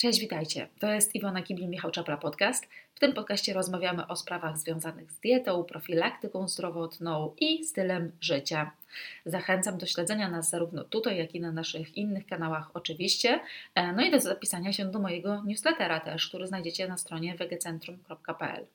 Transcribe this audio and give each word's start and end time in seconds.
Cześć, 0.00 0.20
witajcie. 0.20 0.68
To 0.78 0.92
jest 0.92 1.14
Iwona 1.14 1.42
Kibli-Michał-Czapla 1.42 2.16
Podcast. 2.16 2.68
W 2.94 3.00
tym 3.00 3.12
podcaście 3.12 3.52
rozmawiamy 3.52 4.06
o 4.06 4.16
sprawach 4.16 4.58
związanych 4.58 5.12
z 5.12 5.18
dietą, 5.20 5.64
profilaktyką 5.64 6.48
zdrowotną 6.48 7.34
i 7.40 7.64
stylem 7.64 8.12
życia. 8.20 8.70
Zachęcam 9.26 9.78
do 9.78 9.86
śledzenia 9.86 10.28
nas 10.30 10.50
zarówno 10.50 10.84
tutaj, 10.84 11.18
jak 11.18 11.34
i 11.34 11.40
na 11.40 11.52
naszych 11.52 11.96
innych 11.96 12.26
kanałach 12.26 12.70
oczywiście. 12.74 13.40
E, 13.74 13.92
no 13.92 14.02
i 14.02 14.10
do 14.10 14.20
zapisania 14.20 14.72
się 14.72 14.84
do 14.84 14.98
mojego 14.98 15.42
newslettera 15.44 16.00
też, 16.00 16.28
który 16.28 16.46
znajdziecie 16.46 16.88
na 16.88 16.96
stronie 16.96 17.34
wegecentrum.pl. 17.34 18.66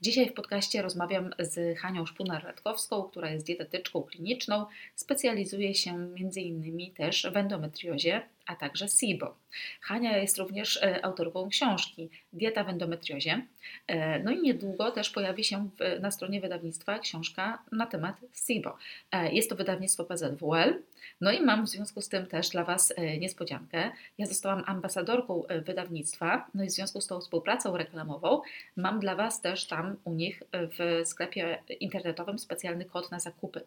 Dzisiaj 0.00 0.28
w 0.28 0.34
podcaście 0.34 0.82
rozmawiam 0.82 1.30
z 1.38 1.78
Hanią 1.78 2.04
Szpunar-Radkowską, 2.04 3.10
która 3.10 3.30
jest 3.30 3.46
dietetyczką 3.46 4.02
kliniczną, 4.02 4.66
specjalizuje 4.94 5.74
się 5.74 5.90
m.in. 5.94 6.94
też 6.94 7.26
w 7.32 7.36
endometriozie, 7.36 8.22
a 8.46 8.56
także 8.56 8.88
SIBO. 8.88 9.36
Hania 9.80 10.18
jest 10.18 10.38
również 10.38 10.82
e, 10.82 11.04
autorką 11.04 11.48
książki 11.48 12.10
Dieta 12.32 12.64
w 12.64 12.68
endometriozie. 12.68 13.46
E, 13.86 14.18
no 14.18 14.30
i 14.30 14.42
niedługo 14.42 14.90
też 14.90 15.10
pojawi 15.10 15.44
się 15.44 15.68
na 16.00 16.10
stronie 16.10 16.40
wydawnictwa 16.40 16.98
książka 16.98 17.62
na 17.72 17.86
temat 17.86 18.16
SIBO. 18.46 18.76
E, 19.12 19.32
jest 19.32 19.50
to 19.50 19.56
wydawnictwo 19.56 20.04
PZWL. 20.04 20.82
No 21.20 21.32
i 21.32 21.42
mam 21.42 21.66
w 21.66 21.68
związku 21.68 22.02
z 22.02 22.08
tym 22.08 22.26
też 22.26 22.48
dla 22.48 22.64
Was 22.64 22.94
niespodziankę. 23.18 23.90
Ja 24.18 24.26
zostałam 24.26 24.62
ambasadorką 24.66 25.42
wydawnictwa, 25.64 26.46
no 26.54 26.64
i 26.64 26.66
w 26.66 26.70
związku 26.70 27.00
z 27.00 27.06
tą 27.06 27.20
współpracą 27.20 27.76
reklamową 27.76 28.40
mam 28.76 29.00
dla 29.00 29.14
Was 29.14 29.40
też 29.40 29.66
tam 29.66 29.96
u 30.04 30.12
nich 30.12 30.42
w 30.52 31.00
sklepie 31.08 31.58
internetowym 31.80 32.38
specjalny 32.38 32.84
kod 32.84 33.10
na 33.10 33.20
zakupy. 33.20 33.60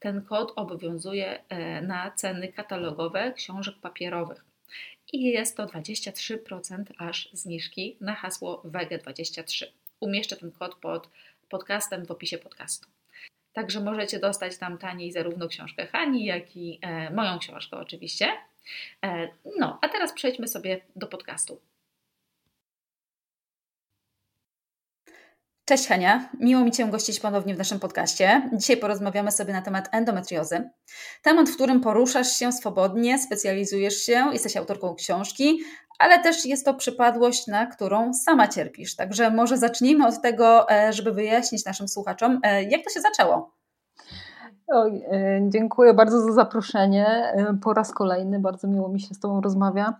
Ten 0.00 0.22
kod 0.22 0.52
obowiązuje 0.56 1.42
na 1.82 2.10
ceny 2.10 2.52
katalogowe 2.52 3.32
książek 3.32 3.74
papierowych 3.82 4.44
i 5.12 5.22
jest 5.24 5.56
to 5.56 5.66
23% 5.66 6.84
aż 6.98 7.28
zniżki 7.32 7.96
na 8.00 8.14
hasło 8.14 8.62
WEGE23. 8.64 9.66
Umieszczę 10.00 10.36
ten 10.36 10.52
kod 10.52 10.74
pod 10.74 11.08
podcastem 11.48 12.06
w 12.06 12.10
opisie 12.10 12.38
podcastu. 12.38 12.88
Także 13.52 13.80
możecie 13.80 14.18
dostać 14.18 14.58
tam 14.58 14.78
taniej 14.78 15.12
zarówno 15.12 15.48
książkę 15.48 15.86
Hani, 15.86 16.24
jak 16.24 16.56
i 16.56 16.78
e, 16.82 17.10
moją 17.10 17.38
książkę 17.38 17.76
oczywiście. 17.76 18.28
E, 19.04 19.28
no, 19.58 19.78
a 19.82 19.88
teraz 19.88 20.12
przejdźmy 20.12 20.48
sobie 20.48 20.80
do 20.96 21.06
podcastu. 21.06 21.60
Cześć 25.68 25.88
Hania, 25.88 26.28
miło 26.40 26.64
mi 26.64 26.72
Cię 26.72 26.86
gościć 26.86 27.20
ponownie 27.20 27.54
w 27.54 27.58
naszym 27.58 27.80
podcaście. 27.80 28.50
Dzisiaj 28.52 28.76
porozmawiamy 28.76 29.32
sobie 29.32 29.52
na 29.52 29.62
temat 29.62 29.88
endometriozy. 29.92 30.70
Temat, 31.22 31.48
w 31.48 31.54
którym 31.54 31.80
poruszasz 31.80 32.32
się 32.32 32.52
swobodnie, 32.52 33.18
specjalizujesz 33.18 33.96
się, 33.96 34.28
jesteś 34.32 34.56
autorką 34.56 34.94
książki, 34.94 35.58
ale 35.98 36.22
też 36.22 36.44
jest 36.44 36.64
to 36.64 36.74
przypadłość, 36.74 37.46
na 37.46 37.66
którą 37.66 38.14
sama 38.14 38.48
cierpisz. 38.48 38.96
Także 38.96 39.30
może 39.30 39.58
zacznijmy 39.58 40.06
od 40.06 40.22
tego, 40.22 40.70
e, 40.70 40.92
żeby 40.92 41.12
wyjaśnić 41.12 41.64
naszym 41.64 41.88
słuchaczom, 41.88 42.40
e, 42.42 42.62
jak 42.62 42.84
to 42.84 42.90
się 42.90 43.00
zaczęło. 43.00 43.54
E, 44.72 45.40
dziękuję 45.48 45.94
bardzo 45.94 46.20
za 46.20 46.32
zaproszenie. 46.32 47.34
Po 47.62 47.74
raz 47.74 47.92
kolejny 47.92 48.40
bardzo 48.40 48.68
miło 48.68 48.88
mi 48.88 49.00
się 49.00 49.14
z 49.14 49.20
Tobą 49.20 49.40
rozmawia 49.40 49.94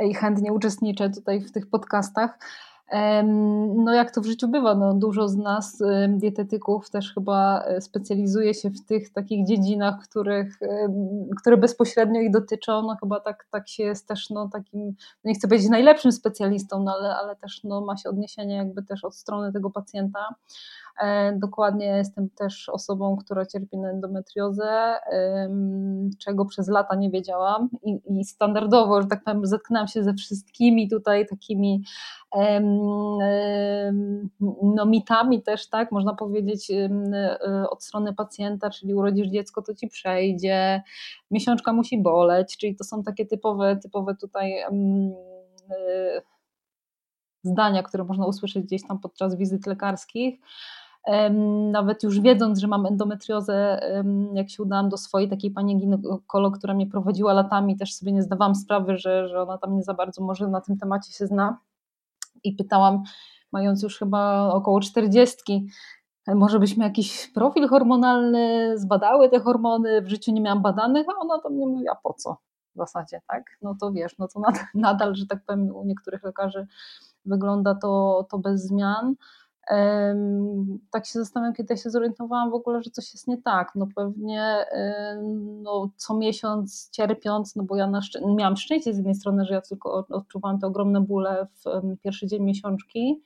i 0.00 0.14
chętnie 0.14 0.52
uczestniczę 0.52 1.10
tutaj 1.10 1.40
w 1.40 1.52
tych 1.52 1.70
podcastach. 1.70 2.38
No 3.76 3.94
jak 3.94 4.10
to 4.10 4.20
w 4.20 4.26
życiu 4.26 4.48
bywa, 4.48 4.74
no 4.74 4.94
dużo 4.94 5.28
z 5.28 5.36
nas, 5.36 5.82
dietetyków 6.08 6.90
też 6.90 7.14
chyba 7.14 7.64
e, 7.64 7.80
specjalizuje 7.80 8.54
się 8.54 8.70
w 8.70 8.84
tych 8.84 9.12
takich 9.12 9.46
dziedzinach, 9.46 9.94
których, 10.08 10.58
które 11.40 11.56
bezpośrednio 11.56 12.20
ich 12.20 12.30
dotyczą, 12.30 12.82
no 12.82 12.96
chyba 13.00 13.20
tak, 13.20 13.46
tak 13.50 13.68
się 13.68 13.82
jest 13.82 14.08
też 14.08 14.30
no 14.30 14.48
takim, 14.48 14.86
no 15.24 15.28
nie 15.28 15.34
chcę 15.34 15.48
powiedzieć 15.48 15.70
najlepszym 15.70 16.12
specjalistą, 16.12 16.82
no 16.82 16.94
ale, 16.98 17.16
ale 17.16 17.36
też 17.36 17.64
no 17.64 17.80
ma 17.80 17.96
się 17.96 18.08
odniesienie 18.08 18.56
jakby 18.56 18.82
też 18.82 19.04
od 19.04 19.16
strony 19.16 19.52
tego 19.52 19.70
pacjenta. 19.70 20.28
E, 21.00 21.32
dokładnie 21.38 21.86
jestem 21.86 22.30
też 22.30 22.68
osobą, 22.68 23.16
która 23.16 23.46
cierpi 23.46 23.78
na 23.78 23.90
endometriozę, 23.90 24.94
czego 26.24 26.44
przez 26.44 26.68
lata 26.68 26.94
nie 26.94 27.10
wiedziałam 27.10 27.68
i, 27.82 28.00
i 28.06 28.24
standardowo, 28.24 29.02
że 29.02 29.08
tak 29.08 29.24
powiem, 29.24 29.46
zetknęłam 29.46 29.88
się 29.88 30.04
ze 30.04 30.14
wszystkimi 30.14 30.90
tutaj 30.90 31.26
takimi 31.26 31.82
no, 34.62 34.86
mitami 34.86 35.42
też, 35.42 35.68
tak, 35.68 35.92
można 35.92 36.14
powiedzieć 36.14 36.70
e, 36.70 36.90
od 37.70 37.84
strony 37.84 38.14
pacjenta, 38.14 38.70
czyli 38.70 38.94
urodzisz 38.94 39.28
dziecko, 39.28 39.62
to 39.62 39.74
ci 39.74 39.88
przejdzie, 39.88 40.82
miesiączka 41.30 41.72
musi 41.72 42.02
boleć, 42.02 42.56
czyli 42.56 42.76
to 42.76 42.84
są 42.84 43.02
takie 43.02 43.26
typowe, 43.26 43.76
typowe 43.76 44.14
tutaj 44.14 44.58
e, 44.58 44.70
zdania, 47.42 47.82
które 47.82 48.04
można 48.04 48.26
usłyszeć 48.26 48.64
gdzieś 48.64 48.86
tam 48.88 48.98
podczas 48.98 49.36
wizyt 49.36 49.66
lekarskich 49.66 50.40
nawet 51.70 52.02
już 52.02 52.20
wiedząc, 52.20 52.58
że 52.58 52.66
mam 52.66 52.86
endometriozę, 52.86 53.80
jak 54.34 54.50
się 54.50 54.62
udałam 54.62 54.88
do 54.88 54.96
swojej 54.96 55.28
takiej 55.28 55.50
pani 55.50 55.78
ginekolog, 55.78 56.58
która 56.58 56.74
mnie 56.74 56.86
prowadziła 56.86 57.32
latami, 57.32 57.76
też 57.76 57.94
sobie 57.94 58.12
nie 58.12 58.22
zdawałam 58.22 58.54
sprawy, 58.54 58.98
że, 58.98 59.28
że 59.28 59.42
ona 59.42 59.58
tam 59.58 59.76
nie 59.76 59.82
za 59.82 59.94
bardzo 59.94 60.22
może 60.22 60.48
na 60.48 60.60
tym 60.60 60.78
temacie 60.78 61.12
się 61.12 61.26
zna. 61.26 61.58
I 62.44 62.52
pytałam, 62.52 63.02
mając 63.52 63.82
już 63.82 63.98
chyba 63.98 64.48
około 64.52 64.80
czterdziestki, 64.80 65.68
może 66.26 66.58
byśmy 66.58 66.84
jakiś 66.84 67.32
profil 67.32 67.68
hormonalny 67.68 68.72
zbadały 68.78 69.28
te 69.28 69.40
hormony, 69.40 70.02
w 70.02 70.08
życiu 70.08 70.32
nie 70.32 70.40
miałam 70.40 70.62
badanych, 70.62 71.06
a 71.08 71.20
ona 71.20 71.38
to 71.38 71.50
mnie 71.50 71.66
mówi, 71.66 71.88
a 71.88 71.94
po 71.94 72.14
co 72.14 72.36
w 72.74 72.78
zasadzie, 72.78 73.20
tak? 73.26 73.42
No 73.62 73.74
to 73.80 73.92
wiesz, 73.92 74.18
no 74.18 74.28
to 74.28 74.40
nadal, 74.40 74.64
nadal 74.74 75.14
że 75.14 75.26
tak 75.26 75.44
powiem, 75.46 75.76
u 75.76 75.84
niektórych 75.84 76.22
lekarzy 76.22 76.66
wygląda 77.24 77.74
to, 77.74 78.26
to 78.30 78.38
bez 78.38 78.66
zmian 78.66 79.14
tak 80.90 81.06
się 81.06 81.18
zastanawiam, 81.18 81.54
kiedy 81.54 81.74
ja 81.74 81.76
się 81.76 81.90
zorientowałam 81.90 82.50
w 82.50 82.54
ogóle, 82.54 82.82
że 82.82 82.90
coś 82.90 83.14
jest 83.14 83.28
nie 83.28 83.42
tak. 83.42 83.72
No 83.74 83.86
pewnie 83.96 84.66
no, 85.62 85.90
co 85.96 86.14
miesiąc 86.14 86.90
cierpiąc, 86.90 87.56
no 87.56 87.62
bo 87.62 87.76
ja 87.76 87.86
szczę- 87.86 88.34
miałam 88.36 88.56
szczęście 88.56 88.94
z 88.94 88.96
jednej 88.96 89.14
strony, 89.14 89.44
że 89.44 89.54
ja 89.54 89.60
tylko 89.60 90.06
odczuwałam 90.08 90.60
te 90.60 90.66
ogromne 90.66 91.00
bóle 91.00 91.46
w 91.64 91.80
pierwszy 92.02 92.26
dzień 92.26 92.42
miesiączki, 92.42 93.22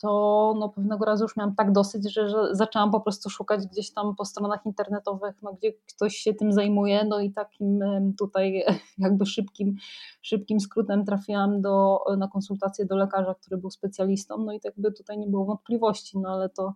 to 0.00 0.54
no, 0.58 0.68
pewnego 0.68 1.04
razu 1.04 1.24
już 1.24 1.36
miałam 1.36 1.54
tak 1.54 1.72
dosyć, 1.72 2.12
że, 2.12 2.28
zaczęłam 2.52 2.90
po 2.90 3.00
prostu 3.00 3.30
szukać 3.30 3.66
gdzieś 3.66 3.92
tam 3.92 4.16
po 4.16 4.24
stronach 4.24 4.66
internetowych, 4.66 5.42
no, 5.42 5.52
gdzie 5.52 5.72
ktoś 5.72 6.16
się 6.16 6.34
tym 6.34 6.52
zajmuje, 6.52 7.04
no 7.04 7.20
i 7.20 7.32
takim 7.32 7.80
tutaj 8.18 8.64
jakby 8.98 9.26
szybkim, 9.26 9.74
szybkim 10.22 10.60
skrótem 10.60 11.04
trafiłam 11.04 11.62
do, 11.62 11.98
na 12.18 12.28
konsultację 12.28 12.86
do 12.86 12.96
lekarza, 12.96 13.34
który 13.34 13.56
był 13.56 13.70
specjalistą, 13.70 14.38
no 14.38 14.52
i 14.52 14.60
tak 14.60 14.72
by 14.76 14.92
tutaj 14.92 15.18
nie 15.18 15.26
było 15.26 15.44
wątpliwości, 15.44 16.18
no 16.18 16.28
ale 16.28 16.48
to 16.48 16.74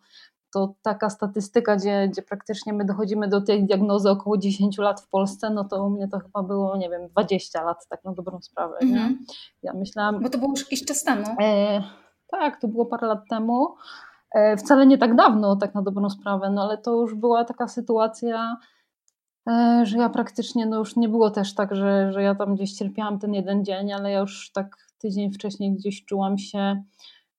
to 0.52 0.74
taka 0.82 1.10
statystyka, 1.10 1.76
gdzie, 1.76 2.08
gdzie 2.08 2.22
praktycznie 2.22 2.72
my 2.72 2.84
dochodzimy 2.84 3.28
do 3.28 3.40
tej 3.40 3.64
diagnozy 3.64 4.10
około 4.10 4.38
10 4.38 4.78
lat 4.78 5.00
w 5.00 5.08
Polsce, 5.08 5.50
no 5.50 5.64
to 5.64 5.84
u 5.84 5.90
mnie 5.90 6.08
to 6.08 6.18
chyba 6.18 6.42
było, 6.42 6.76
nie 6.76 6.90
wiem, 6.90 7.08
20 7.08 7.62
lat, 7.64 7.88
tak 7.88 8.04
na 8.04 8.12
dobrą 8.12 8.40
sprawę. 8.40 8.76
Mhm. 8.82 9.18
Ja 9.62 9.72
myślałam... 9.72 10.22
Bo 10.22 10.28
to 10.28 10.38
było 10.38 10.50
już 10.50 10.60
jakiś 10.60 10.84
czas 10.84 11.04
temu. 11.04 11.26
E, 11.40 11.82
tak, 12.26 12.60
to 12.60 12.68
było 12.68 12.86
parę 12.86 13.06
lat 13.06 13.28
temu. 13.30 13.74
E, 14.34 14.56
wcale 14.56 14.86
nie 14.86 14.98
tak 14.98 15.16
dawno, 15.16 15.56
tak 15.56 15.74
na 15.74 15.82
dobrą 15.82 16.10
sprawę, 16.10 16.50
no 16.50 16.62
ale 16.62 16.78
to 16.78 16.94
już 16.94 17.14
była 17.14 17.44
taka 17.44 17.68
sytuacja, 17.68 18.56
e, 19.48 19.80
że 19.84 19.98
ja 19.98 20.08
praktycznie, 20.08 20.66
no 20.66 20.78
już 20.78 20.96
nie 20.96 21.08
było 21.08 21.30
też 21.30 21.54
tak, 21.54 21.74
że, 21.74 22.12
że 22.12 22.22
ja 22.22 22.34
tam 22.34 22.54
gdzieś 22.54 22.72
cierpiałam 22.72 23.18
ten 23.18 23.34
jeden 23.34 23.64
dzień, 23.64 23.92
ale 23.92 24.10
ja 24.10 24.20
już 24.20 24.52
tak 24.52 24.76
tydzień 24.98 25.32
wcześniej 25.32 25.72
gdzieś 25.72 26.04
czułam 26.04 26.38
się 26.38 26.82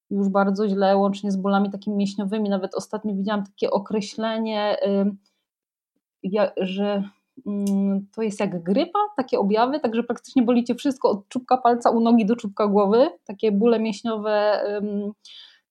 już 0.09 0.29
bardzo 0.29 0.67
źle, 0.67 0.97
łącznie 0.97 1.31
z 1.31 1.37
bólami 1.37 1.71
takimi 1.71 1.95
mięśniowymi. 1.95 2.49
Nawet 2.49 2.75
ostatnio 2.75 3.15
widziałam 3.15 3.43
takie 3.43 3.71
określenie, 3.71 4.77
że 6.57 7.03
mm, 7.47 8.07
to 8.15 8.21
jest 8.21 8.39
jak 8.39 8.63
grypa, 8.63 8.99
takie 9.17 9.39
objawy, 9.39 9.79
także 9.79 10.03
praktycznie 10.03 10.41
bolicie 10.41 10.75
wszystko 10.75 11.09
od 11.09 11.27
czubka 11.27 11.57
palca 11.57 11.89
u 11.89 11.99
nogi 11.99 12.25
do 12.25 12.35
czubka 12.35 12.67
głowy, 12.67 13.09
takie 13.25 13.51
bóle 13.51 13.79
mięśniowe, 13.79 14.61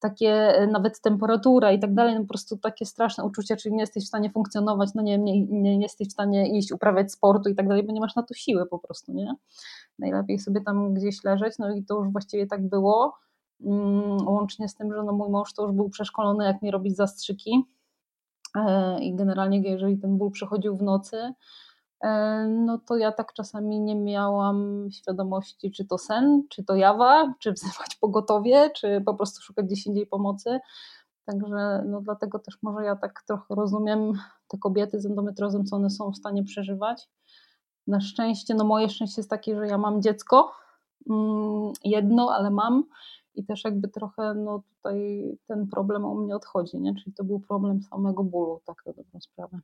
takie 0.00 0.52
nawet 0.72 1.00
temperatura 1.00 1.72
i 1.72 1.78
tak 1.78 1.94
dalej, 1.94 2.14
no 2.14 2.20
po 2.20 2.28
prostu 2.28 2.56
takie 2.56 2.86
straszne 2.86 3.24
uczucia, 3.24 3.56
czyli 3.56 3.74
nie 3.74 3.80
jesteś 3.80 4.04
w 4.04 4.08
stanie 4.08 4.30
funkcjonować, 4.30 4.90
no 4.94 5.02
nie, 5.02 5.18
nie, 5.18 5.46
nie 5.46 5.80
jesteś 5.80 6.08
w 6.08 6.12
stanie 6.12 6.58
iść, 6.58 6.72
uprawiać 6.72 7.12
sportu 7.12 7.48
i 7.48 7.54
tak 7.54 7.68
dalej, 7.68 7.82
bo 7.82 7.92
nie 7.92 8.00
masz 8.00 8.16
na 8.16 8.22
to 8.22 8.34
siły 8.34 8.66
po 8.66 8.78
prostu, 8.78 9.12
nie? 9.12 9.34
Najlepiej 9.98 10.38
sobie 10.38 10.60
tam 10.60 10.94
gdzieś 10.94 11.24
leżeć, 11.24 11.58
no 11.58 11.74
i 11.74 11.84
to 11.84 11.94
już 11.98 12.12
właściwie 12.12 12.46
tak 12.46 12.68
było. 12.68 13.14
Mm, 13.60 14.28
łącznie 14.28 14.68
z 14.68 14.74
tym, 14.74 14.94
że 14.94 15.02
no 15.02 15.12
mój 15.12 15.30
mąż 15.30 15.52
to 15.52 15.62
już 15.62 15.72
był 15.72 15.90
przeszkolony, 15.90 16.44
jak 16.44 16.62
mi 16.62 16.70
robić 16.70 16.96
zastrzyki 16.96 17.64
e, 18.56 19.00
i 19.00 19.14
generalnie 19.14 19.70
jeżeli 19.70 19.98
ten 19.98 20.18
ból 20.18 20.30
przychodził 20.30 20.76
w 20.76 20.82
nocy, 20.82 21.32
e, 22.00 22.44
no 22.48 22.78
to 22.78 22.96
ja 22.96 23.12
tak 23.12 23.32
czasami 23.32 23.80
nie 23.80 23.96
miałam 23.96 24.88
świadomości, 24.92 25.70
czy 25.70 25.84
to 25.84 25.98
sen, 25.98 26.42
czy 26.48 26.64
to 26.64 26.74
jawa, 26.74 27.34
czy 27.38 27.52
wzywać 27.52 27.96
pogotowie, 28.00 28.70
czy 28.70 29.02
po 29.06 29.14
prostu 29.14 29.42
szukać 29.42 29.66
gdzieś 29.66 29.86
indziej 29.86 30.06
pomocy. 30.06 30.60
Także 31.24 31.84
no 31.86 32.00
dlatego 32.00 32.38
też 32.38 32.58
może 32.62 32.84
ja 32.84 32.96
tak 32.96 33.22
trochę 33.26 33.54
rozumiem 33.54 34.12
te 34.48 34.58
kobiety 34.58 35.00
z 35.00 35.06
endometriozą, 35.06 35.64
co 35.64 35.76
one 35.76 35.90
są 35.90 36.12
w 36.12 36.16
stanie 36.16 36.44
przeżywać. 36.44 37.08
Na 37.86 38.00
szczęście, 38.00 38.54
no 38.54 38.64
moje 38.64 38.88
szczęście 38.88 39.20
jest 39.20 39.30
takie, 39.30 39.56
że 39.56 39.66
ja 39.66 39.78
mam 39.78 40.02
dziecko, 40.02 40.52
mm, 41.10 41.72
jedno, 41.84 42.30
ale 42.34 42.50
mam 42.50 42.84
i 43.36 43.44
też 43.44 43.64
jakby 43.64 43.88
trochę 43.88 44.34
no 44.34 44.62
tutaj 44.76 45.22
ten 45.46 45.66
problem 45.66 46.04
u 46.04 46.14
mnie 46.14 46.36
odchodzi, 46.36 46.80
nie? 46.80 46.94
czyli 46.94 47.12
to 47.12 47.24
był 47.24 47.40
problem 47.40 47.82
samego 47.82 48.24
bólu, 48.24 48.60
tak 48.66 48.86
na 48.86 48.92
dobrą 48.92 49.20
sprawę. 49.20 49.58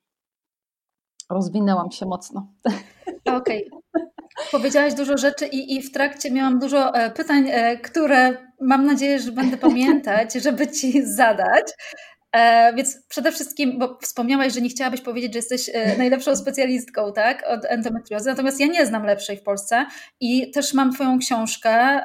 Rozwinęłam 1.31 1.91
się 1.91 2.07
mocno. 2.07 2.47
Okej. 3.25 3.71
Okay. 3.71 4.13
Powiedziałaś 4.53 4.95
dużo 4.95 5.19
rzeczy 5.19 5.47
i, 5.47 5.77
i 5.77 5.83
w 5.83 5.93
trakcie 5.93 6.31
miałam 6.31 6.59
dużo 6.59 6.95
e, 6.95 7.11
pytań, 7.11 7.45
e, 7.51 7.77
które 7.77 8.37
mam 8.61 8.87
nadzieję, 8.87 9.19
że 9.19 9.33
będę 9.33 9.57
pamiętać, 9.57 10.35
żeby 10.45 10.69
Ci 10.69 11.07
zadać. 11.07 11.67
E, 12.33 12.73
więc 12.75 13.07
przede 13.09 13.33
wszystkim, 13.33 13.79
bo 13.79 13.99
wspomniałaś, 14.03 14.53
że 14.53 14.61
nie 14.61 14.69
chciałabyś 14.69 15.01
powiedzieć, 15.01 15.33
że 15.33 15.39
jesteś 15.39 15.71
najlepszą 15.99 16.37
specjalistką 16.37 17.13
tak, 17.13 17.45
od 17.49 17.65
endometriozy, 17.65 18.31
natomiast 18.31 18.61
ja 18.61 18.67
nie 18.67 18.87
znam 18.87 19.05
lepszej 19.05 19.37
w 19.37 19.43
Polsce 19.43 19.87
i 20.21 20.51
też 20.51 20.75
mam 20.75 20.93
Twoją 20.93 21.19
książkę 21.19 22.01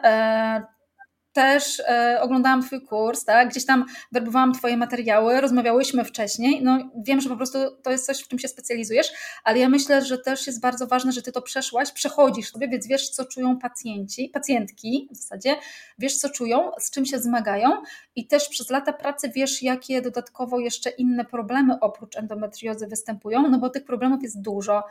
też 1.38 1.80
e, 1.80 2.18
oglądałam 2.22 2.64
Twój 2.64 2.82
kurs, 2.82 3.26
tak? 3.26 3.50
gdzieś 3.50 3.66
tam 3.66 3.86
werbowałam 4.12 4.54
Twoje 4.54 4.78
materiały, 4.78 5.42
rozmawiałyśmy 5.42 6.06
wcześniej. 6.06 6.64
No, 6.64 6.90
wiem, 6.96 7.22
że 7.22 7.30
po 7.30 7.36
prostu 7.38 7.58
to 7.84 7.92
jest 7.92 8.06
coś, 8.06 8.20
w 8.22 8.28
czym 8.28 8.40
się 8.40 8.48
specjalizujesz, 8.48 9.08
ale 9.44 9.60
ja 9.60 9.70
myślę, 9.70 10.06
że 10.06 10.18
też 10.18 10.48
jest 10.48 10.62
bardzo 10.62 10.88
ważne, 10.88 11.12
że 11.12 11.22
Ty 11.22 11.32
to 11.32 11.42
przeszłaś, 11.42 11.92
przechodzisz 11.92 12.52
sobie, 12.52 12.68
więc 12.68 12.88
wiesz, 12.88 13.10
co 13.10 13.26
czują 13.26 13.60
pacjenci, 13.60 14.30
pacjentki 14.30 15.10
w 15.12 15.16
zasadzie, 15.16 15.56
wiesz, 16.00 16.18
co 16.18 16.30
czują, 16.30 16.72
z 16.80 16.92
czym 16.92 17.06
się 17.06 17.20
zmagają 17.20 17.70
i 18.18 18.28
też 18.28 18.50
przez 18.50 18.70
lata 18.70 18.94
pracy 18.94 19.32
wiesz, 19.36 19.64
jakie 19.64 20.02
dodatkowo 20.02 20.60
jeszcze 20.60 20.90
inne 20.90 21.26
problemy 21.26 21.80
oprócz 21.80 22.18
endometriozy 22.18 22.88
występują, 22.88 23.50
no 23.50 23.60
bo 23.60 23.70
tych 23.70 23.86
problemów 23.86 24.24
jest 24.24 24.42
dużo. 24.42 24.84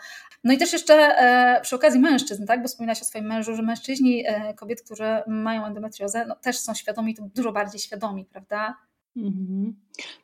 No 0.44 0.52
i 0.52 0.58
też 0.58 0.72
jeszcze 0.72 0.94
e, 0.94 1.60
przy 1.60 1.76
okazji 1.76 2.00
mężczyzn, 2.00 2.46
tak? 2.46 2.62
Bo 2.62 2.68
wspominałaś 2.68 3.02
o 3.02 3.04
swoim 3.04 3.26
mężu, 3.26 3.56
że 3.56 3.62
mężczyźni, 3.62 4.24
e, 4.26 4.54
kobiet, 4.54 4.82
które 4.82 5.24
mają 5.26 5.66
endometriozę, 5.66 6.24
no 6.28 6.34
też 6.34 6.58
są 6.58 6.74
świadomi, 6.74 7.14
to 7.14 7.22
dużo 7.34 7.52
bardziej 7.52 7.80
świadomi, 7.80 8.24
prawda? 8.24 8.76
Mhm. 9.16 9.76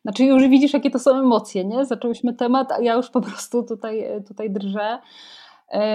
Znaczy 0.02 0.24
już 0.24 0.48
widzisz, 0.48 0.72
jakie 0.72 0.90
to 0.90 0.98
są 0.98 1.18
emocje, 1.18 1.64
nie? 1.64 1.84
Zaczęłyśmy 1.84 2.34
temat, 2.34 2.72
a 2.72 2.80
ja 2.80 2.94
już 2.94 3.10
po 3.10 3.20
prostu 3.20 3.62
tutaj, 3.62 4.04
tutaj 4.26 4.50
drżę. 4.50 4.98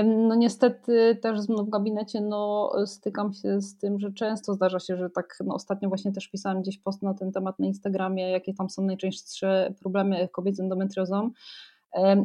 No 0.05 0.35
niestety 0.35 1.17
też 1.21 1.39
w 1.47 1.69
gabinecie 1.69 2.21
no, 2.21 2.71
stykam 2.85 3.33
się 3.33 3.61
z 3.61 3.77
tym, 3.77 3.99
że 3.99 4.11
często 4.11 4.53
zdarza 4.53 4.79
się, 4.79 4.97
że 4.97 5.09
tak 5.09 5.37
no, 5.45 5.55
ostatnio 5.55 5.89
właśnie 5.89 6.11
też 6.11 6.27
pisałam 6.27 6.61
gdzieś 6.61 6.77
post 6.77 7.03
na 7.03 7.13
ten 7.13 7.31
temat 7.31 7.59
na 7.59 7.65
Instagramie, 7.65 8.31
jakie 8.31 8.53
tam 8.53 8.69
są 8.69 8.81
najczęstsze 8.81 9.73
problemy 9.79 10.27
kobiet 10.31 10.55
z 10.55 10.59
endometriozą 10.59 11.31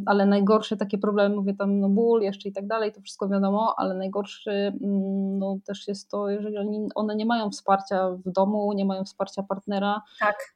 ale 0.07 0.27
najgorsze 0.27 0.77
takie 0.77 0.99
problemy, 0.99 1.37
mówię 1.37 1.55
tam 1.55 1.81
no 1.81 1.89
ból 1.89 2.23
jeszcze 2.23 2.49
i 2.49 2.53
tak 2.53 2.67
dalej, 2.67 2.93
to 2.93 3.01
wszystko 3.01 3.29
wiadomo, 3.29 3.75
ale 3.77 3.95
najgorszy 3.95 4.51
mm, 4.51 5.39
no, 5.39 5.59
też 5.67 5.89
jest 5.89 6.11
to, 6.11 6.29
jeżeli 6.29 6.59
oni, 6.59 6.89
one 6.95 7.17
nie 7.17 7.27
mają 7.27 7.51
wsparcia 7.51 8.11
w 8.11 8.31
domu, 8.31 8.73
nie 8.73 8.85
mają 8.85 9.05
wsparcia 9.05 9.43
partnera, 9.43 10.03
tak. 10.21 10.55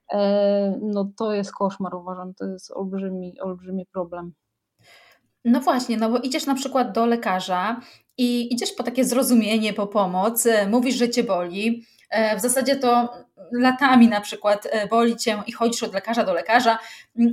no 0.81 1.11
to 1.17 1.33
jest 1.33 1.53
koszmar 1.53 1.95
uważam, 1.95 2.35
to 2.35 2.45
jest 2.45 2.73
olbrzymi, 2.73 3.41
olbrzymi 3.41 3.87
problem. 3.87 4.33
No 5.47 5.61
właśnie, 5.61 5.97
no 5.97 6.11
bo 6.11 6.19
idziesz 6.19 6.47
na 6.47 6.55
przykład 6.55 6.93
do 6.93 7.07
lekarza 7.07 7.81
i 8.19 8.55
idziesz 8.55 8.73
po 8.73 8.83
takie 8.83 9.05
zrozumienie, 9.05 9.73
po 9.73 9.87
pomoc, 9.87 10.49
mówisz, 10.71 10.95
że 10.95 11.11
cię 11.11 11.25
boli, 11.25 11.85
E, 12.11 12.37
w 12.37 12.41
zasadzie 12.41 12.77
to 12.77 13.15
latami 13.53 14.09
na 14.09 14.21
przykład 14.21 14.69
e, 14.71 14.87
boli 14.87 15.17
cię 15.17 15.43
i 15.47 15.53
chodzisz 15.53 15.83
od 15.83 15.95
lekarza 15.95 16.25
do 16.25 16.33
lekarza, 16.33 16.79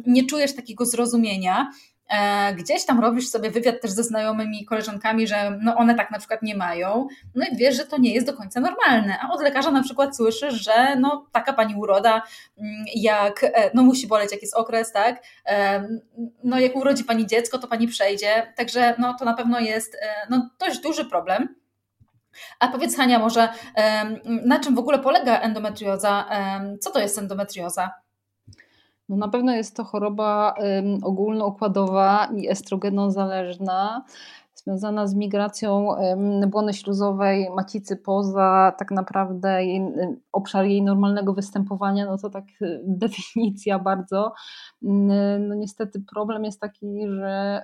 nie 0.06 0.26
czujesz 0.26 0.56
takiego 0.56 0.86
zrozumienia. 0.86 1.72
E, 2.10 2.54
gdzieś 2.54 2.86
tam 2.86 3.00
robisz 3.00 3.30
sobie 3.30 3.52
wywiad 3.52 3.82
też 3.82 3.92
ze 3.92 4.04
znajomymi 4.04 4.66
koleżankami, 4.66 5.28
że 5.28 5.60
no 5.62 5.76
one 5.76 5.96
tak 5.96 6.12
na 6.12 6.20
przykład 6.20 6.42
nie 6.42 6.56
mają, 6.56 7.08
no 7.36 7.46
i 7.52 7.56
wiesz, 7.56 7.78
że 7.78 7.86
to 7.86 7.98
nie 7.98 8.14
jest 8.14 8.28
do 8.28 8.34
końca 8.34 8.60
normalne. 8.60 9.20
A 9.22 9.34
od 9.34 9.42
lekarza 9.42 9.72
na 9.72 9.84
przykład 9.84 10.18
słyszysz, 10.18 10.54
że 10.54 10.96
no 10.96 11.28
taka 11.32 11.54
pani 11.54 11.76
uroda, 11.76 12.22
jak 12.96 13.46
no 13.74 13.84
musi 13.84 14.08
boleć, 14.08 14.32
jak 14.32 14.42
jest 14.42 14.56
okres, 14.56 14.92
tak? 14.92 15.24
No 16.44 16.60
jak 16.60 16.76
urodzi 16.76 17.04
pani 17.04 17.28
dziecko, 17.28 17.58
to 17.58 17.68
pani 17.68 17.88
przejdzie. 17.88 18.54
Także 18.56 18.96
no 18.98 19.16
to 19.20 19.26
na 19.26 19.34
pewno 19.34 19.60
jest 19.60 19.98
no, 20.30 20.50
dość 20.60 20.80
duży 20.80 21.06
problem. 21.06 21.56
A 22.60 22.68
powiedz 22.68 22.98
Hania 22.98 23.20
może, 23.20 23.50
na 24.26 24.60
czym 24.60 24.76
w 24.76 24.80
ogóle 24.80 25.00
polega 25.00 25.40
endometrioza? 25.40 26.26
Co 26.80 26.92
to 26.92 27.00
jest 27.00 27.18
endometrioza? 27.18 27.92
No 29.10 29.18
na 29.18 29.28
pewno 29.28 29.52
jest 29.52 29.76
to 29.76 29.84
choroba 29.84 30.56
ogólnoukładowa 31.04 32.28
i 32.36 32.50
estrogenozależna, 32.50 34.04
związana 34.56 35.08
z 35.08 35.16
migracją 35.16 35.96
błony 36.48 36.74
śluzowej 36.74 37.50
macicy 37.56 37.98
poza 37.98 38.74
tak 38.78 38.92
naprawdę 38.92 39.66
jej, 39.66 39.82
obszar 40.32 40.66
jej 40.66 40.84
normalnego 40.84 41.34
występowania, 41.34 42.06
no 42.06 42.18
to 42.18 42.30
tak 42.30 42.46
y, 42.62 42.82
definicja 43.04 43.80
bardzo. 43.80 44.34
No 44.82 45.56
niestety 45.56 46.04
problem 46.14 46.46
jest 46.46 46.62
taki, 46.62 47.08
że 47.08 47.62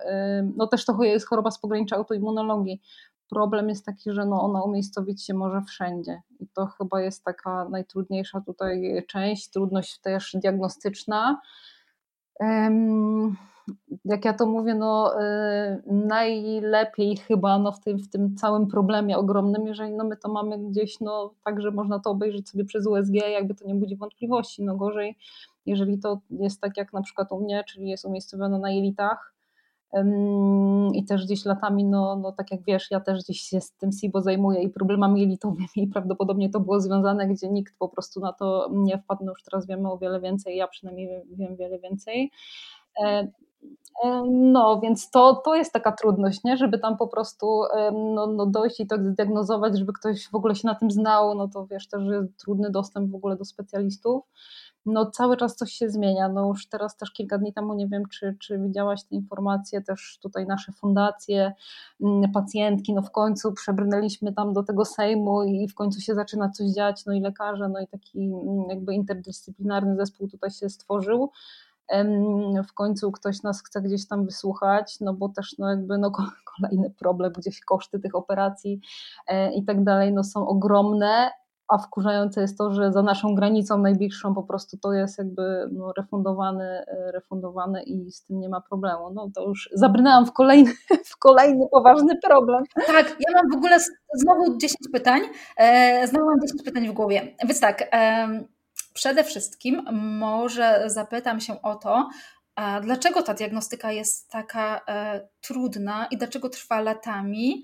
no 0.58 0.68
też 0.68 0.86
to 0.86 1.04
jest 1.04 1.28
choroba 1.28 1.52
z 1.52 1.60
pogranicza 1.60 1.96
autoimmunologii, 1.96 2.82
problem 3.30 3.70
jest 3.70 3.86
taki, 3.86 4.12
że 4.12 4.26
no 4.26 4.42
ona 4.42 4.64
umiejscowić 4.64 5.26
się 5.26 5.34
może 5.34 5.62
wszędzie. 5.62 6.22
I 6.40 6.48
to 6.48 6.66
chyba 6.66 7.02
jest 7.02 7.24
taka 7.24 7.70
najtrudniejsza 7.70 8.42
tutaj 8.42 9.06
część, 9.08 9.50
trudność 9.50 10.00
też 10.00 10.36
diagnostyczna. 10.42 11.42
Jak 14.06 14.26
ja 14.26 14.34
to 14.34 14.46
mówię, 14.46 14.76
no 14.76 15.22
y, 15.22 15.84
najlepiej 15.86 17.18
chyba 17.18 17.60
no 17.60 17.72
w, 17.72 17.80
tym, 17.80 17.98
w 17.98 18.10
tym 18.10 18.36
całym 18.36 18.68
problemie 18.68 19.18
ogromnym, 19.18 19.68
jeżeli 19.68 19.92
no 19.92 20.04
my 20.04 20.18
to 20.18 20.32
mamy 20.32 20.60
gdzieś, 20.60 21.00
no 21.00 21.34
tak, 21.44 21.62
że 21.62 21.72
można 21.72 22.00
to 22.00 22.10
obejrzeć 22.10 22.50
sobie 22.50 22.66
przez 22.66 22.88
USG, 22.88 23.14
jakby 23.14 23.56
to 23.56 23.68
nie 23.68 23.76
budzi 23.76 23.96
wątpliwości. 23.96 24.64
No 24.64 24.76
gorzej, 24.76 25.18
jeżeli 25.66 26.00
to 26.00 26.20
jest 26.30 26.62
tak 26.62 26.78
jak 26.78 26.94
na 26.94 27.02
przykład 27.02 27.32
u 27.32 27.40
mnie, 27.44 27.64
czyli 27.68 27.90
jest 27.90 28.06
umiejscowione 28.06 28.60
na 28.60 28.72
jelitach, 28.72 29.34
i 30.94 31.06
też 31.06 31.26
gdzieś 31.26 31.46
latami, 31.46 31.86
no, 31.86 32.16
no 32.16 32.32
tak 32.32 32.52
jak 32.52 32.62
wiesz, 32.64 32.92
ja 32.92 33.00
też 33.00 33.24
gdzieś 33.24 33.42
się 33.42 33.62
z 33.62 33.72
tym 33.72 33.92
SIBO 33.92 34.22
zajmuję 34.22 34.62
i 34.62 34.70
problemami 34.70 35.22
jelitowymi 35.22 35.68
i 35.76 35.88
prawdopodobnie 35.88 36.50
to 36.50 36.60
było 36.60 36.80
związane, 36.80 37.28
gdzie 37.28 37.50
nikt 37.50 37.78
po 37.78 37.90
prostu 37.90 38.20
na 38.20 38.34
to 38.34 38.70
nie 38.72 38.98
wpadł, 38.98 39.26
no 39.26 39.32
już 39.32 39.44
teraz 39.44 39.68
wiemy 39.68 39.92
o 39.92 39.98
wiele 39.98 40.20
więcej, 40.20 40.58
ja 40.58 40.68
przynajmniej 40.68 41.24
wiem 41.32 41.56
wiele 41.56 41.80
więcej. 41.80 42.32
E, 43.04 43.28
e, 44.04 44.24
no, 44.32 44.80
więc 44.80 45.12
to, 45.12 45.42
to 45.46 45.56
jest 45.56 45.74
taka 45.74 45.92
trudność, 45.92 46.44
nie? 46.44 46.58
żeby 46.58 46.80
tam 46.80 46.98
po 46.98 47.08
prostu 47.08 47.64
no, 47.94 48.28
no 48.28 48.46
dojść 48.46 48.80
i 48.80 48.88
to 48.88 48.96
zdiagnozować, 48.98 49.78
żeby 49.80 49.94
ktoś 49.94 50.30
w 50.30 50.36
ogóle 50.36 50.56
się 50.56 50.68
na 50.68 50.76
tym 50.76 50.92
znał, 50.92 51.36
no 51.36 51.48
to 51.48 51.66
wiesz 51.66 51.88
też, 51.88 52.04
że 52.04 52.16
jest 52.16 52.38
trudny 52.40 52.70
dostęp 52.72 53.12
w 53.12 53.16
ogóle 53.16 53.36
do 53.36 53.46
specjalistów 53.46 54.24
no 54.94 55.12
cały 55.12 55.38
czas 55.38 55.56
coś 55.56 55.72
się 55.72 55.90
zmienia. 55.90 56.30
No 56.30 56.48
już 56.48 56.68
teraz 56.68 56.98
też 56.98 57.12
kilka 57.12 57.38
dni 57.38 57.54
temu, 57.54 57.74
nie 57.74 57.88
wiem, 57.88 58.04
czy, 58.08 58.36
czy 58.40 58.60
widziałaś 58.60 59.04
te 59.04 59.16
informacje, 59.16 59.82
też 59.82 60.20
tutaj 60.22 60.48
nasze 60.48 60.72
fundacje, 60.72 61.54
mm, 62.02 62.32
pacjentki, 62.32 62.94
no 62.94 63.02
w 63.02 63.12
końcu 63.12 63.54
przebrnęliśmy 63.54 64.34
tam 64.34 64.54
do 64.54 64.64
tego 64.64 64.86
Sejmu 64.86 65.44
i 65.44 65.68
w 65.68 65.76
końcu 65.76 66.02
się 66.02 66.16
zaczyna 66.16 66.50
coś 66.50 66.68
dziać, 66.68 67.06
no 67.06 67.14
i 67.14 67.22
lekarze, 67.22 67.70
no 67.70 67.80
i 67.80 67.88
taki 67.88 68.20
mm, 68.20 68.70
jakby 68.70 68.94
interdyscyplinarny 68.94 69.96
zespół 69.96 70.28
tutaj 70.28 70.52
się 70.52 70.70
stworzył. 70.70 71.32
W 72.70 72.74
końcu 72.74 73.12
ktoś 73.12 73.44
nas 73.44 73.64
chce 73.64 73.82
gdzieś 73.82 74.08
tam 74.08 74.26
wysłuchać, 74.26 75.00
no 75.00 75.14
bo 75.14 75.30
też 75.30 75.58
no 75.58 75.70
jakby 75.70 75.98
no 75.98 76.12
kolejny 76.60 76.90
problem, 76.90 77.34
gdzieś 77.38 77.62
koszty 77.62 78.00
tych 78.00 78.16
operacji 78.16 78.82
e, 79.28 79.54
i 79.54 79.64
tak 79.64 79.84
dalej 79.84 80.14
no 80.14 80.24
są 80.24 80.48
ogromne, 80.48 81.32
a 81.70 81.78
wkurzające 81.78 82.42
jest 82.42 82.58
to, 82.58 82.74
że 82.74 82.92
za 82.92 83.02
naszą 83.04 83.36
granicą 83.36 83.78
najbliższą 83.78 84.36
po 84.36 84.44
prostu 84.44 84.78
to 84.78 84.94
jest 84.94 85.18
jakby 85.18 85.70
no, 85.72 85.94
refundowane, 85.98 86.86
refundowane 87.14 87.84
i 87.84 88.12
z 88.12 88.24
tym 88.24 88.40
nie 88.40 88.50
ma 88.50 88.62
problemu. 88.62 89.10
No 89.14 89.30
to 89.36 89.48
już 89.48 89.70
zabrnęłam 89.74 90.26
w 90.26 90.32
kolejny, 90.32 90.72
w 91.12 91.18
kolejny 91.18 91.68
poważny 91.72 92.18
problem. 92.24 92.64
Tak, 92.88 93.16
ja 93.20 93.42
mam 93.42 93.52
w 93.52 93.56
ogóle 93.56 93.78
znowu 94.14 94.58
10 94.58 94.78
pytań, 94.94 95.22
e, 95.58 96.08
znowu 96.08 96.26
mam 96.26 96.42
10 96.42 96.64
pytań 96.64 96.88
w 96.88 96.94
głowie. 96.94 97.36
Więc 97.44 97.60
tak, 97.60 97.84
przede 98.94 99.24
wszystkim 99.24 99.82
może 100.20 100.84
zapytam 100.86 101.40
się 101.40 101.62
o 101.62 101.76
to, 101.76 102.10
dlaczego 102.82 103.22
ta 103.22 103.34
diagnostyka 103.34 103.92
jest 103.92 104.30
taka 104.30 104.82
e, 104.88 105.28
trudna 105.42 106.08
i 106.12 106.18
dlaczego 106.18 106.50
trwa 106.50 106.82
latami? 106.82 107.64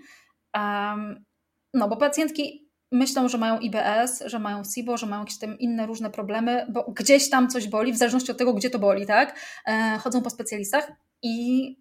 No 1.73 1.87
bo 1.87 1.97
pacjentki 1.97 2.64
myślą, 2.91 3.27
że 3.27 3.37
mają 3.37 3.59
IBS, 3.59 4.23
że 4.25 4.39
mają 4.39 4.63
SIBO, 4.63 4.97
że 4.97 5.05
mają 5.05 5.21
jakieś 5.21 5.39
tam 5.39 5.59
inne 5.59 5.85
różne 5.85 6.09
problemy, 6.09 6.65
bo 6.69 6.83
gdzieś 6.95 7.29
tam 7.29 7.49
coś 7.49 7.67
boli, 7.67 7.93
w 7.93 7.97
zależności 7.97 8.31
od 8.31 8.37
tego, 8.37 8.53
gdzie 8.53 8.69
to 8.69 8.79
boli, 8.79 9.05
tak? 9.05 9.39
E, 9.67 9.97
chodzą 9.97 10.21
po 10.21 10.29
specjalistach 10.29 10.91
i 11.21 11.77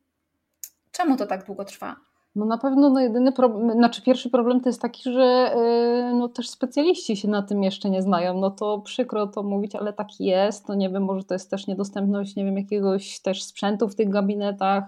czemu 0.93 1.17
to 1.17 1.27
tak 1.27 1.47
długo 1.47 1.65
trwa? 1.65 1.97
No 2.37 2.47
na 2.47 2.59
pewno 2.59 2.91
no 2.91 3.01
jedyny 3.01 3.33
problem, 3.33 3.71
znaczy 3.73 4.03
pierwszy 4.03 4.31
problem 4.31 4.61
to 4.61 4.69
jest 4.69 4.83
taki, 4.83 5.13
że 5.13 5.55
yy, 5.57 6.19
no 6.19 6.29
też 6.29 6.49
specjaliści 6.49 7.17
się 7.17 7.29
na 7.29 7.43
tym 7.43 7.63
jeszcze 7.63 7.91
nie 7.91 8.03
znają. 8.03 8.41
No 8.41 8.51
to 8.51 8.79
przykro 8.79 9.27
to 9.27 9.43
mówić, 9.43 9.75
ale 9.75 9.93
tak 9.93 10.09
jest. 10.21 10.69
No 10.69 10.75
nie 10.75 10.91
wiem, 10.91 11.05
może 11.05 11.25
to 11.25 11.35
jest 11.35 11.51
też 11.51 11.67
niedostępność, 11.67 12.37
nie 12.37 12.45
wiem, 12.45 12.57
jakiegoś 12.57 13.21
też 13.21 13.43
sprzętu 13.43 13.89
w 13.89 13.95
tych 13.95 14.09
gabinetach 14.09 14.85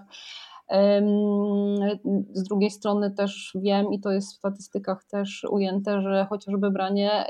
Z 2.33 2.43
drugiej 2.43 2.71
strony 2.71 3.11
też 3.11 3.57
wiem, 3.61 3.93
i 3.93 3.99
to 3.99 4.11
jest 4.11 4.33
w 4.33 4.35
statystykach 4.35 5.03
też 5.03 5.45
ujęte, 5.49 6.01
że 6.01 6.25
chociażby 6.29 6.71
branie 6.71 7.25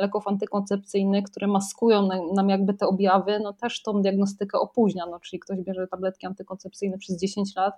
leków 0.00 0.28
antykoncepcyjnych, 0.28 1.24
które 1.24 1.46
maskują 1.46 2.08
nam 2.34 2.48
jakby 2.48 2.74
te 2.74 2.86
objawy, 2.86 3.40
no 3.42 3.52
też 3.52 3.82
tą 3.82 4.02
diagnostykę 4.02 4.58
opóźnia. 4.58 5.06
No, 5.10 5.20
czyli 5.20 5.40
ktoś 5.40 5.60
bierze 5.60 5.88
tabletki 5.88 6.26
antykoncepcyjne 6.26 6.98
przez 6.98 7.20
10 7.20 7.56
lat, 7.56 7.74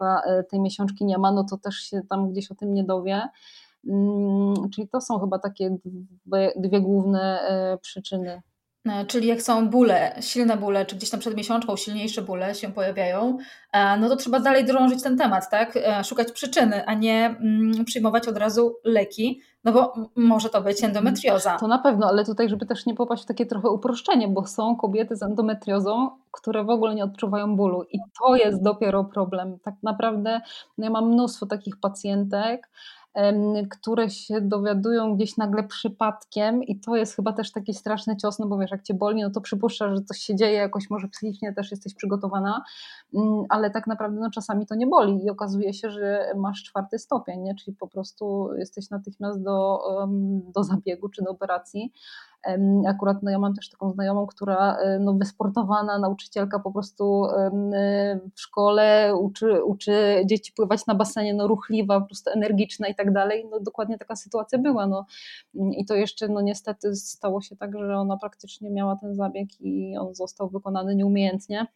e, 0.00 0.44
tej 0.44 0.60
miesiączki 0.60 1.04
nie 1.04 1.18
ma, 1.18 1.32
no 1.32 1.44
to 1.44 1.58
też 1.58 1.74
się 1.74 2.00
tam 2.10 2.32
gdzieś 2.32 2.50
o 2.50 2.54
tym 2.54 2.74
nie 2.74 2.84
dowie. 2.84 3.22
Mm, 3.88 4.70
czyli 4.70 4.88
to 4.88 5.00
są 5.00 5.18
chyba 5.18 5.38
takie 5.38 5.76
dwie, 6.26 6.52
dwie 6.56 6.80
główne 6.80 7.40
e, 7.40 7.78
przyczyny. 7.78 8.42
E, 8.86 9.06
czyli 9.06 9.26
jak 9.26 9.42
są 9.42 9.68
bóle, 9.68 10.14
silne 10.20 10.56
bóle, 10.56 10.86
czy 10.86 10.96
gdzieś 10.96 11.10
tam 11.10 11.20
przed 11.20 11.36
miesiączką 11.36 11.76
silniejsze 11.76 12.22
bóle 12.22 12.54
się 12.54 12.72
pojawiają, 12.72 13.38
e, 13.72 13.96
no 13.96 14.08
to 14.08 14.16
trzeba 14.16 14.40
dalej 14.40 14.64
drążyć 14.64 15.02
ten 15.02 15.18
temat, 15.18 15.50
tak? 15.50 15.78
Szukać 16.04 16.32
przyczyny, 16.32 16.86
a 16.86 16.94
nie 16.94 17.26
mm, 17.26 17.84
przyjmować 17.84 18.28
od 18.28 18.36
razu 18.36 18.76
leki, 18.84 19.40
no 19.64 19.72
bo 19.72 19.94
może 20.16 20.48
to 20.48 20.62
być 20.62 20.84
endometrioza. 20.84 21.56
To 21.58 21.66
na 21.66 21.78
pewno, 21.78 22.06
ale 22.08 22.24
tutaj, 22.24 22.48
żeby 22.48 22.66
też 22.66 22.86
nie 22.86 22.94
popaść 22.94 23.22
w 23.22 23.26
takie 23.26 23.46
trochę 23.46 23.68
uproszczenie, 23.68 24.28
bo 24.28 24.46
są 24.46 24.76
kobiety 24.76 25.16
z 25.16 25.22
endometriozą, 25.22 26.10
które 26.30 26.64
w 26.64 26.70
ogóle 26.70 26.94
nie 26.94 27.04
odczuwają 27.04 27.56
bólu 27.56 27.82
i 27.82 27.98
to 28.20 28.36
jest 28.36 28.62
dopiero 28.62 29.04
problem. 29.04 29.58
Tak 29.58 29.74
naprawdę 29.82 30.40
no 30.78 30.84
ja 30.84 30.90
mam 30.90 31.12
mnóstwo 31.12 31.46
takich 31.46 31.80
pacjentek, 31.80 32.70
które 33.70 34.10
się 34.10 34.40
dowiadują 34.40 35.16
gdzieś 35.16 35.36
nagle 35.36 35.62
przypadkiem 35.62 36.62
i 36.62 36.80
to 36.80 36.96
jest 36.96 37.16
chyba 37.16 37.32
też 37.32 37.52
taki 37.52 37.74
straszny 37.74 38.16
cios, 38.16 38.38
no 38.38 38.46
bo 38.46 38.58
wiesz, 38.58 38.70
jak 38.70 38.82
cię 38.82 38.94
boli, 38.94 39.22
no 39.22 39.30
to 39.30 39.40
przypuszczasz, 39.40 39.98
że 39.98 40.04
coś 40.04 40.18
się 40.18 40.36
dzieje, 40.36 40.52
jakoś 40.52 40.90
może 40.90 41.08
psychicznie 41.08 41.52
też 41.52 41.70
jesteś 41.70 41.94
przygotowana, 41.94 42.64
mm, 43.14 43.44
ale 43.48 43.70
tak 43.70 43.86
naprawdę 43.86 44.20
no 44.20 44.30
czasami 44.30 44.66
to 44.66 44.74
nie 44.74 44.86
boli 44.86 45.24
i 45.24 45.30
okazuje 45.30 45.74
się, 45.74 45.90
że 45.90 46.32
masz 46.36 46.62
czwarty 46.62 46.98
stopień, 46.98 47.40
nie? 47.40 47.54
czyli 47.54 47.76
po 47.76 47.88
prostu 47.88 48.54
jesteś 48.58 48.90
natychmiast 48.90 49.42
do, 49.42 49.80
do 50.54 50.64
zabiegu 50.64 51.08
czy 51.08 51.22
do 51.22 51.30
operacji, 51.30 51.92
Akurat 52.86 53.22
no 53.22 53.30
ja 53.30 53.38
mam 53.38 53.54
też 53.54 53.70
taką 53.70 53.90
znajomą, 53.90 54.26
która 54.26 54.76
e, 54.76 54.98
no, 54.98 55.14
wysportowana 55.14 55.98
nauczycielka 55.98 56.58
po 56.58 56.72
prostu 56.72 57.24
e, 57.24 57.50
w 58.34 58.40
szkole 58.40 59.14
uczy, 59.16 59.64
uczy 59.64 60.22
dzieci 60.26 60.52
pływać 60.56 60.86
na 60.86 60.94
basenie, 60.94 61.34
no 61.34 61.48
ruchliwa, 61.48 62.00
po 62.00 62.06
prostu 62.06 62.30
energiczna 62.30 62.88
i 62.88 62.94
tak 62.94 63.12
dalej. 63.12 63.46
No 63.50 63.60
dokładnie 63.60 63.98
taka 63.98 64.16
sytuacja 64.16 64.58
była. 64.58 64.86
No. 64.86 65.06
I 65.54 65.84
to 65.84 65.94
jeszcze 65.94 66.28
no 66.28 66.40
niestety 66.40 66.96
stało 66.96 67.40
się 67.40 67.56
tak, 67.56 67.78
że 67.78 67.96
ona 67.96 68.16
praktycznie 68.16 68.70
miała 68.70 68.96
ten 68.96 69.14
zabieg 69.14 69.48
i 69.60 69.96
on 69.98 70.14
został 70.14 70.48
wykonany 70.48 70.94
nieumiejętnie. 70.94 71.66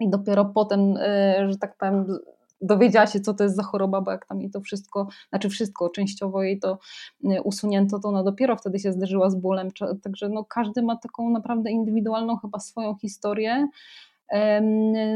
I 0.00 0.10
dopiero 0.10 0.44
potem, 0.44 0.96
e, 0.96 1.46
że 1.50 1.58
tak 1.58 1.76
powiem, 1.76 2.18
dowiedziała 2.60 3.06
się, 3.06 3.20
co 3.20 3.34
to 3.34 3.44
jest 3.44 3.56
za 3.56 3.62
choroba, 3.62 4.00
bo 4.00 4.10
jak 4.10 4.26
tam 4.26 4.40
jej 4.40 4.50
to 4.50 4.60
wszystko, 4.60 5.08
znaczy 5.28 5.48
wszystko, 5.48 5.88
częściowo 5.88 6.42
jej 6.42 6.58
to 6.58 6.78
y, 7.24 7.42
usunięto, 7.42 7.98
to 7.98 8.08
ona 8.08 8.22
dopiero 8.22 8.56
wtedy 8.56 8.78
się 8.78 8.92
zderzyła 8.92 9.30
z 9.30 9.34
bólem. 9.34 9.68
Także 10.02 10.28
no, 10.28 10.44
każdy 10.44 10.82
ma 10.82 10.96
taką 10.96 11.30
naprawdę 11.30 11.70
indywidualną 11.70 12.36
chyba 12.36 12.58
swoją 12.58 12.96
historię. 12.96 13.68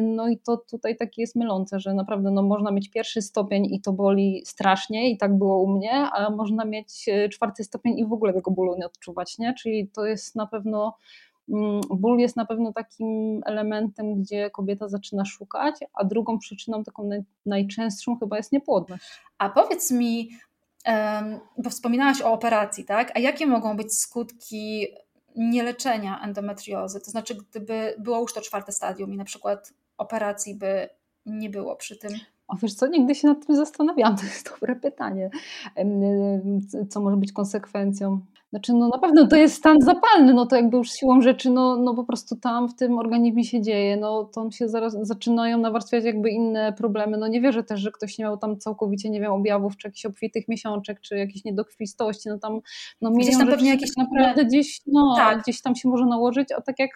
No 0.03 0.29
i 0.29 0.39
to 0.39 0.57
tutaj 0.57 0.97
takie 0.97 1.23
jest 1.23 1.37
mylące, 1.37 1.81
że 1.81 1.95
naprawdę 1.95 2.31
no, 2.31 2.43
można 2.43 2.71
mieć 2.71 2.91
pierwszy 2.91 3.23
stopień 3.23 3.65
i 3.75 3.81
to 3.81 3.93
boli 3.93 4.43
strasznie 4.47 5.11
i 5.11 5.19
tak 5.19 5.39
było 5.39 5.63
u 5.63 5.69
mnie, 5.69 5.93
a 5.93 6.31
można 6.31 6.65
mieć 6.65 7.09
y, 7.09 7.29
czwarty 7.29 7.65
stopień 7.65 7.99
i 7.99 8.07
w 8.07 8.13
ogóle 8.13 8.33
tego 8.33 8.51
bólu 8.51 8.77
nie 8.77 8.87
odczuwać, 8.87 9.39
nie? 9.39 9.55
Czyli 9.55 9.89
to 9.89 10.07
jest 10.07 10.37
na 10.37 10.47
pewno 10.47 10.97
ból 11.91 12.19
jest 12.19 12.37
na 12.37 12.47
pewno 12.47 12.73
takim 12.73 13.41
elementem, 13.47 14.23
gdzie 14.23 14.51
kobieta 14.51 14.89
zaczyna 14.89 15.25
szukać, 15.25 15.75
a 15.95 16.05
drugą 16.05 16.39
przyczyną, 16.39 16.85
taką 16.85 17.11
najczęstszą 17.47 18.19
chyba 18.19 18.37
jest 18.37 18.53
niepłodność. 18.53 19.21
A 19.39 19.49
powiedz 19.49 19.91
mi, 19.91 20.31
bo 21.59 21.71
wspominałaś 21.71 22.23
o 22.23 22.33
operacji, 22.33 22.85
tak? 22.85 23.13
A 23.15 23.19
jakie 23.19 23.47
mogą 23.47 23.77
być 23.77 23.99
skutki 23.99 24.87
nieleczenia 25.37 26.21
endometriozy? 26.21 27.01
To 27.01 27.11
znaczy, 27.11 27.35
gdyby 27.35 27.95
było 27.99 28.21
już 28.21 28.35
to 28.35 28.41
czwarte 28.41 28.73
stadium 28.73 29.13
i 29.13 29.17
na 29.17 29.25
przykład 29.25 29.73
operacji 29.99 30.55
by 30.55 30.89
nie 31.27 31.51
było 31.51 31.77
przy 31.77 31.99
tym? 31.99 32.11
O 32.49 32.57
wiesz 32.57 32.75
co, 32.75 32.87
nigdy 32.87 33.15
się 33.15 33.29
nad 33.29 33.47
tym 33.47 33.57
zastanawiałam, 33.57 34.17
to 34.19 34.25
jest 34.25 34.51
dobre 34.51 34.77
pytanie. 34.77 35.31
Co 36.91 37.01
może 37.01 37.17
być 37.17 37.33
konsekwencją? 37.33 38.21
Znaczy, 38.55 38.73
no 38.73 38.89
na 38.89 38.99
pewno 38.99 39.27
to 39.27 39.37
jest 39.37 39.55
stan 39.55 39.81
zapalny, 39.81 40.35
no 40.35 40.47
to 40.47 40.57
jakby 40.57 40.77
już 40.77 40.91
siłą 40.91 41.21
rzeczy, 41.21 41.51
no, 41.51 41.77
no 41.77 41.95
po 41.95 42.05
prostu 42.05 42.37
tam 42.37 42.69
w 42.69 42.75
tym 42.75 42.99
organizmie 42.99 43.45
się 43.45 43.63
dzieje, 43.63 43.97
no 43.97 44.25
to 44.25 44.51
się 44.51 44.69
zaraz 44.69 44.97
zaczynają 45.03 45.59
nawarstwiać 45.59 46.05
jakby 46.05 46.31
inne 46.31 46.73
problemy. 46.73 47.17
No 47.17 47.29
nie 47.29 47.41
wierzę 47.41 47.65
też, 47.65 47.81
że 47.81 47.93
ktoś 47.93 48.19
nie 48.19 48.25
miał 48.25 48.37
tam 48.37 48.59
całkowicie, 48.59 49.11
nie 49.11 49.21
wiem, 49.21 49.33
objawów, 49.33 49.77
czy 49.77 49.89
jakichś 49.89 50.07
obfitych 50.07 50.49
miesiączek, 50.49 51.01
czy 51.01 51.17
jakiejś 51.17 51.45
niedokrwistości, 51.45 52.29
no 52.29 52.39
tam, 52.39 52.61
no 53.01 53.11
gdzieś 53.11 53.39
tam 53.39 53.49
pewnie 53.49 53.71
jakieś 53.71 53.97
naprawdę 53.97 54.45
gdzieś, 54.45 54.81
no, 54.87 55.15
tak. 55.17 55.43
gdzieś 55.43 55.63
tam 55.63 55.77
się 55.77 55.89
może 55.89 56.07
nałożyć, 56.07 56.53
a 56.53 56.61
tak 56.61 56.79
jak 56.79 56.91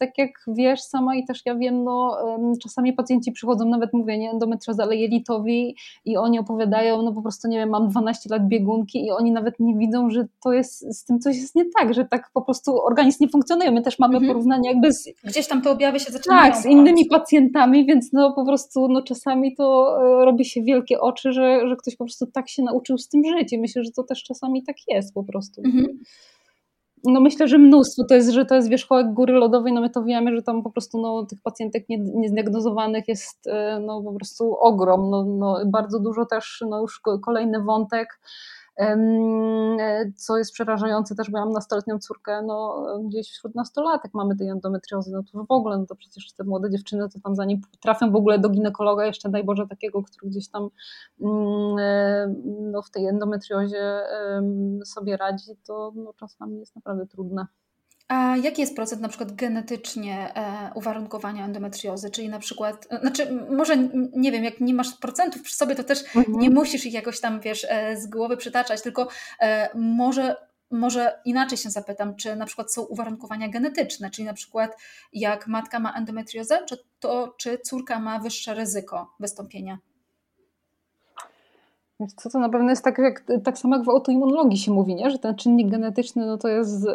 tak 0.00 0.18
jak 0.18 0.30
wiesz 0.48 0.80
sama 0.80 1.16
i 1.16 1.24
też 1.24 1.42
ja 1.46 1.54
wiem, 1.54 1.84
no 1.84 2.16
czasami 2.62 2.92
pacjenci 2.92 3.32
przychodzą, 3.32 3.68
nawet 3.68 3.92
mówię, 3.92 4.18
nie 4.18 4.30
endometrioza, 4.30 4.82
ale 4.82 4.96
jelitowi 4.96 5.76
i 6.04 6.16
oni 6.16 6.38
opowiadają, 6.38 7.02
no 7.02 7.12
po 7.12 7.22
prostu 7.22 7.48
nie 7.48 7.58
wiem, 7.58 7.68
mam 7.68 7.88
12 7.88 8.28
lat 8.30 8.48
biegunki 8.48 9.06
i 9.06 9.10
oni 9.10 9.32
nawet 9.32 9.60
nie 9.60 9.74
widzą, 9.74 10.10
że 10.10 10.26
to 10.42 10.52
jest, 10.52 10.98
z 10.98 11.04
tym 11.04 11.20
coś 11.20 11.36
jest 11.36 11.54
nie 11.54 11.64
tak, 11.78 11.94
że 11.94 12.04
tak 12.04 12.30
po 12.34 12.42
prostu 12.42 12.82
organizm 12.82 13.18
nie 13.20 13.28
funkcjonuje. 13.28 13.70
My 13.70 13.82
też 13.82 13.98
mamy 13.98 14.14
mhm. 14.14 14.32
porównanie 14.32 14.68
jakby 14.68 14.92
z... 14.92 15.08
Gdzieś 15.24 15.48
tam 15.48 15.62
te 15.62 15.70
objawy 15.70 16.00
się 16.00 16.12
zaczynają. 16.12 16.52
Tak, 16.52 16.62
z 16.62 16.66
innymi 16.66 17.06
pacjentami, 17.06 17.86
więc 17.86 18.12
no 18.12 18.32
po 18.32 18.46
prostu 18.46 18.88
no 18.88 19.02
czasami 19.02 19.56
to 19.56 19.96
e, 20.20 20.24
robi 20.24 20.44
się 20.44 20.62
wielkie 20.62 21.00
oczy, 21.00 21.32
że, 21.32 21.68
że 21.68 21.76
ktoś 21.76 21.96
po 21.96 22.04
prostu 22.04 22.26
tak 22.26 22.48
się 22.48 22.62
nauczył 22.62 22.98
z 22.98 23.08
tym 23.08 23.22
żyć 23.24 23.52
i 23.52 23.58
myślę, 23.58 23.84
że 23.84 23.90
to 23.90 24.02
też 24.02 24.22
czasami 24.22 24.62
tak 24.62 24.76
jest 24.88 25.14
po 25.14 25.24
prostu. 25.24 25.62
Mhm. 25.64 25.98
No 27.04 27.20
myślę, 27.20 27.48
że 27.48 27.58
mnóstwo. 27.58 28.04
To 28.08 28.14
jest, 28.14 28.30
że 28.30 28.44
to 28.44 28.54
jest 28.54 28.68
wierzchołek 28.68 29.12
góry 29.12 29.34
lodowej, 29.34 29.72
no 29.72 29.80
my 29.80 29.90
to 29.90 30.04
wiemy, 30.04 30.36
że 30.36 30.42
tam 30.42 30.62
po 30.62 30.70
prostu 30.70 31.02
no, 31.02 31.26
tych 31.26 31.42
pacjentek 31.42 31.84
niezdiagnozowanych 31.88 33.08
jest 33.08 33.46
e, 33.46 33.80
no, 33.86 34.02
po 34.02 34.12
prostu 34.12 34.56
ogrom. 34.56 35.10
No, 35.10 35.24
no, 35.24 35.58
bardzo 35.66 36.00
dużo 36.00 36.26
też, 36.26 36.64
no 36.70 36.80
już 36.80 37.00
kolejny 37.24 37.62
wątek 37.62 38.20
co 40.16 40.38
jest 40.38 40.52
przerażające 40.52 41.14
też, 41.14 41.28
mam 41.28 41.52
nastoletnią 41.52 41.98
córkę, 41.98 42.42
no 42.42 42.86
gdzieś 43.08 43.30
wśród 43.30 43.54
nastolatek 43.54 44.14
mamy 44.14 44.36
tej 44.36 44.48
endometriozy, 44.48 45.10
no 45.12 45.22
to 45.32 45.44
w 45.44 45.50
ogóle, 45.50 45.78
no 45.78 45.86
to 45.86 45.96
przecież 45.96 46.32
te 46.32 46.44
młode 46.44 46.70
dziewczyny, 46.70 47.08
to 47.08 47.20
tam 47.20 47.34
zanim 47.34 47.60
trafią 47.80 48.10
w 48.10 48.16
ogóle 48.16 48.38
do 48.38 48.48
ginekologa, 48.48 49.06
jeszcze 49.06 49.28
daj 49.28 49.44
Boże 49.44 49.66
takiego, 49.66 50.02
który 50.02 50.30
gdzieś 50.30 50.48
tam 50.48 50.68
mm, 51.20 51.78
e, 51.78 52.34
no, 52.72 52.82
w 52.82 52.90
tej 52.90 53.06
endometriozie 53.06 54.00
sobie 54.84 55.16
radzi, 55.16 55.56
to 55.66 55.92
no, 55.94 56.12
czasami 56.12 56.58
jest 56.58 56.76
naprawdę 56.76 57.06
trudne. 57.06 57.46
A 58.10 58.36
jaki 58.36 58.60
jest 58.60 58.76
procent 58.76 59.02
na 59.02 59.08
przykład 59.08 59.32
genetycznie 59.32 60.34
e, 60.34 60.70
uwarunkowania 60.74 61.44
endometriozy? 61.44 62.10
Czyli 62.10 62.28
na 62.28 62.38
przykład, 62.38 62.86
e, 62.90 63.00
znaczy 63.00 63.46
może 63.50 63.76
nie 64.12 64.32
wiem, 64.32 64.44
jak 64.44 64.60
nie 64.60 64.74
masz 64.74 64.92
procentów 64.92 65.42
przy 65.42 65.56
sobie, 65.56 65.74
to 65.74 65.84
też 65.84 66.16
mhm. 66.16 66.38
nie 66.38 66.50
musisz 66.50 66.86
ich 66.86 66.94
jakoś 66.94 67.20
tam, 67.20 67.40
wiesz, 67.40 67.66
e, 67.68 67.96
z 67.96 68.06
głowy 68.06 68.36
przytaczać, 68.36 68.82
tylko 68.82 69.08
może, 69.74 70.36
może 70.70 71.20
inaczej 71.24 71.58
się 71.58 71.70
zapytam, 71.70 72.16
czy 72.16 72.36
na 72.36 72.46
przykład 72.46 72.72
są 72.72 72.82
uwarunkowania 72.82 73.48
genetyczne, 73.48 74.10
czyli 74.10 74.26
na 74.26 74.34
przykład 74.34 74.76
jak 75.12 75.46
matka 75.46 75.80
ma 75.80 75.92
endometriozę, 75.92 76.64
czy 76.66 76.78
to, 77.00 77.34
czy 77.38 77.58
córka 77.58 78.00
ma 78.00 78.18
wyższe 78.18 78.54
ryzyko 78.54 79.14
wystąpienia? 79.20 79.78
Więc 82.00 82.14
co 82.14 82.30
to 82.30 82.38
na 82.38 82.48
pewno 82.48 82.70
jest 82.70 82.84
tak, 82.84 82.98
jak, 82.98 83.24
tak 83.44 83.58
samo 83.58 83.76
jak 83.76 83.84
w 83.84 83.88
autoimmunologii 83.88 84.58
się 84.58 84.72
mówi, 84.72 84.94
nie? 84.94 85.10
że 85.10 85.18
ten 85.18 85.36
czynnik 85.36 85.70
genetyczny 85.70 86.26
no 86.26 86.38
to 86.38 86.48
jest 86.48 86.86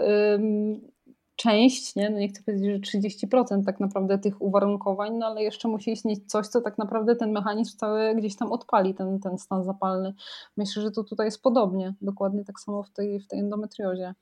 część, 1.35 1.95
nie, 1.95 2.09
no 2.09 2.19
nie 2.19 2.27
chcę 2.27 2.43
powiedzieć, 2.43 2.71
że 2.71 2.99
30% 2.99 3.65
tak 3.65 3.79
naprawdę 3.79 4.17
tych 4.17 4.41
uwarunkowań, 4.41 5.17
no 5.17 5.25
ale 5.25 5.43
jeszcze 5.43 5.67
musi 5.67 5.91
istnieć 5.91 6.31
coś, 6.31 6.47
co 6.47 6.61
tak 6.61 6.77
naprawdę 6.77 7.15
ten 7.15 7.31
mechanizm 7.31 7.77
cały 7.77 8.15
gdzieś 8.15 8.35
tam 8.35 8.51
odpali, 8.51 8.95
ten, 8.95 9.19
ten 9.19 9.37
stan 9.37 9.63
zapalny. 9.63 10.13
Myślę, 10.57 10.81
że 10.81 10.91
to 10.91 11.03
tutaj 11.03 11.27
jest 11.27 11.41
podobnie, 11.41 11.93
dokładnie 12.01 12.43
tak 12.43 12.59
samo 12.59 12.83
w 12.83 12.91
tej, 12.91 13.19
w 13.19 13.27
tej 13.27 13.39
endometriozie. 13.39 14.13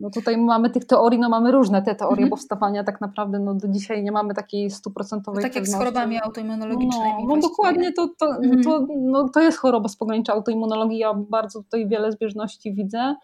No 0.00 0.10
tutaj 0.10 0.36
mamy 0.36 0.70
tych 0.70 0.84
teorii, 0.84 1.18
no 1.18 1.28
mamy 1.28 1.52
różne 1.52 1.82
te 1.82 1.94
teorie 1.94 2.24
mhm. 2.24 2.30
powstawania, 2.30 2.84
tak 2.84 3.00
naprawdę 3.00 3.38
no 3.38 3.54
do 3.54 3.68
dzisiaj 3.68 4.02
nie 4.02 4.12
mamy 4.12 4.34
takiej 4.34 4.70
stuprocentowej 4.70 5.42
Tak 5.42 5.54
jak 5.54 5.68
z 5.68 5.74
chorobami 5.74 6.20
autoimmunologicznymi. 6.22 7.26
No, 7.28 7.36
no 7.36 7.42
dokładnie, 7.42 7.92
to, 7.92 8.08
to, 8.18 8.26
mhm. 8.26 8.62
to, 8.62 8.86
no, 8.96 9.28
to 9.28 9.40
jest 9.40 9.58
choroba 9.58 9.88
spogranicza 9.88 10.32
autoimmunologii, 10.32 10.98
ja 10.98 11.14
bardzo 11.14 11.62
tutaj 11.62 11.88
wiele 11.88 12.12
zbieżności 12.12 12.74
widzę. 12.74 13.14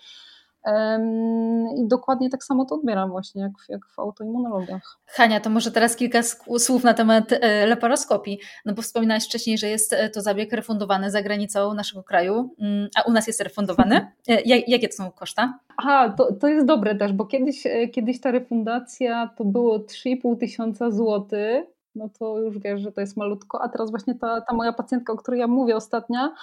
I 1.76 1.88
dokładnie 1.88 2.30
tak 2.30 2.44
samo 2.44 2.64
to 2.64 2.74
odbieram 2.74 3.10
właśnie, 3.10 3.42
jak, 3.42 3.52
jak 3.68 3.86
w 3.86 3.98
autoimmunologiach. 3.98 4.98
Hania, 5.06 5.40
to 5.40 5.50
może 5.50 5.70
teraz 5.70 5.96
kilka 5.96 6.20
słów 6.58 6.84
na 6.84 6.94
temat 6.94 7.32
e, 7.32 7.66
laparoskopii. 7.66 8.38
No 8.64 8.74
bo 8.74 8.82
wspominałaś 8.82 9.24
wcześniej, 9.24 9.58
że 9.58 9.68
jest 9.68 9.92
e, 9.92 10.10
to 10.10 10.20
zabieg 10.20 10.52
refundowany 10.52 11.10
za 11.10 11.22
granicą 11.22 11.74
naszego 11.74 12.02
kraju, 12.02 12.54
mm, 12.60 12.88
a 12.96 13.02
u 13.02 13.12
nas 13.12 13.26
jest 13.26 13.40
refundowany. 13.40 13.96
E, 14.28 14.40
jakie 14.66 14.88
to 14.88 14.96
są 14.96 15.10
koszta? 15.10 15.58
Aha, 15.76 16.14
to, 16.16 16.32
to 16.32 16.48
jest 16.48 16.66
dobre 16.66 16.94
też, 16.94 17.12
bo 17.12 17.26
kiedyś, 17.26 17.62
kiedyś 17.92 18.20
ta 18.20 18.30
refundacja 18.30 19.30
to 19.36 19.44
było 19.44 19.78
3,5 19.78 20.38
tysiąca 20.38 20.90
złotych 20.90 21.74
no 21.94 22.08
to 22.18 22.38
już 22.38 22.58
wiesz, 22.58 22.80
że 22.80 22.92
to 22.92 23.00
jest 23.00 23.16
malutko. 23.16 23.62
A 23.62 23.68
teraz 23.68 23.90
właśnie 23.90 24.14
ta, 24.14 24.40
ta 24.40 24.54
moja 24.54 24.72
pacjentka, 24.72 25.12
o 25.12 25.16
której 25.16 25.40
ja 25.40 25.46
mówię 25.46 25.76
ostatnia, 25.76 26.34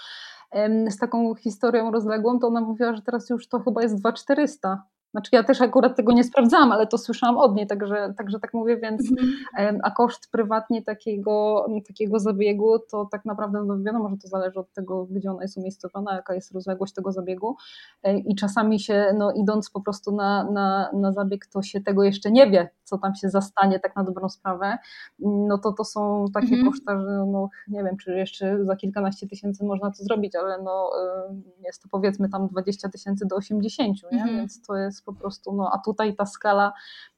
z 0.89 0.97
taką 0.97 1.35
historią 1.35 1.91
rozległą, 1.91 2.39
to 2.39 2.47
ona 2.47 2.61
mówiła, 2.61 2.95
że 2.95 3.01
teraz 3.01 3.29
już 3.29 3.47
to 3.47 3.59
chyba 3.59 3.81
jest 3.81 3.95
2400 3.99 4.83
znaczy 5.11 5.29
ja 5.33 5.43
też 5.43 5.61
akurat 5.61 5.95
tego 5.95 6.11
nie 6.11 6.23
sprawdzałam, 6.23 6.71
ale 6.71 6.87
to 6.87 6.97
słyszałam 6.97 7.37
od 7.37 7.55
niej, 7.55 7.67
także, 7.67 8.13
także 8.17 8.39
tak 8.39 8.53
mówię, 8.53 8.77
więc 8.77 9.11
mhm. 9.11 9.79
a 9.83 9.91
koszt 9.91 10.31
prywatnie 10.31 10.81
takiego, 10.81 11.65
takiego 11.87 12.19
zabiegu 12.19 12.79
to 12.91 13.07
tak 13.11 13.25
naprawdę 13.25 13.63
no 13.63 13.83
wiadomo, 13.83 14.09
że 14.09 14.17
to 14.17 14.27
zależy 14.27 14.59
od 14.59 14.73
tego, 14.73 15.05
gdzie 15.05 15.31
ona 15.31 15.41
jest 15.41 15.57
umiejscowiona, 15.57 16.15
jaka 16.15 16.33
jest 16.33 16.51
rozległość 16.51 16.93
tego 16.93 17.11
zabiegu 17.11 17.55
e, 18.03 18.17
i 18.17 18.35
czasami 18.35 18.79
się, 18.79 19.13
no 19.17 19.31
idąc 19.31 19.69
po 19.69 19.81
prostu 19.81 20.15
na, 20.15 20.51
na, 20.51 20.91
na 20.93 21.11
zabieg, 21.11 21.45
to 21.45 21.61
się 21.61 21.81
tego 21.81 22.03
jeszcze 22.03 22.31
nie 22.31 22.49
wie, 22.49 22.69
co 22.83 22.97
tam 22.97 23.15
się 23.15 23.29
zastanie 23.29 23.79
tak 23.79 23.95
na 23.95 24.03
dobrą 24.03 24.29
sprawę, 24.29 24.77
no 25.19 25.57
to 25.57 25.71
to 25.71 25.83
są 25.83 26.25
takie 26.33 26.55
mhm. 26.55 26.65
koszta, 26.71 27.01
że 27.01 27.25
no 27.27 27.49
nie 27.67 27.83
wiem, 27.83 27.97
czy 27.97 28.11
jeszcze 28.11 28.65
za 28.65 28.75
kilkanaście 28.75 29.27
tysięcy 29.27 29.65
można 29.65 29.91
to 29.91 30.03
zrobić, 30.03 30.35
ale 30.35 30.63
no 30.63 30.91
y, 31.29 31.63
jest 31.65 31.83
to 31.83 31.89
powiedzmy 31.91 32.29
tam 32.29 32.47
20 32.47 32.89
tysięcy 32.89 33.25
do 33.25 33.35
80, 33.35 33.97
nie? 34.11 34.21
Mhm. 34.21 34.37
więc 34.37 34.61
to 34.61 34.75
jest 34.75 35.00
po 35.05 35.13
prostu, 35.13 35.53
no 35.53 35.71
a 35.73 35.79
tutaj 35.85 36.15
ta 36.15 36.25
skala 36.25 36.73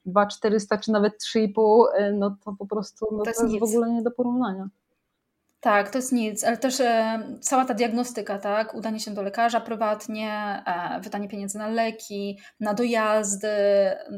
2400 0.05 0.77
czy 0.77 0.91
nawet 0.91 1.13
3,5, 1.23 1.85
y, 1.99 2.13
no 2.13 2.37
to 2.45 2.55
po 2.59 2.65
prostu 2.67 3.07
no, 3.11 3.23
to, 3.23 3.29
jest, 3.29 3.39
to 3.39 3.47
jest 3.47 3.59
w 3.59 3.63
ogóle 3.63 3.91
nie 3.91 4.01
do 4.01 4.11
porównania. 4.11 4.69
Tak, 5.63 5.89
to 5.89 5.97
jest 5.97 6.11
nic, 6.11 6.43
ale 6.43 6.57
też 6.57 6.79
e, 6.79 7.19
cała 7.41 7.65
ta 7.65 7.73
diagnostyka, 7.73 8.37
tak? 8.37 8.73
Udanie 8.73 8.99
się 8.99 9.11
do 9.11 9.21
lekarza 9.21 9.61
prywatnie, 9.61 10.31
e, 10.65 11.01
wydanie 11.01 11.27
pieniędzy 11.27 11.57
na 11.57 11.67
leki, 11.67 12.39
na 12.59 12.73
dojazdy, 12.73 13.47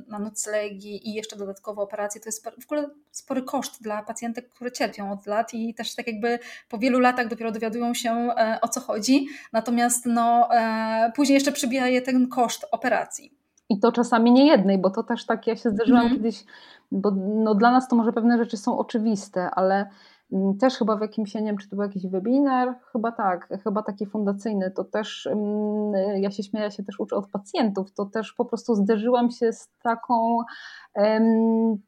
na 0.08 0.20
noclegi 0.20 1.10
i 1.10 1.14
jeszcze 1.14 1.36
dodatkowo 1.36 1.82
operacje, 1.82 2.22
to 2.22 2.28
jest 2.28 2.46
w 2.62 2.66
ogóle 2.66 2.90
spory 3.12 3.44
koszt 3.44 3.84
dla 3.84 4.04
pacjentek, 4.04 4.50
które 4.50 4.72
cierpią 4.72 5.12
od 5.12 5.26
lat 5.26 5.54
i 5.54 5.74
też 5.74 5.96
tak 5.96 6.08
jakby 6.08 6.40
po 6.70 6.78
wielu 6.78 7.00
latach 7.00 7.28
dopiero 7.28 7.52
dowiadują 7.52 7.94
się 7.94 8.12
e, 8.12 8.60
o 8.62 8.68
co 8.68 8.80
chodzi, 8.80 9.28
natomiast 9.54 10.06
no, 10.06 10.50
e, 10.56 11.12
później 11.16 11.34
jeszcze 11.34 11.52
przybija 11.52 11.88
je 11.88 12.02
ten 12.02 12.30
koszt 12.30 12.66
operacji. 12.72 13.45
I 13.70 13.80
to 13.80 13.92
czasami 13.92 14.32
nie 14.32 14.48
jednej, 14.48 14.78
bo 14.78 14.90
to 14.90 15.04
też 15.04 15.26
tak, 15.26 15.48
ja 15.48 15.56
się 15.56 15.70
zdarzyłam 15.70 16.06
mm. 16.06 16.16
kiedyś, 16.16 16.46
bo 16.92 17.12
no, 17.16 17.56
dla 17.56 17.72
nas 17.72 17.88
to 17.88 17.96
może 17.96 18.14
pewne 18.14 18.38
rzeczy 18.38 18.58
są 18.58 18.78
oczywiste, 18.78 19.50
ale 19.52 19.90
Mm, 20.32 20.58
też 20.58 20.78
chyba 20.78 20.96
w 20.96 21.02
jakimś, 21.02 21.36
nie 21.36 21.42
wiem, 21.42 21.58
czy 21.58 21.70
to 21.70 21.76
był 21.76 21.84
jakiś 21.84 22.08
webinar, 22.08 22.76
chyba 22.92 23.12
tak, 23.12 23.48
chyba 23.64 23.84
taki 23.84 24.06
fundacyjny, 24.06 24.72
to 24.72 24.84
też 24.84 25.28
mm, 25.28 25.94
ja 26.22 26.32
się 26.32 26.44
śmieję, 26.44 26.64
ja 26.64 26.72
się 26.72 26.84
też 26.84 27.00
uczę 27.00 27.16
od 27.16 27.30
pacjentów, 27.30 27.94
to 27.94 28.06
też 28.06 28.34
po 28.34 28.46
prostu 28.46 28.76
zderzyłam 28.76 29.32
się 29.32 29.54
z 29.54 29.70
taką 29.84 30.38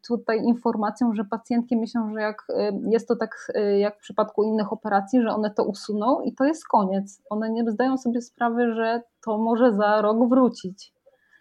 tutaj 0.08 0.44
informacją, 0.44 1.14
że 1.14 1.26
pacjentki 1.26 1.78
myślą, 1.78 2.14
że 2.14 2.22
jak 2.22 2.48
jest 2.90 3.08
to 3.08 3.16
tak 3.16 3.52
e, 3.56 3.80
jak 3.80 3.98
w 3.98 4.02
przypadku 4.02 4.44
innych 4.44 4.74
operacji, 4.74 5.22
że 5.22 5.30
one 5.30 5.52
to 5.52 5.64
usuną 5.64 6.22
i 6.22 6.36
to 6.36 6.46
jest 6.46 6.68
koniec. 6.68 7.22
One 7.30 7.50
nie 7.50 7.72
zdają 7.72 7.98
sobie 7.98 8.22
sprawy, 8.22 8.74
że 8.74 9.02
to 9.26 9.38
może 9.38 9.74
za 9.74 10.02
rok 10.02 10.30
wrócić. 10.30 10.97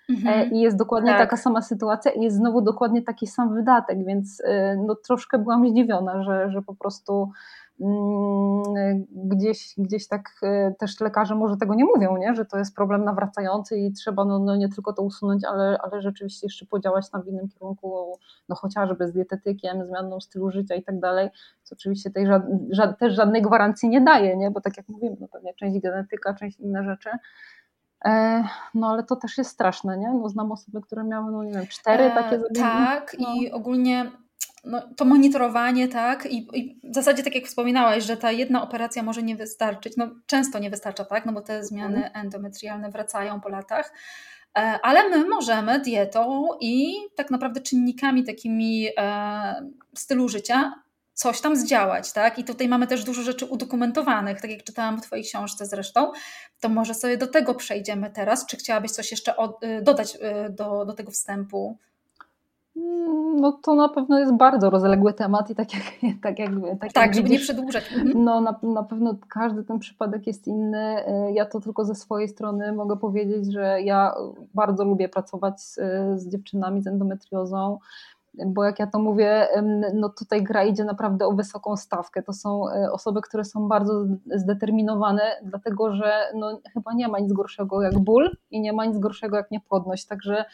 Mhm. 0.09 0.41
E, 0.41 0.47
I 0.47 0.61
jest 0.61 0.77
dokładnie 0.77 1.11
tak. 1.11 1.19
taka 1.19 1.37
sama 1.37 1.63
sytuacja 1.63 2.11
i 2.11 2.23
jest 2.23 2.37
znowu 2.37 2.61
dokładnie 2.61 3.03
taki 3.03 3.27
sam 3.27 3.55
wydatek, 3.55 4.05
więc 4.05 4.43
e, 4.45 4.77
no, 4.87 4.95
troszkę 4.95 5.39
byłam 5.39 5.69
zdziwiona, 5.69 6.23
że, 6.23 6.51
że 6.51 6.63
po 6.63 6.75
prostu 6.75 7.31
mm, 7.81 9.07
gdzieś, 9.11 9.75
gdzieś 9.79 10.09
tak 10.09 10.31
e, 10.43 10.75
też 10.79 11.01
lekarze 11.01 11.35
może 11.35 11.57
tego 11.57 11.75
nie 11.75 11.85
mówią, 11.85 12.17
nie? 12.17 12.35
że 12.35 12.45
to 12.45 12.59
jest 12.59 12.75
problem 12.77 13.05
nawracający 13.05 13.79
i 13.79 13.93
trzeba 13.93 14.25
no, 14.25 14.39
no 14.39 14.57
nie 14.57 14.69
tylko 14.69 14.93
to 14.93 15.03
usunąć, 15.03 15.45
ale, 15.45 15.79
ale 15.83 16.03
rzeczywiście 16.03 16.47
jeszcze 16.47 16.67
podziałać 16.67 17.11
tam 17.11 17.23
w 17.23 17.29
innym 17.29 17.49
kierunku, 17.49 18.19
no 18.49 18.57
chociażby 18.57 19.09
z 19.09 19.13
dietetykiem, 19.13 19.87
zmianą 19.87 20.21
stylu 20.21 20.51
życia 20.51 20.75
i 20.75 20.83
tak 20.83 21.01
dalej, 21.01 21.29
co 21.63 21.75
oczywiście 21.75 22.11
tej 22.11 22.27
żad, 22.27 22.43
żad, 22.71 22.99
też 22.99 23.15
żadnej 23.15 23.43
gwarancji 23.43 23.89
nie 23.89 24.01
daje, 24.01 24.37
nie? 24.37 24.51
bo 24.51 24.61
tak 24.61 24.77
jak 24.77 24.89
mówimy, 24.89 25.17
no 25.21 25.29
pewnie 25.29 25.55
część 25.55 25.81
genetyka, 25.81 26.35
część 26.35 26.61
inne 26.61 26.85
rzeczy, 26.85 27.11
no 28.75 28.91
ale 28.91 29.03
to 29.03 29.17
też 29.17 29.39
jest 29.39 29.51
straszne, 29.51 29.99
nie? 29.99 30.09
No, 30.09 30.29
znam 30.29 30.53
osoby, 30.53 30.81
które 30.81 31.05
miały, 31.05 31.33
no 31.33 31.45
nie 31.45 31.53
wiem, 31.53 31.67
cztery 31.67 32.05
e, 32.05 32.11
takie 32.11 32.39
zabiegi. 32.41 32.61
Tak 32.61 33.17
no. 33.19 33.35
i 33.35 33.51
ogólnie 33.51 34.11
no, 34.67 34.83
to 34.97 35.05
monitorowanie, 35.05 35.89
tak, 35.89 36.27
I, 36.27 36.49
I, 36.59 36.81
w 36.91 36.95
zasadzie 36.95 37.23
tak 37.23 37.35
jak 37.35 37.45
wspominałaś, 37.45 38.05
że 38.05 38.17
ta 38.17 38.33
jedna 38.33 38.63
operacja 38.63 39.03
może 39.03 39.23
nie 39.23 39.37
wystarczyć, 39.37 39.97
no 39.97 40.09
często 40.27 40.59
nie 40.59 40.71
wystarcza, 40.71 41.05
tak, 41.05 41.27
no 41.27 41.33
bo 41.33 41.41
te 41.41 41.65
zmiany 41.65 42.05
mhm. 42.05 42.27
endometrialne 42.27 42.91
wracają 42.91 43.41
po 43.41 43.49
latach, 43.49 43.93
e, 44.59 44.79
ale 44.83 45.09
my 45.09 45.29
możemy 45.29 45.81
dietą 45.81 46.49
i 46.61 46.95
tak 47.17 47.31
naprawdę 47.31 47.61
czynnikami 47.61 48.25
takimi 48.25 48.89
e, 48.99 49.71
stylu 49.95 50.29
życia 50.29 50.73
coś 51.17 51.41
tam 51.41 51.57
zdziałać, 51.57 52.13
tak? 52.13 52.39
I 52.39 52.45
tutaj 52.45 52.69
mamy 52.69 52.87
też 52.87 53.05
dużo 53.05 53.23
rzeczy 53.23 53.47
udokumentowanych, 53.47 54.41
tak 54.41 54.51
jak 54.51 54.65
czytałam 54.65 54.99
w 54.99 55.03
Twojej 55.03 55.25
książce 55.25 55.67
zresztą, 55.67 56.13
to 56.61 56.69
może 56.69 56.95
sobie 56.95 57.17
do 57.17 57.27
tego 57.27 57.55
przejdziemy 57.55 58.11
teraz. 58.11 58.47
Czy 58.47 58.57
chciałabyś 58.57 58.91
coś 58.91 59.11
jeszcze 59.11 59.37
od, 59.37 59.65
y, 59.65 59.83
dodać 59.83 60.15
y, 60.15 60.51
do, 60.51 60.85
do 60.85 60.93
tego 60.93 61.11
wstępu? 61.11 61.77
Mm, 62.77 63.41
no 63.41 63.53
to 63.53 63.75
na 63.75 63.89
pewno 63.89 64.19
jest 64.19 64.33
bardzo 64.33 64.71
rozległy 64.71 65.13
temat 65.13 65.51
i 65.51 65.55
tak 65.55 65.75
jak 65.75 65.83
tak, 66.23 66.39
jak, 66.39 66.51
tak, 66.81 66.93
tak 66.93 67.07
jak 67.07 67.15
żeby 67.15 67.29
widzisz, 67.29 67.41
nie 67.41 67.55
przedłużać. 67.55 67.85
Mhm. 67.93 68.25
No 68.25 68.41
na, 68.41 68.59
na 68.63 68.83
pewno 68.83 69.17
każdy 69.29 69.65
ten 69.65 69.79
przypadek 69.79 70.27
jest 70.27 70.47
inny. 70.47 71.09
Y, 71.29 71.33
ja 71.33 71.47
to 71.47 71.61
tylko 71.61 71.85
ze 71.85 71.95
swojej 71.95 72.29
strony 72.29 72.73
mogę 72.73 72.97
powiedzieć, 72.97 73.53
że 73.53 73.83
ja 73.83 74.15
bardzo 74.55 74.85
lubię 74.85 75.09
pracować 75.09 75.61
z, 75.61 75.75
z 76.21 76.29
dziewczynami 76.29 76.83
z 76.83 76.87
endometriozą 76.87 77.79
bo 78.47 78.65
jak 78.65 78.79
ja 78.79 78.87
to 78.87 78.99
mówię, 78.99 79.49
no 79.95 80.09
tutaj 80.09 80.43
gra 80.43 80.65
idzie 80.65 80.85
naprawdę 80.85 81.27
o 81.27 81.33
wysoką 81.33 81.77
stawkę. 81.77 82.23
To 82.23 82.33
są 82.33 82.71
e, 82.71 82.93
osoby, 82.93 83.21
które 83.21 83.45
są 83.45 83.69
bardzo 83.69 84.05
zdeterminowane, 84.35 85.23
dlatego 85.43 85.93
że 85.93 86.13
no, 86.35 86.61
chyba 86.73 86.93
nie 86.95 87.09
ma 87.09 87.19
nic 87.19 87.33
gorszego 87.33 87.83
jak 87.83 87.99
ból 87.99 88.31
i 88.51 88.61
nie 88.61 88.73
ma 88.73 88.85
nic 88.85 88.99
gorszego 88.99 89.37
jak 89.37 89.51
niepłodność. 89.51 90.07
Także 90.07 90.45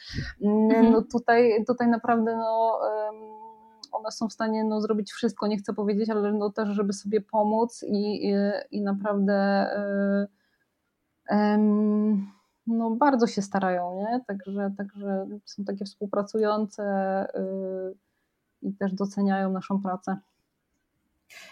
mm, 0.43 0.65
mhm. 0.65 0.93
no, 0.93 1.03
tutaj, 1.13 1.65
tutaj 1.67 1.89
naprawdę 1.89 2.37
no, 2.37 2.79
one 3.93 4.11
są 4.11 4.29
w 4.29 4.33
stanie 4.33 4.65
no, 4.65 4.81
zrobić 4.81 5.13
wszystko, 5.13 5.47
nie 5.47 5.57
chcę 5.57 5.73
powiedzieć, 5.73 6.11
ale 6.11 6.33
no, 6.33 6.51
też, 6.51 6.69
żeby 6.69 6.93
sobie 6.93 7.21
pomóc 7.21 7.85
i, 7.89 8.29
i, 8.29 8.35
i 8.71 8.83
naprawdę. 8.83 9.67
Yy, 11.31 12.42
no, 12.67 12.91
bardzo 12.91 13.27
się 13.27 13.43
starają, 13.43 13.97
nie? 13.97 14.21
Także, 14.27 14.75
także 14.79 15.27
są 15.45 15.65
takie 15.65 15.85
współpracujące 15.85 16.83
yy, 17.35 17.95
i 18.63 18.75
też 18.75 18.95
doceniają 18.95 19.53
naszą 19.53 19.83
pracę. 19.83 20.17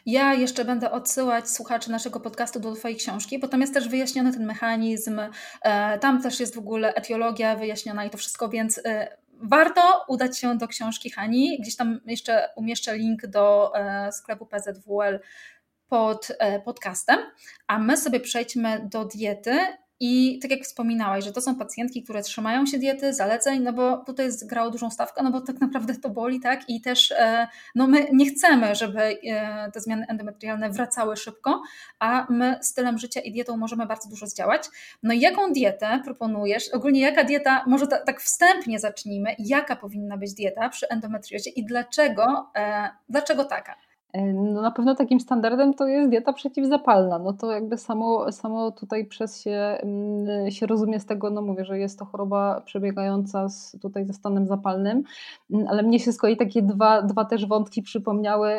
Ja 0.07 0.35
jeszcze 0.35 0.65
będę 0.65 0.91
odsyłać 0.91 1.51
słuchaczy 1.51 1.91
naszego 1.91 2.21
podcastu 2.21 2.61
do 2.61 2.75
Twojej 2.75 2.97
książki, 2.97 3.39
bo 3.39 3.49
tam 3.49 3.61
jest 3.61 3.75
też 3.75 3.89
wyjaśniony 3.89 4.33
ten 4.33 4.47
mechanizm, 4.47 5.21
e, 5.63 5.99
tam 5.99 6.23
też 6.23 6.41
jest 6.41 6.55
w 6.55 6.59
ogóle 6.59 6.95
etiologia 6.95 7.57
wyjaśniona 7.57 8.05
i 8.05 8.11
to 8.11 8.19
wszystko, 8.19 8.49
więc 8.49 8.81
e, 8.85 9.17
warto 9.43 10.05
udać 10.09 10.39
się 10.39 10.59
do 10.59 10.69
książki 10.69 11.11
Hani. 11.11 11.59
Gdzieś 11.61 11.77
tam 11.77 12.01
jeszcze 12.07 12.49
umieszczę 12.57 12.99
link 12.99 13.27
do 13.27 13.73
e, 13.75 14.13
sklepu 14.13 14.47
PZWL 14.47 15.21
pod 15.89 16.29
podcastem, 16.65 17.19
a 17.67 17.79
my 17.79 17.97
sobie 17.97 18.21
przejdźmy 18.21 18.89
do 18.93 19.05
diety 19.05 19.59
i 20.01 20.39
tak 20.43 20.51
jak 20.51 20.63
wspominałaś, 20.63 21.25
że 21.25 21.33
to 21.33 21.41
są 21.41 21.57
pacjentki, 21.57 22.03
które 22.03 22.23
trzymają 22.23 22.67
się 22.67 22.79
diety, 22.79 23.15
zaleceń, 23.15 23.63
no 23.63 23.73
bo 23.73 23.97
tutaj 23.97 24.29
grało 24.43 24.71
dużą 24.71 24.91
stawkę, 24.91 25.23
no 25.23 25.31
bo 25.31 25.41
tak 25.41 25.61
naprawdę 25.61 25.95
to 25.95 26.11
boli, 26.11 26.41
tak? 26.41 26.69
I 26.69 26.81
też 26.81 27.13
e, 27.13 27.49
no 27.75 27.87
my 27.87 28.07
nie 28.13 28.27
chcemy, 28.27 28.75
żeby 28.75 29.01
e, 29.01 29.71
te 29.73 29.81
zmiany 29.81 30.07
endometrialne 30.09 30.71
wracały 30.71 31.17
szybko, 31.17 31.63
a 31.99 32.27
my 32.31 32.59
stylem 32.63 32.99
życia 32.99 33.21
i 33.21 33.33
dietą 33.33 33.57
możemy 33.57 33.87
bardzo 33.87 34.09
dużo 34.09 34.27
zdziałać. 34.27 34.63
No 35.03 35.15
i 35.15 35.21
jaką 35.21 35.53
dietę 35.53 36.01
proponujesz? 36.05 36.69
Ogólnie 36.69 37.01
jaka 37.01 37.25
dieta, 37.25 37.65
może 37.67 37.87
tak 37.87 38.21
wstępnie 38.21 38.79
zacznijmy, 38.79 39.35
jaka 39.39 39.77
powinna 39.77 40.17
być 40.17 40.35
dieta 40.35 40.69
przy 40.69 40.89
endometriozie 40.89 41.51
i 41.51 41.65
dlaczego, 41.65 42.51
e, 42.57 42.91
dlaczego 43.09 43.45
taka? 43.45 43.90
No 44.15 44.63
na 44.63 44.71
pewno 44.71 44.95
takim 44.95 45.21
standardem 45.21 45.75
to 45.75 45.87
jest 45.87 46.11
dieta 46.11 46.33
przeciwzapalna. 46.33 47.19
No 47.19 47.33
to 47.33 47.53
jakby 47.53 47.77
samo, 47.77 48.33
samo 48.33 48.71
tutaj 48.71 49.07
przez 49.07 49.41
się, 49.41 49.79
mm, 49.83 50.51
się 50.51 50.67
rozumie 50.67 51.01
z 51.01 51.07
tego, 51.07 51.31
no 51.31 51.43
mówię, 51.43 51.65
że 51.65 51.79
jest 51.79 51.99
to 51.99 52.05
choroba 52.05 52.61
przebiegająca 52.61 53.49
z, 53.49 53.77
tutaj 53.83 54.07
ze 54.07 54.13
stanem 54.13 54.47
zapalnym, 54.47 55.03
mm, 55.51 55.69
ale 55.69 55.83
mnie 55.83 56.01
się 56.01 56.13
z 56.13 56.19
kolei 56.19 56.37
takie 56.37 56.63
dwa, 56.63 57.03
dwa 57.03 57.25
też 57.25 57.47
wątki 57.47 57.83
przypomniały, 57.83 58.53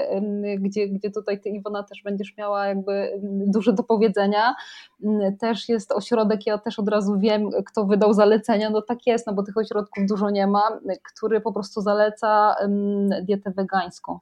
gdzie, 0.60 0.90
gdzie 0.90 1.12
tutaj 1.12 1.42
ty 1.42 1.50
Iwona 1.50 1.84
też 1.84 2.04
będziesz 2.04 2.38
miała 2.38 2.68
jakby 2.68 3.20
dużo 3.48 3.72
do 3.72 3.84
powiedzenia. 3.84 4.56
Mm, 5.04 5.38
też 5.38 5.70
jest 5.70 5.92
ośrodek, 5.92 6.48
ja 6.48 6.58
też 6.58 6.80
od 6.80 6.90
razu 6.90 7.20
wiem, 7.20 7.50
kto 7.66 7.86
wydał 7.86 8.14
zalecenia, 8.14 8.70
no 8.70 8.82
tak 8.82 9.08
jest, 9.08 9.28
no 9.28 9.34
bo 9.34 9.44
tych 9.44 9.58
ośrodków 9.58 10.06
dużo 10.06 10.30
nie 10.30 10.48
ma, 10.48 10.80
który 11.14 11.42
po 11.42 11.54
prostu 11.54 11.82
zaleca 11.82 12.56
dietę 13.24 13.52
wegańską. 13.52 14.20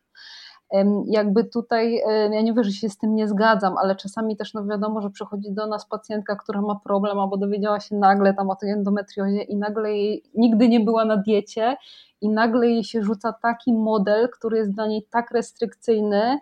Jakby 1.06 1.44
tutaj, 1.44 2.02
ja 2.32 2.42
nie 2.42 2.54
wiem, 2.54 2.64
że 2.64 2.72
się 2.72 2.90
z 2.90 2.98
tym 2.98 3.16
nie 3.16 3.28
zgadzam, 3.28 3.78
ale 3.78 3.96
czasami 3.96 4.38
też 4.38 4.54
no 4.54 4.66
wiadomo, 4.66 5.02
że 5.02 5.10
przychodzi 5.10 5.52
do 5.52 5.68
nas 5.68 5.88
pacjentka, 5.88 6.36
która 6.36 6.62
ma 6.62 6.80
problem 6.84 7.20
albo 7.20 7.38
dowiedziała 7.38 7.80
się 7.80 7.96
nagle 7.96 8.34
tam 8.34 8.50
o 8.50 8.56
tej 8.56 8.72
endometriozie 8.72 9.42
i 9.42 9.58
nagle 9.58 9.92
jej 9.92 10.24
nigdy 10.36 10.70
nie 10.70 10.80
była 10.80 11.06
na 11.06 11.18
diecie 11.18 11.78
i 12.22 12.30
nagle 12.30 12.68
jej 12.68 12.84
się 12.84 13.04
rzuca 13.04 13.34
taki 13.34 13.74
model, 13.74 14.30
który 14.30 14.58
jest 14.58 14.72
dla 14.72 14.88
niej 14.88 15.08
tak 15.12 15.32
restrykcyjny, 15.32 16.40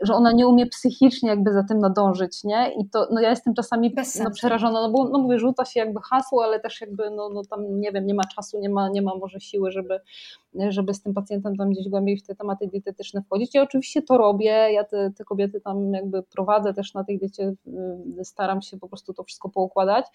że 0.00 0.14
ona 0.14 0.32
nie 0.32 0.48
umie 0.48 0.66
psychicznie 0.66 1.28
jakby 1.28 1.52
za 1.52 1.62
tym 1.62 1.78
nadążyć, 1.78 2.44
nie? 2.44 2.72
I 2.72 2.88
to, 2.88 3.08
no 3.10 3.20
ja 3.20 3.30
jestem 3.30 3.54
czasami 3.54 3.94
no, 4.24 4.30
przerażona, 4.30 4.80
no 4.80 4.90
bo 4.90 5.08
no 5.08 5.18
mówię, 5.18 5.38
rzuca 5.38 5.64
się 5.64 5.80
jakby 5.80 6.00
hasło, 6.00 6.44
ale 6.44 6.60
też 6.60 6.80
jakby, 6.80 7.10
no, 7.10 7.28
no 7.28 7.42
tam 7.50 7.80
nie 7.80 7.92
wiem, 7.92 8.06
nie 8.06 8.14
ma 8.14 8.22
czasu, 8.24 8.60
nie 8.60 8.68
ma, 8.68 8.88
nie 8.88 9.02
ma 9.02 9.14
może 9.14 9.40
siły, 9.40 9.70
żeby, 9.70 10.00
żeby 10.68 10.94
z 10.94 11.02
tym 11.02 11.14
pacjentem 11.14 11.56
tam 11.56 11.70
gdzieś 11.70 11.88
głębiej 11.88 12.16
w 12.16 12.22
te 12.26 12.34
tematy 12.34 12.66
dietetyczne 12.66 13.22
wchodzić. 13.22 13.54
Ja 13.54 13.62
oczywiście 13.62 14.02
to 14.02 14.18
robię, 14.18 14.72
ja 14.72 14.84
te, 14.84 15.10
te 15.10 15.24
kobiety 15.24 15.60
tam 15.60 15.92
jakby 15.92 16.22
prowadzę 16.22 16.74
też 16.74 16.94
na 16.94 17.04
tej 17.04 17.18
diecie, 17.18 17.54
y, 18.20 18.24
staram 18.24 18.62
się 18.62 18.78
po 18.78 18.88
prostu 18.88 19.14
to 19.14 19.24
wszystko 19.24 19.48
poukładać, 19.48 20.06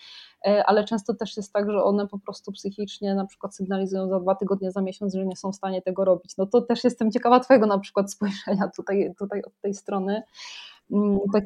e, 0.45 0.65
ale 0.65 0.83
często 0.83 1.13
też 1.13 1.37
jest 1.37 1.53
tak, 1.53 1.71
że 1.71 1.83
one 1.83 2.07
po 2.07 2.19
prostu 2.19 2.51
psychicznie 2.51 3.15
na 3.15 3.25
przykład 3.25 3.55
sygnalizują 3.55 4.09
za 4.09 4.19
dwa 4.19 4.35
tygodnie, 4.35 4.60
za 4.69 4.81
miesiąc, 4.81 5.13
że 5.13 5.25
nie 5.25 5.35
są 5.35 5.51
w 5.51 5.55
stanie 5.55 5.81
tego 5.81 6.05
robić. 6.05 6.37
No 6.37 6.45
to 6.45 6.61
też 6.61 6.83
jestem 6.83 7.11
ciekawa 7.11 7.39
Twojego 7.39 7.67
na 7.67 7.79
przykład 7.79 8.11
spojrzenia 8.11 8.67
tutaj, 8.75 9.13
tutaj 9.19 9.41
od 9.41 9.53
tej 9.61 9.73
strony. 9.73 10.21
Tak, 11.33 11.43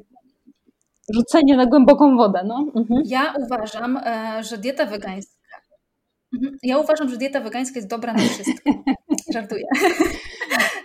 rzucenie 1.14 1.58
na 1.58 1.66
głęboką 1.66 2.18
wodę. 2.18 2.44
No. 2.46 2.68
Mhm. 2.76 3.02
Ja 3.06 3.34
uważam, 3.46 3.98
e, 3.98 4.44
że 4.44 4.58
dieta 4.58 4.86
wegańska. 4.86 5.36
Mhm. 6.34 6.58
Ja 6.64 6.78
uważam, 6.78 7.10
że 7.10 7.18
dieta 7.18 7.40
wegańska 7.40 7.76
jest 7.76 7.90
dobra 7.90 8.14
na 8.14 8.20
wszystko. 8.20 8.72
Żartuję. 9.34 9.66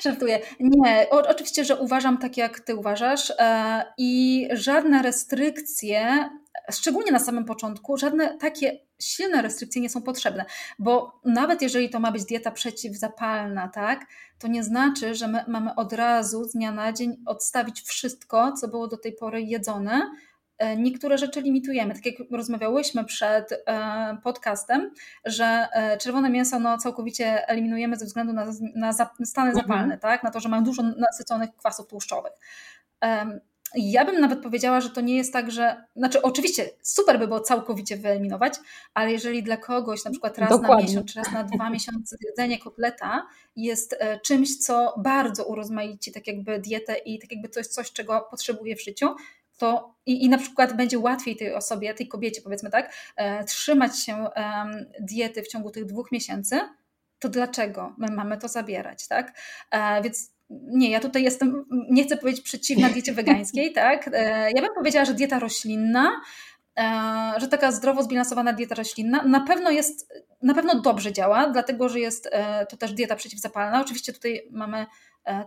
Żartuję. 0.02 0.40
Nie, 0.60 1.06
o, 1.10 1.28
oczywiście, 1.28 1.64
że 1.64 1.76
uważam 1.76 2.18
tak, 2.18 2.36
jak 2.36 2.60
ty 2.60 2.76
uważasz 2.76 3.32
e, 3.38 3.84
i 3.98 4.48
żadne 4.52 5.02
restrykcje 5.02 6.30
szczególnie 6.70 7.12
na 7.12 7.18
samym 7.18 7.44
początku, 7.44 7.96
żadne 7.96 8.38
takie 8.38 8.78
silne 8.98 9.42
restrykcje 9.42 9.82
nie 9.82 9.90
są 9.90 10.02
potrzebne, 10.02 10.44
bo 10.78 11.20
nawet 11.24 11.62
jeżeli 11.62 11.90
to 11.90 12.00
ma 12.00 12.12
być 12.12 12.24
dieta 12.24 12.50
przeciwzapalna, 12.50 13.68
tak, 13.68 14.06
to 14.38 14.48
nie 14.48 14.64
znaczy, 14.64 15.14
że 15.14 15.28
my 15.28 15.44
mamy 15.48 15.74
od 15.74 15.92
razu 15.92 16.44
z 16.44 16.52
dnia 16.52 16.72
na 16.72 16.92
dzień 16.92 17.16
odstawić 17.26 17.82
wszystko, 17.82 18.52
co 18.52 18.68
było 18.68 18.88
do 18.88 18.96
tej 18.96 19.12
pory 19.12 19.42
jedzone. 19.42 20.10
E, 20.60 20.76
niektóre 20.76 21.18
rzeczy 21.18 21.40
limitujemy, 21.40 21.94
tak 21.94 22.06
jak 22.06 22.14
rozmawiałyśmy 22.30 23.04
przed 23.04 23.52
e, 23.52 24.16
podcastem, 24.22 24.90
że 25.24 25.68
e, 25.72 25.98
czerwone 25.98 26.30
mięso 26.30 26.60
no, 26.60 26.78
całkowicie 26.78 27.48
eliminujemy 27.48 27.96
ze 27.96 28.04
względu 28.04 28.32
na, 28.32 28.46
na 28.74 28.92
stany 28.92 29.50
mhm. 29.50 29.54
zapalne, 29.54 29.98
tak? 29.98 30.22
na 30.22 30.30
to, 30.30 30.40
że 30.40 30.48
mają 30.48 30.64
dużo 30.64 30.82
nasyconych 30.82 31.56
kwasów 31.56 31.86
tłuszczowych 31.86 32.32
ja 33.74 34.04
bym 34.04 34.20
nawet 34.20 34.42
powiedziała, 34.42 34.80
że 34.80 34.90
to 34.90 35.00
nie 35.00 35.16
jest 35.16 35.32
tak, 35.32 35.50
że. 35.50 35.84
Znaczy, 35.96 36.22
oczywiście 36.22 36.70
super 36.82 37.18
by 37.18 37.26
było 37.26 37.40
całkowicie 37.40 37.96
wyeliminować, 37.96 38.54
ale 38.94 39.12
jeżeli 39.12 39.42
dla 39.42 39.56
kogoś 39.56 40.04
na 40.04 40.10
przykład 40.10 40.38
raz 40.38 40.50
Dokładnie. 40.50 40.74
na 40.74 40.82
miesiąc 40.82 41.12
czy 41.12 41.18
raz 41.18 41.32
na 41.32 41.44
dwa 41.44 41.70
miesiące 41.76 42.16
jedzenie 42.26 42.58
kotleta 42.58 43.26
jest 43.56 43.98
czymś, 44.22 44.58
co 44.58 44.94
bardzo 44.98 45.44
urozmaici 45.44 46.12
tak 46.12 46.26
jakby 46.26 46.58
dietę 46.58 46.96
i 46.98 47.18
tak 47.18 47.32
jakby 47.32 47.48
to 47.48 47.60
jest 47.60 47.74
coś, 47.74 47.92
czego 47.92 48.26
potrzebuje 48.30 48.76
w 48.76 48.84
życiu, 48.84 49.14
to 49.60 49.94
i, 50.06 50.24
i 50.24 50.28
na 50.28 50.38
przykład 50.38 50.76
będzie 50.76 50.98
łatwiej 50.98 51.36
tej 51.36 51.54
osobie, 51.54 51.94
tej 51.94 52.08
kobiecie 52.08 52.42
powiedzmy 52.42 52.70
tak, 52.70 52.92
e, 53.16 53.44
trzymać 53.44 54.04
się 54.04 54.14
e, 54.36 54.64
diety 55.00 55.42
w 55.42 55.48
ciągu 55.48 55.70
tych 55.70 55.84
dwóch 55.84 56.12
miesięcy, 56.12 56.60
to 57.18 57.28
dlaczego 57.28 57.94
my 57.98 58.06
mamy 58.14 58.38
to 58.38 58.48
zabierać, 58.48 59.08
tak? 59.08 59.38
E, 59.70 60.02
więc 60.02 60.32
nie, 60.50 60.90
ja 60.90 61.00
tutaj 61.00 61.22
jestem, 61.22 61.64
nie 61.90 62.04
chcę 62.04 62.16
powiedzieć 62.16 62.44
przeciwna 62.44 62.88
diecie 62.94 63.12
wegańskiej, 63.12 63.72
tak? 63.72 64.10
E, 64.12 64.50
ja 64.50 64.62
bym 64.62 64.74
powiedziała, 64.74 65.04
że 65.04 65.14
dieta 65.14 65.38
roślinna, 65.38 66.20
e, 66.78 67.32
że 67.36 67.48
taka 67.48 67.72
zdrowo 67.72 68.02
zbilansowana 68.02 68.52
dieta 68.52 68.74
roślinna 68.74 69.22
na 69.22 69.40
pewno 69.40 69.70
jest, 69.70 70.12
na 70.42 70.54
pewno 70.54 70.80
dobrze 70.80 71.12
działa, 71.12 71.50
dlatego 71.50 71.88
że 71.88 72.00
jest 72.00 72.28
e, 72.32 72.66
to 72.66 72.76
też 72.76 72.92
dieta 72.92 73.16
przeciwzapalna. 73.16 73.80
Oczywiście 73.80 74.12
tutaj 74.12 74.48
mamy 74.50 74.86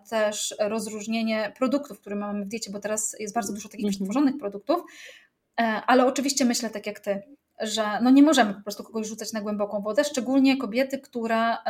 też 0.10 0.56
rozróżnienie 0.60 1.54
produktów, 1.58 2.00
które 2.00 2.16
mamy 2.16 2.46
w 2.46 2.48
diecie, 2.48 2.72
bo 2.72 2.80
teraz 2.80 3.16
jest 3.20 3.34
bardzo 3.34 3.54
dużo 3.54 3.70
takich 3.70 3.86
mhm. 3.86 3.96
przetworzonych 3.96 4.38
produktów, 4.38 4.84
ale 5.88 6.06
oczywiście 6.06 6.46
myślę 6.46 6.70
tak 6.70 6.88
jak 6.88 7.00
ty, 7.00 7.22
że 7.60 7.84
no 8.02 8.10
nie 8.10 8.24
możemy 8.24 8.54
po 8.54 8.62
prostu 8.62 8.84
kogoś 8.84 9.08
rzucać 9.08 9.34
na 9.34 9.42
głęboką 9.42 9.82
wodę, 9.82 10.04
szczególnie 10.04 10.58
kobiety, 10.58 11.00
która 11.00 11.64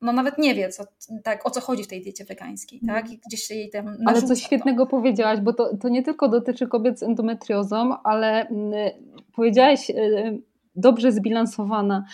no 0.00 0.12
nawet 0.12 0.38
nie 0.38 0.54
wie, 0.54 0.68
co, 0.68 0.84
tak, 1.24 1.46
o 1.46 1.50
co 1.50 1.60
chodzi 1.60 1.84
w 1.84 1.88
tej 1.88 2.02
diecie 2.02 2.24
wegańskiej, 2.24 2.80
tak? 2.86 3.10
I 3.10 3.20
gdzieś 3.26 3.42
się 3.42 3.54
jej 3.54 3.70
tam 3.70 3.96
Ale 4.06 4.22
coś 4.22 4.42
świetnego 4.42 4.84
to. 4.84 4.90
powiedziałaś, 4.90 5.40
bo 5.40 5.52
to, 5.52 5.76
to 5.76 5.88
nie 5.88 6.02
tylko 6.02 6.28
dotyczy 6.28 6.66
kobiet 6.66 6.98
z 6.98 7.02
endometriozą, 7.02 8.02
ale 8.02 8.48
mm, 8.48 8.72
powiedziałaś 9.32 9.90
dobrze 10.78 11.12
zbilansowana. 11.12 12.04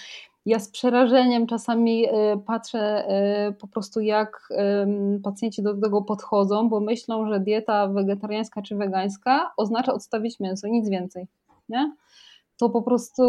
Ja 0.47 0.59
z 0.59 0.69
przerażeniem 0.69 1.47
czasami 1.47 2.07
y, 2.07 2.11
patrzę 2.47 3.05
y, 3.49 3.53
po 3.53 3.67
prostu, 3.67 4.01
jak 4.01 4.49
pacjenci 5.23 5.63
do 5.63 5.75
tego 5.75 6.03
podchodzą, 6.03 6.69
bo 6.69 6.81
myślą, 6.81 7.29
że 7.29 7.41
dieta 7.41 7.89
wegetariańska 7.89 8.63
czy 8.63 8.77
wegańska 8.77 9.53
oznacza 9.57 9.93
odstawić 9.93 10.41
mięso, 10.41 10.69
nic 10.69 10.89
więcej. 10.89 11.27
Nie? 11.69 11.93
To 12.57 12.71
po 12.71 12.83
prostu 12.83 13.23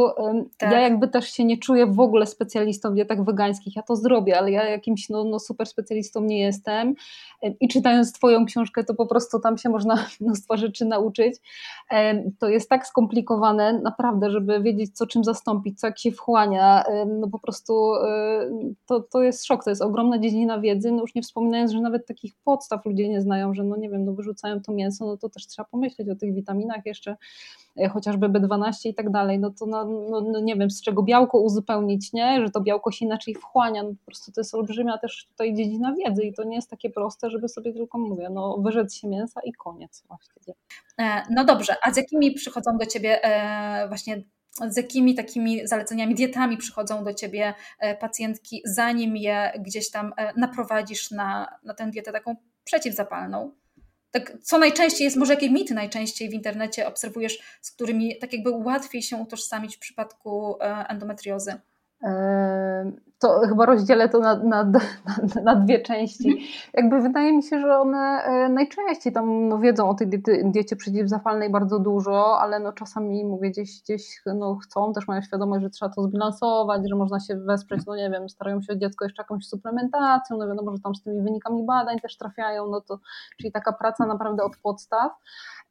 tak. 0.57 0.71
ja 0.71 0.79
jakby 0.79 1.07
też 1.07 1.29
się 1.29 1.45
nie 1.45 1.57
czuję 1.57 1.85
w 1.85 1.99
ogóle 1.99 2.25
specjalistą 2.25 2.91
w 2.91 2.93
dietach 2.93 3.23
wegańskich. 3.23 3.75
Ja 3.75 3.81
to 3.81 3.95
zrobię, 3.95 4.39
ale 4.39 4.51
ja 4.51 4.69
jakimś 4.69 5.09
no, 5.09 5.23
no 5.23 5.39
super 5.39 5.67
specjalistą 5.67 6.23
nie 6.23 6.39
jestem. 6.39 6.95
I 7.59 7.67
czytając 7.67 8.13
Twoją 8.13 8.45
książkę, 8.45 8.83
to 8.83 8.93
po 8.93 9.05
prostu 9.05 9.39
tam 9.39 9.57
się 9.57 9.69
można 9.69 10.05
mnóstwo 10.21 10.57
rzeczy 10.57 10.85
nauczyć. 10.85 11.35
To 12.39 12.49
jest 12.49 12.69
tak 12.69 12.87
skomplikowane, 12.87 13.79
naprawdę, 13.79 14.31
żeby 14.31 14.61
wiedzieć, 14.61 14.97
co 14.97 15.07
czym 15.07 15.23
zastąpić, 15.23 15.79
co 15.79 15.87
jak 15.87 15.99
się 15.99 16.11
wchłania. 16.11 16.83
No 17.19 17.27
po 17.27 17.39
prostu 17.39 17.91
to, 18.85 18.99
to 18.99 19.21
jest 19.21 19.45
szok, 19.45 19.63
to 19.63 19.69
jest 19.69 19.81
ogromna 19.81 20.19
dziedzina 20.19 20.59
wiedzy. 20.59 20.91
No 20.91 21.01
już 21.01 21.15
nie 21.15 21.21
wspominając, 21.21 21.71
że 21.71 21.81
nawet 21.81 22.07
takich 22.07 22.33
podstaw 22.43 22.85
ludzie 22.85 23.09
nie 23.09 23.21
znają, 23.21 23.53
że 23.53 23.63
no 23.63 23.75
nie 23.75 23.89
wiem, 23.89 24.05
no 24.05 24.13
wyrzucają 24.13 24.61
to 24.61 24.71
mięso, 24.71 25.05
no 25.05 25.17
to 25.17 25.29
też 25.29 25.47
trzeba 25.47 25.65
pomyśleć 25.65 26.09
o 26.09 26.15
tych 26.15 26.33
witaminach 26.33 26.85
jeszcze 26.85 27.15
E, 27.79 27.89
chociażby 27.89 28.29
B12 28.29 28.89
i 28.89 28.93
tak 28.93 29.09
dalej, 29.09 29.14
no 29.39 29.51
to 29.51 29.65
no, 29.65 29.85
no, 30.21 30.39
nie 30.39 30.55
wiem, 30.55 30.71
z 30.71 30.81
czego 30.81 31.03
białko 31.03 31.37
uzupełnić, 31.37 32.13
nie? 32.13 32.41
że 32.45 32.51
to 32.51 32.61
białko 32.61 32.91
się 32.91 33.05
inaczej 33.05 33.35
wchłania, 33.35 33.83
no 33.83 33.89
po 33.89 34.05
prostu 34.05 34.31
to 34.31 34.41
jest 34.41 34.55
olbrzymia 34.55 34.97
też 34.97 35.25
tutaj 35.27 35.53
dziedzina 35.53 35.93
wiedzy 35.93 36.23
i 36.23 36.33
to 36.33 36.43
nie 36.43 36.55
jest 36.55 36.69
takie 36.69 36.89
proste, 36.89 37.29
żeby 37.29 37.49
sobie 37.49 37.73
tylko, 37.73 37.97
mówię, 37.97 38.29
no 38.29 38.57
wyrzec 38.57 38.95
się 38.95 39.07
mięsa 39.07 39.41
i 39.43 39.53
koniec 39.53 40.03
właściwie. 40.07 40.53
E, 40.99 41.21
no 41.29 41.45
dobrze, 41.45 41.75
a 41.83 41.91
z 41.91 41.97
jakimi 41.97 42.31
przychodzą 42.31 42.77
do 42.77 42.85
Ciebie 42.85 43.23
e, 43.23 43.87
właśnie 43.87 44.23
z 44.69 44.77
jakimi 44.77 45.15
takimi 45.15 45.67
zaleceniami, 45.67 46.15
dietami 46.15 46.57
przychodzą 46.57 47.03
do 47.03 47.13
ciebie 47.13 47.53
pacjentki, 47.99 48.61
zanim 48.65 49.17
je 49.17 49.51
gdzieś 49.59 49.91
tam 49.91 50.13
naprowadzisz 50.37 51.11
na, 51.11 51.47
na 51.63 51.73
tę 51.73 51.91
dietę 51.91 52.11
taką 52.11 52.35
przeciwzapalną? 52.63 53.51
Tak, 54.15 54.37
co 54.41 54.57
najczęściej 54.57 55.05
jest, 55.05 55.17
może 55.17 55.33
jakie 55.33 55.49
mity 55.49 55.73
najczęściej 55.73 56.29
w 56.29 56.33
internecie 56.33 56.87
obserwujesz, 56.87 57.39
z 57.61 57.71
którymi 57.71 58.17
tak 58.17 58.33
jakby 58.33 58.49
łatwiej 58.49 59.01
się 59.01 59.17
utożsamić 59.17 59.75
w 59.75 59.79
przypadku 59.79 60.57
e, 60.61 60.87
endometriozy? 60.87 61.53
To 63.19 63.39
chyba 63.39 63.65
rozdzielę 63.65 64.09
to 64.09 64.19
na, 64.19 64.35
na, 64.35 64.63
na, 65.35 65.41
na, 65.43 65.55
dwie 65.55 65.81
części. 65.81 66.47
Jakby 66.73 67.01
wydaje 67.01 67.33
mi 67.33 67.43
się, 67.43 67.59
że 67.59 67.79
one 67.79 68.23
e, 68.23 68.49
najczęściej 68.49 69.13
tam 69.13 69.47
no, 69.47 69.59
wiedzą 69.59 69.89
o 69.89 69.93
tej 69.93 70.07
diety, 70.07 70.41
diecie 70.45 70.75
przeciwzapalnej 70.75 71.49
bardzo 71.49 71.79
dużo, 71.79 72.39
ale 72.39 72.59
no, 72.59 72.73
czasami 72.73 73.25
mówię 73.25 73.49
gdzieś, 73.49 73.81
gdzieś 73.81 74.21
no, 74.35 74.55
chcą, 74.55 74.93
też 74.93 75.07
mają 75.07 75.21
świadomość, 75.21 75.63
że 75.63 75.69
trzeba 75.69 75.93
to 75.93 76.03
zbilansować, 76.03 76.81
że 76.89 76.95
można 76.95 77.19
się 77.19 77.35
wesprzeć, 77.35 77.81
no 77.87 77.95
nie 77.95 78.09
wiem, 78.09 78.29
starają 78.29 78.61
się 78.61 78.73
o 78.73 78.75
dziecko 78.75 79.05
jeszcze 79.05 79.21
jakąś 79.21 79.47
suplementacją, 79.47 80.37
no 80.37 80.47
wiadomo, 80.47 80.71
że 80.71 80.79
tam 80.79 80.95
z 80.95 81.03
tymi 81.03 81.21
wynikami 81.21 81.65
badań 81.65 81.99
też 81.99 82.17
trafiają, 82.17 82.67
no 82.67 82.81
to 82.81 82.99
czyli 83.37 83.51
taka 83.51 83.73
praca 83.73 84.05
naprawdę 84.05 84.43
od 84.43 84.57
podstaw. 84.57 85.11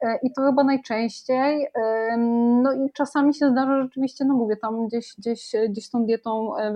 E, 0.01 0.19
i 0.23 0.33
to 0.33 0.41
chyba 0.41 0.63
najczęściej. 0.63 1.67
No 2.63 2.73
i 2.73 2.91
czasami 2.93 3.33
się 3.33 3.49
zdarza 3.51 3.81
rzeczywiście, 3.83 4.25
no 4.25 4.33
mówię, 4.33 4.57
tam 4.57 4.87
gdzieś, 4.87 5.15
gdzieś, 5.17 5.51
gdzieś 5.69 5.89
tą 5.89 6.05
dietą 6.05 6.57
e, 6.57 6.73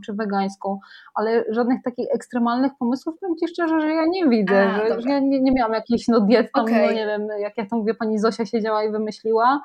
wegetariańską 0.00 0.06
czy 0.06 0.12
wegańską, 0.12 0.78
ale 1.14 1.44
żadnych 1.48 1.82
takich 1.82 2.06
ekstremalnych 2.14 2.72
pomysłów, 2.78 3.18
powiem 3.20 3.36
Ci 3.36 3.48
szczerze, 3.48 3.80
że 3.80 3.88
ja 3.88 4.04
nie 4.06 4.28
widzę, 4.28 4.70
A, 4.70 4.76
że, 4.76 5.00
że, 5.00 5.08
ja 5.08 5.20
nie, 5.20 5.40
nie 5.40 5.52
miałam 5.52 5.72
jakichś 5.72 6.08
no, 6.08 6.20
diet 6.20 6.52
tam, 6.52 6.64
okay. 6.64 6.86
no 6.86 6.92
nie 6.92 7.06
wiem, 7.06 7.28
jak 7.38 7.58
ja 7.58 7.66
to 7.66 7.76
mówię, 7.76 7.94
pani 7.94 8.18
Zosia 8.18 8.46
siedziała 8.46 8.84
i 8.84 8.90
wymyśliła, 8.90 9.60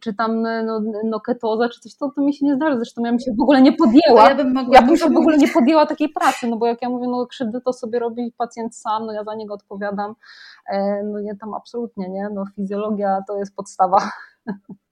czy 0.00 0.14
tam 0.14 0.42
no, 0.42 0.80
no 1.04 1.20
ketoza, 1.20 1.68
czy 1.68 1.80
coś, 1.80 1.96
to, 1.96 2.10
to 2.16 2.22
mi 2.22 2.34
się 2.34 2.46
nie 2.46 2.54
zdarza. 2.54 2.76
Zresztą 2.76 3.04
ja 3.04 3.10
bym 3.10 3.20
się 3.20 3.32
w 3.38 3.42
ogóle 3.42 3.62
nie 3.62 3.72
podjęła. 3.72 4.28
Ja 4.28 4.34
bym, 4.34 4.54
ja 4.72 4.82
bym 4.82 4.96
się 4.96 5.10
w 5.10 5.16
ogóle 5.16 5.38
nie 5.38 5.48
podjęła 5.48 5.86
takiej 5.86 6.08
pracy, 6.08 6.48
no 6.48 6.56
bo 6.56 6.66
jak 6.66 6.82
ja 6.82 6.88
mówię, 6.88 7.06
no 7.08 7.26
krzywdy 7.26 7.60
to 7.60 7.72
sobie 7.72 7.98
robi 7.98 8.34
pacjent 8.38 8.76
sam, 8.76 9.06
no 9.06 9.12
ja 9.12 9.24
za 9.24 9.34
niego 9.34 9.54
odpowiadam. 9.54 10.14
E, 10.70 11.02
no 11.02 11.20
nie 11.20 11.36
tam 11.36 11.54
absolutnie, 11.54 12.08
nie? 12.08 12.28
No 12.34 12.44
fizjologia 12.56 13.22
to 13.28 13.38
jest 13.38 13.56
podstawa. 13.56 14.10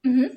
Mhm. 0.07 0.31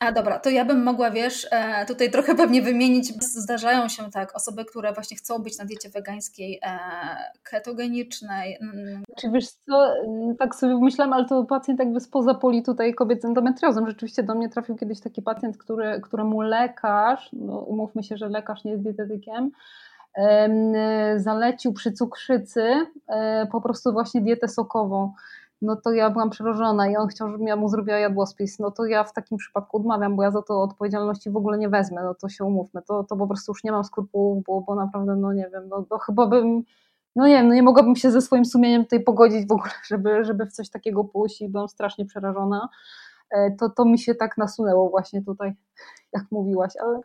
A 0.00 0.12
dobra, 0.12 0.38
to 0.38 0.50
ja 0.50 0.64
bym 0.64 0.82
mogła, 0.82 1.10
wiesz, 1.10 1.46
e, 1.50 1.86
tutaj 1.86 2.10
trochę 2.10 2.34
pewnie 2.34 2.62
wymienić. 2.62 3.24
Zdarzają 3.24 3.88
się 3.88 4.10
tak 4.10 4.36
osoby, 4.36 4.64
które 4.64 4.92
właśnie 4.92 5.16
chcą 5.16 5.38
być 5.38 5.58
na 5.58 5.64
diecie 5.64 5.88
wegańskiej, 5.88 6.60
e, 6.62 6.78
ketogenicznej. 7.42 8.58
Mm. 8.60 9.02
Czy 9.16 9.30
wiesz 9.30 9.46
co, 9.48 9.94
tak 10.38 10.54
sobie 10.54 10.78
myślałam, 10.80 11.12
ale 11.12 11.24
to 11.24 11.44
pacjent 11.44 11.80
jakby 11.80 12.00
spoza 12.00 12.34
poli 12.34 12.62
tutaj 12.62 12.94
kobiet 12.94 13.22
z 13.22 13.24
endometriozą. 13.24 13.86
Rzeczywiście 13.86 14.22
do 14.22 14.34
mnie 14.34 14.48
trafił 14.48 14.76
kiedyś 14.76 15.00
taki 15.00 15.22
pacjent, 15.22 15.58
który, 15.58 16.00
któremu 16.00 16.40
lekarz, 16.40 17.30
no 17.32 17.58
umówmy 17.58 18.02
się, 18.02 18.16
że 18.16 18.28
lekarz 18.28 18.64
nie 18.64 18.70
jest 18.70 18.82
dietetykiem, 18.82 19.50
zalecił 21.16 21.72
przy 21.72 21.92
cukrzycy 21.92 22.86
e, 23.08 23.46
po 23.46 23.60
prostu 23.60 23.92
właśnie 23.92 24.20
dietę 24.20 24.48
sokową 24.48 25.12
no 25.62 25.76
to 25.76 25.92
ja 25.92 26.10
byłam 26.10 26.30
przerażona 26.30 26.88
i 26.90 26.96
on 26.96 27.08
chciał, 27.08 27.30
żebym 27.30 27.46
ja 27.46 27.56
mu 27.56 27.68
zrobiła 27.68 27.98
jadłospis, 27.98 28.58
no 28.58 28.70
to 28.70 28.84
ja 28.84 29.04
w 29.04 29.12
takim 29.12 29.38
przypadku 29.38 29.76
odmawiam, 29.76 30.16
bo 30.16 30.22
ja 30.22 30.30
za 30.30 30.42
to 30.42 30.62
odpowiedzialności 30.62 31.30
w 31.30 31.36
ogóle 31.36 31.58
nie 31.58 31.68
wezmę, 31.68 32.02
no 32.02 32.14
to 32.14 32.28
się 32.28 32.44
umówmy, 32.44 32.82
to, 32.82 33.04
to 33.04 33.16
po 33.16 33.26
prostu 33.26 33.52
już 33.52 33.64
nie 33.64 33.72
mam 33.72 33.84
skrupułów, 33.84 34.44
bo, 34.44 34.60
bo 34.60 34.74
naprawdę, 34.74 35.16
no 35.16 35.32
nie 35.32 35.50
wiem, 35.52 35.68
no 35.68 35.82
to 35.82 35.98
chyba 35.98 36.26
bym, 36.26 36.62
no 37.16 37.26
nie 37.26 37.34
wiem, 37.34 37.48
no 37.48 37.54
nie 37.54 37.62
mogłabym 37.62 37.96
się 37.96 38.10
ze 38.10 38.20
swoim 38.20 38.44
sumieniem 38.44 38.82
tutaj 38.82 39.00
pogodzić 39.00 39.48
w 39.48 39.52
ogóle, 39.52 39.70
żeby, 39.88 40.24
żeby 40.24 40.46
w 40.46 40.52
coś 40.52 40.70
takiego 40.70 41.04
pójść 41.04 41.40
i 41.40 41.48
byłam 41.48 41.68
strasznie 41.68 42.06
przerażona. 42.06 42.68
E, 43.30 43.50
to, 43.50 43.70
to 43.70 43.84
mi 43.84 43.98
się 43.98 44.14
tak 44.14 44.38
nasunęło 44.38 44.90
właśnie 44.90 45.22
tutaj, 45.22 45.54
jak 46.16 46.24
mówiłaś. 46.30 46.72
Ale... 46.82 47.00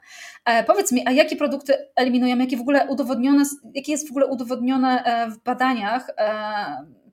E, 0.45 0.63
powiedz 0.63 0.91
mi, 0.91 1.07
a 1.07 1.11
jakie 1.11 1.35
produkty 1.35 1.73
eliminujemy, 1.95 2.43
jakie 2.43 2.57
w 2.57 2.61
ogóle 2.61 2.87
udowodnione, 2.87 3.43
jakie 3.73 3.91
jest 3.91 4.07
w 4.07 4.11
ogóle 4.11 4.25
udowodnione 4.25 5.03
e, 5.03 5.31
w 5.31 5.37
badaniach, 5.43 6.07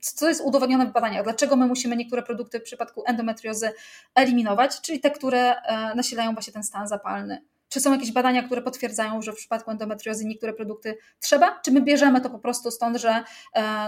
co 0.01 0.29
jest 0.29 0.41
udowodnione 0.45 0.87
w 0.87 0.93
badaniach, 0.93 1.25
dlaczego 1.25 1.57
my 1.57 1.67
musimy 1.67 1.97
niektóre 1.97 2.23
produkty 2.23 2.61
w 2.61 2.63
przypadku 2.63 3.03
endometriozy 3.07 3.71
eliminować, 4.15 4.81
czyli 4.81 5.01
te, 5.01 5.11
które 5.11 5.55
nasilają 5.95 6.33
właśnie 6.33 6.53
ten 6.53 6.63
stan 6.63 6.89
zapalny. 6.89 7.45
Czy 7.69 7.81
są 7.81 7.93
jakieś 7.93 8.13
badania, 8.13 8.43
które 8.43 8.63
potwierdzają, 8.63 9.23
że 9.23 9.33
w 9.33 9.37
przypadku 9.37 9.71
endometriozy 9.71 10.27
niektóre 10.27 10.53
produkty 10.53 10.99
trzeba? 11.21 11.61
Czy 11.65 11.73
my 11.73 11.81
bierzemy 11.81 12.21
to 12.21 12.31
po 12.31 12.39
prostu 12.39 12.71
stąd, 12.71 12.97
że 12.97 13.25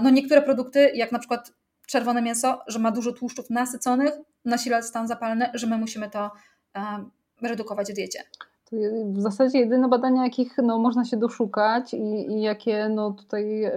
no 0.03 0.11
niektóre 0.11 0.43
produkty, 0.43 0.93
jak 0.95 1.13
na 1.13 1.19
przykład 1.19 1.53
czerwone 1.91 2.23
mięso, 2.23 2.59
że 2.67 2.79
ma 2.79 2.91
dużo 2.91 3.13
tłuszczów 3.13 3.51
nasyconych, 3.51 4.13
nasila 4.45 4.83
stan 4.83 5.09
zapalny, 5.09 5.51
że 5.55 5.67
my 5.67 5.79
musimy 5.79 6.11
to 6.11 6.31
um, 6.75 7.11
redukować 7.43 7.91
w 7.93 7.95
diecie. 7.95 8.25
W 9.05 9.21
zasadzie 9.21 9.59
jedyne 9.59 9.89
badania, 9.89 10.25
jakich 10.25 10.59
no, 10.63 10.79
można 10.79 11.05
się 11.05 11.17
doszukać 11.17 11.95
i, 11.95 12.33
i 12.33 12.43
jakie 12.43 12.89
no, 12.89 13.11
tutaj 13.11 13.73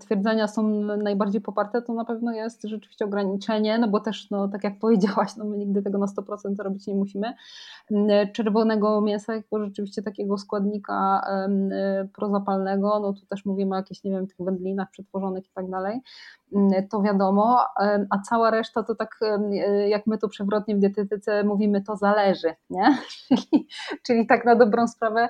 twierdzenia 0.00 0.48
są 0.48 0.62
najbardziej 0.96 1.40
poparte, 1.40 1.82
to 1.82 1.94
na 1.94 2.04
pewno 2.04 2.32
jest 2.32 2.62
rzeczywiście 2.62 3.04
ograniczenie, 3.04 3.78
no 3.78 3.88
bo 3.88 4.00
też, 4.00 4.30
no, 4.30 4.48
tak 4.48 4.64
jak 4.64 4.78
powiedziałaś, 4.78 5.36
no, 5.36 5.44
my 5.44 5.58
nigdy 5.58 5.82
tego 5.82 5.98
na 5.98 6.06
100% 6.06 6.56
robić 6.58 6.86
nie 6.86 6.94
musimy. 6.94 7.34
Czerwonego 8.32 9.00
mięsa, 9.00 9.34
jako 9.34 9.64
rzeczywiście 9.64 10.02
takiego 10.02 10.38
składnika 10.38 11.22
um, 11.28 11.70
prozapalnego, 12.12 13.00
no 13.00 13.12
tu 13.12 13.26
też 13.26 13.44
mówimy 13.44 13.74
o 13.74 13.78
jakichś, 13.78 14.04
nie 14.04 14.10
wiem, 14.10 14.26
tych 14.26 14.36
wędlinach 14.40 14.90
przetworzonych 14.90 15.46
i 15.46 15.50
tak 15.54 15.70
dalej. 15.70 16.00
Mm, 16.54 16.88
to 16.88 17.02
wiadomo, 17.02 17.58
a 18.10 18.18
cała 18.28 18.50
reszta 18.50 18.82
to 18.82 18.94
tak, 18.94 19.20
jak 19.88 20.06
my 20.06 20.18
to 20.18 20.28
przewrotnie 20.28 20.76
w 20.76 20.78
dietetyce 20.78 21.44
mówimy, 21.44 21.82
to 21.82 21.96
zależy, 21.96 22.54
nie? 22.70 22.98
Czyli, 23.28 23.68
czyli 24.06 24.26
tak 24.26 24.44
na 24.44 24.56
dobrą 24.56 24.88
sprawę, 24.88 25.28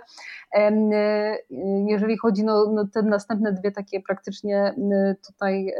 jeżeli 1.86 2.18
chodzi 2.18 2.44
no, 2.44 2.66
no 2.72 2.86
te 2.86 3.02
następne 3.02 3.52
dwie 3.52 3.72
takie 3.72 4.00
praktycznie 4.00 4.74
tutaj 5.26 5.74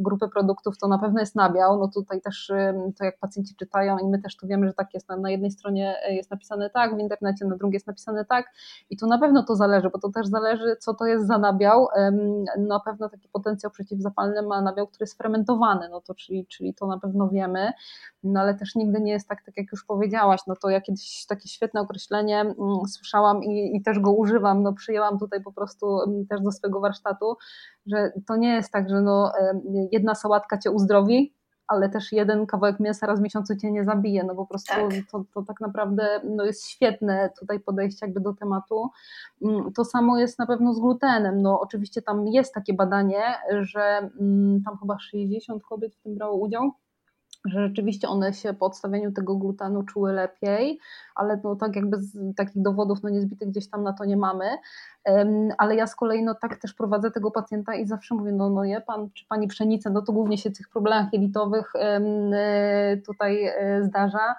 grupy 0.00 0.28
produktów, 0.28 0.78
to 0.78 0.88
na 0.88 0.98
pewno 0.98 1.20
jest 1.20 1.34
nabiał, 1.34 1.78
no 1.78 1.88
tutaj 1.88 2.20
też 2.20 2.52
to 2.98 3.04
jak 3.04 3.18
pacjenci 3.18 3.56
czytają 3.56 3.98
i 3.98 4.08
my 4.08 4.18
też 4.18 4.36
tu 4.36 4.46
wiemy, 4.46 4.66
że 4.66 4.74
tak 4.74 4.94
jest, 4.94 5.08
na 5.08 5.30
jednej 5.30 5.50
stronie 5.50 5.94
jest 6.08 6.30
napisane 6.30 6.70
tak 6.70 6.96
w 6.96 6.98
internecie, 6.98 7.44
na 7.44 7.56
drugiej 7.56 7.76
jest 7.76 7.86
napisane 7.86 8.24
tak 8.24 8.46
i 8.90 8.96
tu 8.96 9.06
na 9.06 9.18
pewno 9.18 9.42
to 9.42 9.56
zależy, 9.56 9.90
bo 9.90 9.98
to 9.98 10.08
też 10.08 10.26
zależy, 10.26 10.76
co 10.78 10.94
to 10.94 11.06
jest 11.06 11.26
za 11.26 11.38
nabiał, 11.38 11.88
na 12.58 12.80
pewno 12.80 13.08
taki 13.08 13.28
potencjał 13.28 13.72
przeciw 13.72 14.01
zapalny 14.02 14.42
ma 14.42 14.62
nabiał, 14.62 14.86
który 14.86 15.02
jest 15.02 15.18
fermentowany, 15.18 15.88
no 15.88 16.00
to 16.00 16.14
czyli, 16.14 16.46
czyli 16.46 16.74
to 16.74 16.86
na 16.86 16.98
pewno 16.98 17.28
wiemy, 17.28 17.72
no 18.24 18.40
ale 18.40 18.54
też 18.54 18.74
nigdy 18.74 19.00
nie 19.00 19.12
jest 19.12 19.28
tak, 19.28 19.42
tak 19.46 19.56
jak 19.56 19.66
już 19.72 19.84
powiedziałaś, 19.84 20.40
no 20.46 20.56
to 20.56 20.70
ja 20.70 20.80
kiedyś 20.80 21.26
takie 21.26 21.48
świetne 21.48 21.80
określenie 21.80 22.40
mm, 22.40 22.56
słyszałam 22.88 23.44
i, 23.44 23.76
i 23.76 23.82
też 23.82 23.98
go 23.98 24.12
używam, 24.12 24.62
no 24.62 24.72
przyjęłam 24.72 25.18
tutaj 25.18 25.42
po 25.42 25.52
prostu 25.52 26.00
mm, 26.00 26.26
też 26.26 26.40
do 26.40 26.52
swojego 26.52 26.80
warsztatu, 26.80 27.36
że 27.86 28.12
to 28.26 28.36
nie 28.36 28.54
jest 28.54 28.72
tak, 28.72 28.88
że 28.88 29.00
no 29.00 29.32
jedna 29.92 30.14
sałatka 30.14 30.58
cię 30.58 30.70
uzdrowi, 30.70 31.34
ale 31.72 31.88
też 31.88 32.12
jeden 32.12 32.46
kawałek 32.46 32.80
mięsa 32.80 33.06
raz 33.06 33.18
w 33.18 33.22
miesiącu 33.22 33.56
cię 33.56 33.72
nie 33.72 33.84
zabije, 33.84 34.24
no 34.24 34.34
po 34.34 34.46
prostu 34.46 34.74
tak. 34.74 34.90
To, 35.10 35.24
to 35.34 35.42
tak 35.42 35.60
naprawdę 35.60 36.20
no 36.24 36.44
jest 36.44 36.66
świetne 36.66 37.30
tutaj 37.38 37.60
podejście 37.60 38.06
jakby 38.06 38.20
do 38.20 38.34
tematu. 38.34 38.90
Mm, 39.42 39.72
to 39.72 39.84
samo 39.84 40.18
jest 40.18 40.38
na 40.38 40.46
pewno 40.46 40.74
z 40.74 40.80
glutenem, 40.80 41.42
no 41.42 41.60
oczywiście 41.60 42.02
tam 42.02 42.26
jest 42.26 42.54
takie 42.54 42.74
badanie, 42.74 43.22
że 43.60 44.10
mm, 44.20 44.62
tam 44.64 44.78
chyba 44.78 44.98
60 44.98 45.62
kobiet 45.62 45.94
w 45.94 46.02
tym 46.02 46.14
brało 46.14 46.36
udział, 46.36 46.72
że 47.44 47.68
rzeczywiście 47.68 48.08
one 48.08 48.34
się 48.34 48.54
po 48.54 48.66
odstawieniu 48.66 49.12
tego 49.12 49.36
glutenu 49.36 49.82
czuły 49.82 50.12
lepiej, 50.12 50.78
ale 51.14 51.40
no 51.44 51.56
tak 51.56 51.76
jakby 51.76 51.96
z 51.96 52.36
takich 52.36 52.62
dowodów 52.62 53.02
no 53.02 53.08
niezbitych 53.08 53.48
gdzieś 53.48 53.70
tam 53.70 53.82
na 53.82 53.92
to 53.92 54.04
nie 54.04 54.16
mamy, 54.16 54.44
ale 55.58 55.76
ja 55.76 55.86
z 55.86 55.94
kolei 55.94 56.22
no 56.22 56.34
tak 56.34 56.56
też 56.56 56.74
prowadzę 56.74 57.10
tego 57.10 57.30
pacjenta 57.30 57.74
i 57.74 57.86
zawsze 57.86 58.14
mówię, 58.14 58.32
no, 58.32 58.50
no 58.50 58.64
je 58.64 58.80
pan 58.80 59.10
czy 59.14 59.26
pani 59.26 59.48
pszenicę, 59.48 59.90
no 59.90 60.02
to 60.02 60.12
głównie 60.12 60.38
się 60.38 60.50
tych 60.50 60.68
problemach 60.68 61.12
jelitowych 61.12 61.72
e, 61.74 62.96
tutaj 63.06 63.44
e, 63.44 63.84
zdarza, 63.84 64.34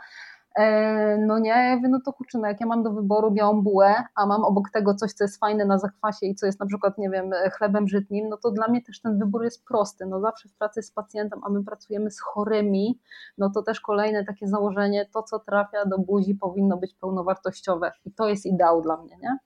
no 1.27 1.39
nie, 1.39 1.49
ja 1.49 1.75
mówię, 1.75 1.89
no 1.89 1.99
to 2.05 2.13
kurczę, 2.13 2.39
no 2.39 2.47
jak 2.47 2.61
ja 2.61 2.67
mam 2.67 2.83
do 2.83 2.91
wyboru 2.91 3.31
białą 3.31 3.61
bułę, 3.61 4.03
a 4.15 4.25
mam 4.25 4.43
obok 4.43 4.69
tego 4.69 4.95
coś, 4.95 5.13
co 5.13 5.23
jest 5.23 5.39
fajne 5.39 5.65
na 5.65 5.79
zakwasie 5.79 6.25
i 6.25 6.35
co 6.35 6.45
jest 6.45 6.59
na 6.59 6.65
przykład, 6.65 6.97
nie 6.97 7.09
wiem, 7.09 7.31
chlebem 7.57 7.87
żytnim, 7.87 8.29
no 8.29 8.37
to 8.37 8.51
dla 8.51 8.67
mnie 8.67 8.81
też 8.81 9.01
ten 9.01 9.19
wybór 9.19 9.43
jest 9.43 9.65
prosty. 9.65 10.05
No 10.05 10.21
zawsze 10.21 10.49
w 10.49 10.53
pracy 10.53 10.81
z 10.81 10.91
pacjentem, 10.91 11.39
a 11.43 11.49
my 11.49 11.63
pracujemy 11.63 12.11
z 12.11 12.21
chorymi, 12.21 12.99
no 13.37 13.49
to 13.49 13.61
też 13.63 13.81
kolejne 13.81 14.25
takie 14.25 14.47
założenie, 14.47 15.05
to 15.13 15.23
co 15.23 15.39
trafia 15.39 15.85
do 15.85 15.97
buzi 15.97 16.35
powinno 16.35 16.77
być 16.77 16.95
pełnowartościowe 16.95 17.91
i 18.05 18.11
to 18.11 18.29
jest 18.29 18.45
ideał 18.45 18.81
dla 18.81 18.97
mnie, 18.97 19.17
nie? 19.21 19.37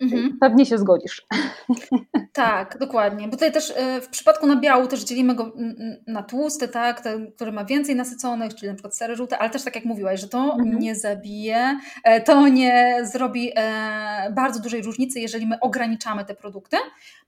Mhm. 0.00 0.38
Pewnie 0.40 0.66
się 0.66 0.78
zgodzisz. 0.78 1.26
Tak, 2.32 2.78
dokładnie. 2.78 3.28
Bo 3.28 3.32
tutaj 3.32 3.52
też 3.52 3.72
e, 3.76 4.00
w 4.00 4.08
przypadku 4.08 4.46
nabiału 4.46 4.86
też 4.86 5.04
dzielimy 5.04 5.34
go 5.34 5.52
na 6.06 6.22
tłusty, 6.22 6.68
tak, 6.68 7.00
ten, 7.00 7.32
który 7.32 7.52
ma 7.52 7.64
więcej 7.64 7.96
nasyconych, 7.96 8.54
czyli 8.54 8.68
na 8.68 8.74
przykład 8.74 8.96
sery 8.96 9.16
żółte, 9.16 9.38
ale 9.38 9.50
też 9.50 9.64
tak 9.64 9.74
jak 9.74 9.84
mówiłaś, 9.84 10.20
że 10.20 10.28
to 10.28 10.38
mhm. 10.38 10.78
nie 10.78 10.94
zabije, 10.94 11.78
e, 12.04 12.20
to 12.20 12.48
nie 12.48 13.00
zrobi 13.12 13.52
e, 13.56 14.32
bardzo 14.34 14.60
dużej 14.60 14.82
różnicy, 14.82 15.20
jeżeli 15.20 15.46
my 15.46 15.60
ograniczamy 15.60 16.24
te 16.24 16.34
produkty. 16.34 16.76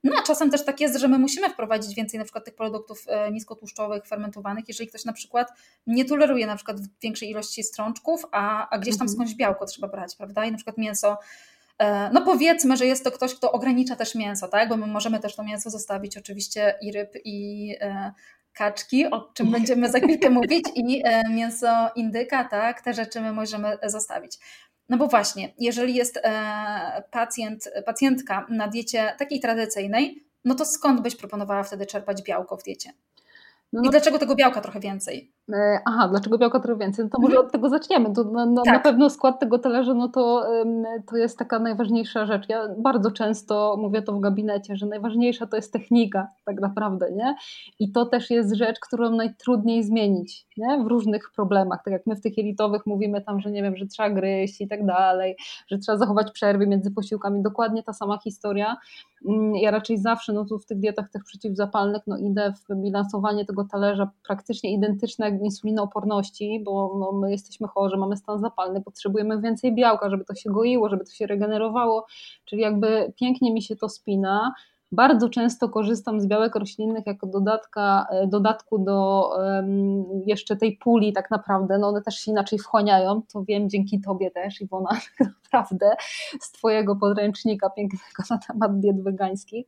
No 0.03 0.11
a 0.19 0.23
czasem 0.23 0.51
też 0.51 0.65
tak 0.65 0.81
jest, 0.81 0.99
że 0.99 1.07
my 1.07 1.19
musimy 1.19 1.49
wprowadzić 1.49 1.95
więcej 1.95 2.17
na 2.17 2.23
przykład 2.23 2.45
tych 2.45 2.55
produktów 2.55 3.05
niskotłuszczowych, 3.31 4.05
fermentowanych, 4.05 4.67
jeżeli 4.67 4.89
ktoś 4.89 5.05
na 5.05 5.13
przykład 5.13 5.51
nie 5.87 6.05
toleruje 6.05 6.47
na 6.47 6.55
przykład 6.55 6.77
większej 7.01 7.29
ilości 7.29 7.63
strączków, 7.63 8.25
a, 8.31 8.69
a 8.69 8.79
gdzieś 8.79 8.97
tam 8.97 9.07
mhm. 9.07 9.15
skądś 9.15 9.33
białko 9.33 9.65
trzeba 9.65 9.87
brać, 9.87 10.15
prawda? 10.15 10.45
I 10.45 10.51
na 10.51 10.57
przykład 10.57 10.77
mięso 10.77 11.17
E, 11.17 11.17
no 12.13 12.21
powiedzmy, 12.21 12.77
że 12.77 12.85
jest 12.85 13.03
to 13.03 13.11
ktoś, 13.11 13.35
kto 13.35 13.51
ogranicza 13.51 13.95
też 13.95 14.15
mięso, 14.15 14.47
tak? 14.47 14.69
Bo 14.69 14.77
my 14.77 14.87
możemy 14.87 15.19
też 15.19 15.35
to 15.35 15.43
mięso 15.43 15.69
zostawić 15.69 16.17
oczywiście 16.17 16.75
i 16.81 16.91
ryb, 16.91 17.13
i 17.25 17.75
e, 17.81 18.13
kaczki, 18.53 19.05
o 19.05 19.31
czym 19.33 19.51
będziemy 19.51 19.89
za 19.89 19.99
chwilkę 19.99 20.29
mówić, 20.39 20.65
i 20.75 21.01
e, 21.05 21.29
mięso 21.29 21.89
indyka, 21.95 22.43
tak? 22.43 22.81
Te 22.81 22.93
rzeczy 22.93 23.21
my 23.21 23.31
możemy 23.31 23.77
zostawić. 23.83 24.37
No 24.89 24.97
bo 24.97 25.07
właśnie, 25.07 25.53
jeżeli 25.59 25.95
jest 25.95 26.19
pacjent, 27.11 27.69
pacjentka 27.85 28.45
na 28.49 28.67
diecie 28.67 29.15
takiej 29.17 29.39
tradycyjnej, 29.39 30.23
no 30.45 30.55
to 30.55 30.65
skąd 30.65 31.01
byś 31.01 31.15
proponowała 31.15 31.63
wtedy 31.63 31.85
czerpać 31.85 32.23
białko 32.23 32.57
w 32.57 32.63
diecie? 32.63 32.89
No, 33.73 33.81
I 33.81 33.85
no 33.85 33.91
dlaczego 33.91 34.19
tego 34.19 34.35
białka 34.35 34.61
trochę 34.61 34.79
więcej? 34.79 35.31
E, 35.53 35.79
aha, 35.85 36.07
dlaczego 36.07 36.37
białka 36.37 36.59
trochę 36.59 36.79
więcej? 36.79 37.05
No 37.05 37.09
to 37.09 37.21
może 37.21 37.33
mhm. 37.33 37.45
od 37.45 37.51
tego 37.51 37.69
zaczniemy. 37.69 38.13
To 38.13 38.23
na, 38.23 38.45
na, 38.45 38.61
tak. 38.61 38.73
na, 38.73 38.79
pewno 38.79 39.09
skład 39.09 39.39
tego 39.39 39.59
talerza 39.59 39.93
no 39.93 40.07
to, 40.07 40.47
to 41.07 41.17
jest 41.17 41.37
taka 41.37 41.59
najważniejsza 41.59 42.25
rzecz. 42.25 42.49
Ja 42.49 42.67
bardzo 42.77 43.11
często 43.11 43.75
mówię 43.79 44.01
to 44.01 44.13
w 44.13 44.19
gabinecie, 44.19 44.75
że 44.75 44.85
najważniejsza 44.85 45.47
to 45.47 45.55
jest 45.55 45.73
technika 45.73 46.27
tak 46.45 46.61
naprawdę, 46.61 47.11
nie? 47.11 47.35
I 47.79 47.91
to 47.91 48.05
też 48.05 48.29
jest 48.29 48.55
rzecz, 48.55 48.79
którą 48.79 49.09
najtrudniej 49.09 49.83
zmienić, 49.83 50.47
nie? 50.57 50.83
W 50.83 50.87
różnych 50.87 51.31
problemach. 51.35 51.83
Tak 51.85 51.91
jak 51.91 52.07
my 52.07 52.15
w 52.15 52.21
tych 52.21 52.33
elitowych 52.37 52.85
mówimy 52.85 53.21
tam, 53.21 53.39
że 53.39 53.51
nie 53.51 53.63
wiem, 53.63 53.77
że 53.77 53.85
trzeba 53.85 54.09
gryźć 54.09 54.61
i 54.61 54.67
tak 54.67 54.85
dalej, 54.85 55.35
że 55.67 55.77
trzeba 55.77 55.97
zachować 55.97 56.31
przerwy 56.31 56.67
między 56.67 56.91
posiłkami. 56.91 57.41
Dokładnie 57.41 57.83
ta 57.83 57.93
sama 57.93 58.17
historia. 58.17 58.77
Mm, 59.27 59.55
ja 59.55 59.71
raczej 59.71 59.97
zawsze 59.97 60.33
no 60.33 60.45
tu 60.45 60.59
w 60.59 60.65
tych 60.65 60.79
dietach 60.79 61.09
tych 61.09 61.23
przeciwzapalnych 61.23 62.01
no 62.07 62.17
idę 62.17 62.53
w 62.69 62.75
bilansowanie 62.75 63.45
tego 63.45 63.65
talerza 63.71 64.11
praktycznie 64.27 64.73
identyczne 64.73 65.38
insulinooporności, 65.43 66.61
bo 66.65 66.97
no, 66.99 67.11
my 67.11 67.31
jesteśmy 67.31 67.67
chorzy, 67.67 67.97
mamy 67.97 68.17
stan 68.17 68.39
zapalny, 68.39 68.81
potrzebujemy 68.81 69.41
więcej 69.41 69.75
białka, 69.75 70.09
żeby 70.09 70.25
to 70.25 70.35
się 70.35 70.49
goiło, 70.49 70.89
żeby 70.89 71.05
to 71.05 71.11
się 71.11 71.27
regenerowało, 71.27 72.05
czyli 72.45 72.61
jakby 72.61 73.13
pięknie 73.19 73.53
mi 73.53 73.61
się 73.61 73.75
to 73.75 73.89
spina. 73.89 74.53
Bardzo 74.91 75.29
często 75.29 75.69
korzystam 75.69 76.21
z 76.21 76.27
białek 76.27 76.55
roślinnych 76.55 77.05
jako 77.05 77.27
dodatka, 77.27 78.07
e, 78.11 78.27
dodatku 78.27 78.79
do 78.79 79.29
jeszcze 80.25 80.55
tej 80.55 80.77
puli 80.77 81.13
tak 81.13 81.31
naprawdę, 81.31 81.77
no 81.77 81.87
one 81.87 82.01
też 82.01 82.15
się 82.15 82.31
inaczej 82.31 82.59
wchłaniają, 82.59 83.21
to 83.33 83.43
wiem 83.43 83.69
dzięki 83.69 84.01
Tobie 84.01 84.31
też 84.31 84.61
Iwona, 84.61 84.89
tak 85.17 85.27
naprawdę 85.43 85.95
z 86.41 86.51
Twojego 86.51 86.95
podręcznika 86.95 87.69
pięknego 87.69 88.23
na 88.29 88.37
temat 88.37 88.79
diet 88.79 89.03
wegańskich, 89.03 89.67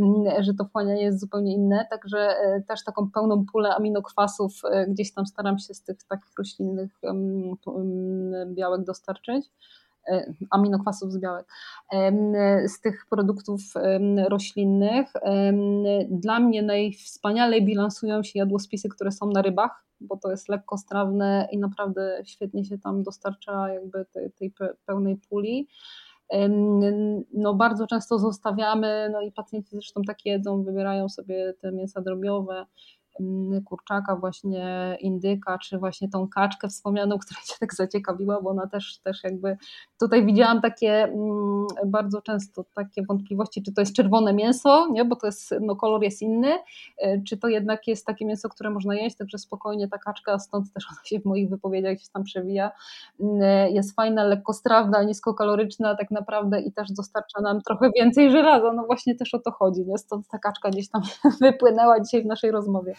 mm, 0.00 0.42
że 0.42 0.54
to 0.54 0.64
wchłanianie 0.64 1.02
jest 1.02 1.20
zupełnie 1.20 1.54
inne, 1.54 1.86
także 1.90 2.18
e, 2.18 2.62
też 2.68 2.84
taką 2.84 3.10
pełną 3.10 3.44
pulę 3.52 3.74
aminokwasów 3.74 4.60
e, 4.64 4.86
gdzieś 4.86 5.12
tam 5.12 5.26
staram 5.26 5.58
się 5.58 5.74
z 5.74 5.82
tych 5.82 5.96
takich 6.08 6.32
roślinnych 6.38 7.00
białek 8.46 8.84
dostarczyć. 8.84 9.50
E, 10.08 10.34
aminokwasów 10.50 11.12
z 11.12 11.18
białek, 11.18 11.46
z 12.66 12.80
tych 12.80 13.06
produktów 13.10 13.60
roślinnych. 14.28 15.12
Dla 16.10 16.40
mnie 16.40 16.62
najwspanialej 16.62 17.64
bilansują 17.64 18.22
się 18.22 18.38
jadłospisy, 18.38 18.88
które 18.88 19.12
są 19.12 19.30
na 19.30 19.42
rybach, 19.42 19.84
bo 20.00 20.16
to 20.16 20.30
jest 20.30 20.48
lekkostrawne 20.48 21.48
i 21.52 21.58
naprawdę 21.58 22.22
świetnie 22.24 22.64
się 22.64 22.78
tam 22.78 23.02
dostarcza 23.02 23.68
jakby 23.68 24.04
tej, 24.04 24.32
tej 24.32 24.52
pełnej 24.86 25.16
puli. 25.16 25.68
No 27.34 27.54
bardzo 27.54 27.86
często 27.86 28.18
zostawiamy, 28.18 29.10
no 29.12 29.20
i 29.20 29.32
pacjenci 29.32 29.70
zresztą 29.70 30.02
tak 30.02 30.26
jedzą, 30.26 30.62
wybierają 30.62 31.08
sobie 31.08 31.54
te 31.60 31.72
mięsa 31.72 32.00
drobiowe, 32.00 32.66
kurczaka, 33.64 34.16
właśnie 34.16 34.96
indyka, 35.00 35.58
czy 35.58 35.78
właśnie 35.78 36.08
tą 36.08 36.28
kaczkę 36.28 36.68
wspomnianą, 36.68 37.18
która 37.24 37.40
cię 37.46 37.54
tak 37.60 37.74
zaciekawiła, 37.74 38.40
bo 38.42 38.50
ona 38.50 38.66
też, 38.66 38.98
też 38.98 39.24
jakby 39.24 39.56
tutaj 40.00 40.26
widziałam 40.26 40.60
takie 40.60 41.04
mm, 41.04 41.66
bardzo 41.86 42.22
często 42.22 42.64
takie 42.74 43.02
wątpliwości, 43.02 43.62
czy 43.62 43.72
to 43.72 43.80
jest 43.80 43.96
czerwone 43.96 44.32
mięso, 44.32 44.88
nie? 44.92 45.04
bo 45.04 45.16
to 45.16 45.26
jest, 45.26 45.54
no 45.60 45.76
kolor 45.76 46.02
jest 46.02 46.22
inny, 46.22 46.58
e, 46.98 47.22
czy 47.22 47.36
to 47.36 47.48
jednak 47.48 47.86
jest 47.86 48.06
takie 48.06 48.26
mięso, 48.26 48.48
które 48.48 48.70
można 48.70 48.94
jeść, 48.94 49.16
także 49.16 49.38
spokojnie 49.38 49.88
ta 49.88 49.98
kaczka, 49.98 50.38
stąd 50.38 50.72
też 50.72 50.86
ona 50.90 51.00
się 51.04 51.20
w 51.20 51.24
moich 51.24 51.50
wypowiedziach 51.50 51.94
gdzieś 51.94 52.08
tam 52.08 52.24
przewija, 52.24 52.70
mm, 53.20 53.42
e, 53.42 53.70
jest 53.70 53.94
fajna, 53.94 54.24
lekkostrawna, 54.24 55.02
niskokaloryczna 55.02 55.96
tak 55.96 56.10
naprawdę 56.10 56.60
i 56.60 56.72
też 56.72 56.92
dostarcza 56.92 57.40
nam 57.40 57.62
trochę 57.62 57.90
więcej 57.96 58.30
żelaza, 58.30 58.72
no 58.72 58.86
właśnie 58.86 59.14
też 59.14 59.34
o 59.34 59.38
to 59.38 59.50
chodzi, 59.50 59.86
nie? 59.86 59.98
stąd 59.98 60.28
ta 60.28 60.38
kaczka 60.38 60.70
gdzieś 60.70 60.88
tam 60.88 61.02
wypłynęła 61.40 62.00
dzisiaj 62.00 62.22
w 62.22 62.26
naszej 62.26 62.50
rozmowie. 62.50 62.94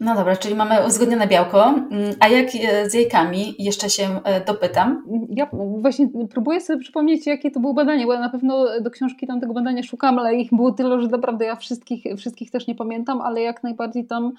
No 0.00 0.14
dobra, 0.14 0.36
czyli 0.36 0.54
mamy 0.54 0.86
uzgodnione 0.86 1.26
białko. 1.26 1.64
Mm, 1.68 2.14
a 2.20 2.28
jak 2.28 2.46
e, 2.54 2.90
z 2.90 2.94
jajkami? 2.94 3.54
Jeszcze 3.58 3.90
się 3.90 4.20
e, 4.24 4.44
dopytam. 4.44 5.04
Ja 5.30 5.48
właśnie 5.52 6.08
próbuję 6.30 6.60
sobie 6.60 6.80
przypomnieć, 6.80 7.26
jakie 7.26 7.50
to 7.50 7.60
było 7.60 7.74
badanie, 7.74 8.06
bo 8.06 8.12
ja 8.12 8.20
na 8.20 8.30
pewno 8.30 8.80
do 8.80 8.90
książki 8.90 9.26
tam 9.26 9.40
tego 9.40 9.52
badania 9.54 9.82
szukam, 9.82 10.18
ale 10.18 10.34
ich 10.34 10.50
było 10.52 10.72
tyle, 10.72 11.02
że 11.02 11.08
naprawdę 11.08 11.44
ja 11.44 11.56
wszystkich, 11.56 12.04
wszystkich 12.16 12.50
też 12.50 12.66
nie 12.66 12.74
pamiętam, 12.74 13.20
ale 13.20 13.40
jak 13.40 13.62
najbardziej 13.62 14.06
tam 14.06 14.32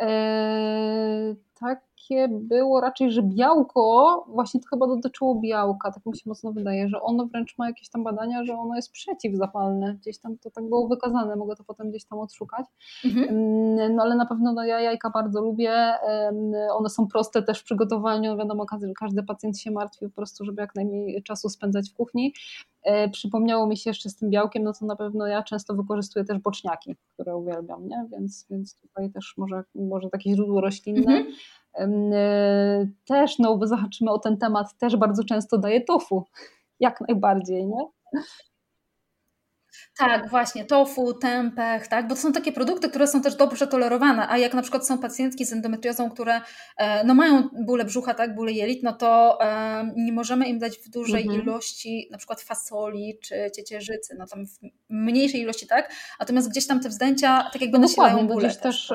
e, 0.00 1.34
tak 1.60 1.89
takie 2.10 2.28
było 2.28 2.80
raczej, 2.80 3.12
że 3.12 3.22
białko, 3.22 4.24
właśnie 4.28 4.60
to 4.60 4.66
chyba 4.68 4.86
dotyczyło 4.86 5.34
białka, 5.34 5.92
tak 5.92 6.06
mi 6.06 6.16
się 6.16 6.22
mocno 6.26 6.52
wydaje, 6.52 6.88
że 6.88 7.02
ono 7.02 7.26
wręcz 7.26 7.58
ma 7.58 7.66
jakieś 7.66 7.88
tam 7.88 8.04
badania, 8.04 8.44
że 8.44 8.54
ono 8.54 8.76
jest 8.76 8.92
przeciwzapalne. 8.92 9.94
Gdzieś 9.94 10.18
tam 10.18 10.38
to 10.38 10.50
tak 10.50 10.68
było 10.68 10.88
wykazane, 10.88 11.36
mogę 11.36 11.56
to 11.56 11.64
potem 11.64 11.90
gdzieś 11.90 12.04
tam 12.04 12.18
odszukać. 12.18 12.66
Mhm. 13.04 13.28
Mm, 13.28 13.94
no 13.94 14.02
ale 14.02 14.16
na 14.16 14.26
pewno 14.26 14.52
no, 14.52 14.64
ja 14.64 14.80
jajka 14.80 15.10
bardzo 15.10 15.40
lubię. 15.40 15.92
One 16.72 16.88
są 16.88 17.06
proste 17.06 17.42
też 17.42 17.60
w 17.60 17.64
przygotowaniu. 17.64 18.36
Wiadomo, 18.36 18.66
każdy, 18.66 18.92
każdy 19.00 19.22
pacjent 19.22 19.58
się 19.58 19.70
martwi 19.70 20.06
po 20.06 20.14
prostu, 20.14 20.44
żeby 20.44 20.62
jak 20.62 20.74
najmniej 20.74 21.22
czasu 21.22 21.48
spędzać 21.48 21.90
w 21.90 21.94
kuchni. 21.94 22.32
E, 22.82 23.08
przypomniało 23.08 23.66
mi 23.66 23.76
się 23.76 23.90
jeszcze 23.90 24.10
z 24.10 24.16
tym 24.16 24.30
białkiem, 24.30 24.62
no 24.62 24.72
to 24.72 24.86
na 24.86 24.96
pewno 24.96 25.26
ja 25.26 25.42
często 25.42 25.74
wykorzystuję 25.74 26.24
też 26.24 26.38
boczniaki, 26.38 26.96
które 27.14 27.36
uwielbiam, 27.36 27.88
nie? 27.88 28.06
Więc, 28.12 28.46
więc 28.50 28.80
tutaj 28.80 29.10
też 29.10 29.34
może, 29.36 29.64
może 29.74 30.10
takie 30.10 30.34
źródło 30.34 30.60
roślinne. 30.60 31.16
Mhm. 31.16 32.12
E, 32.12 32.86
też, 33.06 33.38
no 33.38 33.56
bo 33.56 33.66
zahaczymy 33.66 34.10
o 34.10 34.18
ten 34.18 34.38
temat, 34.38 34.78
też 34.78 34.96
bardzo 34.96 35.24
często 35.24 35.58
daję 35.58 35.80
tofu, 35.80 36.24
jak 36.80 37.00
najbardziej, 37.08 37.66
nie? 37.66 37.88
Tak, 40.00 40.30
właśnie, 40.30 40.64
tofu, 40.64 41.14
tempeh, 41.14 41.88
tak, 41.88 42.08
bo 42.08 42.14
to 42.14 42.20
są 42.20 42.32
takie 42.32 42.52
produkty, 42.52 42.88
które 42.88 43.06
są 43.06 43.22
też 43.22 43.34
dobrze 43.34 43.66
tolerowane, 43.66 44.28
a 44.28 44.38
jak 44.38 44.54
na 44.54 44.62
przykład 44.62 44.86
są 44.86 44.98
pacjentki 44.98 45.44
z 45.44 45.52
endometriozą, 45.52 46.10
które 46.10 46.40
e, 46.76 47.04
no, 47.04 47.14
mają 47.14 47.48
bóle 47.66 47.84
brzucha, 47.84 48.14
tak, 48.14 48.34
bóle 48.34 48.52
jelit, 48.52 48.82
no 48.82 48.92
to 48.92 49.38
e, 49.40 49.92
nie 49.96 50.12
możemy 50.12 50.48
im 50.48 50.58
dać 50.58 50.78
w 50.78 50.90
dużej 50.90 51.22
mhm. 51.22 51.42
ilości 51.42 52.08
na 52.10 52.18
przykład 52.18 52.40
fasoli 52.40 53.18
czy 53.22 53.50
ciecierzycy, 53.56 54.16
no 54.18 54.26
tam 54.26 54.46
w 54.46 54.58
mniejszej 54.88 55.40
ilości, 55.40 55.66
tak, 55.66 55.92
natomiast 56.20 56.50
gdzieś 56.50 56.66
tam 56.66 56.80
te 56.80 56.88
wzdęcia 56.88 57.50
tak 57.52 57.62
jakby 57.62 57.78
no 57.78 57.82
nasilają 57.82 58.26
bóle 58.26 58.48
też. 58.48 58.58
też 58.58 58.92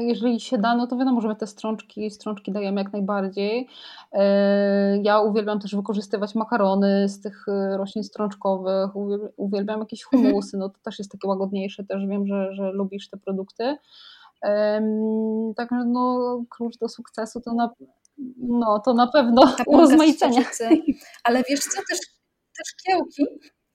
jeżeli 0.00 0.40
się 0.40 0.58
da, 0.58 0.76
no 0.76 0.86
to 0.86 0.96
wiadomo, 0.96 1.20
że 1.20 1.28
my 1.28 1.36
te 1.36 1.46
strączki, 1.46 2.10
strączki 2.10 2.52
dajemy 2.52 2.80
jak 2.82 2.92
najbardziej. 2.92 3.68
E, 4.12 4.98
ja 5.02 5.20
uwielbiam 5.20 5.60
też 5.60 5.76
wykorzystywać 5.76 6.34
makarony 6.34 7.08
z 7.08 7.20
tych 7.20 7.46
roślin 7.76 8.04
strączkowych, 8.04 8.90
uwielbiam 9.36 9.80
jakieś. 9.80 10.06
Humusy, 10.22 10.56
no 10.56 10.68
to 10.68 10.78
też 10.82 10.98
jest 10.98 11.12
takie 11.12 11.28
łagodniejsze, 11.28 11.84
też 11.84 12.06
wiem, 12.06 12.26
że, 12.26 12.54
że 12.54 12.72
lubisz 12.72 13.08
te 13.08 13.16
produkty. 13.16 13.76
Um, 14.42 15.54
także 15.56 15.84
no, 15.86 16.44
klucz 16.50 16.78
do 16.78 16.88
sukcesu 16.88 17.40
to 17.40 17.54
na, 17.54 17.70
no, 18.38 18.78
to 18.78 18.94
na 18.94 19.06
pewno 19.06 19.42
urozmaicenie. 19.66 20.44
Ale 21.24 21.42
wiesz 21.48 21.60
co, 21.60 21.80
też, 21.90 21.98
też 22.56 22.74
kiełki, 22.86 23.24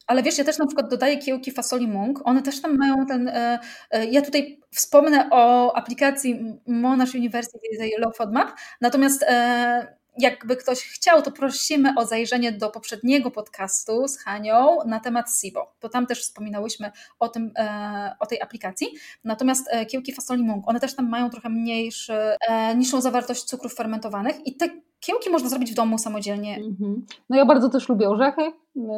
ale 0.08 0.24
wiesz, 0.24 0.38
ja 0.38 0.44
też 0.44 0.58
na 0.58 0.68
przykład 0.68 0.90
dodaję 0.90 1.18
kiełki 1.18 1.52
fasoli 1.52 1.88
mung, 1.88 2.22
one 2.24 2.42
też 2.42 2.62
tam 2.62 2.78
mają 2.78 3.06
ten, 3.06 3.28
e, 3.28 3.60
e, 3.92 4.06
ja 4.06 4.22
tutaj 4.22 4.60
wspomnę 4.72 5.30
o 5.32 5.74
aplikacji 5.76 6.60
Monash 6.68 7.16
University 7.16 7.60
Low 7.98 8.18
FODMAP, 8.18 8.52
natomiast 8.82 9.24
e, 9.24 10.01
jakby 10.17 10.56
ktoś 10.56 10.84
chciał, 10.84 11.21
to 11.21 11.32
prosimy 11.32 11.93
o 11.97 12.06
zajrzenie 12.06 12.52
do 12.52 12.69
poprzedniego 12.69 13.32
podcastu 13.32 14.08
z 14.08 14.17
Hanią 14.17 14.78
na 14.86 15.00
temat 15.00 15.26
SIBO. 15.41 15.74
To 15.80 15.89
tam 15.89 16.08
też 16.08 16.21
wspominałyśmy 16.21 16.91
o, 17.19 17.30
tym, 17.30 17.52
e, 17.58 18.15
o 18.19 18.26
tej 18.26 18.41
aplikacji. 18.41 18.88
Natomiast 19.24 19.67
e, 19.71 19.86
kiełki 19.86 20.13
fasoli 20.13 20.43
mung, 20.43 20.69
one 20.69 20.80
też 20.80 20.95
tam 20.95 21.10
mają 21.10 21.30
trochę 21.30 21.50
mniejszy, 21.50 22.13
e, 22.50 22.76
niższą 22.76 23.02
zawartość 23.02 23.43
cukrów 23.43 23.74
fermentowanych 23.74 24.47
i 24.47 24.56
te 24.56 24.69
kiełki 25.00 25.30
można 25.30 25.50
zrobić 25.50 25.71
w 25.71 25.76
domu 25.76 25.97
samodzielnie. 25.97 26.56
Mhm. 26.56 27.06
No 27.30 27.38
ja 27.38 27.45
bardzo 27.45 27.69
też 27.69 27.89
lubię 27.89 28.10
orzechy, 28.10 28.41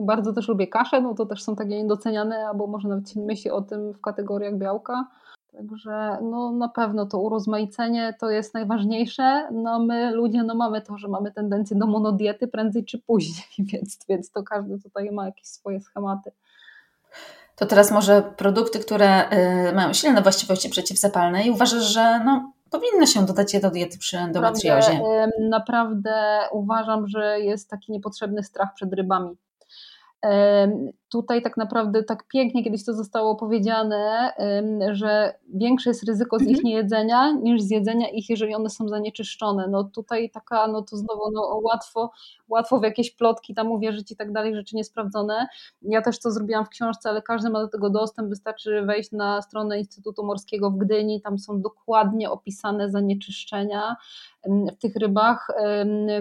bardzo 0.02 0.34
też 0.34 0.48
lubię 0.48 0.68
kasze, 0.68 1.02
no 1.02 1.14
to 1.14 1.26
też 1.26 1.44
są 1.44 1.56
takie 1.56 1.78
niedoceniane, 1.78 2.48
albo 2.48 2.68
może 2.68 2.88
nawet 2.88 3.16
myśli 3.16 3.52
o 3.52 3.62
tym 3.62 3.94
w 3.94 4.02
kategoriach 4.02 4.58
białka. 4.58 5.08
Także 5.58 6.18
no, 6.22 6.52
na 6.52 6.70
pewno 6.70 7.06
to 7.06 7.20
urozmaicenie 7.20 8.14
to 8.20 8.30
jest 8.30 8.54
najważniejsze. 8.54 9.48
No 9.52 9.80
my 9.80 10.12
ludzie 10.12 10.44
no, 10.44 10.56
mamy 10.56 10.82
to, 10.82 10.98
że 10.98 11.08
mamy 11.08 11.32
tendencję 11.32 11.78
do 11.78 11.88
monodiety 11.88 12.48
prędzej 12.48 12.86
czy 12.86 13.00
później, 13.00 13.46
więc, 13.74 14.00
więc 14.10 14.32
to 14.32 14.44
każdy 14.44 14.80
tutaj 14.80 15.12
ma 15.12 15.26
jakieś 15.26 15.46
swoje 15.46 15.82
schematy. 15.82 16.32
To 17.56 17.66
teraz 17.66 17.92
może 17.92 18.22
produkty, 18.38 18.80
które 18.80 19.32
y, 19.70 19.74
mają 19.76 19.94
silne 19.94 20.22
właściwości 20.22 20.70
przeciwzapalne 20.70 21.44
i 21.44 21.52
uważasz, 21.52 21.84
że 21.84 22.22
no, 22.26 22.54
powinno 22.70 23.06
się 23.06 23.26
dodać 23.26 23.54
je 23.54 23.60
do 23.60 23.72
diety 23.72 23.98
przy 23.98 24.18
endometriozie? 24.18 24.94
Naprawdę, 24.94 25.30
naprawdę 25.50 26.40
uważam, 26.52 27.08
że 27.08 27.40
jest 27.40 27.70
taki 27.70 27.92
niepotrzebny 27.92 28.44
strach 28.44 28.74
przed 28.74 28.94
rybami 28.94 29.38
tutaj 31.14 31.42
tak 31.42 31.58
naprawdę 31.58 32.04
tak 32.04 32.28
pięknie 32.28 32.64
kiedyś 32.64 32.86
to 32.86 32.94
zostało 32.94 33.36
powiedziane, 33.36 34.34
że 34.92 35.34
większe 35.54 35.90
jest 35.90 36.08
ryzyko 36.08 36.40
z 36.40 36.42
ich 36.42 36.48
mhm. 36.48 36.64
niejedzenia 36.64 37.32
niż 37.32 37.62
z 37.62 37.72
jedzenia 37.72 38.10
ich, 38.10 38.30
jeżeli 38.30 38.56
one 38.56 38.70
są 38.70 38.88
zanieczyszczone. 38.88 39.68
No 39.68 39.84
tutaj 39.84 40.30
taka, 40.30 40.68
no 40.68 40.82
to 40.82 40.98
znowu 40.98 41.32
no 41.34 41.60
łatwo, 41.64 42.12
łatwo 42.48 42.80
w 42.80 42.84
jakieś 42.84 43.16
plotki 43.16 43.54
tam 43.54 43.72
uwierzyć 43.72 44.12
i 44.12 44.16
tak 44.16 44.32
dalej, 44.32 44.56
rzeczy 44.56 44.76
niesprawdzone. 44.76 45.48
Ja 45.82 46.02
też 46.02 46.20
to 46.20 46.32
zrobiłam 46.32 46.66
w 46.66 46.70
książce, 46.70 47.10
ale 47.10 47.22
każdy 47.22 47.50
ma 47.50 47.60
do 47.60 47.68
tego 47.68 47.90
dostęp, 47.90 48.30
wystarczy 48.30 48.82
wejść 48.82 49.12
na 49.12 49.42
stronę 49.42 49.80
Instytutu 49.80 50.26
Morskiego 50.26 50.72
w 50.72 50.78
Gdyni, 50.78 51.22
tam 51.22 51.40
są 51.40 51.62
dokładnie 51.62 52.32
opisane 52.32 52.90
zanieczyszczenia 52.90 53.96
w 54.46 54.78
tych 54.82 54.96
rybach, 54.96 55.48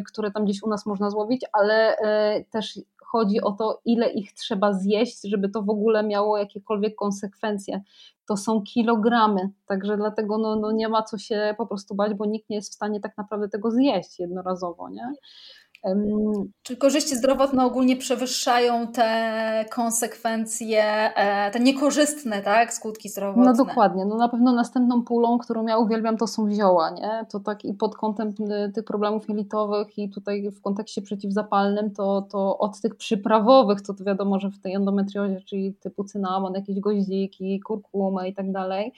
które 0.07 0.31
tam 0.31 0.45
gdzieś 0.45 0.63
u 0.63 0.69
nas 0.69 0.87
można 0.87 1.11
złowić, 1.11 1.43
ale 1.53 1.97
e, 1.97 2.45
też 2.45 2.79
chodzi 3.13 3.41
o 3.41 3.53
to, 3.53 3.81
ile 3.85 4.11
ich 4.11 4.33
trzeba 4.33 4.73
zjeść, 4.73 5.21
żeby 5.23 5.49
to 5.49 5.63
w 5.63 5.71
ogóle 5.71 6.03
miało 6.03 6.39
jakiekolwiek 6.39 6.95
konsekwencje. 6.95 7.83
To 8.29 8.37
są 8.37 8.63
kilogramy, 8.63 9.51
także 9.67 9.97
dlatego 9.97 10.39
no, 10.39 10.57
no 10.57 10.73
nie 10.73 10.89
ma 10.89 11.03
co 11.03 11.19
się 11.19 11.55
po 11.59 11.67
prostu 11.67 11.95
bać, 11.95 12.15
bo 12.15 12.27
nikt 12.27 12.51
nie 12.51 12.57
jest 12.57 12.73
w 12.73 12.75
stanie 12.75 13.01
tak 13.01 13.17
naprawdę 13.17 13.49
tego 13.49 13.71
zjeść 13.71 14.19
jednorazowo. 14.19 14.89
Nie? 14.89 15.13
Czyli 16.63 16.79
korzyści 16.79 17.17
zdrowotne 17.17 17.65
ogólnie 17.65 17.97
przewyższają 17.97 18.87
te 18.87 19.65
konsekwencje, 19.71 20.85
e, 21.17 21.51
te 21.51 21.61
niekorzystne 21.61 22.43
tak, 22.43 22.75
skutki 22.75 23.09
zdrowotne. 23.09 23.45
No 23.45 23.65
dokładnie. 23.65 24.05
No 24.05 24.17
na 24.17 24.29
pewno 24.29 24.53
następną 24.53 25.03
pulą, 25.03 25.39
którą 25.39 25.67
ja 25.67 25.79
uwielbiam, 25.79 26.17
to 26.17 26.27
są 26.27 26.51
zioła. 26.51 26.91
Nie? 26.91 27.27
To 27.31 27.41
tak 27.41 27.65
i 27.65 27.75
pod 27.75 27.97
kątem 27.97 28.35
tych 28.75 28.85
problemów 28.85 29.29
jelitowych 29.29 29.99
i 29.99 30.09
tutaj 30.09 30.51
w 30.51 30.61
kontekście 30.61 31.03
przeciwzapalnym, 31.03 31.91
to, 31.91 32.27
to 32.31 32.59
od 32.59 32.81
tych 32.81 32.97
przyprawowych, 32.97 33.81
to, 33.81 33.95
to 33.95 34.05
wiadomo, 34.05 34.41
że 34.41 34.51
w 34.51 34.59
tej 34.59 34.75
endometriozie, 34.75 35.41
czyli 35.41 35.75
typu 35.75 36.05
cynamon, 36.05 36.55
jakieś 36.55 36.81
goździki, 36.81 37.61
kurkumę 37.61 38.29
i 38.29 38.35
tak 38.35 38.53
dalej, 38.53 38.93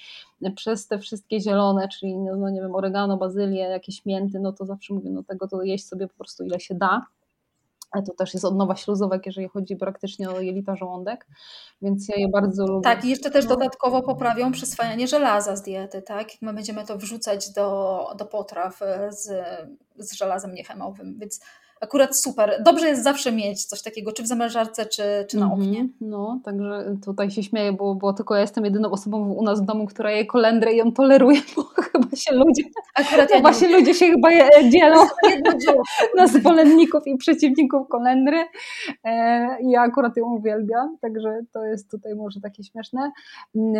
przez 0.56 0.86
te 0.86 0.98
wszystkie 0.98 1.40
zielone, 1.40 1.88
czyli 1.88 2.16
no 2.16 2.50
nie 2.50 2.60
wiem, 2.60 2.74
oregano, 2.74 3.16
bazylię, 3.16 3.62
jakieś 3.62 4.06
mięty, 4.06 4.40
no 4.40 4.52
to 4.52 4.64
zawsze 4.64 4.94
mówię, 4.94 5.10
no 5.10 5.22
tego 5.22 5.48
to 5.48 5.62
jeść 5.62 5.86
sobie 5.86 6.08
po 6.08 6.14
prostu 6.14 6.44
ile 6.44 6.60
się 6.60 6.73
da. 6.74 7.06
To 8.06 8.14
też 8.18 8.34
jest 8.34 8.46
odnowa 8.46 8.76
śluzówek, 8.76 9.26
jeżeli 9.26 9.48
chodzi 9.48 9.76
praktycznie 9.76 10.30
o 10.30 10.40
jelita 10.40 10.76
żołądek, 10.76 11.26
więc 11.82 12.08
ja 12.08 12.16
je 12.16 12.28
bardzo 12.28 12.66
lubię. 12.66 12.82
Tak, 12.82 13.04
i 13.04 13.08
jeszcze 13.08 13.30
też 13.30 13.44
no. 13.44 13.50
dodatkowo 13.50 14.02
poprawią 14.02 14.52
przyswajanie 14.52 15.08
żelaza 15.08 15.56
z 15.56 15.62
diety, 15.62 16.02
tak? 16.02 16.28
My 16.40 16.52
będziemy 16.52 16.86
to 16.86 16.96
wrzucać 16.96 17.50
do, 17.52 18.06
do 18.18 18.24
potraw 18.24 18.80
z, 19.10 19.44
z 19.96 20.12
żelazem 20.12 20.54
niechemowym, 20.54 21.18
więc 21.18 21.40
akurat 21.84 22.16
super. 22.18 22.62
Dobrze 22.64 22.88
jest 22.88 23.02
zawsze 23.02 23.32
mieć 23.32 23.64
coś 23.64 23.82
takiego, 23.82 24.12
czy 24.12 24.22
w 24.22 24.26
zamrażarce, 24.26 24.86
czy, 24.86 25.02
czy 25.28 25.38
na 25.38 25.52
oknie. 25.52 25.80
Mm 25.80 25.86
-hmm. 25.86 25.92
No, 26.00 26.40
także 26.44 26.96
tutaj 27.04 27.30
się 27.30 27.42
śmieję, 27.42 27.72
bo, 27.72 27.94
bo 27.94 28.12
tylko 28.12 28.34
ja 28.34 28.40
jestem 28.40 28.64
jedyną 28.64 28.90
osobą 28.90 29.32
u 29.32 29.42
nas 29.42 29.62
w 29.62 29.64
domu, 29.64 29.86
która 29.86 30.10
je 30.10 30.26
kolendrę 30.26 30.72
i 30.72 30.76
ją 30.76 30.92
toleruje, 30.92 31.40
bo 31.56 31.62
chyba 31.92 32.16
się 32.16 32.34
ludzie, 32.34 32.62
akurat 32.94 33.30
ja 33.30 33.36
chyba 33.36 33.52
się 33.52 33.68
ludzie 33.68 33.94
się 33.94 34.06
chyba 34.06 34.30
je, 34.32 34.70
dzielą 34.70 35.06
na 36.18 36.26
zwolenników 36.26 37.06
i 37.06 37.16
przeciwników 37.16 37.88
kolendry. 37.88 38.44
E, 39.04 39.10
ja 39.62 39.80
akurat 39.80 40.16
ją 40.16 40.26
uwielbiam, 40.26 40.98
także 41.00 41.40
to 41.52 41.64
jest 41.64 41.90
tutaj 41.90 42.14
może 42.14 42.40
takie 42.40 42.64
śmieszne. 42.64 43.12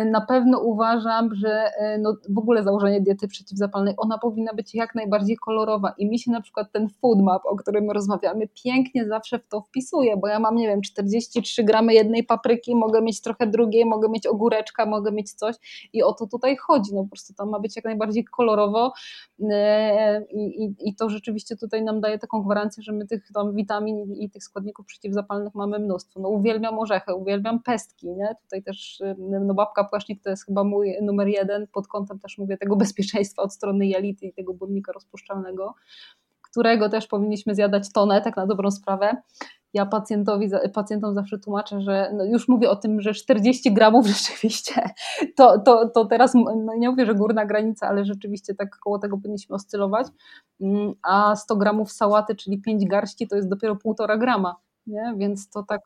Na 0.05 0.21
pewno 0.21 0.59
uważam, 0.59 1.35
że 1.35 1.71
e, 1.77 1.97
no, 1.97 2.15
w 2.29 2.37
ogóle 2.37 2.63
założenie 2.63 3.01
diety 3.01 3.27
przeciwzapalnej, 3.27 3.93
ona 3.97 4.17
powinna 4.17 4.53
być 4.53 4.75
jak 4.75 4.95
najbardziej 4.95 5.37
kolorowa 5.37 5.93
i 5.97 6.09
mi 6.09 6.19
się 6.19 6.31
na 6.31 6.41
przykład 6.41 6.71
ten 6.71 6.89
food 6.89 7.21
map, 7.21 7.45
o 7.45 7.55
którym 7.55 7.91
rozmawiamy, 7.95 8.47
pięknie 8.63 9.07
zawsze 9.07 9.39
w 9.39 9.47
to 9.47 9.61
wpisuje, 9.61 10.17
bo 10.17 10.27
ja 10.27 10.39
mam, 10.39 10.55
nie 10.55 10.67
wiem, 10.67 10.81
43 10.81 11.63
gramy 11.63 11.93
jednej 11.93 12.23
papryki, 12.23 12.75
mogę 12.75 13.01
mieć 13.01 13.21
trochę 13.21 13.47
drugiej, 13.47 13.85
mogę 13.85 14.09
mieć 14.09 14.27
ogóreczka, 14.27 14.85
mogę 14.85 15.11
mieć 15.11 15.33
coś 15.33 15.55
i 15.93 16.03
o 16.03 16.13
to 16.13 16.27
tutaj 16.27 16.57
chodzi, 16.57 16.95
no 16.95 17.03
po 17.03 17.09
prostu 17.09 17.33
tam 17.33 17.49
ma 17.49 17.59
być 17.59 17.75
jak 17.75 17.85
najbardziej 17.85 18.23
kolorowo 18.23 18.93
e, 19.51 20.25
i, 20.25 20.63
i, 20.63 20.75
i 20.79 20.95
to 20.95 21.09
rzeczywiście 21.09 21.55
tutaj 21.55 21.83
nam 21.83 22.01
daje 22.01 22.19
taką 22.19 22.43
gwarancję, 22.43 22.83
że 22.83 22.91
my 22.91 23.07
tych 23.07 23.31
tam 23.33 23.55
witamin 23.55 24.13
i 24.13 24.29
tych 24.29 24.43
składników 24.43 24.85
przeciwzapalnych 24.85 25.55
mamy 25.55 25.79
mnóstwo. 25.79 26.19
No 26.19 26.29
uwielbiam 26.29 26.79
orzechy, 26.79 27.15
uwielbiam 27.15 27.63
pestki, 27.63 28.09
nie? 28.09 28.35
Tutaj 28.41 28.63
też 28.63 29.01
no 29.17 29.53
babka 29.53 29.83
płasznik 29.83 30.23
to 30.23 30.29
jest 30.29 30.45
chyba 30.45 30.63
mój 30.63 30.95
numer 31.01 31.27
jeden 31.27 31.67
pod 31.67 31.87
kątem 31.87 32.19
też 32.19 32.37
mówię 32.37 32.57
tego 32.57 32.75
bezpieczeństwa 32.75 33.41
od 33.41 33.53
strony 33.53 33.87
jelity 33.87 34.25
i 34.25 34.33
tego 34.33 34.53
błonnika 34.53 34.91
rozpuszczalnego 34.91 35.75
którego 36.55 36.89
też 36.89 37.07
powinniśmy 37.07 37.55
zjadać 37.55 37.91
tonę, 37.91 38.21
tak 38.21 38.37
na 38.37 38.47
dobrą 38.47 38.71
sprawę. 38.71 39.17
Ja 39.73 39.85
pacjentowi, 39.85 40.49
pacjentom 40.73 41.13
zawsze 41.15 41.39
tłumaczę, 41.39 41.81
że 41.81 42.11
no 42.13 42.23
już 42.23 42.47
mówię 42.47 42.69
o 42.69 42.75
tym, 42.75 43.01
że 43.01 43.13
40 43.13 43.73
gramów 43.73 44.07
rzeczywiście, 44.17 44.89
to, 45.35 45.59
to, 45.59 45.89
to 45.89 46.05
teraz 46.05 46.33
no 46.33 46.75
nie 46.77 46.89
mówię, 46.89 47.05
że 47.05 47.15
górna 47.15 47.45
granica, 47.45 47.87
ale 47.87 48.05
rzeczywiście 48.05 48.55
tak 48.55 48.77
koło 48.79 48.99
tego 48.99 49.17
powinniśmy 49.17 49.55
oscylować, 49.55 50.07
mm, 50.61 50.93
a 51.03 51.35
100 51.35 51.55
gramów 51.55 51.91
sałaty, 51.91 52.35
czyli 52.35 52.61
5 52.61 52.85
garści, 52.87 53.27
to 53.27 53.35
jest 53.35 53.49
dopiero 53.49 53.75
1,5 53.75 54.19
grama 54.19 54.55
nie? 54.87 55.13
Więc 55.17 55.49
to 55.49 55.63
tak... 55.63 55.81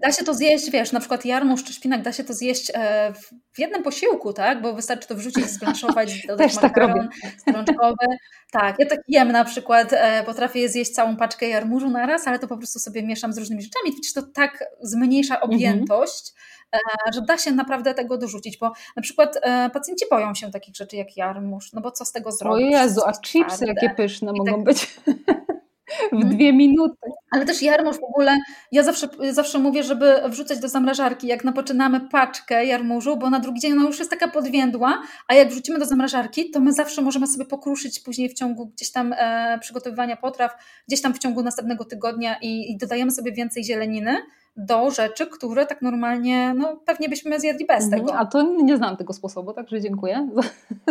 Da 0.00 0.12
się 0.12 0.24
to 0.24 0.34
zjeść, 0.34 0.70
wiesz, 0.70 0.92
na 0.92 1.00
przykład 1.00 1.24
jarmuż 1.24 1.64
czy 1.64 1.72
szpinak 1.72 2.02
da 2.02 2.12
się 2.12 2.24
to 2.24 2.34
zjeść 2.34 2.72
e, 2.74 3.12
w 3.52 3.58
jednym 3.58 3.82
posiłku, 3.82 4.32
tak? 4.32 4.62
Bo 4.62 4.74
wystarczy 4.74 5.08
to 5.08 5.14
wrzucić, 5.14 5.46
zblanszować, 5.46 6.22
dodać 6.28 6.54
Też 6.54 6.62
makaron 6.62 7.08
tak 7.22 7.32
strączkowy. 7.40 8.06
Tak, 8.52 8.76
ja 8.78 8.86
tak 8.86 9.00
jem 9.08 9.32
na 9.32 9.44
przykład, 9.44 9.92
e, 9.92 10.24
potrafię 10.24 10.68
zjeść 10.68 10.90
całą 10.90 11.16
paczkę 11.16 11.48
jarmużu 11.48 11.90
na 11.90 12.06
raz, 12.06 12.28
ale 12.28 12.38
to 12.38 12.48
po 12.48 12.56
prostu 12.56 12.78
sobie 12.78 13.02
mieszam 13.02 13.32
z 13.32 13.38
różnymi 13.38 13.62
rzeczami. 13.62 13.94
Widzisz, 13.96 14.12
to 14.12 14.22
tak 14.22 14.64
zmniejsza 14.80 15.34
mhm. 15.34 15.52
objętość, 15.52 16.32
mhm. 16.72 17.12
że 17.14 17.22
da 17.22 17.38
się 17.38 17.52
naprawdę 17.52 17.94
tego 17.94 18.18
dorzucić, 18.18 18.58
bo 18.58 18.72
na 18.96 19.02
przykład 19.02 19.40
pacjenci 19.72 20.04
boją 20.10 20.34
się 20.34 20.50
takich 20.50 20.76
rzeczy 20.76 20.96
jak 20.96 21.16
jarmuż, 21.16 21.72
no 21.72 21.80
bo 21.80 21.90
co 21.90 22.04
z 22.04 22.12
tego 22.12 22.32
zrobić? 22.32 22.74
O 22.74 22.78
Jezu, 22.78 23.00
a 23.06 23.12
chipsy 23.12 23.66
jakie 23.66 23.90
pyszne 23.90 24.32
I 24.34 24.38
mogą 24.38 24.52
tak... 24.52 24.64
być 24.64 24.86
w 26.10 26.14
mhm. 26.14 26.36
dwie 26.36 26.52
minuty. 26.52 27.10
Ale 27.30 27.44
też 27.44 27.62
jarmuż 27.62 27.96
w 27.96 28.04
ogóle, 28.04 28.36
ja 28.72 28.82
zawsze, 28.82 29.08
zawsze 29.30 29.58
mówię, 29.58 29.82
żeby 29.82 30.14
wrzucać 30.28 30.58
do 30.58 30.68
zamrażarki, 30.68 31.26
jak 31.26 31.44
napoczynamy 31.44 32.00
paczkę 32.00 32.66
jarmużu, 32.66 33.16
bo 33.16 33.30
na 33.30 33.40
drugi 33.40 33.60
dzień 33.60 33.72
ona 33.72 33.86
już 33.86 33.98
jest 33.98 34.10
taka 34.10 34.28
podwiędła, 34.28 35.02
a 35.28 35.34
jak 35.34 35.48
wrzucimy 35.48 35.78
do 35.78 35.84
zamrażarki, 35.84 36.50
to 36.50 36.60
my 36.60 36.72
zawsze 36.72 37.02
możemy 37.02 37.26
sobie 37.26 37.44
pokruszyć 37.44 38.00
później 38.00 38.28
w 38.28 38.34
ciągu 38.34 38.66
gdzieś 38.66 38.92
tam 38.92 39.14
e, 39.18 39.58
przygotowywania 39.60 40.16
potraw, 40.16 40.56
gdzieś 40.88 41.02
tam 41.02 41.14
w 41.14 41.18
ciągu 41.18 41.42
następnego 41.42 41.84
tygodnia 41.84 42.36
i, 42.42 42.72
i 42.72 42.76
dodajemy 42.78 43.10
sobie 43.10 43.32
więcej 43.32 43.64
zieleniny, 43.64 44.16
do 44.56 44.90
rzeczy, 44.90 45.26
które 45.26 45.66
tak 45.66 45.82
normalnie, 45.82 46.54
no 46.56 46.76
pewnie 46.86 47.08
byśmy 47.08 47.40
zjedli 47.40 47.66
bez 47.66 47.84
mhm, 47.84 48.00
tego. 48.00 48.18
A 48.18 48.26
to 48.26 48.42
nie 48.42 48.76
znam 48.76 48.96
tego 48.96 49.12
sposobu, 49.12 49.52
także 49.52 49.80
dziękuję 49.80 50.28
za, 50.34 50.42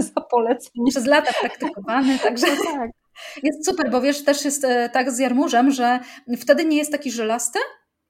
za 0.14 0.22
polecenie. 0.22 0.90
Przez 0.90 1.06
lata 1.06 1.32
praktykowany, 1.42 2.20
także 2.20 2.48
no 2.48 2.74
tak. 2.74 3.01
Jest 3.44 3.66
super, 3.66 3.92
bo 3.92 4.02
wiesz, 4.02 4.24
też 4.24 4.46
jest 4.46 4.64
e, 4.64 4.90
tak 4.90 5.12
z 5.12 5.20
jarmużem, 5.20 5.72
że 5.72 6.00
wtedy 6.38 6.66
nie 6.66 6.78
jest 6.78 6.92
taki 6.92 7.12
żelasty 7.12 7.60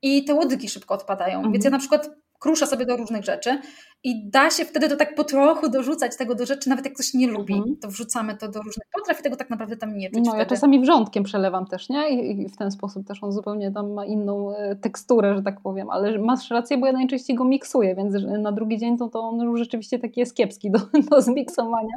i 0.01 0.25
te 0.25 0.33
łodygi 0.33 0.69
szybko 0.69 0.93
odpadają. 0.93 1.35
Mhm. 1.35 1.53
Więc 1.53 1.65
ja 1.65 1.71
na 1.71 1.79
przykład 1.79 2.09
kruszę 2.41 2.67
sobie 2.67 2.85
do 2.85 2.97
różnych 2.97 3.23
rzeczy 3.23 3.59
i 4.03 4.29
da 4.29 4.49
się 4.49 4.65
wtedy 4.65 4.89
to 4.89 4.95
tak 4.95 5.15
po 5.15 5.23
trochu 5.23 5.69
dorzucać 5.69 6.17
tego 6.17 6.35
do 6.35 6.45
rzeczy, 6.45 6.69
nawet 6.69 6.85
jak 6.85 6.93
ktoś 6.93 7.13
nie 7.13 7.27
lubi, 7.27 7.53
mhm. 7.53 7.77
to 7.77 7.87
wrzucamy 7.87 8.37
to 8.37 8.47
do 8.47 8.61
różnych 8.61 8.87
potraw 8.93 9.19
i 9.19 9.23
tego 9.23 9.35
tak 9.35 9.49
naprawdę 9.49 9.77
tam 9.77 9.97
nie 9.97 10.09
czuć. 10.09 10.25
No 10.25 10.35
ja 10.35 10.45
czasami 10.45 10.81
wrzątkiem 10.81 11.23
przelewam 11.23 11.65
też, 11.65 11.89
nie? 11.89 12.09
I, 12.09 12.49
w 12.49 12.57
ten 12.57 12.71
sposób 12.71 13.07
też 13.07 13.23
on 13.23 13.31
zupełnie 13.31 13.71
tam 13.71 13.93
ma 13.93 14.05
inną 14.05 14.55
e, 14.55 14.75
teksturę, 14.75 15.35
że 15.35 15.41
tak 15.41 15.61
powiem, 15.61 15.89
ale 15.89 16.19
masz 16.19 16.49
rację, 16.49 16.77
bo 16.77 16.87
ja 16.87 16.93
najczęściej 16.93 17.35
go 17.35 17.45
miksuję, 17.45 17.95
więc 17.95 18.15
na 18.39 18.51
drugi 18.51 18.77
dzień 18.77 18.97
to, 18.97 19.07
to 19.07 19.19
on 19.19 19.39
już 19.39 19.59
rzeczywiście 19.59 19.99
taki 19.99 20.19
jest 20.19 20.35
kiepski 20.35 20.71
do, 20.71 20.79
do 21.09 21.21
zmiksowania. 21.21 21.95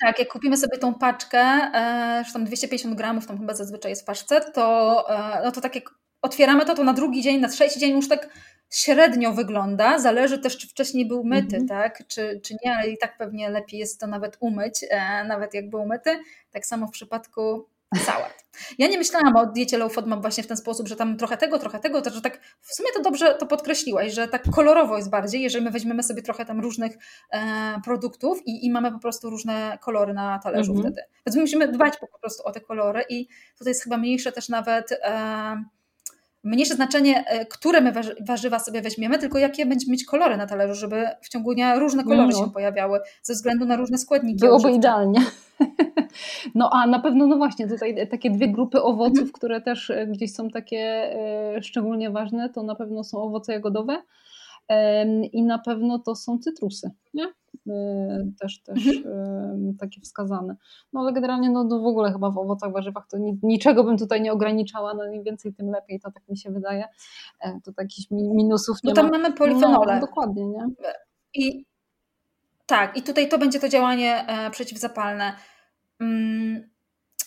Tak, 0.00 0.18
jak 0.18 0.32
kupimy 0.32 0.56
sobie 0.56 0.78
tą 0.78 0.94
paczkę, 0.94 1.38
e, 1.38 2.24
tam 2.32 2.44
250 2.44 2.94
gramów, 2.94 3.26
tam 3.26 3.38
chyba 3.38 3.54
zazwyczaj 3.54 3.92
jest 3.92 4.02
w 4.02 4.04
paczce, 4.04 4.40
to, 4.40 5.04
e, 5.08 5.44
no 5.44 5.52
to 5.52 5.60
tak 5.60 5.74
jak 5.74 5.90
otwieramy 6.22 6.64
to, 6.64 6.74
to 6.74 6.84
na 6.84 6.92
drugi 6.92 7.22
dzień, 7.22 7.40
na 7.40 7.48
trzeci 7.48 7.80
dzień 7.80 7.96
już 7.96 8.08
tak 8.08 8.28
średnio 8.74 9.32
wygląda. 9.32 9.98
Zależy 9.98 10.38
też, 10.38 10.58
czy 10.58 10.68
wcześniej 10.68 11.08
był 11.08 11.24
myty, 11.24 11.56
mm 11.56 11.66
-hmm. 11.66 11.68
tak? 11.68 12.06
Czy, 12.06 12.40
czy 12.44 12.56
nie, 12.64 12.76
ale 12.76 12.90
i 12.90 12.98
tak 12.98 13.16
pewnie 13.16 13.50
lepiej 13.50 13.80
jest 13.80 14.00
to 14.00 14.06
nawet 14.06 14.36
umyć, 14.40 14.84
e, 14.90 15.24
nawet 15.24 15.54
jak 15.54 15.70
był 15.70 15.86
myty. 15.86 16.18
Tak 16.50 16.66
samo 16.66 16.86
w 16.86 16.90
przypadku 16.90 17.68
sałat. 17.98 18.44
Ja 18.78 18.88
nie 18.88 18.98
myślałam 18.98 19.36
o 19.36 19.46
diecie 19.46 19.78
low 19.78 19.92
FODMAP 19.92 20.20
właśnie 20.20 20.42
w 20.42 20.46
ten 20.46 20.56
sposób, 20.56 20.88
że 20.88 20.96
tam 20.96 21.16
trochę 21.16 21.36
tego, 21.36 21.58
trochę 21.58 21.78
tego, 21.78 22.02
to 22.02 22.10
że 22.10 22.20
tak 22.20 22.40
w 22.60 22.74
sumie 22.74 22.88
to 22.96 23.02
dobrze 23.02 23.34
to 23.34 23.46
podkreśliłaś, 23.46 24.12
że 24.12 24.28
tak 24.28 24.50
kolorowo 24.50 24.96
jest 24.96 25.10
bardziej, 25.10 25.42
jeżeli 25.42 25.64
my 25.64 25.70
weźmiemy 25.70 26.02
sobie 26.02 26.22
trochę 26.22 26.44
tam 26.44 26.60
różnych 26.60 26.92
e, 27.30 27.80
produktów 27.84 28.46
i, 28.46 28.66
i 28.66 28.70
mamy 28.70 28.92
po 28.92 28.98
prostu 28.98 29.30
różne 29.30 29.78
kolory 29.80 30.14
na 30.14 30.38
talerzu 30.38 30.72
mm 30.72 30.82
-hmm. 30.82 30.86
wtedy. 30.86 31.02
Więc 31.26 31.36
my 31.36 31.42
musimy 31.42 31.68
dbać 31.68 31.94
po 31.96 32.18
prostu 32.18 32.42
o 32.44 32.52
te 32.52 32.60
kolory 32.60 33.04
i 33.08 33.28
tutaj 33.58 33.70
jest 33.70 33.82
chyba 33.82 33.96
mniejsze 33.96 34.32
też 34.32 34.48
nawet 34.48 34.92
e, 34.92 35.64
mniejsze 36.44 36.74
znaczenie, 36.74 37.24
e, 37.26 37.46
które 37.46 37.80
my 37.80 37.92
warzywa 38.20 38.58
sobie 38.58 38.82
weźmiemy, 38.82 39.18
tylko 39.18 39.38
jakie 39.38 39.66
będziemy 39.66 39.92
mieć 39.92 40.04
kolory 40.04 40.36
na 40.36 40.46
talerzu, 40.46 40.74
żeby 40.74 41.06
w 41.22 41.28
ciągu 41.28 41.54
dnia 41.54 41.78
różne 41.78 42.04
kolory 42.04 42.32
no. 42.32 42.44
się 42.44 42.50
pojawiały 42.50 43.00
ze 43.22 43.32
względu 43.32 43.64
na 43.64 43.76
różne 43.76 43.98
składniki. 43.98 44.40
Byłoby 44.40 44.70
idealnie. 44.72 45.20
No 46.54 46.70
a 46.72 46.86
na 46.86 46.98
pewno, 46.98 47.26
no 47.26 47.36
właśnie, 47.36 47.68
tutaj 47.68 48.08
takie 48.08 48.30
dwie 48.30 48.48
grupy 48.48 48.82
owoców, 48.82 49.18
mhm. 49.18 49.32
które 49.32 49.60
też 49.60 49.90
e, 49.90 50.06
gdzieś 50.06 50.32
są 50.32 50.50
takie 50.50 50.78
e, 50.78 51.62
szczególnie 51.62 52.10
ważne, 52.10 52.48
to 52.48 52.62
na 52.62 52.74
pewno 52.74 53.04
są 53.04 53.22
owoce 53.22 53.52
jagodowe 53.52 54.02
i 55.32 55.42
na 55.42 55.58
pewno 55.58 55.98
to 55.98 56.14
są 56.14 56.38
cytrusy. 56.38 56.90
Nie? 57.14 57.26
Y, 57.66 58.32
też, 58.40 58.62
też 58.62 58.86
mhm. 58.86 59.76
takie 59.80 60.00
wskazane. 60.00 60.56
No 60.92 61.00
ale 61.00 61.12
generalnie 61.12 61.50
no, 61.50 61.64
no 61.64 61.80
w 61.80 61.86
ogóle 61.86 62.12
chyba 62.12 62.30
w 62.30 62.38
owocach, 62.38 62.72
warzywach 62.72 63.06
to 63.06 63.16
niczego 63.42 63.84
bym 63.84 63.98
tutaj 63.98 64.22
nie 64.22 64.32
ograniczała, 64.32 64.94
no 64.94 65.06
im 65.06 65.22
więcej 65.22 65.54
tym 65.54 65.70
lepiej, 65.70 66.00
to 66.00 66.10
tak 66.10 66.28
mi 66.28 66.38
się 66.38 66.50
wydaje. 66.50 66.84
E, 67.40 67.60
to 67.64 67.72
takich 67.72 68.10
minusów 68.10 68.78
nie 68.84 68.90
no 68.90 68.94
tam 68.94 69.06
ma. 69.06 69.18
mamy 69.18 69.32
polifenole. 69.32 69.94
No, 69.94 70.00
dokładnie, 70.00 70.46
nie? 70.46 70.66
I 71.34 71.64
tak, 72.66 72.96
i 72.96 73.02
tutaj 73.02 73.28
to 73.28 73.38
będzie 73.38 73.60
to 73.60 73.68
działanie 73.68 74.26
e, 74.28 74.50
przeciwzapalne. 74.50 75.32
Mm, 76.00 76.68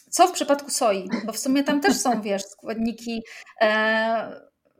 co 0.09 0.27
w 0.27 0.31
przypadku 0.31 0.69
soi? 0.69 1.09
Bo 1.25 1.31
w 1.31 1.38
sumie 1.38 1.63
tam 1.63 1.81
też 1.81 1.95
są, 1.95 2.21
wiesz, 2.21 2.43
składniki 2.43 3.23
e, 3.61 3.67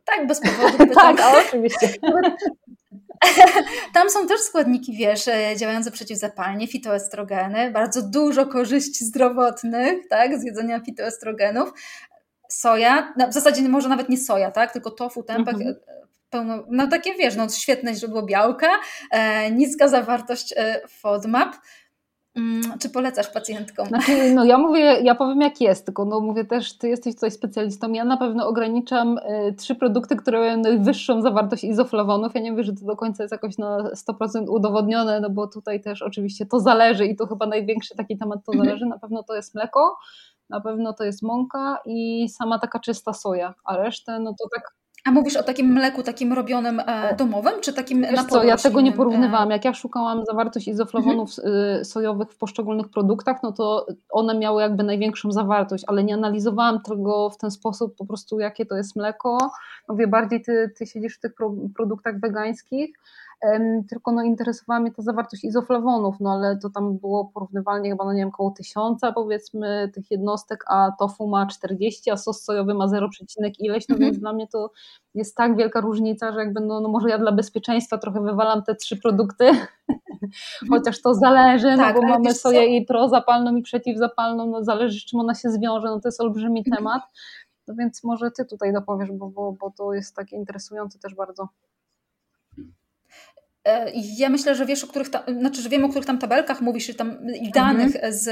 tak, 0.04 0.26
bez 0.26 0.40
powodu. 0.40 0.94
tak, 0.94 1.16
oczywiście. 1.46 1.88
Tam 3.94 4.10
są 4.10 4.26
też 4.26 4.40
składniki, 4.40 4.96
wiesz, 4.96 5.28
e, 5.28 5.56
działające 5.56 5.90
przeciwzapalnie, 5.90 6.66
fitoestrogeny, 6.66 7.70
bardzo 7.70 8.02
dużo 8.02 8.46
korzyści 8.46 9.04
zdrowotnych, 9.04 10.08
tak, 10.08 10.40
z 10.40 10.44
jedzenia 10.44 10.80
fitoestrogenów. 10.80 11.72
soja, 12.48 13.14
w 13.30 13.32
zasadzie 13.32 13.68
może 13.68 13.88
nawet 13.88 14.08
nie 14.08 14.18
soja, 14.18 14.50
tak, 14.50 14.72
tylko 14.72 14.90
tofu, 14.90 15.22
tempeh, 15.22 15.54
mhm. 15.54 15.76
pełno, 16.30 16.64
no 16.70 16.86
takie 16.86 17.14
wiesz, 17.14 17.36
no 17.36 17.48
świetne 17.48 17.94
źródło 17.94 18.22
białka, 18.22 18.70
e, 19.10 19.50
niska 19.50 19.88
zawartość 19.88 20.54
e, 20.56 20.80
FODMAP, 20.88 21.56
czy 22.80 22.90
polecasz 22.90 23.28
pacjentkom? 23.28 23.86
Znaczy, 23.86 24.34
no 24.34 24.44
ja 24.44 24.58
mówię, 24.58 25.00
ja 25.02 25.14
powiem 25.14 25.40
jak 25.40 25.60
jest, 25.60 25.84
tylko 25.84 26.04
no 26.04 26.20
mówię 26.20 26.44
też, 26.44 26.78
ty 26.78 26.88
jesteś 26.88 27.14
tutaj 27.14 27.30
specjalistą, 27.30 27.92
ja 27.92 28.04
na 28.04 28.16
pewno 28.16 28.48
ograniczam 28.48 29.18
y, 29.18 29.54
trzy 29.58 29.74
produkty, 29.74 30.16
które 30.16 30.38
mają 30.38 30.56
najwyższą 30.56 31.22
zawartość 31.22 31.64
izoflawonów, 31.64 32.34
ja 32.34 32.40
nie 32.40 32.52
wiem, 32.52 32.64
że 32.64 32.72
to 32.72 32.86
do 32.86 32.96
końca 32.96 33.22
jest 33.22 33.32
jakoś 33.32 33.58
na 33.58 33.90
100% 33.90 34.48
udowodnione, 34.48 35.20
no 35.20 35.30
bo 35.30 35.46
tutaj 35.46 35.80
też 35.80 36.02
oczywiście 36.02 36.46
to 36.46 36.60
zależy 36.60 37.06
i 37.06 37.16
to 37.16 37.26
chyba 37.26 37.46
największy 37.46 37.96
taki 37.96 38.18
temat 38.18 38.44
to 38.44 38.52
mhm. 38.52 38.68
zależy, 38.68 38.86
na 38.86 38.98
pewno 38.98 39.22
to 39.22 39.34
jest 39.34 39.54
mleko, 39.54 39.98
na 40.50 40.60
pewno 40.60 40.92
to 40.92 41.04
jest 41.04 41.22
mąka 41.22 41.78
i 41.84 42.28
sama 42.28 42.58
taka 42.58 42.78
czysta 42.78 43.12
soja, 43.12 43.54
a 43.64 43.76
resztę 43.76 44.18
no 44.20 44.34
to 44.38 44.48
tak 44.54 44.77
a 45.08 45.10
mówisz 45.10 45.36
o 45.36 45.42
takim 45.42 45.72
mleku 45.72 46.02
takim 46.02 46.32
robionym 46.32 46.80
e, 46.86 47.16
domowym, 47.16 47.52
czy 47.60 47.72
takim 47.72 48.02
Wiesz 48.02 48.24
co, 48.24 48.44
ja 48.44 48.56
tego 48.56 48.80
nie 48.80 48.92
porównywałam. 48.92 49.50
Jak 49.50 49.64
ja 49.64 49.74
szukałam 49.74 50.24
zawartość 50.24 50.68
izoflawonów 50.68 51.30
mhm. 51.38 51.84
sojowych 51.84 52.30
w 52.30 52.38
poszczególnych 52.38 52.88
produktach, 52.88 53.42
no 53.42 53.52
to 53.52 53.86
one 54.10 54.38
miały 54.38 54.62
jakby 54.62 54.82
największą 54.82 55.32
zawartość, 55.32 55.84
ale 55.86 56.04
nie 56.04 56.14
analizowałam 56.14 56.80
tego 56.80 57.30
w 57.30 57.38
ten 57.38 57.50
sposób 57.50 57.96
po 57.96 58.06
prostu, 58.06 58.40
jakie 58.40 58.66
to 58.66 58.76
jest 58.76 58.96
mleko. 58.96 59.38
Mówię, 59.88 60.06
bardziej 60.06 60.42
ty, 60.42 60.70
ty 60.78 60.86
siedzisz 60.86 61.16
w 61.16 61.20
tych 61.20 61.32
produktach 61.74 62.20
wegańskich, 62.20 62.98
tylko 63.88 64.12
no 64.12 64.22
interesowała 64.22 64.80
mnie 64.80 64.92
ta 64.92 65.02
zawartość 65.02 65.44
izoflawonów, 65.44 66.16
no 66.20 66.32
ale 66.32 66.58
to 66.58 66.70
tam 66.70 66.98
było 66.98 67.30
porównywalnie 67.34 67.90
chyba, 67.90 68.04
no 68.04 68.12
nie 68.12 68.18
wiem, 68.18 68.28
około 68.28 68.50
tysiąca 68.50 69.12
powiedzmy 69.12 69.90
tych 69.94 70.10
jednostek, 70.10 70.64
a 70.66 70.92
tofu 70.98 71.28
ma 71.28 71.46
40, 71.46 72.10
a 72.10 72.16
sos 72.16 72.44
sojowy 72.44 72.74
ma 72.74 72.88
0, 72.88 73.08
ileś, 73.58 73.88
no 73.88 73.94
mhm. 73.94 74.10
więc 74.10 74.20
dla 74.20 74.32
mnie 74.32 74.46
to 74.46 74.70
jest 75.14 75.36
tak 75.36 75.56
wielka 75.56 75.80
różnica, 75.80 76.32
że 76.32 76.40
jakby 76.40 76.60
no, 76.60 76.80
no 76.80 76.88
może 76.88 77.08
ja 77.08 77.18
dla 77.18 77.32
bezpieczeństwa 77.32 77.98
trochę 77.98 78.22
wywalam 78.22 78.62
te 78.62 78.74
trzy 78.74 78.96
produkty, 78.96 79.44
mhm. 79.44 79.68
chociaż 80.70 81.02
to 81.02 81.14
zależy, 81.14 81.70
no 81.70 81.76
tak, 81.76 81.96
bo 81.96 82.02
mamy 82.02 82.34
soję 82.34 82.76
i 82.76 82.86
prozapalną 82.86 83.56
i 83.56 83.62
przeciwzapalną, 83.62 84.46
no 84.46 84.64
zależy 84.64 85.00
z 85.00 85.04
czym 85.04 85.20
ona 85.20 85.34
się 85.34 85.50
zwiąże, 85.50 85.88
no 85.88 86.00
to 86.00 86.08
jest 86.08 86.20
olbrzymi 86.20 86.60
mhm. 86.60 86.76
temat, 86.76 87.02
no 87.68 87.74
więc 87.74 88.04
może 88.04 88.30
ty 88.30 88.44
tutaj 88.44 88.72
dopowiesz, 88.72 89.12
bo, 89.12 89.28
bo, 89.28 89.52
bo 89.52 89.70
to 89.70 89.92
jest 89.94 90.16
takie 90.16 90.36
interesujące 90.36 90.98
też 90.98 91.14
bardzo. 91.14 91.48
Ja 93.94 94.28
myślę, 94.28 94.54
że 94.54 94.66
wiesz, 94.66 94.84
o 94.84 94.86
których 94.86 95.10
tam, 95.10 95.22
znaczy, 95.40 95.62
że 95.62 95.68
wiem, 95.68 95.84
o 95.84 95.88
których 95.88 96.06
tam 96.06 96.18
tabelkach 96.18 96.60
mówisz, 96.60 96.96
tam 96.96 97.18
i 97.40 97.50
danych 97.50 97.96
mhm. 97.96 98.12
z, 98.12 98.24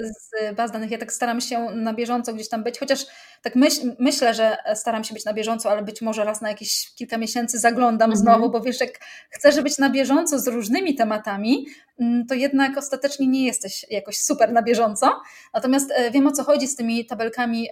z 0.00 0.54
baz 0.56 0.72
danych. 0.72 0.90
Ja 0.90 0.98
tak 0.98 1.12
staram 1.12 1.40
się 1.40 1.60
na 1.60 1.94
bieżąco 1.94 2.34
gdzieś 2.34 2.48
tam 2.48 2.62
być, 2.62 2.78
chociaż 2.78 3.06
tak 3.44 3.56
myśl, 3.56 3.96
myślę, 3.98 4.34
że 4.34 4.56
staram 4.74 5.04
się 5.04 5.14
być 5.14 5.24
na 5.24 5.34
bieżąco, 5.34 5.70
ale 5.70 5.82
być 5.82 6.02
może 6.02 6.24
raz 6.24 6.40
na 6.40 6.48
jakieś 6.48 6.94
kilka 6.94 7.18
miesięcy 7.18 7.58
zaglądam 7.58 8.10
mhm. 8.10 8.20
znowu, 8.20 8.50
bo 8.50 8.60
wiesz, 8.60 8.80
jak 8.80 8.90
chcesz 9.30 9.60
być 9.60 9.78
na 9.78 9.90
bieżąco 9.90 10.38
z 10.38 10.48
różnymi 10.48 10.94
tematami, 10.94 11.66
mm, 12.00 12.26
to 12.26 12.34
jednak 12.34 12.78
ostatecznie 12.78 13.26
nie 13.26 13.46
jesteś 13.46 13.86
jakoś 13.90 14.18
super 14.18 14.52
na 14.52 14.62
bieżąco. 14.62 15.20
Natomiast 15.54 15.90
e, 15.90 16.10
wiem 16.10 16.26
o 16.26 16.32
co 16.32 16.44
chodzi 16.44 16.68
z 16.68 16.76
tymi 16.76 17.06
tabelkami 17.06 17.68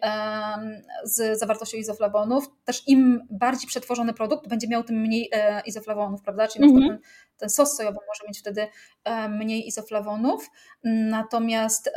z 1.05 1.39
zawartością 1.39 1.77
izoflawonów. 1.79 2.45
Też 2.65 2.89
im 2.89 3.27
bardziej 3.31 3.69
przetworzony 3.69 4.15
produkt 4.15 4.49
będzie 4.49 4.69
miał, 4.69 4.85
tym 4.85 4.97
mniej 4.97 5.29
e, 5.33 5.63
izoflawonów, 5.67 6.23
prawda? 6.23 6.49
Czyli 6.49 6.65
mhm. 6.65 6.81
na 6.81 6.89
przykład 6.89 7.11
ten, 7.11 7.39
ten 7.39 7.51
sos 7.51 7.77
sojowy 7.77 7.99
może 8.09 8.29
mieć 8.29 8.39
wtedy 8.39 8.67
e, 9.05 9.29
mniej 9.29 9.69
izoflawonów. 9.69 10.51
Natomiast 10.85 11.91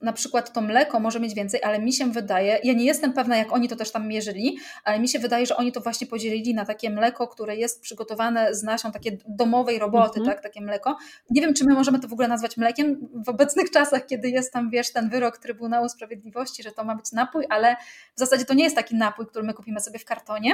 na 0.00 0.12
przykład 0.12 0.52
to 0.52 0.60
mleko 0.60 1.00
może 1.00 1.20
mieć 1.20 1.34
więcej, 1.34 1.62
ale 1.62 1.78
mi 1.78 1.92
się 1.92 2.06
wydaje, 2.12 2.58
ja 2.64 2.72
nie 2.72 2.84
jestem 2.84 3.12
pewna, 3.12 3.36
jak 3.36 3.52
oni 3.52 3.68
to 3.68 3.76
też 3.76 3.92
tam 3.92 4.08
mierzyli, 4.08 4.58
ale 4.84 5.00
mi 5.00 5.08
się 5.08 5.18
wydaje, 5.18 5.46
że 5.46 5.56
oni 5.56 5.72
to 5.72 5.80
właśnie 5.80 6.06
podzielili 6.06 6.54
na 6.54 6.64
takie 6.64 6.90
mleko, 6.90 7.28
które 7.28 7.56
jest 7.56 7.80
przygotowane 7.80 8.54
z 8.54 8.62
nasion, 8.62 8.92
takie 8.92 9.16
domowej 9.28 9.78
roboty, 9.78 10.20
mhm. 10.20 10.36
tak, 10.36 10.42
takie 10.42 10.60
mleko. 10.60 10.96
Nie 11.30 11.40
wiem, 11.40 11.54
czy 11.54 11.64
my 11.64 11.74
możemy 11.74 12.00
to 12.00 12.08
w 12.08 12.12
ogóle 12.12 12.28
nazwać 12.28 12.56
mlekiem 12.56 13.08
w 13.26 13.28
obecnych 13.28 13.70
czasach, 13.76 14.06
kiedy 14.06 14.30
jest 14.30 14.52
tam, 14.52 14.70
wiesz, 14.70 14.92
ten 14.92 15.08
wyrok 15.10 15.38
Trybunału 15.38 15.88
Sprawiedliwości, 15.88 16.62
że 16.62 16.72
to 16.72 16.84
ma 16.84 16.94
być 16.94 17.12
napój, 17.12 17.44
ale 17.48 17.76
w 18.14 18.18
zasadzie 18.18 18.44
to 18.44 18.54
nie 18.54 18.64
jest 18.64 18.76
taki 18.76 18.94
napój, 18.94 19.26
który 19.26 19.44
my 19.44 19.54
kupimy 19.54 19.80
sobie 19.80 19.98
w 19.98 20.04
kartonie, 20.04 20.52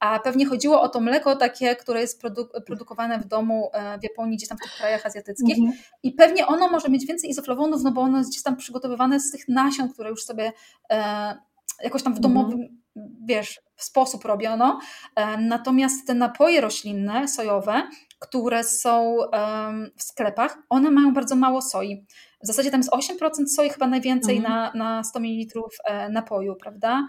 a 0.00 0.18
pewnie 0.18 0.46
chodziło 0.46 0.82
o 0.82 0.88
to 0.88 1.00
mleko 1.00 1.36
takie, 1.36 1.76
które 1.76 2.00
jest 2.00 2.20
produ 2.20 2.48
produkowane 2.66 3.18
w 3.18 3.24
domu 3.24 3.70
e, 3.72 3.98
w 3.98 4.02
Japonii, 4.02 4.36
gdzieś 4.36 4.48
tam 4.48 4.58
w 4.58 4.60
tych 4.60 4.72
krajach 4.72 5.06
azjatyckich 5.06 5.58
mhm. 5.58 5.78
i 6.02 6.12
pewnie 6.12 6.46
ono 6.46 6.68
może 6.68 6.88
mieć 6.88 7.06
więcej 7.06 7.30
izoflawonów, 7.30 7.82
no 7.82 7.92
bo 7.92 8.00
ono 8.00 8.18
jest 8.18 8.30
gdzieś 8.30 8.42
tam 8.42 8.56
przygotowane 8.56 8.77
przygotowywane 8.78 9.20
z 9.20 9.30
tych 9.30 9.48
nasion, 9.48 9.92
które 9.92 10.10
już 10.10 10.24
sobie 10.24 10.52
e, 10.90 11.34
jakoś 11.82 12.02
tam 12.02 12.14
w 12.14 12.20
domowym, 12.20 12.60
mm. 12.96 13.16
wiesz, 13.24 13.60
sposób 13.76 14.24
robiono. 14.24 14.80
E, 15.16 15.36
natomiast 15.36 16.06
te 16.06 16.14
napoje 16.14 16.60
roślinne, 16.60 17.28
sojowe, 17.28 17.82
które 18.18 18.64
są 18.64 19.16
w 19.96 20.02
sklepach, 20.02 20.58
one 20.68 20.90
mają 20.90 21.14
bardzo 21.14 21.36
mało 21.36 21.62
soi. 21.62 22.06
W 22.42 22.46
zasadzie 22.46 22.70
tam 22.70 22.80
jest 22.80 22.90
8% 22.90 23.46
soi, 23.46 23.70
chyba 23.70 23.86
najwięcej 23.86 24.36
mhm. 24.36 24.54
na, 24.54 24.72
na 24.74 25.04
100 25.04 25.20
ml 25.20 25.60
e, 25.84 26.08
napoju, 26.08 26.56
prawda? 26.56 27.08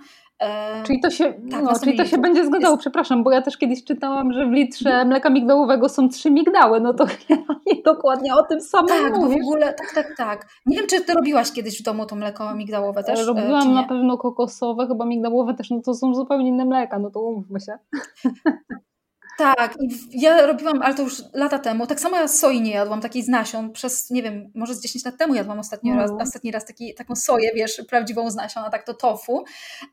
Czyli 0.84 1.00
to 1.00 1.10
się, 1.10 1.34
tak, 1.52 1.64
no, 1.64 1.80
czyli 1.84 1.98
to 1.98 2.06
się 2.06 2.18
będzie 2.18 2.46
zgadzało, 2.46 2.74
jest... 2.74 2.82
przepraszam, 2.82 3.24
bo 3.24 3.32
ja 3.32 3.42
też 3.42 3.58
kiedyś 3.58 3.84
czytałam, 3.84 4.34
że 4.34 4.46
w 4.46 4.52
litrze 4.52 4.90
mhm. 4.90 5.08
mleka 5.08 5.30
migdałowego 5.30 5.90
są 5.90 6.10
trzy 6.10 6.32
migdały, 6.32 6.80
no 6.80 6.94
to 6.94 7.06
nie 7.68 7.82
dokładnie 7.86 8.36
o 8.36 8.44
tym 8.44 8.62
samym 8.62 8.88
Tak, 8.88 9.18
mówisz. 9.18 9.38
bo 9.38 9.44
w 9.44 9.48
ogóle, 9.48 9.74
tak, 9.74 9.92
tak, 9.96 10.18
tak. 10.18 10.48
Nie 10.66 10.78
wiem, 10.78 10.88
czy 10.88 11.02
ty 11.02 11.14
robiłaś 11.14 11.52
kiedyś 11.52 11.80
w 11.80 11.84
domu 11.84 12.06
to 12.06 12.16
mleko 12.16 12.56
migdałowe 12.56 13.04
też? 13.04 13.28
Robiłam 13.28 13.74
na 13.74 13.84
pewno 13.84 14.18
kokosowe, 14.18 14.88
chyba 14.88 15.06
migdałowe 15.06 15.54
też, 15.54 15.70
no 15.70 15.82
to 15.82 15.94
są 15.94 16.14
zupełnie 16.14 16.48
inne 16.48 16.66
mleka, 16.66 17.00
no 17.00 17.12
to 17.12 17.22
umówmy 17.22 17.60
się. 17.60 17.78
Tak, 19.40 19.78
i 19.82 20.22
ja 20.22 20.46
robiłam, 20.46 20.82
ale 20.82 20.96
to 20.96 21.04
już 21.04 21.24
lata 21.34 21.60
temu. 21.60 21.88
Tak 21.88 22.00
samo 22.00 22.18
ja 22.18 22.28
soi 22.28 22.62
nie 22.62 22.72
jadłam, 22.72 23.02
takiej 23.02 23.24
z 23.24 23.28
nasion. 23.28 23.72
Przez, 23.72 24.10
nie 24.10 24.24
wiem, 24.24 24.52
może 24.56 24.76
z 24.76 24.82
10 24.82 25.06
lat 25.06 25.18
temu 25.18 25.36
jadłam 25.36 25.60
ostatni, 25.60 25.94
raz, 25.94 26.12
no. 26.12 26.18
ostatni 26.18 26.52
raz 26.52 26.66
taki, 26.66 26.94
taką 26.94 27.16
soję, 27.16 27.52
wiesz, 27.56 27.82
prawdziwą 27.90 28.32
z 28.32 28.36
nasion, 28.36 28.64
a 28.64 28.70
tak 28.70 28.84
to 28.84 28.94
tofu. 28.94 29.44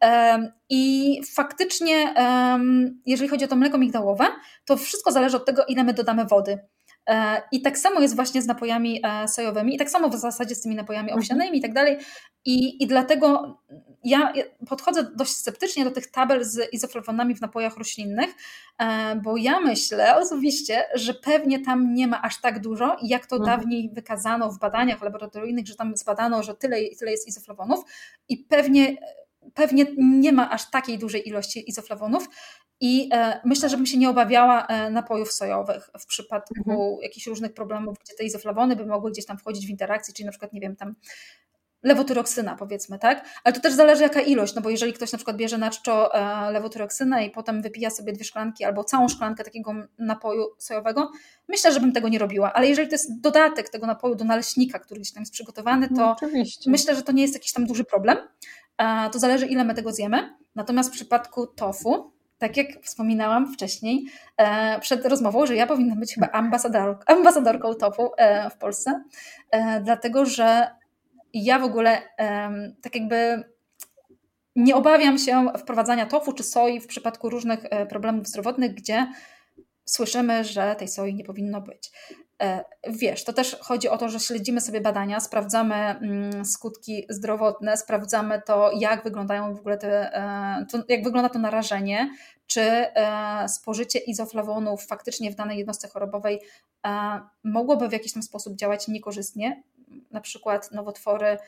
Um, 0.02 0.52
I 0.68 1.20
faktycznie, 1.34 2.14
um, 2.16 3.00
jeżeli 3.06 3.28
chodzi 3.28 3.44
o 3.44 3.48
to 3.48 3.56
mleko 3.56 3.78
migdałowe, 3.78 4.24
to 4.64 4.76
wszystko 4.76 5.12
zależy 5.12 5.36
od 5.36 5.44
tego, 5.44 5.64
ile 5.68 5.84
my 5.84 5.92
dodamy 5.94 6.24
wody. 6.24 6.58
E, 7.10 7.42
I 7.52 7.62
tak 7.62 7.78
samo 7.78 8.00
jest 8.00 8.16
właśnie 8.16 8.42
z 8.42 8.46
napojami 8.46 9.00
e, 9.04 9.28
sojowymi, 9.28 9.74
i 9.74 9.78
tak 9.78 9.90
samo 9.90 10.08
w 10.08 10.14
zasadzie 10.14 10.54
z 10.54 10.62
tymi 10.62 10.74
napojami 10.74 11.12
owsianymi 11.12 11.58
i 11.58 11.62
tak 11.62 11.72
dalej. 11.72 11.98
I, 12.44 12.82
I 12.82 12.86
dlatego 12.86 13.58
ja 14.06 14.32
podchodzę 14.68 15.10
dość 15.16 15.36
sceptycznie 15.36 15.84
do 15.84 15.90
tych 15.90 16.10
tabel 16.10 16.44
z 16.44 16.72
izoflawonami 16.72 17.34
w 17.34 17.40
napojach 17.40 17.76
roślinnych, 17.76 18.34
e, 18.78 19.16
bo 19.16 19.36
ja 19.36 19.60
myślę 19.60 20.16
osobiście, 20.16 20.84
że 20.94 21.14
pewnie 21.14 21.60
tam 21.60 21.94
nie 21.94 22.06
ma 22.06 22.22
aż 22.22 22.40
tak 22.40 22.60
dużo, 22.60 22.96
jak 23.02 23.26
to 23.26 23.36
mhm. 23.36 23.58
dawniej 23.58 23.90
wykazano 23.92 24.50
w 24.50 24.58
badaniach 24.58 25.02
laboratoryjnych, 25.02 25.66
że 25.66 25.74
tam 25.74 25.96
zbadano, 25.96 26.42
że 26.42 26.54
tyle 26.54 26.76
tyle 26.98 27.10
jest 27.10 27.28
izoflawonów 27.28 27.84
i 28.28 28.36
pewnie 28.36 28.96
pewnie 29.54 29.86
nie 29.98 30.32
ma 30.32 30.50
aż 30.50 30.70
takiej 30.70 30.98
dużej 30.98 31.28
ilości 31.28 31.70
izoflawonów 31.70 32.28
i 32.80 33.08
e, 33.12 33.40
myślę, 33.44 33.68
że 33.68 33.76
bym 33.76 33.86
się 33.86 33.98
nie 33.98 34.10
obawiała 34.10 34.66
e, 34.66 34.90
napojów 34.90 35.32
sojowych 35.32 35.90
w 36.00 36.06
przypadku 36.06 36.54
mhm. 36.58 36.96
jakichś 37.02 37.26
różnych 37.26 37.54
problemów, 37.54 37.98
gdzie 38.04 38.14
te 38.14 38.24
izoflawony 38.24 38.76
by 38.76 38.86
mogły 38.86 39.10
gdzieś 39.10 39.26
tam 39.26 39.38
wchodzić 39.38 39.66
w 39.66 39.70
interakcję, 39.70 40.14
czyli 40.14 40.26
na 40.26 40.32
przykład, 40.32 40.52
nie 40.52 40.60
wiem, 40.60 40.76
tam 40.76 40.94
lewotyroksyna 41.86 42.56
powiedzmy, 42.56 42.98
tak? 42.98 43.24
Ale 43.44 43.54
to 43.54 43.60
też 43.60 43.72
zależy 43.72 44.02
jaka 44.02 44.20
ilość, 44.20 44.54
no 44.54 44.62
bo 44.62 44.70
jeżeli 44.70 44.92
ktoś 44.92 45.12
na 45.12 45.18
przykład 45.18 45.36
bierze 45.36 45.58
na 45.58 45.70
czczo 45.70 46.14
e, 46.14 46.50
lewotyroksynę 46.50 47.26
i 47.26 47.30
potem 47.30 47.62
wypija 47.62 47.90
sobie 47.90 48.12
dwie 48.12 48.24
szklanki 48.24 48.64
albo 48.64 48.84
całą 48.84 49.08
szklankę 49.08 49.44
takiego 49.44 49.74
napoju 49.98 50.46
sojowego, 50.58 51.10
myślę, 51.48 51.72
że 51.72 51.80
bym 51.80 51.92
tego 51.92 52.08
nie 52.08 52.18
robiła, 52.18 52.52
ale 52.52 52.68
jeżeli 52.68 52.88
to 52.88 52.94
jest 52.94 53.20
dodatek 53.20 53.68
tego 53.68 53.86
napoju 53.86 54.14
do 54.14 54.24
naleśnika, 54.24 54.78
który 54.78 55.00
gdzieś 55.00 55.12
tam 55.12 55.22
jest 55.22 55.32
przygotowany, 55.32 55.88
to 55.88 55.94
no, 55.94 56.16
myślę, 56.66 56.96
że 56.96 57.02
to 57.02 57.12
nie 57.12 57.22
jest 57.22 57.34
jakiś 57.34 57.52
tam 57.52 57.66
duży 57.66 57.84
problem. 57.84 58.18
To 59.12 59.18
zależy 59.18 59.46
ile 59.46 59.64
my 59.64 59.74
tego 59.74 59.92
zjemy. 59.92 60.36
Natomiast 60.54 60.90
w 60.90 60.92
przypadku 60.92 61.46
tofu, 61.46 62.12
tak 62.38 62.56
jak 62.56 62.66
wspominałam 62.82 63.52
wcześniej 63.52 64.06
e, 64.36 64.80
przed 64.80 65.06
rozmową, 65.06 65.46
że 65.46 65.56
ja 65.56 65.66
powinnam 65.66 66.00
być 66.00 66.14
chyba 66.14 66.28
ambasador, 66.28 66.98
ambasadorką 67.06 67.74
topu 67.74 68.10
e, 68.16 68.50
w 68.50 68.56
Polsce, 68.56 69.02
e, 69.50 69.80
dlatego 69.80 70.26
że 70.26 70.70
ja 71.44 71.58
w 71.58 71.64
ogóle 71.64 72.02
tak 72.82 72.94
jakby 72.94 73.44
nie 74.56 74.76
obawiam 74.76 75.18
się 75.18 75.46
wprowadzania 75.58 76.06
tofu 76.06 76.32
czy 76.32 76.42
soi 76.42 76.80
w 76.80 76.86
przypadku 76.86 77.30
różnych 77.30 77.60
problemów 77.88 78.26
zdrowotnych, 78.26 78.74
gdzie 78.74 79.06
słyszymy, 79.84 80.44
że 80.44 80.76
tej 80.78 80.88
soi 80.88 81.14
nie 81.14 81.24
powinno 81.24 81.60
być. 81.60 81.92
E, 82.42 82.64
wiesz, 82.88 83.24
to 83.24 83.32
też 83.32 83.56
chodzi 83.60 83.88
o 83.88 83.98
to, 83.98 84.08
że 84.08 84.20
śledzimy 84.20 84.60
sobie 84.60 84.80
badania, 84.80 85.20
sprawdzamy 85.20 85.74
mm, 85.74 86.44
skutki 86.44 87.06
zdrowotne, 87.08 87.76
sprawdzamy 87.76 88.42
to, 88.46 88.70
jak 88.78 89.04
wyglądają 89.04 89.54
w 89.54 89.58
ogóle 89.58 89.78
te, 89.78 90.14
e, 90.14 90.66
to, 90.70 90.78
jak 90.88 91.04
wygląda 91.04 91.28
to 91.28 91.38
narażenie, 91.38 92.10
czy 92.46 92.60
e, 92.60 93.48
spożycie 93.48 93.98
izoflawonów 93.98 94.86
faktycznie 94.86 95.30
w 95.30 95.34
danej 95.34 95.58
jednostce 95.58 95.88
chorobowej 95.88 96.40
mogłoby 97.44 97.88
w 97.88 97.92
jakiś 97.92 98.12
tam 98.12 98.22
sposób 98.22 98.56
działać 98.56 98.88
niekorzystnie, 98.88 99.62
na 100.16 100.20
przykład 100.20 100.72
nowotwory 100.72 101.38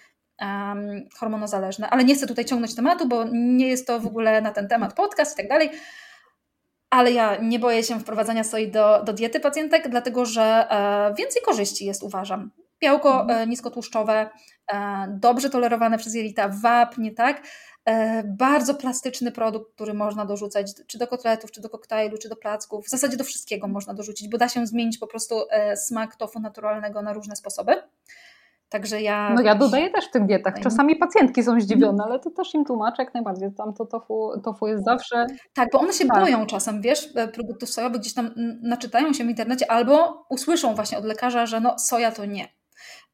um, 0.40 1.08
hormonozależne. 1.18 1.90
Ale 1.90 2.04
nie 2.04 2.14
chcę 2.14 2.26
tutaj 2.26 2.44
ciągnąć 2.44 2.74
tematu, 2.74 3.08
bo 3.08 3.24
nie 3.32 3.68
jest 3.68 3.86
to 3.86 4.00
w 4.00 4.06
ogóle 4.06 4.40
na 4.40 4.50
ten 4.50 4.68
temat 4.68 4.94
podcast 4.94 5.34
i 5.34 5.36
tak 5.36 5.48
dalej. 5.48 5.70
Ale 6.90 7.12
ja 7.12 7.36
nie 7.36 7.58
boję 7.58 7.82
się 7.82 8.00
wprowadzania 8.00 8.44
soi 8.44 8.70
do, 8.70 9.02
do 9.04 9.12
diety 9.12 9.40
pacjentek, 9.40 9.88
dlatego 9.88 10.24
że 10.24 10.66
e, 10.70 11.14
więcej 11.14 11.42
korzyści 11.42 11.86
jest, 11.86 12.02
uważam. 12.02 12.50
Białko 12.80 13.20
mhm. 13.20 13.38
e, 13.38 13.46
niskotłuszczowe, 13.46 14.30
e, 14.72 15.06
dobrze 15.20 15.50
tolerowane 15.50 15.98
przez 15.98 16.14
jelita, 16.14 16.48
wapnie, 16.48 17.12
tak? 17.12 17.42
E, 17.88 18.24
bardzo 18.24 18.74
plastyczny 18.74 19.32
produkt, 19.32 19.74
który 19.74 19.94
można 19.94 20.24
dorzucać 20.24 20.72
czy 20.86 20.98
do 20.98 21.06
kotletów, 21.06 21.50
czy 21.50 21.60
do 21.60 21.68
koktajlu, 21.68 22.18
czy 22.18 22.28
do 22.28 22.36
placków. 22.36 22.86
W 22.86 22.90
zasadzie 22.90 23.16
do 23.16 23.24
wszystkiego 23.24 23.68
można 23.68 23.94
dorzucić, 23.94 24.28
bo 24.28 24.38
da 24.38 24.48
się 24.48 24.66
zmienić 24.66 24.98
po 24.98 25.06
prostu 25.06 25.34
e, 25.50 25.76
smak 25.76 26.16
tofu 26.16 26.40
naturalnego 26.40 27.02
na 27.02 27.12
różne 27.12 27.36
sposoby. 27.36 27.82
Także 28.68 29.02
ja. 29.02 29.34
No 29.34 29.42
ja 29.42 29.54
dodaję 29.54 29.90
też 29.90 30.04
w 30.04 30.10
tych 30.10 30.26
dietach. 30.26 30.60
Czasami 30.60 30.96
pacjentki 30.96 31.42
są 31.42 31.60
zdziwione, 31.60 32.04
ale 32.04 32.18
to 32.18 32.30
też 32.30 32.54
im 32.54 32.64
tłumaczę 32.64 33.02
jak 33.02 33.14
najbardziej. 33.14 33.54
Tam 33.54 33.74
to 33.74 33.86
tofu, 33.86 34.30
tofu 34.44 34.66
jest 34.66 34.84
zawsze. 34.84 35.26
Tak, 35.54 35.68
bo 35.72 35.80
one 35.80 35.92
się 35.92 36.06
tak. 36.06 36.20
boją 36.20 36.46
czasem, 36.46 36.82
wiesz, 36.82 37.08
e, 37.16 37.28
produktów 37.28 37.70
sojowych, 37.70 38.00
gdzieś 38.00 38.14
tam 38.14 38.30
naczytają 38.62 39.12
się 39.12 39.24
w 39.24 39.28
internecie 39.28 39.70
albo 39.70 40.26
usłyszą 40.30 40.74
właśnie 40.74 40.98
od 40.98 41.04
lekarza, 41.04 41.46
że 41.46 41.60
no 41.60 41.78
soja 41.78 42.12
to 42.12 42.24
nie. 42.24 42.48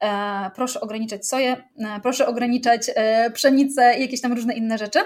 E, 0.03 0.51
proszę 0.55 0.81
ograniczać 0.81 1.27
soję, 1.27 1.63
e, 1.79 1.99
proszę 2.01 2.27
ograniczać 2.27 2.91
e, 2.95 3.31
pszenicę 3.31 3.97
i 3.97 4.01
jakieś 4.01 4.21
tam 4.21 4.33
różne 4.33 4.53
inne 4.53 4.77
rzeczy. 4.77 4.99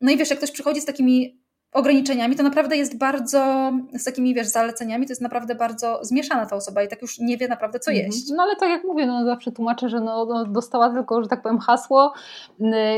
No 0.00 0.12
i 0.12 0.16
wiesz, 0.16 0.30
jak 0.30 0.38
ktoś 0.38 0.50
przychodzi 0.50 0.80
z 0.80 0.84
takimi 0.84 1.41
ograniczeniami, 1.72 2.36
to 2.36 2.42
naprawdę 2.42 2.76
jest 2.76 2.98
bardzo, 2.98 3.72
z 3.92 4.04
takimi 4.04 4.34
wiesz, 4.34 4.46
zaleceniami, 4.46 5.06
to 5.06 5.12
jest 5.12 5.22
naprawdę 5.22 5.54
bardzo 5.54 5.98
zmieszana 6.02 6.46
ta 6.46 6.56
osoba 6.56 6.82
i 6.82 6.88
tak 6.88 7.02
już 7.02 7.18
nie 7.18 7.36
wie 7.36 7.48
naprawdę 7.48 7.78
co 7.78 7.90
mhm. 7.90 8.06
jeść. 8.06 8.30
No 8.36 8.42
ale 8.42 8.56
tak 8.56 8.70
jak 8.70 8.84
mówię, 8.84 9.06
no 9.06 9.24
zawsze 9.24 9.52
tłumaczę, 9.52 9.88
że 9.88 10.00
no, 10.00 10.24
no 10.24 10.44
dostała 10.44 10.90
tylko, 10.90 11.22
że 11.22 11.28
tak 11.28 11.42
powiem, 11.42 11.58
hasło 11.58 12.12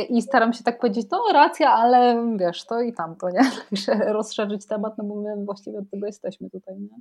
i 0.08 0.22
staram 0.22 0.52
się 0.52 0.64
tak 0.64 0.78
powiedzieć, 0.78 1.06
no 1.10 1.24
racja, 1.32 1.70
ale 1.70 2.26
wiesz, 2.36 2.66
to 2.66 2.80
i 2.80 2.92
tamto, 2.92 3.30
nie? 3.30 3.50
Rozszerzyć 4.12 4.66
temat, 4.66 4.98
no 4.98 5.04
bo 5.04 5.14
my 5.14 5.44
właściwie 5.44 5.78
od 5.78 5.90
tego 5.90 6.06
jesteśmy 6.06 6.50
tutaj, 6.50 6.74
nie? 6.78 6.98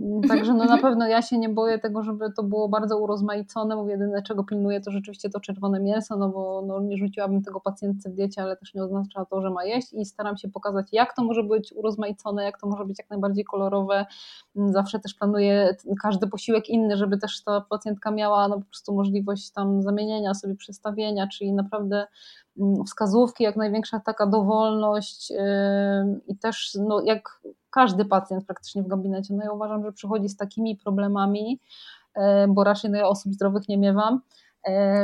Mhm, 0.00 0.28
także 0.28 0.54
no 0.54 0.64
na 0.64 0.78
pewno 0.78 1.06
ja 1.06 1.22
się 1.22 1.38
nie 1.38 1.48
boję 1.48 1.78
tego, 1.78 2.02
żeby 2.02 2.32
to 2.32 2.42
było 2.42 2.68
bardzo 2.68 2.98
urozmaicone, 2.98 3.76
bo 3.76 3.88
jedyne 3.88 4.22
czego 4.22 4.44
pilnuję 4.44 4.80
to 4.80 4.90
rzeczywiście 4.90 5.30
to 5.30 5.40
czerwone 5.40 5.80
mięso, 5.80 6.16
no 6.16 6.28
bo 6.28 6.62
no, 6.66 6.80
nie 6.80 6.96
rzuciłabym 6.96 7.42
tego 7.42 7.60
pacjentce 7.60 8.10
w 8.10 8.14
diecie, 8.14 8.42
ale 8.42 8.56
też 8.56 8.74
nie 8.74 8.84
oznacza 8.84 9.24
to, 9.24 9.42
że 9.42 9.50
ma 9.50 9.64
jeść 9.64 9.92
i 9.92 10.04
staram 10.04 10.36
się 10.36 10.48
pokazać 10.48 10.86
jak 10.92 11.16
to 11.16 11.24
może 11.24 11.42
być 11.42 11.72
urozmaicone, 11.72 12.44
jak 12.44 12.60
to 12.60 12.66
może 12.66 12.84
być 12.84 12.98
jak 12.98 13.10
najbardziej 13.10 13.44
kolorowe. 13.44 14.06
Mm, 14.56 14.72
zawsze 14.72 15.00
też 15.00 15.14
planuję 15.14 15.76
każdy 16.02 16.26
posiłek 16.26 16.68
inny, 16.68 16.96
żeby 16.96 17.18
też 17.18 17.44
ta 17.44 17.60
pacjentka 17.60 18.10
miała 18.10 18.48
no 18.48 18.58
po 18.58 18.64
prostu 18.64 18.94
możliwość 18.94 19.50
tam 19.50 19.82
zamienienia 19.82 20.34
sobie 20.34 20.54
przestawienia, 20.54 21.26
czyli 21.26 21.52
naprawdę 21.52 22.06
mm, 22.58 22.84
wskazówki, 22.84 23.44
jak 23.44 23.56
największa 23.56 24.00
taka 24.00 24.26
dowolność 24.26 25.32
i 26.26 26.36
też 26.38 26.78
no, 26.88 27.00
jak 27.00 27.40
każdy 27.72 28.04
pacjent 28.04 28.46
praktycznie 28.46 28.82
w 28.82 28.88
gabinecie. 28.88 29.34
No 29.34 29.44
ja 29.44 29.52
uważam, 29.52 29.84
że 29.84 29.92
przychodzi 29.92 30.28
z 30.28 30.36
takimi 30.36 30.76
problemami, 30.76 31.60
e, 32.14 32.48
bo 32.48 32.64
raczej 32.64 32.90
no 32.90 32.98
ja 32.98 33.08
osób 33.08 33.34
zdrowych 33.34 33.68
nie 33.68 33.78
miewam, 33.78 34.20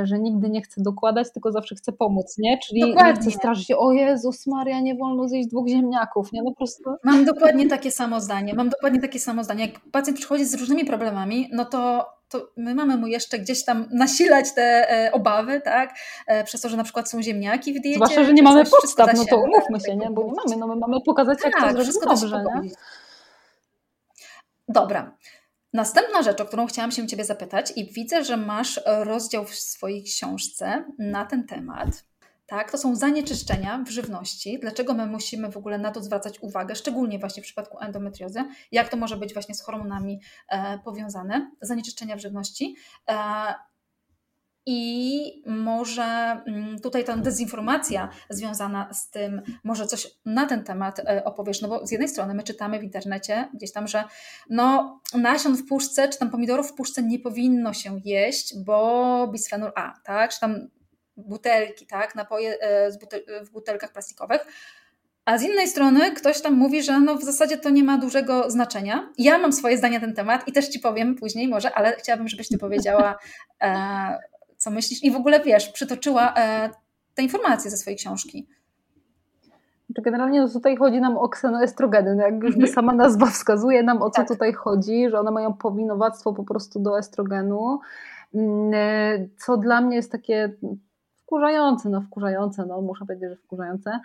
że 0.04 0.18
nigdy 0.18 0.50
nie 0.50 0.62
chcę 0.62 0.82
dokładać, 0.82 1.32
tylko 1.32 1.52
zawsze 1.52 1.74
chcę 1.74 1.92
pomóc, 1.92 2.38
nie? 2.38 2.58
Czyli 2.58 2.80
dokładnie. 2.80 3.12
nie 3.12 3.20
chcę 3.20 3.30
straszyć, 3.30 3.72
o 3.78 3.92
Jezus 3.92 4.46
Maria, 4.46 4.80
nie 4.80 4.94
wolno 4.94 5.28
zjeść 5.28 5.48
dwóch 5.48 5.68
ziemniaków, 5.68 6.32
nie? 6.32 6.42
No 6.42 6.50
po 6.50 6.56
prostu... 6.56 6.90
Mam 7.04 7.24
dokładnie 7.24 7.68
takie 7.68 7.90
samo 7.90 8.20
zdanie, 8.20 8.54
mam 8.54 8.68
dokładnie 8.68 9.00
takie 9.00 9.20
samo 9.20 9.44
zdanie. 9.44 9.66
Jak 9.66 9.80
pacjent 9.92 10.18
przychodzi 10.18 10.44
z 10.44 10.54
różnymi 10.54 10.84
problemami, 10.84 11.48
no 11.52 11.64
to 11.64 12.06
to 12.28 12.48
my 12.56 12.74
mamy 12.74 12.96
mu 12.96 13.06
jeszcze 13.06 13.38
gdzieś 13.38 13.64
tam 13.64 13.88
nasilać 13.90 14.54
te 14.54 14.90
e, 14.90 15.12
obawy, 15.12 15.60
tak? 15.60 15.94
E, 16.26 16.44
przez 16.44 16.60
to, 16.60 16.68
że 16.68 16.76
na 16.76 16.84
przykład 16.84 17.10
są 17.10 17.22
ziemniaki 17.22 17.72
w 17.74 17.80
diecie. 17.80 17.94
Zwłaszcza, 17.94 18.24
że 18.24 18.32
nie 18.32 18.42
mamy 18.42 18.64
podstaw, 18.64 19.10
no 19.16 19.24
to 19.24 19.36
umówmy 19.36 19.80
się, 19.80 19.96
nie? 19.96 20.10
Bo 20.10 20.22
nie 20.22 20.32
mamy, 20.34 20.56
no 20.56 20.66
my 20.66 20.76
mamy 20.76 20.96
pokazać, 21.06 21.38
jak 21.44 21.52
tak, 21.52 21.76
to 21.76 21.84
zrobić 21.84 21.94
dobrze, 22.04 22.44
nie? 22.62 22.70
Dobra. 24.68 25.12
Następna 25.72 26.22
rzecz, 26.22 26.40
o 26.40 26.44
którą 26.44 26.66
chciałam 26.66 26.90
się 26.90 27.06
Ciebie 27.06 27.24
zapytać 27.24 27.72
i 27.76 27.92
widzę, 27.92 28.24
że 28.24 28.36
masz 28.36 28.80
rozdział 28.86 29.44
w 29.44 29.54
swojej 29.54 30.02
książce 30.02 30.84
na 30.98 31.24
ten 31.24 31.46
temat. 31.46 31.88
Tak, 32.48 32.70
to 32.70 32.78
są 32.78 32.96
zanieczyszczenia 32.96 33.84
w 33.86 33.90
żywności. 33.90 34.58
Dlaczego 34.60 34.94
my 34.94 35.06
musimy 35.06 35.50
w 35.52 35.56
ogóle 35.56 35.78
na 35.78 35.90
to 35.90 36.02
zwracać 36.02 36.38
uwagę, 36.40 36.74
szczególnie 36.74 37.18
właśnie 37.18 37.42
w 37.42 37.46
przypadku 37.46 37.78
endometriozy, 37.80 38.44
jak 38.72 38.88
to 38.88 38.96
może 38.96 39.16
być 39.16 39.32
właśnie 39.32 39.54
z 39.54 39.62
hormonami 39.62 40.20
e, 40.48 40.78
powiązane, 40.78 41.50
zanieczyszczenia 41.60 42.16
w 42.16 42.20
żywności. 42.20 42.76
E, 43.10 43.14
i 44.70 45.42
może 45.46 46.02
mm, 46.46 46.78
tutaj 46.78 47.04
ta 47.04 47.16
dezinformacja 47.16 48.08
związana 48.30 48.94
z 48.94 49.10
tym, 49.10 49.42
może 49.64 49.86
coś 49.86 50.06
na 50.24 50.46
ten 50.46 50.64
temat 50.64 50.98
e, 50.98 51.24
opowiesz, 51.24 51.62
no 51.62 51.68
bo 51.68 51.86
z 51.86 51.90
jednej 51.90 52.08
strony 52.08 52.34
my 52.34 52.42
czytamy 52.42 52.78
w 52.78 52.82
internecie 52.82 53.48
gdzieś 53.54 53.72
tam, 53.72 53.88
że 53.88 54.04
no 54.50 55.00
nasion 55.14 55.56
w 55.56 55.66
puszce, 55.66 56.08
czy 56.08 56.18
tam 56.18 56.30
pomidorów 56.30 56.70
w 56.70 56.74
puszce 56.74 57.02
nie 57.02 57.18
powinno 57.18 57.72
się 57.72 58.00
jeść, 58.04 58.58
bo 58.64 59.28
bisfenol 59.32 59.72
A, 59.76 59.94
tak, 60.04 60.30
czy 60.30 60.40
tam 60.40 60.68
butelki, 61.16 61.86
tak, 61.86 62.14
napoje 62.14 62.60
e, 62.60 62.90
w 63.44 63.50
butelkach 63.50 63.92
plastikowych. 63.92 64.46
A 65.24 65.38
z 65.38 65.42
innej 65.42 65.68
strony 65.68 66.12
ktoś 66.12 66.40
tam 66.40 66.54
mówi, 66.54 66.82
że 66.82 67.00
no 67.00 67.14
w 67.14 67.24
zasadzie 67.24 67.58
to 67.58 67.70
nie 67.70 67.84
ma 67.84 67.98
dużego 67.98 68.50
znaczenia. 68.50 69.12
Ja 69.18 69.38
mam 69.38 69.52
swoje 69.52 69.78
zdanie 69.78 69.98
na 69.98 70.06
ten 70.06 70.14
temat 70.14 70.48
i 70.48 70.52
też 70.52 70.68
Ci 70.68 70.78
powiem 70.78 71.14
później 71.14 71.48
może, 71.48 71.74
ale 71.74 71.92
chciałabym, 71.92 72.28
żebyś 72.28 72.48
Ty 72.48 72.58
powiedziała, 72.58 73.18
e, 73.62 74.18
co 74.58 74.70
myślisz 74.70 75.04
i 75.04 75.10
w 75.10 75.16
ogóle 75.16 75.40
wiesz, 75.40 75.68
przytoczyła 75.68 76.34
e, 76.36 76.70
te 77.14 77.22
informacje 77.22 77.70
ze 77.70 77.76
swojej 77.76 77.98
książki. 77.98 78.46
Znaczy, 79.86 80.02
generalnie 80.02 80.40
no 80.40 80.48
tutaj 80.48 80.76
chodzi 80.76 81.00
nam 81.00 81.16
o 81.16 81.28
ksenoestrogeny. 81.28 82.14
No 82.14 82.22
jak 82.22 82.42
już 82.42 82.54
mhm. 82.54 82.72
sama 82.74 82.92
nazwa 82.92 83.26
wskazuje 83.26 83.82
nam 83.82 84.02
o 84.02 84.10
co 84.10 84.16
tak. 84.16 84.28
tutaj 84.28 84.52
chodzi, 84.52 85.10
że 85.10 85.20
one 85.20 85.30
mają 85.30 85.54
powinowactwo 85.54 86.32
po 86.32 86.44
prostu 86.44 86.80
do 86.80 86.98
estrogenu, 86.98 87.80
mm, 88.34 88.72
co 89.36 89.56
dla 89.56 89.80
mnie 89.80 89.96
jest 89.96 90.12
takie 90.12 90.52
wkurzające, 91.28 91.88
no 91.88 92.00
wkurzające, 92.00 92.66
no 92.66 92.80
muszę 92.80 93.06
powiedzieć, 93.06 93.30
że 93.30 93.36
wkurzające, 93.36 94.00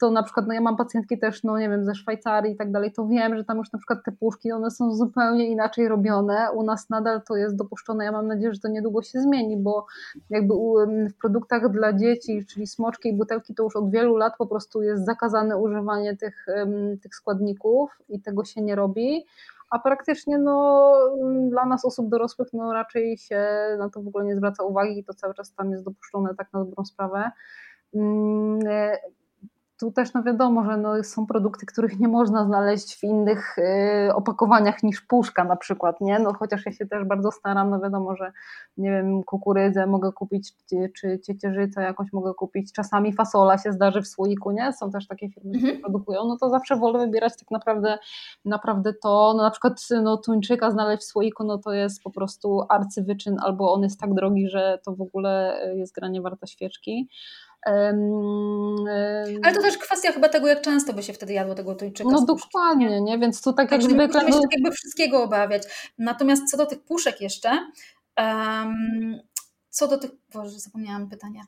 to 0.00 0.10
na 0.10 0.22
przykład, 0.22 0.46
no 0.46 0.54
ja 0.54 0.60
mam 0.60 0.76
pacjentki 0.76 1.18
też, 1.18 1.44
no 1.44 1.58
nie 1.58 1.68
wiem, 1.68 1.84
ze 1.84 1.94
Szwajcarii 1.94 2.52
i 2.52 2.56
tak 2.56 2.72
dalej, 2.72 2.92
to 2.92 3.06
wiem, 3.06 3.36
że 3.36 3.44
tam 3.44 3.58
już 3.58 3.72
na 3.72 3.78
przykład 3.78 3.98
te 4.04 4.12
puszki, 4.12 4.52
one 4.52 4.70
są 4.70 4.94
zupełnie 4.94 5.46
inaczej 5.46 5.88
robione, 5.88 6.48
u 6.54 6.62
nas 6.62 6.90
nadal 6.90 7.22
to 7.22 7.36
jest 7.36 7.56
dopuszczone, 7.56 8.04
ja 8.04 8.12
mam 8.12 8.26
nadzieję, 8.26 8.54
że 8.54 8.60
to 8.60 8.68
niedługo 8.68 9.02
się 9.02 9.20
zmieni, 9.20 9.56
bo 9.56 9.86
jakby 10.30 10.54
w 11.08 11.14
produktach 11.20 11.72
dla 11.72 11.92
dzieci, 11.92 12.46
czyli 12.46 12.66
smoczki 12.66 13.08
i 13.08 13.12
butelki, 13.12 13.54
to 13.54 13.62
już 13.62 13.76
od 13.76 13.90
wielu 13.90 14.16
lat 14.16 14.32
po 14.38 14.46
prostu 14.46 14.82
jest 14.82 15.04
zakazane 15.04 15.56
używanie 15.56 16.16
tych, 16.16 16.46
tych 17.02 17.14
składników 17.14 17.90
i 18.08 18.20
tego 18.20 18.44
się 18.44 18.62
nie 18.62 18.74
robi, 18.74 19.26
a 19.70 19.78
praktycznie 19.78 20.38
no, 20.38 20.94
dla 21.50 21.66
nas 21.66 21.84
osób 21.84 22.08
dorosłych 22.08 22.48
no, 22.52 22.72
raczej 22.72 23.18
się 23.18 23.46
na 23.78 23.90
to 23.90 24.02
w 24.02 24.08
ogóle 24.08 24.24
nie 24.24 24.36
zwraca 24.36 24.64
uwagi 24.64 24.98
i 24.98 25.04
to 25.04 25.14
cały 25.14 25.34
czas 25.34 25.54
tam 25.54 25.70
jest 25.70 25.84
dopuszczone 25.84 26.34
tak 26.34 26.52
na 26.52 26.64
dobrą 26.64 26.84
sprawę. 26.84 27.30
Tu 29.80 29.92
też 29.92 30.14
no 30.14 30.22
wiadomo, 30.22 30.64
że 30.64 30.76
no 30.76 31.04
są 31.04 31.26
produkty, 31.26 31.66
których 31.66 32.00
nie 32.00 32.08
można 32.08 32.44
znaleźć 32.44 32.96
w 32.96 33.04
innych 33.04 33.56
y, 33.58 34.14
opakowaniach 34.14 34.82
niż 34.82 35.00
puszka 35.00 35.44
na 35.44 35.56
przykład, 35.56 36.00
nie? 36.00 36.18
No 36.18 36.34
chociaż 36.34 36.66
ja 36.66 36.72
się 36.72 36.86
też 36.86 37.04
bardzo 37.04 37.32
staram, 37.32 37.70
no 37.70 37.80
wiadomo, 37.80 38.16
że 38.16 38.32
nie 38.76 38.90
wiem, 38.90 39.24
kukurydzę 39.24 39.86
mogę 39.86 40.12
kupić, 40.12 40.52
czy, 40.68 40.92
czy 40.96 41.18
ciecierzycę 41.18 41.82
jakąś 41.82 42.12
mogę 42.12 42.34
kupić, 42.34 42.72
czasami 42.72 43.12
fasola 43.12 43.58
się 43.58 43.72
zdarzy 43.72 44.02
w 44.02 44.08
słoiku, 44.08 44.50
nie? 44.50 44.72
Są 44.72 44.90
też 44.90 45.06
takie 45.06 45.28
firmy, 45.28 45.50
które 45.50 45.72
mhm. 45.72 45.80
produkują, 45.80 46.24
no 46.24 46.36
to 46.38 46.50
zawsze 46.50 46.76
wolę 46.76 46.98
wybierać 46.98 47.32
tak 47.36 47.50
naprawdę, 47.50 47.98
naprawdę 48.44 48.92
to, 48.94 49.34
no 49.36 49.42
na 49.42 49.50
przykład 49.50 49.88
no 50.02 50.16
tuńczyka 50.16 50.70
znaleźć 50.70 51.02
w 51.02 51.06
słoiku, 51.06 51.44
no 51.44 51.58
to 51.58 51.72
jest 51.72 52.02
po 52.02 52.10
prostu 52.10 52.62
arcywyczyn, 52.68 53.36
albo 53.42 53.72
on 53.72 53.82
jest 53.82 54.00
tak 54.00 54.14
drogi, 54.14 54.48
że 54.48 54.78
to 54.84 54.94
w 54.94 55.00
ogóle 55.00 55.60
jest 55.74 55.94
granie 55.94 56.22
warta 56.22 56.46
świeczki. 56.46 57.08
Ale 59.42 59.54
to 59.54 59.62
też 59.62 59.78
kwestia 59.78 60.12
chyba 60.12 60.28
tego, 60.28 60.46
jak 60.46 60.60
często 60.60 60.92
by 60.92 61.02
się 61.02 61.12
wtedy 61.12 61.32
jadło 61.32 61.54
tego 61.54 61.74
tuńczyka. 61.74 62.10
No 62.12 62.24
dokładnie, 62.24 63.00
nie? 63.00 63.18
więc 63.18 63.42
tu 63.42 63.52
tak 63.52 63.72
jak 63.72 63.82
zwykle... 63.82 64.06
Musimy 64.06 64.32
się 64.32 64.40
tak 64.40 64.52
jakby 64.52 64.72
wszystkiego 64.72 65.22
obawiać. 65.22 65.62
Natomiast 65.98 66.50
co 66.50 66.56
do 66.56 66.66
tych 66.66 66.82
puszek 66.82 67.20
jeszcze, 67.20 67.50
um, 68.18 69.20
co 69.70 69.88
do 69.88 69.98
tych... 69.98 70.10
Boże, 70.32 70.58
zapomniałam 70.58 71.08
pytania. 71.08 71.42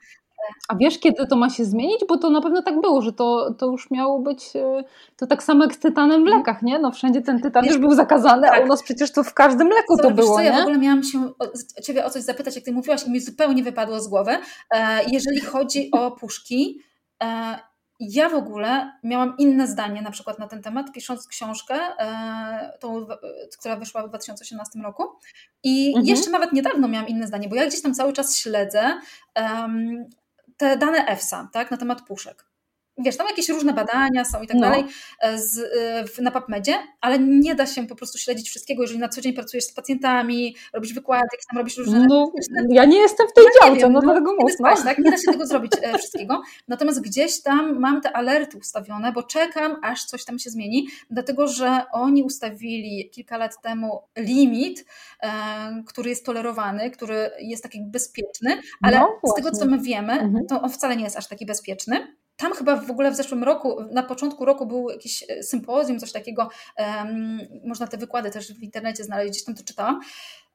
A 0.68 0.74
wiesz, 0.76 0.98
kiedy 0.98 1.26
to 1.26 1.36
ma 1.36 1.50
się 1.50 1.64
zmienić? 1.64 2.00
Bo 2.08 2.18
to 2.18 2.30
na 2.30 2.40
pewno 2.40 2.62
tak 2.62 2.80
było, 2.80 3.02
że 3.02 3.12
to, 3.12 3.54
to 3.58 3.66
już 3.66 3.90
miało 3.90 4.18
być 4.18 4.56
e, 4.56 4.84
to 5.16 5.26
tak 5.26 5.42
samo 5.42 5.64
jak 5.64 5.74
z 5.74 5.78
tytanem 5.78 6.20
w 6.20 6.26
mhm. 6.26 6.38
lekach, 6.38 6.62
nie? 6.62 6.78
No 6.78 6.90
wszędzie 6.90 7.22
ten 7.22 7.40
tytan 7.40 7.64
wiesz, 7.64 7.72
już 7.72 7.80
był 7.80 7.94
zakazany, 7.94 8.48
tak. 8.48 8.60
a 8.60 8.64
u 8.64 8.66
nas 8.66 8.82
przecież 8.82 9.12
to 9.12 9.24
w 9.24 9.34
każdym 9.34 9.68
leku 9.68 9.96
co, 9.96 10.02
to 10.02 10.10
było, 10.10 10.36
co, 10.36 10.40
nie? 10.40 10.46
Ja 10.46 10.58
w 10.58 10.60
ogóle 10.60 10.78
miałam 10.78 11.02
się 11.02 11.32
o, 11.38 11.80
Ciebie 11.82 12.04
o 12.04 12.10
coś 12.10 12.22
zapytać, 12.22 12.56
jak 12.56 12.64
Ty 12.64 12.72
mówiłaś 12.72 13.06
i 13.06 13.10
mi 13.10 13.20
zupełnie 13.20 13.62
wypadło 13.62 14.00
z 14.00 14.08
głowy. 14.08 14.38
E, 14.74 15.04
jeżeli 15.10 15.40
chodzi 15.40 15.90
o 15.92 16.10
puszki, 16.10 16.80
e, 17.22 17.58
ja 18.00 18.28
w 18.28 18.34
ogóle 18.34 18.92
miałam 19.02 19.34
inne 19.38 19.66
zdanie 19.66 20.02
na 20.02 20.10
przykład 20.10 20.38
na 20.38 20.48
ten 20.48 20.62
temat, 20.62 20.92
pisząc 20.92 21.28
książkę, 21.28 21.78
tą, 22.80 23.06
która 23.58 23.76
wyszła 23.76 24.02
w 24.02 24.08
2018 24.08 24.78
roku. 24.78 25.02
I 25.62 25.88
mhm. 25.88 26.06
jeszcze 26.06 26.30
nawet 26.30 26.52
niedawno 26.52 26.88
miałam 26.88 27.08
inne 27.08 27.26
zdanie, 27.26 27.48
bo 27.48 27.56
ja 27.56 27.66
gdzieś 27.66 27.82
tam 27.82 27.94
cały 27.94 28.12
czas 28.12 28.36
śledzę 28.36 29.00
um, 29.36 30.04
te 30.58 30.76
dane 30.76 31.04
EFSA 31.06 31.48
tak, 31.52 31.70
na 31.70 31.76
temat 31.76 32.02
puszek 32.06 32.47
wiesz, 32.98 33.16
tam 33.16 33.26
jakieś 33.26 33.48
różne 33.48 33.72
badania 33.72 34.24
są 34.24 34.42
i 34.42 34.46
tak 34.46 34.56
no. 34.56 34.62
dalej 34.62 34.84
e, 35.20 35.38
z, 35.38 35.58
e, 36.18 36.22
na 36.22 36.30
PubMedzie, 36.30 36.74
ale 37.00 37.18
nie 37.18 37.54
da 37.54 37.66
się 37.66 37.86
po 37.86 37.94
prostu 37.94 38.18
śledzić 38.18 38.48
wszystkiego, 38.48 38.82
jeżeli 38.82 39.00
na 39.00 39.08
co 39.08 39.20
dzień 39.20 39.32
pracujesz 39.32 39.64
z 39.64 39.72
pacjentami, 39.72 40.56
robisz 40.72 40.94
wykłady, 40.94 41.28
tam 41.50 41.58
robisz 41.58 41.76
różne 41.76 42.06
no, 42.08 42.32
rzeczy. 42.36 42.66
Ja 42.70 42.84
nie 42.84 42.98
jestem 42.98 43.26
w 43.28 43.32
tej 43.32 43.44
ja 43.44 43.50
działce, 43.60 43.80
wiem, 43.80 43.92
no, 43.92 44.00
no 44.00 44.00
dlatego 44.00 44.34
mocno. 44.34 44.56
Spać, 44.58 44.84
tak? 44.84 44.98
Nie 44.98 45.10
da 45.10 45.16
się 45.16 45.32
tego 45.32 45.46
zrobić 45.46 45.72
e, 45.82 45.98
wszystkiego, 45.98 46.42
natomiast 46.68 47.00
gdzieś 47.00 47.42
tam 47.42 47.78
mam 47.78 48.00
te 48.00 48.12
alerty 48.12 48.58
ustawione, 48.58 49.12
bo 49.12 49.22
czekam, 49.22 49.76
aż 49.82 50.04
coś 50.04 50.24
tam 50.24 50.38
się 50.38 50.50
zmieni, 50.50 50.88
dlatego, 51.10 51.48
że 51.48 51.82
oni 51.92 52.22
ustawili 52.22 53.10
kilka 53.10 53.36
lat 53.36 53.62
temu 53.62 54.02
limit, 54.16 54.84
który 55.86 56.10
jest 56.10 56.26
tolerowany, 56.26 56.90
który 56.90 57.30
jest 57.40 57.62
taki 57.62 57.82
bezpieczny, 57.82 58.60
ale 58.82 58.98
no, 58.98 59.20
z 59.32 59.34
tego, 59.34 59.50
co 59.50 59.66
my 59.66 59.78
wiemy, 59.78 60.12
mhm. 60.12 60.46
to 60.46 60.62
on 60.62 60.70
wcale 60.70 60.96
nie 60.96 61.04
jest 61.04 61.16
aż 61.16 61.28
taki 61.28 61.46
bezpieczny 61.46 62.18
tam 62.38 62.52
chyba 62.52 62.76
w 62.76 62.90
ogóle 62.90 63.10
w 63.10 63.16
zeszłym 63.16 63.44
roku, 63.44 63.76
na 63.92 64.02
początku 64.02 64.44
roku 64.44 64.66
był 64.66 64.90
jakiś 64.90 65.24
e, 65.28 65.42
sympozjum, 65.42 65.98
coś 65.98 66.12
takiego, 66.12 66.48
um, 66.78 67.40
można 67.64 67.86
te 67.86 67.96
wykłady 67.96 68.30
też 68.30 68.52
w 68.52 68.62
internecie 68.62 69.04
znaleźć, 69.04 69.30
gdzieś 69.30 69.44
tam 69.44 69.54
to 69.54 69.64
czytałam, 69.64 70.00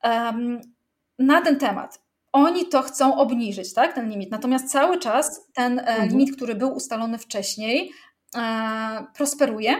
um, 0.03 0.61
na 1.19 1.41
ten 1.41 1.59
temat. 1.59 2.01
Oni 2.31 2.65
to 2.65 2.81
chcą 2.81 3.17
obniżyć, 3.17 3.73
tak, 3.73 3.93
ten 3.93 4.09
limit. 4.09 4.31
Natomiast 4.31 4.71
cały 4.71 4.99
czas 4.99 5.47
ten 5.53 5.79
e, 5.79 5.81
mhm. 5.81 6.09
limit, 6.09 6.35
który 6.35 6.55
był 6.55 6.73
ustalony 6.75 7.17
wcześniej, 7.17 7.91
e, 8.35 9.05
prosperuje, 9.15 9.75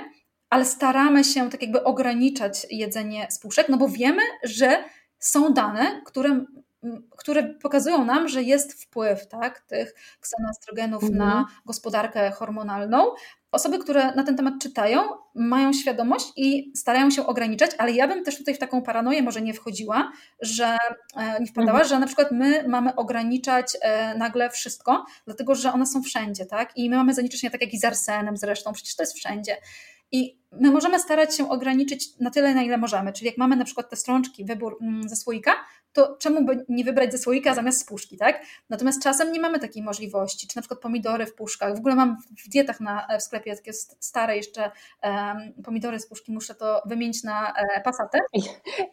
ale 0.49 0.65
staramy 0.65 1.23
się 1.23 1.49
tak 1.49 1.61
jakby 1.61 1.83
ograniczać 1.83 2.67
jedzenie 2.71 3.27
z 3.29 3.39
puszek, 3.39 3.69
no 3.69 3.77
bo 3.77 3.87
wiemy, 3.89 4.21
że 4.43 4.83
są 5.19 5.53
dane, 5.53 6.01
które 6.05 6.45
które 7.17 7.43
pokazują 7.43 8.05
nam, 8.05 8.27
że 8.27 8.43
jest 8.43 8.83
wpływ 8.83 9.27
tak, 9.27 9.59
tych 9.59 9.93
ksenoestrogenów 10.19 11.03
mhm. 11.03 11.19
na 11.19 11.45
gospodarkę 11.65 12.31
hormonalną. 12.31 13.11
Osoby, 13.51 13.79
które 13.79 14.15
na 14.15 14.23
ten 14.23 14.37
temat 14.37 14.53
czytają, 14.61 15.01
mają 15.35 15.73
świadomość 15.73 16.25
i 16.35 16.71
starają 16.75 17.11
się 17.11 17.27
ograniczać, 17.27 17.71
ale 17.77 17.91
ja 17.91 18.07
bym 18.07 18.23
też 18.23 18.37
tutaj 18.37 18.55
w 18.55 18.59
taką 18.59 18.81
paranoję 18.81 19.23
może 19.23 19.41
nie 19.41 19.53
wchodziła, 19.53 20.11
że 20.41 20.77
e, 21.17 21.39
nie 21.39 21.47
wpadała, 21.47 21.79
mhm. 21.79 21.89
że 21.89 21.99
na 21.99 22.05
przykład 22.05 22.31
my 22.31 22.67
mamy 22.67 22.95
ograniczać 22.95 23.77
e, 23.81 24.17
nagle 24.17 24.49
wszystko, 24.49 25.05
dlatego 25.25 25.55
że 25.55 25.73
one 25.73 25.85
są 25.85 26.03
wszędzie, 26.03 26.45
tak? 26.45 26.77
I 26.77 26.89
my 26.89 26.95
mamy 26.95 27.13
zanieczyszczenia 27.13 27.51
tak 27.51 27.61
jak 27.61 27.73
i 27.73 27.79
z 27.79 27.85
arsenem 27.85 28.37
zresztą, 28.37 28.73
przecież 28.73 28.95
to 28.95 29.03
jest 29.03 29.13
wszędzie. 29.13 29.57
I 30.11 30.39
my 30.51 30.71
możemy 30.71 30.99
starać 30.99 31.37
się 31.37 31.49
ograniczyć 31.49 32.19
na 32.19 32.31
tyle, 32.31 32.53
na 32.53 32.63
ile 32.63 32.77
możemy. 32.77 33.13
Czyli 33.13 33.25
jak 33.25 33.37
mamy 33.37 33.55
na 33.55 33.65
przykład 33.65 33.89
te 33.89 33.95
strączki, 33.95 34.45
wybór 34.45 34.77
mm, 34.81 35.09
ze 35.09 35.15
słoika, 35.15 35.51
to 35.93 36.17
czemu 36.19 36.45
by 36.45 36.65
nie 36.69 36.83
wybrać 36.83 37.11
ze 37.11 37.17
słoika 37.17 37.55
zamiast 37.55 37.81
z 37.81 37.85
puszki, 37.85 38.17
tak? 38.17 38.41
Natomiast 38.69 39.03
czasem 39.03 39.31
nie 39.31 39.39
mamy 39.39 39.59
takiej 39.59 39.83
możliwości, 39.83 40.47
czy 40.47 40.57
na 40.57 40.61
przykład 40.61 40.79
pomidory 40.79 41.25
w 41.25 41.35
puszkach. 41.35 41.75
W 41.75 41.77
ogóle 41.77 41.95
mam 41.95 42.17
w 42.45 42.49
dietach 42.49 42.79
na, 42.79 43.07
w 43.19 43.23
sklepie 43.23 43.55
takie 43.55 43.73
stare 43.99 44.37
jeszcze 44.37 44.71
um, 45.03 45.53
pomidory 45.63 45.99
z 45.99 46.07
puszki, 46.07 46.31
muszę 46.31 46.55
to 46.55 46.81
wymienić 46.85 47.23
na 47.23 47.53
e, 47.53 47.81
pasatę. 47.81 48.19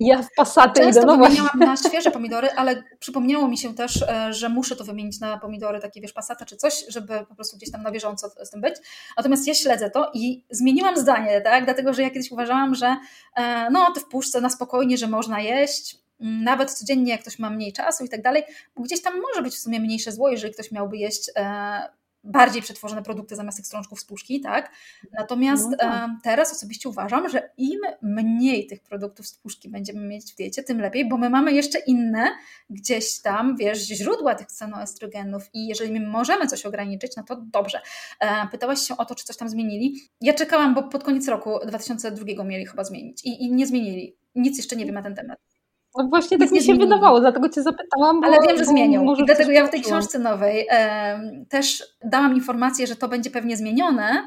Ja 0.01 0.23
w 0.23 0.29
pasatę 0.37 0.81
Często 0.81 1.03
idę, 1.03 1.07
no 1.07 1.25
wymieniałam 1.25 1.59
na 1.59 1.77
świeże 1.77 2.11
pomidory, 2.11 2.49
ale 2.57 2.83
przypomniało 2.99 3.49
mi 3.49 3.59
się 3.59 3.75
też, 3.75 4.03
e, 4.03 4.33
że 4.33 4.49
muszę 4.49 4.77
to 4.77 4.85
wymienić 4.85 5.21
na 5.21 5.39
pomidory 5.39 5.81
takie, 5.81 6.01
wiesz, 6.01 6.13
pasata 6.13 6.45
czy 6.45 6.57
coś, 6.57 6.85
żeby 6.89 7.27
po 7.29 7.35
prostu 7.35 7.57
gdzieś 7.57 7.71
tam 7.71 7.83
na 7.83 7.91
bieżąco 7.91 8.31
z 8.45 8.51
tym 8.51 8.61
być. 8.61 8.75
Natomiast 9.17 9.47
ja 9.47 9.55
śledzę 9.55 9.91
to 9.91 10.11
i 10.15 10.45
zmieniłam 10.51 10.97
zdanie, 10.97 11.41
tak? 11.41 11.65
Dlatego, 11.65 11.93
że 11.93 12.03
ja 12.03 12.11
kiedyś 12.11 12.31
uważałam, 12.31 12.75
że 12.75 12.97
e, 13.37 13.71
no, 13.71 13.87
to 13.95 14.01
w 14.01 14.09
puszce 14.09 14.41
na 14.41 14.51
spokojnie, 14.51 14.99
że 14.99 15.07
można 15.07 15.41
jeść, 15.41 16.00
nawet 16.21 16.71
codziennie, 16.71 17.13
jak 17.13 17.21
ktoś 17.21 17.39
ma 17.39 17.51
mniej 17.51 17.73
czasu 17.73 18.05
i 18.05 18.09
tak 18.09 18.23
dalej, 18.23 18.43
bo 18.77 18.83
gdzieś 18.83 19.03
tam 19.03 19.21
może 19.21 19.43
być 19.43 19.55
w 19.55 19.59
sumie 19.59 19.81
mniejsze 19.81 20.13
zło, 20.13 20.29
jeżeli 20.29 20.53
ktoś 20.53 20.73
miałby 20.73 20.97
jeść 20.97 21.31
e, 21.37 22.01
bardziej 22.25 22.63
przetworzone 22.63 23.03
produkty 23.03 23.37
zamiast 23.37 23.59
tych 23.59 23.67
strączków 23.67 24.01
z 24.01 24.05
puszki, 24.05 24.41
tak? 24.41 24.73
Natomiast 25.13 25.71
no 25.71 25.77
tak. 25.77 26.11
E, 26.11 26.17
teraz 26.23 26.53
osobiście 26.53 26.89
uważam, 26.89 27.29
że 27.29 27.51
im 27.57 27.81
mniej 28.03 28.67
tych 28.67 28.81
produktów 28.81 29.27
z 29.27 29.35
puszki 29.35 29.69
będziemy 29.69 30.07
mieć 30.07 30.33
w 30.33 30.37
diecie, 30.37 30.63
tym 30.63 30.81
lepiej, 30.81 31.09
bo 31.09 31.17
my 31.17 31.31
mamy 31.31 31.53
jeszcze 31.53 31.79
inne 31.79 32.31
gdzieś 32.71 33.21
tam, 33.21 33.57
wiesz, 33.57 33.79
źródła 33.79 34.35
tych 34.35 34.47
cenoestrogenów 34.47 35.51
i 35.53 35.67
jeżeli 35.67 35.93
my 35.93 36.07
możemy 36.07 36.47
coś 36.47 36.67
ograniczyć, 36.67 37.17
no 37.17 37.23
to 37.23 37.37
dobrze. 37.37 37.81
E, 38.21 38.49
pytałaś 38.49 38.81
się 38.81 38.97
o 38.97 39.05
to, 39.05 39.15
czy 39.15 39.25
coś 39.25 39.37
tam 39.37 39.49
zmienili. 39.49 40.01
Ja 40.21 40.35
czekałam, 40.35 40.75
bo 40.75 40.83
pod 40.83 41.05
koniec 41.05 41.29
roku 41.29 41.59
2002 41.67 42.45
mieli 42.45 42.67
chyba 42.67 42.85
zmienić 42.85 43.25
i, 43.25 43.45
i 43.45 43.53
nie 43.53 43.67
zmienili. 43.67 44.17
Nic 44.35 44.57
jeszcze 44.57 44.77
nie 44.77 44.87
wiem 44.87 44.95
na 44.95 45.03
ten 45.03 45.15
temat. 45.15 45.50
No 45.97 46.09
właśnie 46.09 46.39
tak 46.39 46.51
mi 46.51 46.63
się 46.63 46.75
wydawało, 46.75 47.21
dlatego 47.21 47.49
Cię 47.49 47.63
zapytałam. 47.63 48.25
Ale 48.25 48.37
wiem, 48.49 48.59
że 48.59 48.65
zmienią. 48.65 49.05
Może 49.05 49.25
dlatego 49.25 49.51
ja 49.51 49.67
w 49.67 49.71
tej 49.71 49.83
książce 49.83 50.19
nowej 50.19 50.67
e, 50.71 51.21
też 51.49 51.85
dałam 52.05 52.35
informację, 52.35 52.87
że 52.87 52.97
to 52.97 53.09
będzie 53.09 53.31
pewnie 53.31 53.57
zmienione 53.57 54.27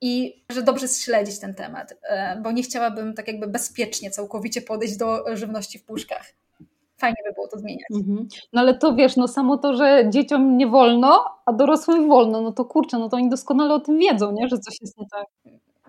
i 0.00 0.44
że 0.52 0.62
dobrze 0.62 0.88
śledzić 0.88 1.38
ten 1.38 1.54
temat, 1.54 1.94
e, 2.02 2.40
bo 2.42 2.52
nie 2.52 2.62
chciałabym 2.62 3.14
tak 3.14 3.28
jakby 3.28 3.46
bezpiecznie 3.46 4.10
całkowicie 4.10 4.62
podejść 4.62 4.96
do 4.96 5.36
żywności 5.36 5.78
w 5.78 5.84
puszkach. 5.84 6.32
Fajnie 6.98 7.16
by 7.28 7.32
było 7.34 7.48
to 7.48 7.58
zmieniać. 7.58 7.88
Mhm. 7.94 8.28
No 8.52 8.60
ale 8.60 8.74
to 8.74 8.94
wiesz, 8.94 9.16
no 9.16 9.28
samo 9.28 9.58
to, 9.58 9.76
że 9.76 10.04
dzieciom 10.10 10.56
nie 10.56 10.66
wolno, 10.66 11.24
a 11.46 11.52
dorosłym 11.52 12.08
wolno, 12.08 12.40
no 12.40 12.52
to 12.52 12.64
kurczę, 12.64 12.98
no 12.98 13.08
to 13.08 13.16
oni 13.16 13.28
doskonale 13.28 13.74
o 13.74 13.80
tym 13.80 13.98
wiedzą, 13.98 14.32
nie? 14.32 14.48
że 14.48 14.58
coś 14.58 14.80
jest 14.80 14.98
nie 14.98 15.06
tak 15.08 15.26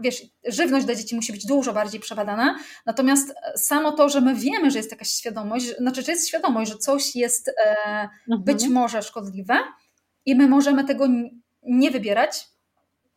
wiesz, 0.02 0.22
żywność 0.48 0.86
dla 0.86 0.96
dzieci 0.96 1.16
musi 1.16 1.32
być 1.32 1.46
dużo 1.46 1.74
bardziej 1.74 2.00
przebadana, 2.00 2.60
natomiast 2.86 3.34
samo 3.56 3.92
to, 3.92 4.10
że 4.10 4.22
my 4.22 4.36
wiemy, 4.36 4.72
że 4.72 4.78
jest 4.78 4.92
jakaś 4.92 5.10
świadomość, 5.10 5.78
znaczy, 5.78 6.02
że 6.02 6.12
jest 6.12 6.28
świadomość, 6.28 6.72
że 6.72 6.78
coś 6.78 7.16
jest 7.16 7.48
e, 7.48 7.54
mhm. 8.30 8.44
być 8.44 8.68
może 8.68 9.02
szkodliwe 9.02 9.58
i 10.26 10.36
my 10.36 10.48
możemy 10.48 10.86
tego 10.86 11.08
nie 11.64 11.92
wybierać, 11.92 12.52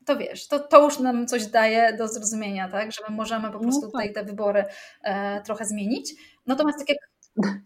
to 0.04 0.16
wiesz, 0.16 0.48
to, 0.48 0.58
to 0.58 0.84
już 0.84 0.98
nam 0.98 1.26
coś 1.26 1.46
daje 1.46 1.96
do 1.96 2.08
zrozumienia, 2.08 2.68
tak, 2.68 2.92
że 2.92 3.02
my 3.08 3.16
możemy 3.16 3.48
po 3.48 3.54
no 3.54 3.60
prostu 3.60 3.80
no 3.80 3.86
tak. 3.86 3.92
tutaj 3.92 4.12
te 4.12 4.24
wybory 4.24 4.64
e, 5.02 5.42
trochę 5.42 5.64
zmienić. 5.64 6.14
Natomiast 6.46 6.78
tak 6.78 6.88
jak 6.88 6.98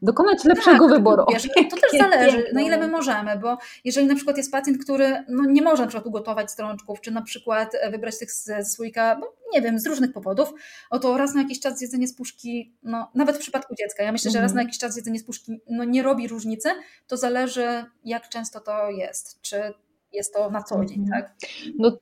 dokonać 0.02 0.44
lepszego 0.44 0.88
tak, 0.88 0.96
wyboru. 0.96 1.24
Wiesz, 1.32 1.48
to 1.70 1.76
też 1.76 2.00
zależy, 2.10 2.44
na 2.52 2.60
ile 2.60 2.78
my 2.78 2.88
możemy, 2.88 3.38
bo 3.38 3.58
jeżeli 3.84 4.06
na 4.06 4.14
przykład 4.14 4.36
jest 4.36 4.52
pacjent, 4.52 4.84
który 4.84 5.24
no, 5.28 5.44
nie 5.44 5.62
może 5.62 5.82
na 5.82 5.88
przykład 5.88 6.06
ugotować 6.06 6.50
strączków, 6.50 7.00
czy 7.00 7.10
na 7.10 7.22
przykład 7.22 7.72
wybrać 7.90 8.18
tych 8.18 8.32
ze 8.32 8.64
słoika, 8.64 9.16
bo 9.20 9.34
nie 9.52 9.62
wiem, 9.62 9.78
z 9.78 9.86
różnych 9.86 10.12
powodów, 10.12 10.54
to 11.00 11.16
raz 11.16 11.34
na 11.34 11.42
jakiś 11.42 11.60
czas 11.60 11.80
jedzenie 11.80 12.08
z 12.08 12.14
puszki, 12.14 12.76
no, 12.82 13.10
nawet 13.14 13.36
w 13.36 13.40
przypadku 13.40 13.74
dziecka, 13.74 14.02
ja 14.02 14.12
myślę, 14.12 14.30
że 14.30 14.40
raz 14.40 14.50
na 14.50 14.52
mhm. 14.52 14.66
jakiś 14.66 14.78
czas 14.78 14.96
jedzenie 14.96 15.18
z 15.18 15.24
puszki 15.24 15.60
no, 15.70 15.84
nie 15.84 16.02
robi 16.02 16.28
różnicy, 16.28 16.68
to 17.06 17.16
zależy 17.16 17.84
jak 18.04 18.28
często 18.28 18.60
to 18.60 18.90
jest, 18.90 19.40
czy 19.40 19.74
jest 20.12 20.34
to 20.34 20.50
na 20.50 20.62
co 20.62 20.84
dzień, 20.84 21.00
mhm. 21.00 21.22
tak? 21.22 21.36
No 21.78 21.98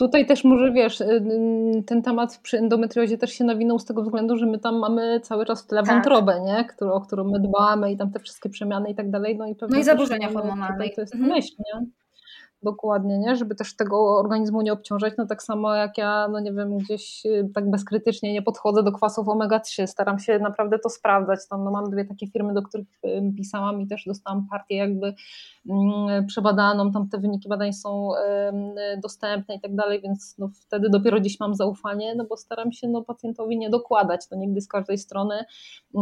Tutaj 0.00 0.26
też 0.26 0.44
może 0.44 0.72
wiesz, 0.72 1.00
y, 1.00 1.04
y, 1.04 1.82
ten 1.86 2.02
temat 2.02 2.40
przy 2.42 2.58
endometriozie 2.58 3.18
też 3.18 3.32
się 3.32 3.44
nawinął 3.44 3.78
z 3.78 3.84
tego 3.84 4.02
względu, 4.02 4.36
że 4.36 4.46
my 4.46 4.58
tam 4.58 4.78
mamy 4.78 5.20
cały 5.20 5.46
czas 5.46 5.62
w 5.62 5.66
tle 5.66 5.82
tak. 5.82 5.94
wątrobę, 5.94 6.40
nie? 6.40 6.64
Którą, 6.64 6.92
o 6.92 7.00
którą 7.00 7.24
my 7.24 7.40
dbamy 7.40 7.92
i 7.92 7.96
tam 7.96 8.10
te 8.10 8.20
wszystkie 8.20 8.48
przemiany 8.48 8.90
i 8.90 8.94
tak 8.94 9.10
dalej. 9.10 9.36
No 9.36 9.46
i, 9.46 9.54
pewnie 9.54 9.74
no 9.74 9.80
i 9.80 9.84
zaburzenia 9.84 10.28
hormonalne. 10.28 10.88
To 10.90 11.00
jest 11.00 11.14
mhm. 11.14 11.32
myśl, 11.32 11.52
nie? 11.58 11.86
Dokładnie, 12.62 13.18
nie? 13.18 13.36
Żeby 13.36 13.54
też 13.54 13.76
tego 13.76 14.18
organizmu 14.18 14.62
nie 14.62 14.72
obciążać, 14.72 15.14
no 15.18 15.26
tak 15.26 15.42
samo 15.42 15.74
jak 15.74 15.98
ja, 15.98 16.28
no 16.28 16.40
nie 16.40 16.52
wiem, 16.52 16.78
gdzieś 16.78 17.26
y, 17.26 17.50
tak 17.54 17.70
bezkrytycznie 17.70 18.32
nie 18.32 18.42
podchodzę 18.42 18.82
do 18.82 18.92
kwasów 18.92 19.26
omega-3, 19.26 19.86
staram 19.86 20.18
się 20.18 20.38
naprawdę 20.38 20.78
to 20.78 20.90
sprawdzać, 20.90 21.48
tam 21.48 21.64
no 21.64 21.70
mam 21.70 21.90
dwie 21.90 22.04
takie 22.04 22.26
firmy, 22.26 22.54
do 22.54 22.62
których 22.62 22.86
pisałam 23.36 23.80
i 23.80 23.86
też 23.86 24.04
dostałam 24.06 24.46
partię 24.50 24.76
jakby 24.76 25.14
mm, 25.70 26.26
przebadaną, 26.26 26.92
tam 26.92 27.08
te 27.08 27.18
wyniki 27.18 27.48
badań 27.48 27.72
są 27.72 28.10
dostępne 29.02 29.54
i 29.54 29.60
tak 29.60 29.74
dalej, 29.74 30.00
więc 30.00 30.34
no 30.38 30.48
wtedy 30.48 30.90
dopiero 30.90 31.20
gdzieś 31.20 31.40
mam 31.40 31.54
zaufanie, 31.54 32.14
no 32.14 32.24
bo 32.24 32.36
staram 32.36 32.72
się 32.72 32.88
no 32.88 33.02
pacjentowi 33.02 33.58
nie 33.58 33.70
dokładać, 33.70 34.28
to 34.28 34.36
nigdy 34.36 34.60
z 34.60 34.68
każdej 34.68 34.98
strony, 34.98 35.44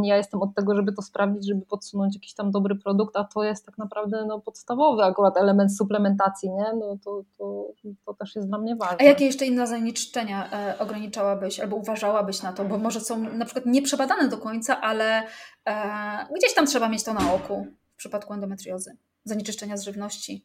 ja 0.03 0.17
jestem 0.17 0.43
od 0.43 0.55
tego, 0.55 0.75
żeby 0.75 0.93
to 0.93 1.03
sprawdzić, 1.03 1.49
żeby 1.49 1.67
podsunąć 1.67 2.15
jakiś 2.15 2.35
tam 2.35 2.51
dobry 2.51 2.77
produkt, 2.77 3.17
a 3.17 3.25
to 3.25 3.43
jest 3.43 3.67
tak 3.67 3.79
naprawdę 3.79 4.27
no 4.27 4.41
podstawowy 4.41 5.03
akurat 5.03 5.37
element 5.37 5.77
suplementacji 5.77 6.48
nie? 6.57 6.65
No 6.81 6.99
to, 7.05 7.23
to, 7.39 7.73
to 8.07 8.15
też 8.15 8.37
jest 8.37 8.49
dla 8.49 8.59
mnie 8.59 8.77
ważne. 8.77 8.97
A 9.01 9.03
jakie 9.03 9.27
jeszcze 9.27 9.47
inne 9.47 9.67
zanieczyszczenia 9.67 10.51
e, 10.53 10.79
ograniczałabyś 10.79 11.61
albo 11.61 11.77
uważałabyś 11.77 12.43
na 12.43 12.53
to? 12.53 12.65
Bo 12.65 12.79
może 12.79 13.01
są 13.01 13.19
na 13.19 13.45
przykład 13.45 13.67
nieprzebadane 13.67 14.29
do 14.29 14.39
końca, 14.39 14.81
ale 14.81 15.23
e, 15.65 16.27
gdzieś 16.37 16.55
tam 16.55 16.67
trzeba 16.67 16.89
mieć 16.89 17.05
to 17.05 17.15
na 17.15 17.35
oku 17.35 17.67
w 17.95 17.97
przypadku 17.97 18.35
endometriozy. 18.35 18.97
Zanieczyszczenia 19.25 19.77
z 19.77 19.83
żywności. 19.83 20.45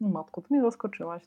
No 0.00 0.08
matko, 0.08 0.42
to 0.42 0.46
mnie 0.50 0.62
zaskoczyłaś. 0.62 1.22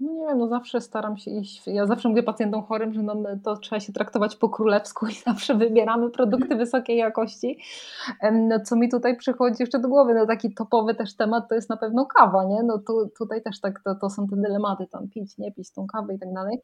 No 0.00 0.12
nie 0.12 0.26
wiem, 0.26 0.38
no 0.38 0.48
zawsze 0.48 0.80
staram 0.80 1.16
się 1.16 1.30
iść, 1.30 1.62
ja 1.66 1.86
zawsze 1.86 2.08
mówię 2.08 2.22
pacjentom 2.22 2.62
chorym, 2.62 2.94
że 2.94 3.02
no 3.02 3.16
to 3.44 3.56
trzeba 3.56 3.80
się 3.80 3.92
traktować 3.92 4.36
po 4.36 4.48
królewsku 4.48 5.06
i 5.06 5.14
zawsze 5.26 5.54
wybieramy 5.54 6.10
produkty 6.10 6.56
wysokiej 6.56 6.96
jakości. 6.96 7.58
No, 8.32 8.60
co 8.60 8.76
mi 8.76 8.88
tutaj 8.88 9.16
przychodzi 9.16 9.56
jeszcze 9.60 9.78
do 9.78 9.88
głowy, 9.88 10.14
no 10.14 10.26
taki 10.26 10.54
topowy 10.54 10.94
też 10.94 11.16
temat 11.16 11.48
to 11.48 11.54
jest 11.54 11.70
na 11.70 11.76
pewno 11.76 12.06
kawa, 12.06 12.44
nie? 12.44 12.62
No 12.62 12.78
tu, 12.78 13.10
tutaj 13.18 13.42
też 13.42 13.60
tak, 13.60 13.82
to, 13.84 13.94
to 13.94 14.10
są 14.10 14.26
te 14.28 14.36
dylematy, 14.36 14.86
tam 14.86 15.08
pić, 15.08 15.38
nie 15.38 15.52
pić 15.52 15.72
tą 15.72 15.86
kawę 15.86 16.14
i 16.14 16.18
tak 16.18 16.32
dalej. 16.34 16.60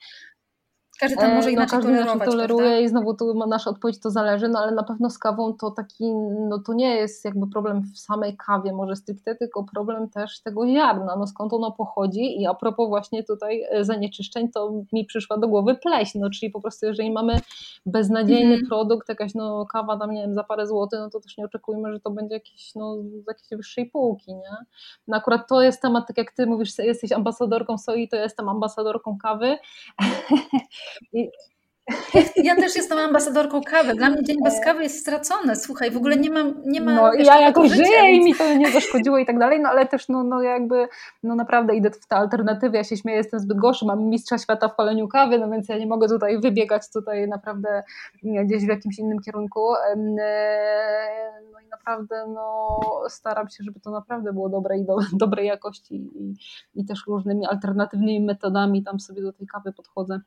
Każdy 1.01 1.17
tam 1.17 1.35
może 1.35 1.49
e, 1.49 1.53
inaczej 1.53 1.79
no, 1.83 1.91
inaczej 1.91 2.21
toleruje 2.21 2.61
prawda? 2.61 2.79
i 2.79 2.89
znowu 2.89 3.15
tu 3.15 3.47
nasza 3.47 3.71
odpowiedź 3.71 4.01
to 4.01 4.11
zależy, 4.11 4.49
no 4.49 4.59
ale 4.59 4.73
na 4.73 4.83
pewno 4.83 5.11
z 5.11 5.19
kawą 5.19 5.55
to 5.55 5.71
taki, 5.71 6.15
no 6.49 6.59
to 6.59 6.73
nie 6.73 6.97
jest 6.97 7.25
jakby 7.25 7.47
problem 7.47 7.83
w 7.83 7.99
samej 7.99 8.37
kawie 8.37 8.73
może 8.73 8.97
stricte, 8.97 9.35
tylko 9.35 9.65
problem 9.65 10.09
też 10.09 10.41
tego 10.41 10.67
ziarna, 10.67 11.17
no 11.17 11.27
skąd 11.27 11.53
ono 11.53 11.73
pochodzi 11.73 12.41
i 12.41 12.47
a 12.47 12.55
propos 12.55 12.89
właśnie 12.89 13.25
tutaj 13.25 13.65
e, 13.71 13.85
zanieczyszczeń, 13.85 14.49
to 14.49 14.73
mi 14.93 15.05
przyszła 15.05 15.39
do 15.39 15.49
głowy 15.49 15.75
pleśń, 15.75 16.19
no 16.19 16.31
czyli 16.31 16.51
po 16.51 16.61
prostu 16.61 16.87
jeżeli 16.87 17.11
mamy 17.11 17.41
beznadziejny 17.87 18.55
mm. 18.55 18.67
produkt, 18.67 19.09
jakaś 19.09 19.35
no 19.35 19.67
kawa 19.67 19.99
tam 19.99 20.11
nie 20.11 20.23
wiem 20.23 20.35
za 20.35 20.45
parę 20.45 20.67
złotych, 20.67 21.01
no 21.01 21.11
to 21.11 21.21
też 21.21 21.37
nie 21.37 21.45
oczekujmy, 21.45 21.93
że 21.93 22.01
to 22.01 22.11
będzie 22.11 22.35
jakiś 22.35 22.75
no 22.75 22.97
z 22.97 23.27
jakiejś 23.29 23.51
wyższej 23.51 23.87
półki, 23.87 24.35
nie? 24.35 24.57
No 25.09 25.17
akurat 25.17 25.49
to 25.49 25.63
jest 25.63 25.83
temat, 25.83 26.07
tak 26.07 26.19
jak 26.19 26.33
ty 26.33 26.47
mówisz, 26.47 26.79
jesteś 26.79 27.13
ambasadorką 27.13 27.79
soi, 27.79 28.09
to 28.09 28.17
ja 28.17 28.23
jestem 28.23 28.49
ambasadorką 28.49 29.19
kawy 29.23 29.57
Ja 32.37 32.57
też 32.57 32.77
jestem 32.77 32.99
ambasadorką 32.99 33.61
kawy. 33.63 33.95
Dla 33.95 34.11
mnie 34.11 34.25
dzień 34.25 34.37
bez 34.45 34.59
e. 34.59 34.61
kawy 34.61 34.83
jest 34.83 34.99
stracony. 35.01 35.57
Słuchaj, 35.57 35.91
w 35.91 35.97
ogóle 35.97 36.17
nie 36.17 36.31
mam. 36.31 36.63
Nie 36.65 36.81
ma, 36.81 36.95
no, 36.95 37.15
ja 37.15 37.41
jako 37.41 37.69
żyję 37.69 37.85
życia, 37.85 38.09
i 38.09 38.25
mi 38.25 38.35
to 38.35 38.55
nie 38.55 38.71
zaszkodziło 38.71 39.19
i 39.19 39.27
tak 39.27 39.39
dalej, 39.39 39.61
no 39.61 39.69
ale 39.69 39.87
też 39.87 40.09
no, 40.09 40.25
no 40.25 40.43
jakby 40.43 40.89
no 41.23 41.35
naprawdę 41.35 41.77
idę 41.77 41.91
w 41.91 42.07
te 42.07 42.17
alternatywy. 42.17 42.77
Ja 42.77 42.85
się 42.85 42.97
śmieję, 42.97 43.19
jestem 43.19 43.41
zbyt 43.41 43.59
gorszy, 43.59 43.87
mam 43.87 44.05
mistrza 44.05 44.39
świata 44.39 44.69
w 44.69 44.77
paleniu 44.77 45.09
kawy, 45.09 45.39
no 45.39 45.51
więc 45.51 45.69
ja 45.69 45.79
nie 45.79 45.87
mogę 45.87 46.09
tutaj 46.09 46.41
wybiegać 46.41 46.83
tutaj 46.93 47.29
naprawdę 47.29 47.83
gdzieś 48.23 48.65
w 48.65 48.69
jakimś 48.69 48.99
innym 48.99 49.19
kierunku. 49.21 49.75
E, 49.75 49.97
no 51.53 51.61
i 51.61 51.69
naprawdę 51.71 52.27
no, 52.35 52.81
staram 53.09 53.49
się, 53.49 53.65
żeby 53.65 53.81
to 53.81 53.91
naprawdę 53.91 54.33
było 54.33 54.49
dobre 54.49 54.79
i 54.79 54.85
do, 54.85 54.97
dobrej 55.13 55.47
jakości 55.47 55.95
i, 55.95 56.35
i 56.75 56.85
też 56.85 57.03
różnymi 57.07 57.47
alternatywnymi 57.47 58.21
metodami 58.21 58.83
tam 58.83 59.01
sobie 59.01 59.23
do 59.23 59.33
tej 59.33 59.47
kawy 59.47 59.73
podchodzę. 59.73 60.21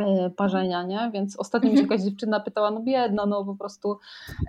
E, 0.00 0.30
parzenia, 0.30 0.82
nie? 0.82 1.10
Więc 1.14 1.36
ostatnio 1.36 1.70
mi 1.70 1.76
się 1.76 1.82
mhm. 1.82 1.90
jakaś 1.90 2.10
dziewczyna 2.10 2.40
pytała, 2.40 2.70
no 2.70 2.80
biedna, 2.80 3.26
no 3.26 3.44
po 3.44 3.54
prostu 3.54 3.98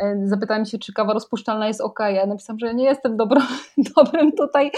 e, 0.02 0.18
zapytałem 0.24 0.66
się, 0.66 0.80
czy 0.80 0.94
kawa 0.94 1.14
rozpuszczalna 1.14 1.68
jest 1.68 1.82
ok. 1.82 2.00
Ja 2.00 2.26
napisałam, 2.26 2.60
że 2.60 2.68
ja 2.68 2.74
nie 2.74 2.86
jestem 2.86 3.18
dobro, 3.18 3.41
dobrym 3.98 4.32
tutaj, 4.32 4.72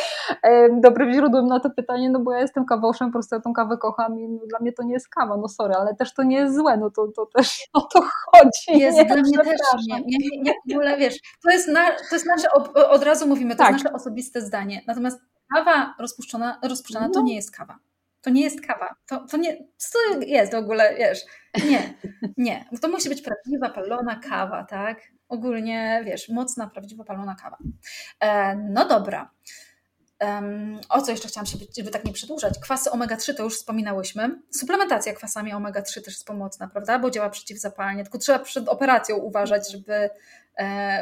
e, 0.43 0.79
dobrym 0.79 1.13
źródłem 1.13 1.47
na 1.47 1.59
to 1.59 1.69
pytanie, 1.69 2.09
no 2.09 2.19
bo 2.19 2.31
ja 2.31 2.39
jestem 2.39 2.65
kawoszem, 2.65 3.07
po 3.07 3.13
prostu 3.13 3.35
ja 3.35 3.41
tą 3.41 3.53
kawę 3.53 3.77
kocham 3.77 4.19
i 4.19 4.27
no, 4.29 4.39
dla 4.47 4.59
mnie 4.59 4.73
to 4.73 4.83
nie 4.83 4.93
jest 4.93 5.07
kawa, 5.09 5.37
no 5.37 5.47
sorry, 5.47 5.73
ale 5.75 5.95
też 5.95 6.13
to 6.13 6.23
nie 6.23 6.37
jest 6.37 6.55
złe, 6.55 6.77
no 6.77 6.89
to, 6.89 7.07
to 7.07 7.25
też 7.25 7.59
o 7.73 7.81
to 7.81 8.01
chodzi. 8.01 8.79
Jest, 8.79 8.97
nie, 8.97 9.05
dla 9.05 9.15
mnie 9.15 9.37
też 9.37 9.85
nie. 9.87 10.01
nie, 10.01 10.41
nie, 10.41 10.53
w 10.69 10.71
ogóle, 10.71 10.97
wiesz, 10.97 11.15
to 11.43 11.51
jest, 11.51 11.67
na, 11.67 11.91
to 12.09 12.15
jest 12.15 12.25
nasze, 12.25 12.47
od 12.89 13.03
razu 13.03 13.27
mówimy, 13.27 13.55
to 13.55 13.57
tak. 13.57 13.73
jest 13.73 13.83
nasze 13.83 13.95
osobiste 13.95 14.41
zdanie, 14.41 14.81
natomiast 14.87 15.21
kawa 15.55 15.95
rozpuszczona, 15.99 16.59
rozpuszczona 16.63 17.07
no. 17.07 17.13
to 17.13 17.21
nie 17.21 17.35
jest 17.35 17.51
kawa. 17.51 17.79
To 18.25 18.29
nie 18.29 18.41
jest 18.41 18.61
kawa. 18.61 18.95
To, 19.07 19.25
to 19.27 19.37
nie, 19.37 19.57
co 19.77 19.99
jest 20.21 20.51
w 20.51 20.55
ogóle, 20.55 20.95
wiesz? 20.97 21.19
Nie, 21.69 21.93
nie. 22.37 22.65
To 22.81 22.87
musi 22.87 23.09
być 23.09 23.21
prawdziwa 23.21 23.69
palona 23.69 24.19
kawa, 24.29 24.63
tak? 24.63 25.01
Ogólnie, 25.29 26.01
wiesz, 26.05 26.29
mocna, 26.29 26.67
prawdziwa 26.69 27.03
palona 27.03 27.35
kawa. 27.35 27.57
E, 28.19 28.55
no 28.55 28.87
dobra. 28.87 29.31
Um, 30.21 30.79
o 30.89 31.01
co 31.01 31.11
jeszcze 31.11 31.27
chciałam 31.27 31.45
się, 31.45 31.57
żeby 31.77 31.91
tak 31.91 32.05
nie 32.05 32.13
przedłużać? 32.13 32.59
Kwasy 32.59 32.89
omega-3 32.89 33.33
to 33.33 33.43
już 33.43 33.55
wspominałyśmy. 33.55 34.41
Suplementacja 34.51 35.13
kwasami 35.13 35.53
omega-3 35.53 35.93
też 35.93 36.13
jest 36.13 36.27
pomocna, 36.27 36.67
prawda? 36.67 36.99
Bo 36.99 37.11
działa 37.11 37.29
przeciwzapalnie. 37.29 38.03
Tylko 38.03 38.17
trzeba 38.17 38.39
przed 38.39 38.69
operacją 38.69 39.15
uważać, 39.15 39.71
żeby 39.71 40.09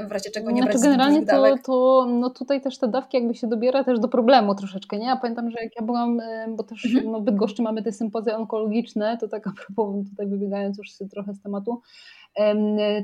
w 0.08 0.12
razie 0.12 0.30
czego 0.30 0.52
nie 0.52 0.62
znaczy, 0.62 0.80
brać 0.80 0.84
Generalnie 0.84 1.26
to, 1.26 1.58
to 1.66 2.06
no 2.10 2.30
tutaj 2.30 2.62
też 2.62 2.78
te 2.78 2.88
dawki 2.88 3.18
jakby 3.18 3.36
się 3.36 3.48
dobiera 3.48 3.84
też 3.84 4.00
do 4.00 4.08
problemu 4.08 4.56
troszeczkę, 4.56 4.98
nie? 4.98 5.06
Ja 5.06 5.18
pamiętam, 5.18 5.52
że 5.52 5.58
jak 5.64 5.76
ja 5.76 5.86
byłam, 5.86 6.20
e, 6.20 6.48
bo 6.50 6.64
też 6.64 6.86
mhm. 6.86 7.12
no, 7.12 7.20
w 7.20 7.24
Bydgoszczy 7.24 7.62
mamy 7.62 7.84
te 7.84 7.92
sympozje 7.92 8.38
onkologiczne, 8.38 9.18
to 9.18 9.28
tak 9.28 9.48
a 9.48 9.52
propos, 9.66 10.10
tutaj 10.10 10.28
wybiegając 10.28 10.78
już 10.78 10.88
trochę 11.12 11.34
z 11.34 11.42
tematu, 11.42 11.82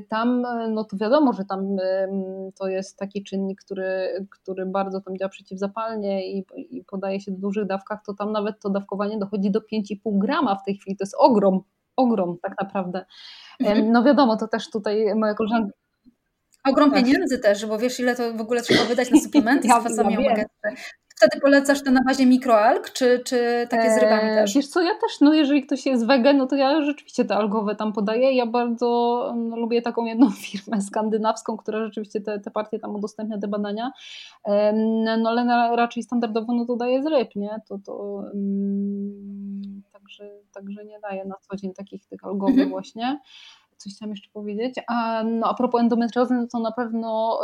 tam, 0.08 0.46
no 0.70 0.84
to 0.84 0.96
wiadomo, 0.96 1.32
że 1.32 1.44
tam 1.44 1.76
to 2.58 2.68
jest 2.68 2.98
taki 2.98 3.24
czynnik, 3.24 3.60
który, 3.60 4.26
który 4.30 4.66
bardzo 4.66 5.00
tam 5.00 5.18
działa 5.18 5.28
przeciwzapalnie 5.28 6.32
i, 6.32 6.46
i 6.56 6.84
podaje 6.84 7.20
się 7.20 7.32
w 7.32 7.38
dużych 7.38 7.66
dawkach, 7.66 8.00
to 8.06 8.14
tam 8.14 8.32
nawet 8.32 8.60
to 8.60 8.70
dawkowanie 8.70 9.18
dochodzi 9.18 9.50
do 9.50 9.60
5,5 9.60 10.18
grama 10.18 10.54
w 10.54 10.64
tej 10.64 10.76
chwili, 10.76 10.96
to 10.96 11.04
jest 11.04 11.16
ogrom, 11.18 11.60
ogrom 11.96 12.38
tak 12.42 12.54
naprawdę. 12.62 13.04
Mhm. 13.60 13.92
No 13.92 14.02
wiadomo, 14.02 14.36
to 14.36 14.48
też 14.48 14.70
tutaj 14.70 15.14
moja 15.14 15.34
koleżanka 15.34 15.79
Ogrom 16.68 16.90
tak. 16.90 17.04
pieniędzy 17.04 17.38
też, 17.38 17.66
bo 17.66 17.78
wiesz, 17.78 18.00
ile 18.00 18.16
to 18.16 18.32
w 18.32 18.40
ogóle 18.40 18.62
trzeba 18.62 18.84
wydać 18.84 19.10
na 19.10 19.20
suplementy 19.26 19.68
ja, 19.68 19.80
z 19.80 19.84
kwasami 19.84 20.14
ja 20.14 20.20
omega 20.20 20.44
Wtedy 21.20 21.40
polecasz 21.40 21.82
te 21.82 21.90
na 21.90 22.00
bazie 22.06 22.26
mikroalg, 22.26 22.92
czy, 22.92 23.20
czy 23.24 23.66
takie 23.70 23.90
z 23.90 23.98
rybami 23.98 24.28
eee, 24.28 24.34
też? 24.34 24.54
Wiesz 24.54 24.68
co, 24.68 24.82
ja 24.82 24.94
też, 24.94 25.20
no 25.20 25.34
jeżeli 25.34 25.62
ktoś 25.62 25.86
jest 25.86 26.06
wegan, 26.06 26.36
no 26.36 26.46
to 26.46 26.56
ja 26.56 26.82
rzeczywiście 26.82 27.24
te 27.24 27.36
algowe 27.36 27.76
tam 27.76 27.92
podaję. 27.92 28.32
Ja 28.32 28.46
bardzo 28.46 28.86
no, 29.36 29.56
lubię 29.56 29.82
taką 29.82 30.04
jedną 30.04 30.30
firmę 30.46 30.80
skandynawską, 30.80 31.56
która 31.56 31.84
rzeczywiście 31.84 32.20
te, 32.20 32.40
te 32.40 32.50
partie 32.50 32.78
tam 32.78 32.94
udostępnia, 32.94 33.38
te 33.38 33.48
badania. 33.48 33.92
No 35.18 35.30
ale 35.30 35.44
na, 35.44 35.76
raczej 35.76 36.02
standardowo 36.02 36.54
no 36.54 36.66
to 36.66 36.76
daje 36.76 37.02
z 37.02 37.06
ryb, 37.06 37.36
nie? 37.36 37.60
To, 37.68 37.78
to 37.86 37.94
um, 37.94 39.82
także, 39.92 40.30
także 40.52 40.84
nie 40.84 41.00
daje 41.00 41.24
na 41.24 41.34
co 41.40 41.56
dzień 41.56 41.74
takich 41.74 42.06
tych 42.06 42.24
algowych 42.24 42.54
mhm. 42.54 42.70
właśnie 42.70 43.20
coś 43.80 43.94
chciałam 43.94 44.10
jeszcze 44.10 44.30
powiedzieć. 44.32 44.74
A, 44.86 45.22
no, 45.24 45.46
a 45.46 45.54
propos 45.54 45.80
endometriozy, 45.80 46.34
no 46.34 46.46
to 46.52 46.58
na 46.58 46.72
pewno, 46.72 47.40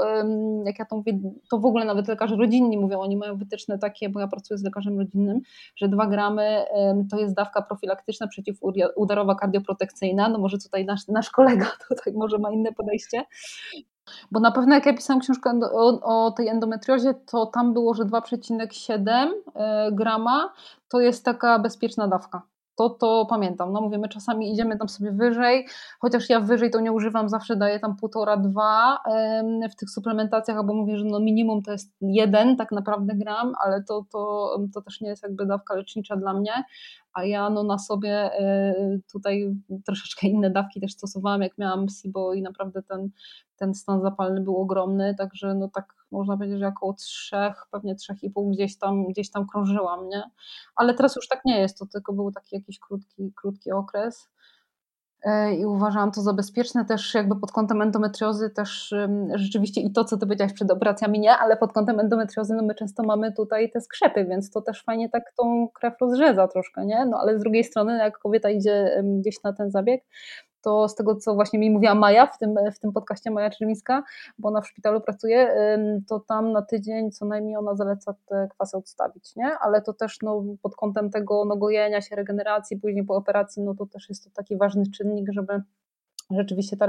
jak 0.64 0.78
ja 0.78 0.84
to 0.84 0.97
mówię, 0.97 1.18
to 1.51 1.59
w 1.59 1.64
ogóle 1.64 1.84
nawet 1.84 2.09
lekarze 2.09 2.37
rodzinni 2.37 2.78
mówią, 2.78 3.01
oni 3.01 3.16
mają 3.16 3.37
wytyczne 3.37 3.78
takie, 3.78 4.09
bo 4.09 4.20
ja 4.20 4.28
pracuję 4.28 4.59
z 4.59 4.64
lekarzem 4.64 4.99
rodzinnym, 4.99 5.41
że 5.76 5.89
2 5.89 6.07
gramy 6.07 6.64
to 7.11 7.18
jest 7.18 7.34
dawka 7.34 7.62
profilaktyczna 7.62 8.26
przeciwudarowa 8.26 9.34
kardioprotekcyjna. 9.34 10.28
No 10.28 10.39
może 10.39 10.59
tutaj 10.59 10.84
nasz, 10.84 11.09
nasz 11.09 11.30
kolega 11.30 11.66
tutaj 11.89 12.12
może 12.12 12.39
ma 12.39 12.51
inne 12.51 12.72
podejście. 12.72 13.24
Bo 14.30 14.41
na 14.41 14.53
pewno 14.53 14.74
jak 14.74 14.87
ja 14.87 14.95
pisałam 14.95 15.20
książkę 15.20 15.61
o, 15.72 16.01
o 16.26 16.30
tej 16.30 16.49
endometriozie, 16.49 17.14
to 17.14 17.47
tam 17.47 17.72
było, 17.72 17.95
że 17.95 18.05
2,7 18.05 19.28
e, 19.55 19.93
grama 19.93 20.53
to 20.89 21.01
jest 21.01 21.24
taka 21.24 21.59
bezpieczna 21.59 22.09
dawka 22.09 22.43
to, 22.77 22.91
to 22.91 23.27
pamiętam. 23.31 23.72
No 23.72 23.81
mówimy, 23.81 24.09
czasami 24.09 24.53
idziemy 24.53 24.79
tam 24.79 24.89
sobie 24.89 25.12
wyżej, 25.12 25.66
chociaż 25.99 26.31
ja 26.31 26.41
wyżej 26.41 26.70
to 26.70 26.81
nie 26.81 26.93
używam, 26.93 27.29
zawsze 27.29 27.57
daję 27.57 27.81
tam 27.81 27.97
półtora, 27.97 28.37
dwa 28.37 28.99
w 29.72 29.77
tych 29.77 29.91
suplementacjach, 29.91 30.57
albo 30.59 30.74
mówię, 30.74 30.97
że 30.97 31.05
no 31.05 31.20
minimum 31.20 31.62
to 31.62 31.72
jest 31.72 31.97
jeden 32.01 32.57
tak 32.57 32.72
naprawdę 32.72 33.14
gram, 33.14 33.53
ale 33.64 33.83
to, 33.83 34.05
to, 34.12 34.51
to 34.74 34.83
też 34.83 35.01
nie 35.01 35.09
jest 35.09 35.22
jakby 35.22 35.47
dawka 35.47 35.74
lecznicza 35.74 36.16
dla 36.16 36.33
mnie, 36.33 36.53
a 37.17 37.25
ja 37.25 37.51
no 37.51 37.62
na 37.62 37.79
sobie 37.79 38.12
e, 38.12 38.75
tutaj 39.12 39.55
troszeczkę 39.87 40.27
inne 40.27 40.51
dawki 40.51 40.81
też 40.81 40.93
stosowałam, 40.93 41.43
jak 41.43 41.59
miałam 41.59 41.89
SIBO 41.89 42.35
i 42.35 42.43
naprawdę 42.43 42.83
ten, 42.83 43.11
ten 43.57 43.75
stan 43.75 44.03
zapalny 44.03 44.41
był 44.41 44.57
ogromny, 44.57 45.14
także 45.19 45.55
no 45.55 45.69
tak 45.75 45.95
można 46.11 46.37
powiedzieć, 46.37 46.59
że 46.59 46.67
około 46.67 46.93
trzech, 46.93 47.67
pewnie 47.71 47.95
trzech 47.95 48.23
i 48.23 48.31
pół 48.31 48.51
gdzieś 48.51 48.79
tam, 48.79 49.07
gdzieś 49.09 49.31
tam 49.31 49.47
krążyłam, 49.47 50.09
nie? 50.09 50.23
Ale 50.77 50.95
teraz 50.95 51.17
już 51.17 51.29
tak 51.29 51.41
nie 51.45 51.61
jest, 51.61 51.79
to 51.79 51.87
tylko 51.87 52.12
był 52.12 52.33
taki 52.33 52.57
jakiś 52.57 52.79
krótki, 52.79 53.33
krótki 53.37 53.73
okres 53.73 54.29
i 55.59 55.66
uważałam 55.66 56.12
to 56.12 56.20
za 56.20 56.33
bezpieczne 56.33 56.85
też 56.85 57.14
jakby 57.14 57.41
pod 57.41 57.53
kątem 57.53 57.83
endometriozy 57.83 58.51
też 58.51 58.95
rzeczywiście 59.35 59.81
i 59.81 59.93
to, 59.93 60.05
co 60.05 60.16
ty 60.16 60.27
powiedziałaś 60.27 60.53
przed 60.53 60.70
operacjami 60.70 61.20
nie, 61.20 61.33
ale 61.33 61.57
pod 61.57 61.72
kątem 61.72 62.01
endometriozy 62.01 62.55
no 62.55 62.62
my 62.62 62.74
często 62.74 63.03
mamy 63.03 63.33
tutaj 63.33 63.70
te 63.70 63.81
skrzepy, 63.81 64.24
więc 64.24 64.51
to 64.51 64.62
też 64.62 64.85
fajnie 64.85 65.09
tak 65.09 65.33
tą 65.39 65.68
krew 65.74 65.95
rozrzeza 66.01 66.49
troszkę, 66.49 66.87
nie? 66.87 67.07
No 67.07 67.18
ale 67.18 67.39
z 67.39 67.43
drugiej 67.43 67.64
strony 67.64 67.99
jak 67.99 68.18
kobieta 68.18 68.51
idzie 68.51 69.03
gdzieś 69.20 69.43
na 69.43 69.53
ten 69.53 69.70
zabieg, 69.70 70.05
to 70.67 70.89
z 70.89 70.95
tego, 70.95 71.17
co 71.17 71.35
właśnie 71.35 71.59
mi 71.59 71.71
mówiła 71.71 71.95
Maja 71.95 72.27
w 72.27 72.39
tym, 72.39 72.55
w 72.75 72.79
tym 72.79 72.93
podcaście 72.93 73.31
Maja 73.31 73.51
Czerwińska, 73.51 74.03
bo 74.39 74.49
ona 74.49 74.61
w 74.61 74.67
szpitalu 74.69 75.01
pracuje, 75.01 75.55
to 76.09 76.21
tam 76.21 76.53
na 76.53 76.62
tydzień 76.62 77.11
co 77.12 77.27
najmniej 77.27 77.57
ona 77.57 77.75
zaleca 77.75 78.14
te 78.27 78.49
kwasy 78.51 78.77
odstawić, 78.77 79.37
nie? 79.37 79.59
Ale 79.61 79.83
to 79.83 79.93
też 79.93 80.19
no, 80.23 80.45
pod 80.62 80.77
kątem 80.77 81.11
tego 81.11 81.45
no, 81.45 81.57
gojenia 81.57 82.01
się, 82.01 82.17
regeneracji, 82.17 82.77
później 82.81 83.05
po 83.05 83.14
operacji, 83.17 83.62
no 83.62 83.75
to 83.75 83.87
też 83.87 84.09
jest 84.09 84.25
to 84.25 84.31
taki 84.31 84.57
ważny 84.57 84.85
czynnik, 84.91 85.33
żeby 85.33 85.62
rzeczywiście 86.31 86.77
ta 86.77 86.87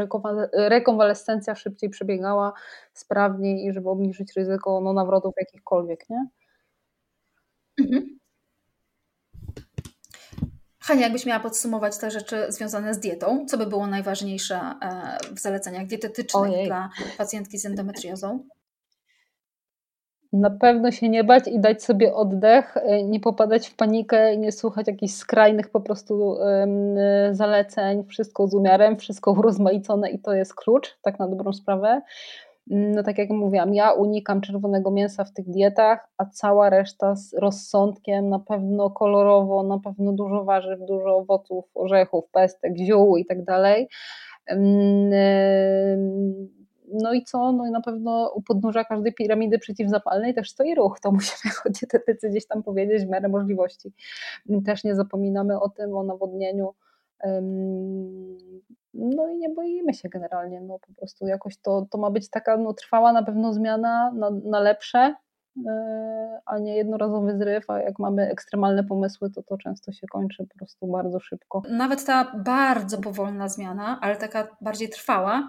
rekonwalescencja 0.54 1.56
szybciej 1.56 1.90
przebiegała, 1.90 2.54
sprawniej 2.94 3.66
i 3.66 3.74
żeby 3.74 3.90
obniżyć 3.90 4.34
ryzyko 4.38 4.82
no, 4.82 4.94
nawrotów 4.94 5.34
jakichkolwiek, 5.40 6.10
nie? 6.10 6.28
Mhm. 7.80 8.18
Hania, 10.88 11.02
jakbyś 11.02 11.26
miała 11.26 11.40
podsumować 11.40 11.98
te 11.98 12.12
rzeczy 12.12 12.46
związane 12.50 12.94
z 12.94 13.00
dietą, 13.00 13.46
co 13.46 13.58
by 13.58 13.66
było 13.66 13.88
najważniejsze 13.88 14.56
e, 14.56 15.18
w 15.36 15.40
zaleceniach 15.40 15.88
dietetycznych 15.88 16.52
Ojej. 16.52 16.66
dla 16.66 16.90
pacjentki 17.18 17.58
z 17.58 17.66
endometriozą? 17.66 18.44
Na 20.34 20.50
pewno 20.50 20.92
się 20.92 21.10
nie 21.10 21.24
bać 21.24 21.48
i 21.48 21.60
dać 21.60 21.84
sobie 21.84 22.14
oddech, 22.14 22.78
e, 22.78 23.04
nie 23.04 23.20
popadać 23.20 23.68
w 23.68 23.76
panikę, 23.76 24.38
nie 24.38 24.52
słuchać 24.52 24.88
jakichś 24.88 25.14
skrajnych 25.14 25.70
po 25.70 25.82
prostu 25.82 26.38
zaleceń, 27.32 28.04
wszystko 28.04 28.48
z 28.48 28.54
umiarem, 28.54 28.98
wszystko 28.98 29.32
urozmaicone 29.40 30.12
i 30.12 30.20
to 30.20 30.34
jest 30.34 30.56
klucz, 30.56 30.98
tak 31.02 31.20
na 31.20 31.28
dobrą 31.28 31.54
sprawę. 31.54 32.02
No 32.70 33.04
tak 33.04 33.18
jak 33.18 33.30
mówiłam, 33.30 33.74
ja 33.74 33.92
unikam 33.92 34.42
czerwonego 34.42 34.92
mięsa 34.92 35.24
w 35.24 35.34
tych 35.34 35.50
dietach, 35.50 36.08
a 36.18 36.26
cała 36.26 36.70
reszta 36.70 37.16
z 37.16 37.34
rozsądkiem, 37.34 38.30
na 38.30 38.40
pewno 38.40 38.90
kolorowo, 38.90 39.64
na 39.64 39.80
pewno 39.80 40.14
dużo 40.14 40.44
warzyw, 40.44 40.80
dużo 40.88 41.18
owoców, 41.18 41.66
orzechów, 41.76 42.26
pestek, 42.32 42.78
ziół 42.78 43.18
i 43.18 43.26
tak 43.26 43.44
dalej. 43.44 43.88
No 46.94 47.14
i 47.14 47.24
co? 47.24 47.52
No 47.52 47.68
i 47.68 47.72
na 47.72 47.82
pewno 47.82 48.32
u 48.36 48.42
podnóża 48.42 48.84
każdej 48.84 49.14
piramidy 49.14 49.60
przeciwzapalnej 49.60 50.34
też 50.34 50.50
stoi 50.50 50.76
ruch. 50.76 51.00
To 51.00 51.12
musimy 51.18 51.54
jako 51.56 51.70
dietetycy 51.70 52.30
gdzieś 52.30 52.48
tam 52.48 52.64
powiedzieć 52.64 53.06
w 53.06 53.10
miarę 53.10 53.30
możliwości. 53.30 53.94
Też 54.66 54.84
nie 54.84 54.96
zapominamy 54.96 55.60
o 55.60 55.70
tym, 55.70 55.96
o 55.98 56.04
nawodnieniu. 56.04 56.74
No 58.98 59.28
i 59.30 59.38
nie 59.38 59.50
boimy 59.50 59.94
się 59.94 60.10
generalnie. 60.10 60.62
No 60.62 60.80
po 60.80 60.94
prostu 60.94 61.28
jakoś 61.28 61.58
to, 61.58 61.88
to 61.92 61.98
ma 61.98 62.12
być 62.12 62.30
taka 62.30 62.58
no, 62.58 62.74
trwała 62.74 63.14
na 63.14 63.24
pewno 63.24 63.54
zmiana 63.54 64.12
na, 64.12 64.30
na 64.30 64.60
lepsze, 64.60 65.16
e, 65.68 66.42
a 66.46 66.60
nie 66.60 66.76
jednorazowy 66.76 67.38
zryw, 67.38 67.70
a 67.70 67.80
jak 67.80 68.00
mamy 68.00 68.30
ekstremalne 68.30 68.84
pomysły, 68.84 69.32
to 69.32 69.44
to 69.44 69.58
często 69.58 69.92
się 69.92 70.08
kończy 70.08 70.48
po 70.48 70.58
prostu 70.58 70.88
bardzo 70.88 71.20
szybko. 71.20 71.62
Nawet 71.70 72.06
ta 72.06 72.32
bardzo 72.36 72.98
powolna 72.98 73.48
zmiana, 73.48 74.00
ale 74.02 74.16
taka 74.16 74.48
bardziej 74.62 74.90
trwała, 74.90 75.48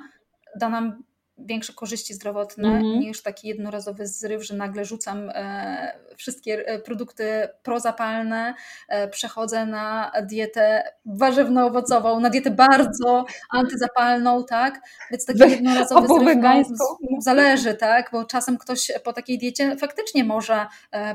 da 0.56 0.68
nam 0.68 1.02
większe 1.38 1.72
korzyści 1.72 2.14
zdrowotne 2.14 2.68
-hmm. 2.68 2.98
niż 2.98 3.22
taki 3.22 3.48
jednorazowy 3.48 4.06
zryw, 4.06 4.44
że 4.44 4.54
nagle 4.54 4.84
rzucam 4.84 5.30
e, 5.34 5.98
wszystkie 6.16 6.66
e, 6.66 6.78
produkty 6.78 7.48
prozapalne, 7.62 8.54
e, 8.88 9.08
przechodzę 9.08 9.66
na 9.66 10.12
dietę 10.22 10.92
warzywno-owocową, 11.06 12.20
na 12.20 12.30
dietę 12.30 12.50
bardzo 12.50 13.24
antyzapalną, 13.50 14.44
tak? 14.44 14.80
Więc 15.10 15.26
taki 15.26 15.40
jednorazowy 15.40 16.08
zryw 16.08 16.36
no, 16.70 17.20
zależy, 17.20 17.74
tak? 17.74 18.08
Bo 18.12 18.24
czasem 18.24 18.58
ktoś 18.58 18.92
po 19.04 19.12
takiej 19.12 19.38
diecie 19.38 19.76
faktycznie 19.76 20.24
może 20.24 20.66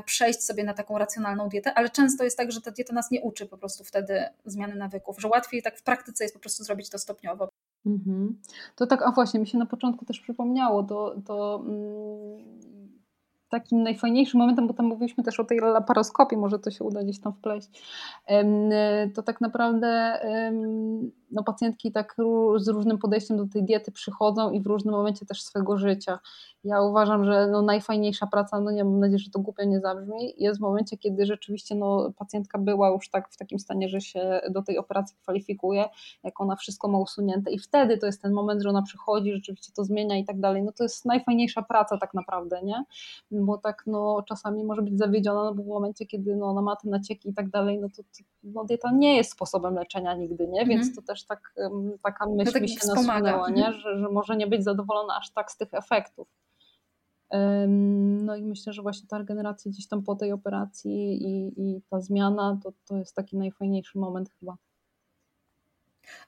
przejść 0.04 0.44
sobie 0.44 0.64
na 0.64 0.74
taką 0.74 0.98
racjonalną 0.98 1.48
dietę, 1.48 1.74
ale 1.74 1.90
często 1.90 2.24
jest 2.24 2.36
tak, 2.36 2.52
że 2.52 2.60
ta 2.60 2.70
dieta 2.70 2.94
nas 2.94 3.10
nie 3.10 3.20
uczy 3.20 3.46
po 3.46 3.58
prostu 3.58 3.84
wtedy 3.84 4.24
zmiany 4.44 4.74
nawyków, 4.74 5.20
że 5.20 5.28
łatwiej 5.28 5.62
tak 5.62 5.78
w 5.78 5.82
praktyce 5.82 6.24
jest 6.24 6.34
po 6.34 6.40
prostu 6.40 6.64
zrobić 6.64 6.90
to 6.90 6.98
stopniowo. 6.98 7.48
Mhm. 7.86 8.38
To 8.76 8.86
tak, 8.86 9.02
a 9.02 9.10
właśnie, 9.10 9.40
mi 9.40 9.46
się 9.46 9.58
na 9.58 9.66
początku 9.66 10.04
też 10.04 10.20
przypomniało, 10.20 10.82
to, 10.82 11.14
to 11.26 11.62
mm, 11.66 12.44
takim 13.48 13.82
najfajniejszym 13.82 14.40
momentem, 14.40 14.66
bo 14.66 14.74
tam 14.74 14.86
mówiliśmy 14.86 15.24
też 15.24 15.40
o 15.40 15.44
tej 15.44 15.58
laparoskopii, 15.58 16.38
może 16.38 16.58
to 16.58 16.70
się 16.70 16.84
uda 16.84 17.02
gdzieś 17.02 17.20
tam 17.20 17.32
wpleść, 17.32 17.68
to 19.14 19.22
tak 19.22 19.40
naprawdę 19.40 20.20
no, 21.34 21.44
pacjentki 21.44 21.92
tak 21.92 22.16
z 22.56 22.68
różnym 22.68 22.98
podejściem 22.98 23.36
do 23.36 23.46
tej 23.46 23.64
diety 23.64 23.92
przychodzą 23.92 24.50
i 24.50 24.60
w 24.60 24.66
różnym 24.66 24.94
momencie 24.94 25.26
też 25.26 25.42
swojego 25.42 25.78
życia. 25.78 26.18
Ja 26.64 26.82
uważam, 26.82 27.24
że 27.24 27.46
no, 27.46 27.62
najfajniejsza 27.62 28.26
praca, 28.26 28.60
no 28.60 28.70
nie 28.70 28.84
mam 28.84 29.00
nadzieję, 29.00 29.18
że 29.18 29.30
to 29.30 29.40
głupio 29.40 29.64
nie 29.64 29.80
zabrzmi, 29.80 30.34
jest 30.38 30.58
w 30.58 30.62
momencie, 30.62 30.96
kiedy 30.96 31.26
rzeczywiście 31.26 31.74
no, 31.74 32.12
pacjentka 32.18 32.58
była 32.58 32.90
już 32.90 33.08
tak 33.08 33.28
w 33.28 33.36
takim 33.36 33.58
stanie, 33.58 33.88
że 33.88 34.00
się 34.00 34.40
do 34.50 34.62
tej 34.62 34.78
operacji 34.78 35.16
kwalifikuje, 35.22 35.84
jak 36.22 36.40
ona 36.40 36.56
wszystko 36.56 36.88
ma 36.88 36.98
usunięte 36.98 37.50
i 37.50 37.58
wtedy 37.58 37.98
to 37.98 38.06
jest 38.06 38.22
ten 38.22 38.32
moment, 38.32 38.62
że 38.62 38.68
ona 38.68 38.82
przychodzi, 38.82 39.32
rzeczywiście 39.32 39.72
to 39.72 39.84
zmienia 39.84 40.16
i 40.16 40.24
tak 40.24 40.40
dalej. 40.40 40.62
No 40.62 40.72
to 40.72 40.82
jest 40.82 41.04
najfajniejsza 41.04 41.62
praca 41.62 41.98
tak 41.98 42.14
naprawdę, 42.14 42.62
nie? 42.62 42.84
Bo 43.30 43.58
tak 43.58 43.82
no, 43.86 44.22
czasami 44.28 44.64
może 44.64 44.82
być 44.82 44.98
zawiedziona, 44.98 45.44
no 45.44 45.54
bo 45.54 45.62
w 45.62 45.66
momencie, 45.66 46.06
kiedy 46.06 46.36
no, 46.36 46.46
ona 46.46 46.62
ma 46.62 46.76
te 46.76 46.88
nacieki 46.88 47.28
i 47.28 47.34
tak 47.34 47.50
dalej, 47.50 47.78
no 47.80 47.88
to, 47.88 48.02
to 48.02 48.24
no, 48.44 48.64
dieta 48.64 48.90
nie 48.92 49.16
jest 49.16 49.32
sposobem 49.32 49.74
leczenia 49.74 50.14
nigdy, 50.14 50.48
nie? 50.48 50.66
Więc 50.66 50.82
mm. 50.82 50.94
to 50.94 51.02
też 51.02 51.26
tak, 51.26 51.54
taka 52.02 52.26
myśl 52.26 52.52
tak 52.52 52.62
mi 52.62 52.68
się 52.68 52.86
nasunęła, 52.86 53.50
nie? 53.50 53.66
Mhm. 53.66 53.74
Że, 53.82 53.98
że 53.98 54.08
może 54.08 54.36
nie 54.36 54.46
być 54.46 54.64
zadowolona 54.64 55.16
aż 55.16 55.30
tak 55.30 55.52
z 55.52 55.56
tych 55.56 55.74
efektów. 55.74 56.28
No 58.18 58.36
i 58.36 58.42
myślę, 58.42 58.72
że 58.72 58.82
właśnie 58.82 59.08
ta 59.08 59.18
regeneracja 59.18 59.70
gdzieś 59.70 59.88
tam 59.88 60.02
po 60.02 60.16
tej 60.16 60.32
operacji 60.32 61.22
i, 61.22 61.60
i 61.60 61.82
ta 61.90 62.00
zmiana 62.00 62.58
to, 62.62 62.72
to 62.84 62.96
jest 62.96 63.14
taki 63.14 63.36
najfajniejszy 63.36 63.98
moment 63.98 64.30
chyba. 64.40 64.56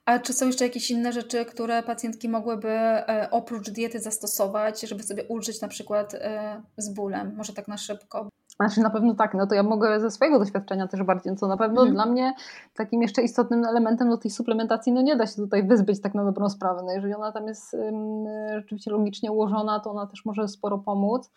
A 0.04 0.18
czy 0.18 0.32
są 0.32 0.46
jeszcze 0.46 0.64
jakieś 0.64 0.90
inne 0.90 1.12
rzeczy, 1.12 1.44
które 1.44 1.82
pacjentki 1.82 2.28
mogłyby 2.28 2.68
e, 2.68 3.28
oprócz 3.30 3.70
diety 3.70 4.00
zastosować, 4.00 4.80
żeby 4.80 5.02
sobie 5.02 5.24
ulżyć 5.24 5.60
na 5.60 5.68
przykład 5.68 6.14
e, 6.14 6.62
z 6.76 6.94
bólem? 6.94 7.34
Może 7.36 7.52
tak 7.52 7.68
na 7.68 7.76
szybko. 7.76 8.28
Znaczy 8.61 8.80
na 8.80 8.90
pewno 8.90 9.14
tak, 9.14 9.34
no 9.34 9.46
to 9.46 9.54
ja 9.54 9.62
mogę 9.62 10.00
ze 10.00 10.11
swojego 10.11 10.38
doświadczenia 10.38 10.86
też 10.86 11.02
bardziej, 11.02 11.36
co 11.36 11.46
na 11.46 11.57
pewno 11.57 11.82
mm. 11.82 11.94
dla 11.94 12.07
mnie 12.07 12.34
takim 12.74 13.02
jeszcze 13.02 13.22
istotnym 13.22 13.64
elementem 13.64 14.11
do 14.11 14.16
tej 14.16 14.30
suplementacji, 14.30 14.92
no 14.92 15.02
nie 15.02 15.16
da 15.16 15.26
się 15.26 15.36
tutaj 15.36 15.66
wyzbyć 15.66 16.00
tak 16.00 16.14
na 16.14 16.24
dobrą 16.24 16.48
sprawę, 16.48 16.82
no 16.84 16.92
jeżeli 16.92 17.14
ona 17.14 17.32
tam 17.32 17.46
jest 17.46 17.74
um, 17.74 18.24
rzeczywiście 18.54 18.90
logicznie 18.90 19.32
ułożona, 19.32 19.80
to 19.80 19.90
ona 19.90 20.07
też 20.07 20.24
może 20.24 20.48
sporo 20.48 20.78
pomóc, 20.78 21.30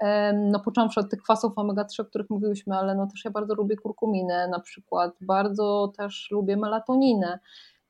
um, 0.00 0.50
no 0.50 0.60
począwszy 0.60 1.00
od 1.00 1.10
tych 1.10 1.22
kwasów 1.22 1.52
omega-3, 1.56 2.02
o 2.02 2.04
których 2.04 2.30
mówiłyśmy, 2.30 2.76
ale 2.76 2.94
no 2.94 3.06
też 3.06 3.24
ja 3.24 3.30
bardzo 3.30 3.54
lubię 3.54 3.76
kurkuminę 3.76 4.48
na 4.48 4.60
przykład, 4.60 5.12
bardzo 5.20 5.92
też 5.96 6.28
lubię 6.30 6.56
melatoninę, 6.56 7.38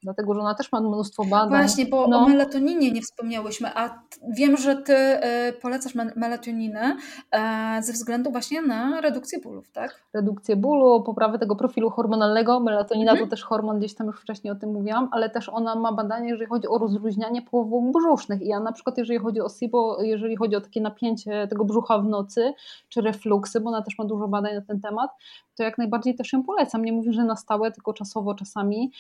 dlatego 0.05 0.35
że 0.35 0.41
ona 0.41 0.55
też 0.55 0.73
ma 0.73 0.81
mnóstwo 0.81 1.25
badań. 1.25 1.49
Właśnie, 1.49 1.87
bo 1.87 2.09
no. 2.09 2.19
o 2.19 2.29
melatoninie 2.29 2.93
nie 2.93 3.03
wspomniałyśmy, 3.03 3.71
a 3.75 3.99
wiem, 4.29 4.57
że 4.57 4.77
ty 4.77 4.97
y, 4.97 5.53
polecasz 5.63 5.95
melatoninę 6.17 6.97
e, 7.31 7.83
ze 7.83 7.93
względu 7.93 8.31
właśnie 8.31 8.63
na 8.63 9.01
redukcję 9.01 9.39
bólów, 9.41 9.71
tak? 9.71 10.03
Redukcję 10.15 10.57
bólu, 10.57 11.03
poprawę 11.03 11.39
tego 11.39 11.57
profilu 11.57 11.91
hormonalnego. 11.91 12.61
Melatonina 12.61 13.11
mhm. 13.11 13.29
to 13.29 13.37
też 13.37 13.45
hormon, 13.45 13.79
gdzieś 13.79 13.95
tam 13.95 14.07
już 14.07 14.21
wcześniej 14.21 14.53
o 14.53 14.57
tym 14.57 14.73
mówiłam, 14.73 15.09
ale 15.13 15.31
też 15.31 15.49
ona 15.49 15.75
ma 15.75 15.93
badanie, 15.93 16.29
jeżeli 16.29 16.49
chodzi 16.49 16.69
o 16.69 16.79
rozluźnianie 16.79 17.43
połowów 17.43 17.93
brzusznych. 17.93 18.43
I 18.43 18.47
ja 18.47 18.61
na 18.61 18.73
przykład, 18.73 18.99
jeżeli 18.99 19.19
chodzi 19.19 19.41
o 19.41 19.49
SIBO, 19.49 20.03
jeżeli 20.03 20.37
chodzi 20.37 20.57
o 20.57 20.61
takie 20.61 20.81
napięcie 20.81 21.49
tego 21.49 21.65
brzucha 21.65 21.99
w 21.99 22.05
nocy, 22.05 22.53
czy 22.89 23.01
refluksy, 23.01 23.61
bo 23.61 23.69
ona 23.69 23.83
też 23.83 23.99
ma 23.99 24.05
dużo 24.05 24.29
badań 24.29 24.55
na 24.55 24.61
ten 24.61 24.81
temat, 24.81 25.11
to 25.57 25.63
jak 25.63 25.79
najbardziej 25.79 26.15
też 26.15 26.33
ją 26.33 26.43
polecam. 26.43 26.85
Nie 26.85 26.93
mówię, 26.93 27.13
że 27.13 27.25
na 27.25 27.37
stałe, 27.37 27.71
tylko 27.71 27.93
czasowo 27.93 28.35
czasami. 28.35 28.93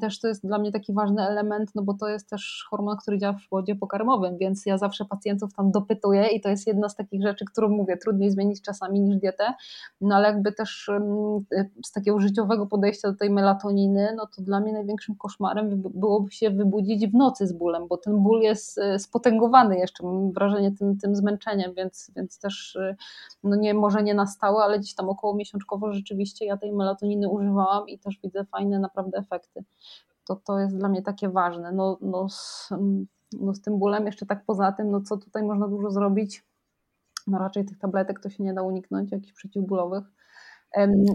Też 0.00 0.20
to 0.20 0.28
jest 0.32 0.46
dla 0.46 0.58
mnie 0.58 0.72
taki 0.72 0.92
ważny 0.92 1.28
element, 1.28 1.70
no 1.74 1.82
bo 1.82 1.94
to 1.94 2.08
jest 2.08 2.30
też 2.30 2.66
hormon, 2.70 2.96
który 2.96 3.18
działa 3.18 3.32
w 3.32 3.48
płodzie 3.48 3.76
pokarmowym, 3.76 4.38
więc 4.38 4.66
ja 4.66 4.78
zawsze 4.78 5.04
pacjentów 5.04 5.54
tam 5.54 5.70
dopytuję 5.70 6.26
i 6.26 6.40
to 6.40 6.48
jest 6.48 6.66
jedna 6.66 6.88
z 6.88 6.96
takich 6.96 7.22
rzeczy, 7.22 7.44
którą 7.44 7.68
mówię, 7.68 7.96
trudniej 7.96 8.30
zmienić 8.30 8.62
czasami 8.62 9.00
niż 9.00 9.16
dietę, 9.16 9.54
no 10.00 10.16
ale 10.16 10.28
jakby 10.28 10.52
też 10.52 10.90
z 11.86 11.92
takiego 11.92 12.20
życiowego 12.20 12.66
podejścia 12.66 13.10
do 13.10 13.16
tej 13.16 13.30
melatoniny, 13.30 14.14
no 14.16 14.26
to 14.36 14.42
dla 14.42 14.60
mnie 14.60 14.72
największym 14.72 15.16
koszmarem 15.16 15.82
byłoby 15.94 16.32
się 16.32 16.50
wybudzić 16.50 17.06
w 17.06 17.14
nocy 17.14 17.46
z 17.46 17.52
bólem, 17.52 17.88
bo 17.88 17.96
ten 17.96 18.18
ból 18.18 18.40
jest 18.40 18.78
e, 18.78 18.98
spotęgowany 18.98 19.78
jeszcze, 19.78 20.06
mam 20.06 20.32
wrażenie 20.32 20.72
tym, 20.72 20.98
tym 20.98 21.16
zmęczeniem, 21.16 21.74
więc, 21.74 22.10
więc 22.16 22.38
też 22.38 22.76
e, 22.76 22.96
no 23.44 23.56
nie, 23.56 23.74
może 23.74 24.02
nie 24.02 24.14
na 24.14 24.26
stałe, 24.26 24.64
ale 24.64 24.78
gdzieś 24.78 24.94
tam 24.94 25.08
około 25.08 25.34
miesiączkowo 25.34 25.92
rzeczywiście 25.92 26.46
ja 26.46 26.56
tej 26.56 26.72
melatoniny 26.72 27.28
używałam 27.28 27.88
i 27.88 27.98
też 27.98 28.18
widzę 28.22 28.44
fajne 28.44 28.78
naprawdę 28.78 29.18
efekty 29.18 29.64
to, 30.24 30.36
to 30.36 30.58
jest 30.58 30.76
dla 30.76 30.88
mnie 30.88 31.02
takie 31.02 31.28
ważne. 31.28 31.72
No, 31.72 31.98
no, 32.00 32.28
z, 32.28 32.68
no 33.40 33.54
z 33.54 33.60
tym 33.60 33.78
bólem 33.78 34.06
jeszcze 34.06 34.26
tak 34.26 34.44
poza 34.44 34.72
tym, 34.72 34.90
no 34.90 35.00
co 35.00 35.16
tutaj 35.16 35.42
można 35.42 35.68
dużo 35.68 35.90
zrobić? 35.90 36.44
No 37.26 37.38
raczej 37.38 37.64
tych 37.64 37.78
tabletek 37.78 38.20
to 38.20 38.30
się 38.30 38.44
nie 38.44 38.54
da 38.54 38.62
uniknąć, 38.62 39.12
jakichś 39.12 39.32
przeciwbólowych. 39.32 40.04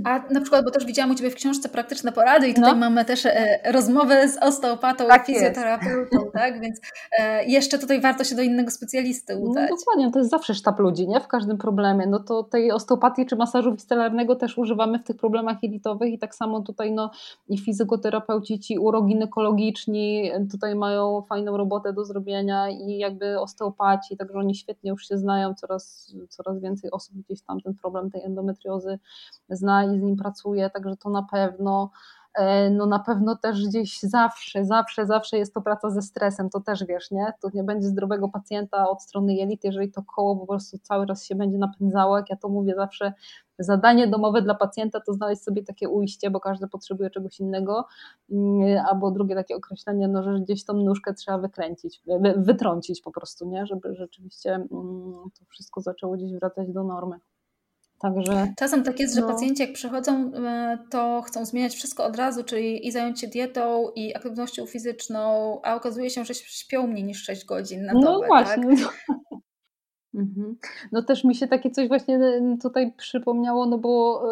A 0.03 0.33
na 0.33 0.41
przykład, 0.41 0.65
bo 0.65 0.71
też 0.71 0.85
widziałam 0.85 1.11
u 1.11 1.15
Ciebie 1.15 1.29
w 1.29 1.35
książce 1.35 1.69
praktyczne 1.69 2.11
porady 2.11 2.47
i 2.47 2.53
tutaj 2.53 2.73
no. 2.73 2.79
mamy 2.79 3.05
też 3.05 3.25
e, 3.25 3.59
rozmowę 3.71 4.29
z 4.29 4.37
osteopatą 4.37 5.07
tak 5.07 5.29
i 5.29 5.33
fizjoterapeutą, 5.33 6.17
tak? 6.33 6.61
Więc 6.61 6.81
e, 7.19 7.45
jeszcze 7.45 7.79
tutaj 7.79 8.01
warto 8.01 8.23
się 8.23 8.35
do 8.35 8.41
innego 8.41 8.71
specjalisty 8.71 9.35
no 9.35 9.41
udać. 9.41 9.69
No 9.69 9.77
dokładnie, 9.77 10.11
to 10.11 10.19
jest 10.19 10.31
zawsze 10.31 10.53
sztab 10.53 10.79
ludzi, 10.79 11.07
nie? 11.07 11.19
W 11.19 11.27
każdym 11.27 11.57
problemie. 11.57 12.07
No 12.07 12.19
to 12.19 12.43
tej 12.43 12.71
osteopatii 12.71 13.25
czy 13.25 13.35
masażu 13.35 13.71
wistelarnego 13.73 14.35
też 14.35 14.57
używamy 14.57 14.99
w 14.99 15.03
tych 15.03 15.17
problemach 15.17 15.63
jelitowych 15.63 16.13
i 16.13 16.19
tak 16.19 16.35
samo 16.35 16.61
tutaj 16.61 16.91
no 16.91 17.11
i 17.49 17.57
fizykoterapeuci, 17.57 18.59
ci 18.59 18.79
uroginekologiczni 18.79 20.31
tutaj 20.51 20.75
mają 20.75 21.21
fajną 21.21 21.57
robotę 21.57 21.93
do 21.93 22.05
zrobienia 22.05 22.69
i 22.69 22.97
jakby 22.97 23.39
osteopaci, 23.39 24.17
także 24.17 24.37
oni 24.37 24.55
świetnie 24.55 24.91
już 24.91 25.07
się 25.07 25.17
znają, 25.17 25.53
coraz, 25.53 26.13
coraz 26.29 26.59
więcej 26.59 26.91
osób 26.91 27.15
gdzieś 27.15 27.41
tam 27.41 27.61
ten 27.61 27.73
problem 27.73 28.11
tej 28.11 28.23
endometriozy 28.23 28.99
zna 29.49 29.83
i 29.83 29.99
z 29.99 30.01
nim 30.01 30.15
pracuje, 30.15 30.69
także 30.69 30.97
to 30.97 31.09
na 31.09 31.23
pewno 31.23 31.91
e, 32.37 32.69
no 32.69 32.85
na 32.85 32.99
pewno 32.99 33.35
też 33.35 33.67
gdzieś 33.67 33.99
zawsze, 33.99 34.65
zawsze, 34.65 35.05
zawsze 35.05 35.37
jest 35.37 35.53
to 35.53 35.61
praca 35.61 35.89
ze 35.89 36.01
stresem, 36.01 36.49
to 36.49 36.59
też 36.59 36.85
wiesz, 36.85 37.11
nie? 37.11 37.33
To 37.41 37.49
nie 37.53 37.63
będzie 37.63 37.87
zdrowego 37.87 38.29
pacjenta 38.29 38.89
od 38.89 39.03
strony 39.03 39.33
jelit, 39.33 39.63
jeżeli 39.63 39.91
to 39.91 40.03
koło 40.15 40.35
po 40.35 40.47
prostu 40.47 40.77
cały 40.77 41.07
czas 41.07 41.25
się 41.25 41.35
będzie 41.35 41.57
napędzało, 41.57 42.17
jak 42.17 42.29
ja 42.29 42.35
to 42.35 42.49
mówię 42.49 42.75
zawsze, 42.75 43.13
zadanie 43.59 44.07
domowe 44.07 44.41
dla 44.41 44.55
pacjenta 44.55 45.01
to 45.01 45.13
znaleźć 45.13 45.43
sobie 45.43 45.63
takie 45.63 45.89
ujście, 45.89 46.29
bo 46.29 46.39
każdy 46.39 46.67
potrzebuje 46.67 47.09
czegoś 47.09 47.39
innego, 47.39 47.85
mm, 48.31 48.85
albo 48.85 49.11
drugie 49.11 49.35
takie 49.35 49.55
określenie, 49.55 50.07
no, 50.07 50.23
że 50.23 50.39
gdzieś 50.39 50.65
tą 50.65 50.73
nóżkę 50.73 51.13
trzeba 51.13 51.37
wykręcić, 51.37 52.01
wytrącić 52.37 53.01
po 53.01 53.11
prostu, 53.11 53.49
nie? 53.49 53.65
żeby 53.65 53.95
rzeczywiście 53.95 54.53
mm, 54.55 54.67
to 55.39 55.45
wszystko 55.49 55.81
zaczęło 55.81 56.17
gdzieś 56.17 56.33
wracać 56.33 56.71
do 56.71 56.83
normy. 56.83 57.19
Także, 57.99 58.53
Czasem 58.57 58.83
tak 58.83 58.99
jest, 58.99 59.15
że 59.15 59.21
no. 59.21 59.27
pacjenci 59.27 59.61
jak 59.61 59.73
przychodzą, 59.73 60.31
e, 60.35 60.77
to 60.89 61.21
chcą 61.21 61.45
zmieniać 61.45 61.75
wszystko 61.75 62.05
od 62.05 62.15
razu, 62.15 62.43
czyli 62.43 62.87
i 62.87 62.91
zająć 62.91 63.21
się 63.21 63.27
dietą, 63.27 63.89
i 63.95 64.15
aktywnością 64.15 64.65
fizyczną, 64.65 65.59
a 65.63 65.75
okazuje 65.75 66.09
się, 66.09 66.25
że 66.25 66.33
śpią 66.33 66.87
mniej 66.87 67.03
niż 67.03 67.23
6 67.23 67.45
godzin 67.45 67.85
na 67.85 67.93
no 67.93 68.01
dobę. 68.01 68.21
No 68.21 68.27
właśnie. 68.27 68.77
Tak? 68.77 69.05
Mhm. 70.13 70.57
No 70.91 71.03
też 71.03 71.23
mi 71.23 71.35
się 71.35 71.47
takie 71.47 71.71
coś 71.71 71.87
właśnie 71.87 72.19
tutaj 72.61 72.93
przypomniało, 72.97 73.65
no 73.65 73.77
bo 73.77 74.23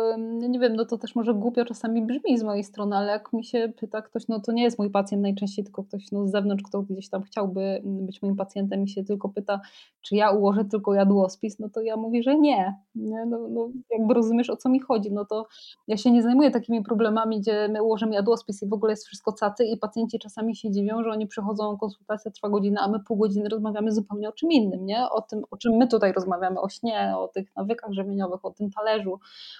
nie 0.49 0.59
wiem, 0.59 0.75
no 0.75 0.85
to 0.85 0.97
też 0.97 1.15
może 1.15 1.33
głupio 1.33 1.65
czasami 1.65 2.01
brzmi 2.01 2.37
z 2.37 2.43
mojej 2.43 2.63
strony, 2.63 2.95
ale 2.95 3.11
jak 3.11 3.33
mi 3.33 3.43
się 3.43 3.73
pyta 3.79 4.01
ktoś, 4.01 4.27
no 4.27 4.39
to 4.39 4.51
nie 4.51 4.63
jest 4.63 4.79
mój 4.79 4.89
pacjent 4.89 5.23
najczęściej, 5.23 5.65
tylko 5.65 5.83
ktoś 5.83 6.11
no 6.11 6.27
z 6.27 6.31
zewnątrz, 6.31 6.63
kto 6.63 6.81
gdzieś 6.81 7.09
tam 7.09 7.23
chciałby 7.23 7.81
być 7.83 8.21
moim 8.21 8.35
pacjentem 8.35 8.83
i 8.83 8.87
się 8.87 9.03
tylko 9.03 9.29
pyta, 9.29 9.61
czy 10.01 10.15
ja 10.15 10.31
ułożę 10.31 10.65
tylko 10.65 10.93
jadłospis, 10.93 11.59
no 11.59 11.69
to 11.69 11.81
ja 11.81 11.97
mówię, 11.97 12.23
że 12.23 12.39
nie. 12.39 12.75
nie? 12.95 13.25
No, 13.25 13.47
no 13.49 13.69
jakby 13.89 14.13
rozumiesz 14.13 14.49
o 14.49 14.57
co 14.57 14.69
mi 14.69 14.79
chodzi, 14.79 15.11
no 15.13 15.25
to 15.25 15.47
ja 15.87 15.97
się 15.97 16.11
nie 16.11 16.23
zajmuję 16.23 16.51
takimi 16.51 16.83
problemami, 16.83 17.39
gdzie 17.39 17.67
my 17.71 17.83
ułożymy 17.83 18.15
jadłospis 18.15 18.63
i 18.63 18.67
w 18.67 18.73
ogóle 18.73 18.91
jest 18.91 19.05
wszystko 19.05 19.33
cacy 19.33 19.65
i 19.65 19.77
pacjenci 19.77 20.19
czasami 20.19 20.55
się 20.55 20.71
dziwią, 20.71 21.03
że 21.03 21.09
oni 21.09 21.27
przychodzą, 21.27 21.77
konsultacja 21.77 22.31
trwa 22.31 22.49
godzinę, 22.49 22.79
a 22.81 22.87
my 22.87 22.99
pół 22.99 23.17
godziny 23.17 23.49
rozmawiamy 23.49 23.91
zupełnie 23.91 24.29
o 24.29 24.31
czym 24.31 24.51
innym, 24.51 24.85
nie? 24.85 25.09
O 25.09 25.21
tym, 25.21 25.43
o 25.51 25.57
czym 25.57 25.64
my 25.73 25.87
tutaj 25.87 26.13
rozmawiamy, 26.13 26.61
o 26.61 26.69
śnie, 26.69 27.13
o 27.17 27.27
tych 27.27 27.55
nawykach 27.55 27.91
żywieniowych, 27.93 28.45
o 28.45 28.51
tym 28.51 28.71
talerzu, 28.71 29.19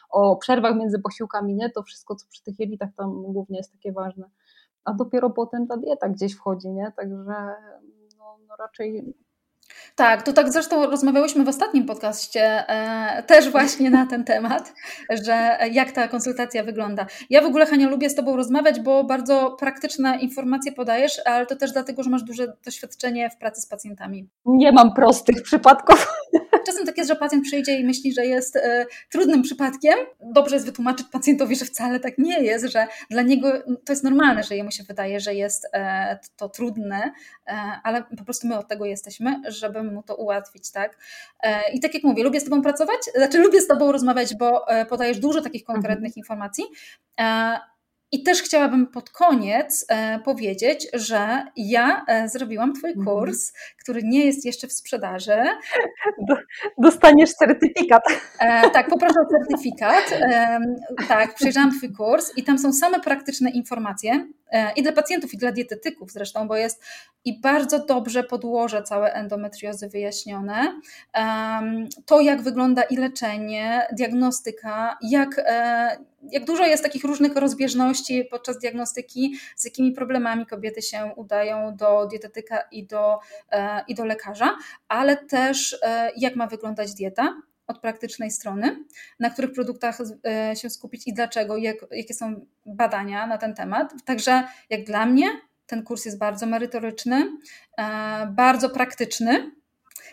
o 0.10 0.36
przerwach 0.36 0.76
między 0.76 0.99
posiłkami, 0.99 1.56
nie? 1.56 1.70
To 1.70 1.84
wszystko, 1.84 2.16
co 2.16 2.26
przy 2.30 2.43
tych 2.43 2.60
jelitach 2.60 2.89
tam 2.97 3.24
głównie 3.24 3.58
jest 3.58 3.72
takie 3.72 3.91
ważne. 3.91 4.30
A 4.84 4.93
dopiero 4.93 5.30
potem 5.30 5.68
ta 5.68 5.78
dieta 5.78 6.10
gdzieś 6.10 6.36
wchodzi, 6.36 6.70
nie? 6.70 6.91
Także 6.95 7.16
no, 8.18 8.38
no 8.47 8.56
raczej 8.60 9.16
tak, 9.95 10.24
to 10.24 10.34
tak 10.34 10.53
zresztą 10.53 10.86
rozmawiałyśmy 10.86 11.43
w 11.43 11.47
ostatnim 11.47 11.86
podcaście 11.86 12.70
e, 12.70 13.24
też 13.24 13.49
właśnie 13.49 13.89
na 13.89 14.05
ten 14.05 14.24
temat, 14.24 14.74
że 15.09 15.57
jak 15.72 15.91
ta 15.91 16.07
konsultacja 16.07 16.63
wygląda. 16.63 17.05
Ja 17.30 17.41
w 17.41 17.45
ogóle, 17.45 17.66
Hania, 17.66 17.89
lubię 17.89 18.09
z 18.09 18.16
Tobą 18.16 18.36
rozmawiać, 18.36 18.80
bo 18.80 19.03
bardzo 19.03 19.55
praktyczne 19.59 20.20
informacje 20.20 20.72
podajesz, 20.72 21.22
ale 21.26 21.45
to 21.45 21.55
też 21.55 21.72
dlatego, 21.72 22.03
że 22.03 22.09
masz 22.09 22.24
duże 22.24 22.53
doświadczenie 22.66 23.30
w 23.30 23.38
pracy 23.38 23.61
z 23.61 23.68
pacjentami. 23.68 24.28
Nie 24.45 24.72
mam 24.72 24.93
prostych 24.93 25.41
przypadków. 25.43 26.07
Czasem 26.66 26.86
tak 26.86 26.97
jest, 26.97 27.09
że 27.09 27.16
pacjent 27.16 27.43
przyjdzie 27.43 27.80
i 27.80 27.86
myśli, 27.86 28.13
że 28.13 28.26
jest 28.26 28.55
e, 28.55 28.86
trudnym 29.11 29.41
przypadkiem. 29.41 29.93
Dobrze 30.22 30.55
jest 30.55 30.66
wytłumaczyć 30.66 31.07
pacjentowi, 31.11 31.55
że 31.55 31.66
wcale 31.66 31.99
tak 31.99 32.18
nie 32.18 32.43
jest, 32.43 32.66
że 32.66 32.88
dla 33.09 33.22
niego 33.22 33.51
to 33.86 33.93
jest 33.93 34.03
normalne, 34.03 34.43
że 34.43 34.55
jemu 34.55 34.72
się 34.72 34.84
wydaje, 34.84 35.20
że 35.20 35.34
jest 35.34 35.68
e, 35.74 36.20
to 36.36 36.49
trudne, 36.49 37.11
e, 37.47 37.51
ale 37.84 38.03
po 38.18 38.24
prostu 38.24 38.47
my 38.47 38.57
od 38.57 38.68
tego 38.68 38.86
jesteśmy, 38.86 39.41
żeby 39.56 39.84
mu 39.84 40.03
to 40.03 40.16
ułatwić, 40.16 40.72
tak? 40.72 40.97
E, 41.43 41.74
I 41.74 41.80
tak 41.80 41.93
jak 41.93 42.03
mówię, 42.03 42.24
lubię 42.24 42.39
z 42.39 42.43
Tobą 42.43 42.62
pracować, 42.62 42.99
znaczy 43.16 43.38
lubię 43.39 43.62
z 43.62 43.68
Tobą 43.68 43.91
rozmawiać, 43.91 44.36
bo 44.36 44.68
e, 44.68 44.86
podajesz 44.86 45.20
dużo 45.20 45.41
takich 45.41 45.64
konkretnych 45.64 46.10
mhm. 46.10 46.18
informacji. 46.18 46.64
E, 47.20 47.60
i 48.12 48.24
też 48.24 48.41
chciałabym 48.41 48.88
pod 48.88 49.10
koniec 49.10 49.86
e, 49.89 50.20
powiedzieć, 50.20 50.88
że 50.93 51.43
ja 51.56 52.06
e, 52.08 52.30
zrobiłam 52.30 52.74
Twój 52.74 52.89
mhm. 52.89 53.06
kurs, 53.06 53.53
który 53.80 54.03
nie 54.03 54.26
jest 54.26 54.45
jeszcze 54.45 54.68
w 54.68 54.74
sprzedaży. 54.74 55.38
Dostaniesz 56.78 57.34
certyfikat. 57.34 58.03
E, 58.39 58.70
tak, 58.70 58.88
poproszę 58.89 59.16
o 59.20 59.39
certyfikat. 59.39 60.20
Tak, 61.08 61.36
przejrzałam 61.36 61.78
Twój 61.78 61.93
kurs 61.93 62.32
i 62.38 62.43
tam 62.43 62.60
są 62.60 62.74
same 62.74 62.99
praktyczne 62.99 63.49
informacje 63.49 64.28
i 64.76 64.84
dla 64.84 64.91
pacjentów, 64.91 65.34
i 65.34 65.38
dla 65.38 65.52
dietetyków 65.52 66.12
zresztą, 66.12 66.48
bo 66.48 66.56
jest 66.56 66.84
i 67.26 67.39
bardzo 67.39 67.86
dobrze 67.86 68.24
podłoże 68.24 68.84
całe 68.84 69.14
endometriozy 69.14 69.89
wyjaśnione. 69.89 70.82
To, 72.06 72.22
jak 72.22 72.41
wygląda 72.41 72.84
i 72.84 72.98
leczenie, 72.98 73.88
diagnostyka, 73.91 74.98
jak 75.02 75.39
e, 75.46 75.98
jak 76.32 76.46
dużo 76.46 76.66
jest 76.66 76.84
takich 76.84 77.04
różnych 77.04 77.36
rozbieżności 77.36 78.26
podczas 78.32 78.60
diagnostyki, 78.60 79.36
z 79.56 79.66
jakimi 79.66 79.91
problemami 79.91 80.46
kobiety 80.46 80.82
się 80.82 81.12
udają 81.16 81.76
do 81.76 82.08
dietetyka 82.08 82.62
i 82.72 82.88
do, 82.88 83.20
e, 83.52 83.84
i 83.88 83.96
do 83.96 84.06
lekarza, 84.06 84.58
ale 84.88 85.18
też 85.18 85.78
e, 85.82 86.12
jak 86.18 86.36
ma 86.36 86.48
wyglądać 86.48 86.93
dieta 86.93 87.41
od 87.68 87.80
praktycznej 87.80 88.32
strony, 88.32 88.84
na 89.20 89.30
których 89.30 89.51
produktach 89.51 89.97
e, 90.26 90.55
się 90.55 90.70
skupić 90.70 91.07
i 91.07 91.13
dlaczego, 91.13 91.57
jak, 91.57 91.76
jakie 91.91 92.13
są 92.13 92.45
badania 92.66 93.28
na 93.28 93.38
ten 93.38 93.53
temat. 93.53 93.93
Także 94.05 94.43
jak 94.70 94.84
dla 94.84 95.05
mnie 95.05 95.28
ten 95.68 95.84
kurs 95.84 96.05
jest 96.05 96.18
bardzo 96.18 96.45
merytoryczny, 96.45 97.32
bardzo 98.28 98.70
praktyczny. 98.70 99.51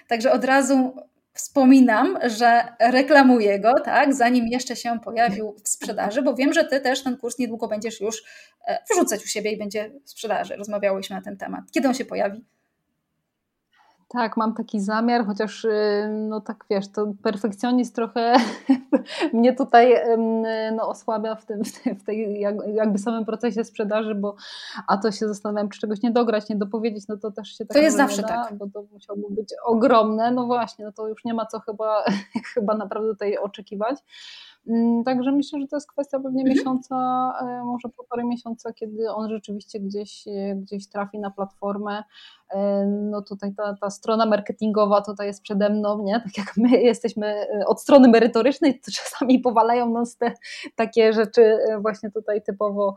Także 0.08 0.32
od 0.32 0.44
razu 0.44 0.96
wspominam, 1.34 2.18
że 2.26 2.76
reklamuję 2.80 3.60
go, 3.60 3.80
tak, 3.80 4.14
zanim 4.14 4.48
jeszcze 4.48 4.76
się 4.76 5.00
pojawił 5.04 5.56
w 5.64 5.68
sprzedaży, 5.68 6.22
bo 6.22 6.34
wiem, 6.34 6.52
że 6.52 6.64
ty 6.64 6.80
też 6.80 7.02
ten 7.02 7.16
kurs 7.16 7.38
niedługo 7.38 7.68
będziesz 7.68 8.00
już 8.00 8.22
e, 8.66 8.78
wrzucać 8.90 9.24
u 9.24 9.26
siebie 9.26 9.52
i 9.52 9.58
będzie 9.58 9.90
w 10.04 10.10
sprzedaży. 10.10 10.56
Rozmawiałyśmy 10.56 11.16
na 11.16 11.22
ten 11.22 11.36
temat. 11.36 11.64
Kiedy 11.70 11.88
on 11.88 11.94
się 11.94 12.04
pojawi? 12.04 12.44
Tak, 14.12 14.36
mam 14.36 14.54
taki 14.54 14.80
zamiar, 14.80 15.26
chociaż 15.26 15.64
y, 15.64 16.08
no 16.28 16.40
tak 16.40 16.64
wiesz, 16.70 16.88
to 16.88 17.12
perfekcjonizm 17.22 17.94
trochę 17.94 18.36
mnie 19.32 19.52
tutaj 19.52 19.94
no, 20.76 20.88
osłabia 20.88 21.34
w, 21.34 21.46
tym, 21.46 21.62
w 22.00 22.04
tej 22.04 22.40
jakby 22.74 22.98
samym 22.98 23.24
procesie 23.24 23.64
sprzedaży, 23.64 24.14
bo 24.14 24.36
a 24.88 24.96
to 24.96 25.12
się 25.12 25.28
zastanawiam, 25.28 25.68
czy 25.68 25.80
czegoś 25.80 26.02
nie 26.02 26.10
dograć, 26.10 26.48
nie 26.48 26.56
dopowiedzieć, 26.56 27.08
no 27.08 27.16
to 27.16 27.30
też 27.30 27.48
się 27.48 27.66
tak 27.66 27.76
To 27.76 27.82
jest 27.82 27.96
zawsze 27.96 28.22
da, 28.22 28.28
tak. 28.28 28.54
Bo 28.54 28.66
to 28.74 28.84
musiałoby 28.92 29.34
być 29.34 29.54
ogromne, 29.64 30.30
no 30.30 30.46
właśnie, 30.46 30.84
no 30.84 30.92
to 30.92 31.08
już 31.08 31.24
nie 31.24 31.34
ma 31.34 31.46
co 31.46 31.60
chyba, 31.60 32.04
chyba 32.54 32.74
naprawdę 32.76 33.08
tutaj 33.08 33.38
oczekiwać. 33.38 33.98
Mm, 34.66 35.04
także 35.04 35.32
myślę, 35.32 35.60
że 35.60 35.66
to 35.66 35.76
jest 35.76 35.92
kwestia 35.92 36.20
pewnie 36.20 36.42
mhm. 36.42 36.56
miesiąca, 36.56 36.96
e, 37.40 37.64
może 37.64 37.88
półtorej 37.88 38.26
miesiąca, 38.26 38.72
kiedy 38.72 39.10
on 39.10 39.30
rzeczywiście 39.30 39.80
gdzieś, 39.80 40.28
e, 40.28 40.54
gdzieś 40.56 40.88
trafi 40.88 41.18
na 41.18 41.30
platformę. 41.30 42.04
E, 42.54 42.86
no 42.86 43.22
tutaj 43.22 43.54
ta, 43.54 43.76
ta 43.80 43.90
strona 43.90 44.26
marketingowa 44.26 45.02
tutaj 45.02 45.26
jest 45.26 45.42
przede 45.42 45.70
mną, 45.70 46.02
nie? 46.02 46.20
Tak 46.20 46.38
jak 46.38 46.56
my 46.56 46.68
jesteśmy 46.82 47.46
od 47.66 47.80
strony 47.80 48.08
merytorycznej, 48.08 48.80
to 48.80 48.90
czasami 49.02 49.38
powalają 49.38 49.90
nas 49.90 50.16
te 50.16 50.32
takie 50.76 51.12
rzeczy 51.12 51.58
właśnie 51.80 52.10
tutaj 52.10 52.42
typowo, 52.42 52.96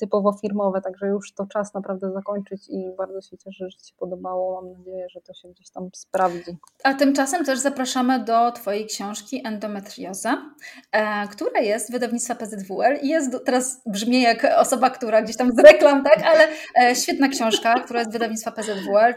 typowo 0.00 0.32
firmowe, 0.32 0.80
także 0.80 1.06
już 1.06 1.32
to 1.32 1.46
czas 1.46 1.74
naprawdę 1.74 2.12
zakończyć 2.12 2.68
i 2.68 2.92
bardzo 2.96 3.20
się 3.20 3.38
cieszę, 3.38 3.70
że 3.70 3.78
Ci 3.78 3.88
się 3.88 3.94
podobało. 3.98 4.62
Mam 4.62 4.72
nadzieję, 4.72 5.06
że 5.08 5.20
to 5.20 5.34
się 5.34 5.48
gdzieś 5.48 5.70
tam 5.70 5.90
sprawdzi. 5.94 6.56
A 6.84 6.94
tymczasem 6.94 7.44
też 7.44 7.58
zapraszamy 7.58 8.24
do 8.24 8.52
Twojej 8.52 8.86
książki 8.86 9.42
Endometrioza. 9.46 10.42
E, 10.92 11.28
która 11.28 11.60
jest 11.60 11.92
wydawnictwa 11.92 12.34
PZWL 12.34 12.96
i 13.02 13.08
jest, 13.08 13.36
teraz 13.44 13.82
brzmi 13.86 14.22
jak 14.22 14.46
osoba, 14.58 14.90
która 14.90 15.22
gdzieś 15.22 15.36
tam 15.36 15.52
z 15.52 15.58
reklam, 15.58 16.04
tak, 16.04 16.22
ale 16.22 16.48
e, 16.80 16.94
świetna 16.94 17.28
książka, 17.28 17.80
która 17.80 18.00
jest 18.00 18.12
wydawnictwa 18.12 18.52
PZWL, 18.52 18.67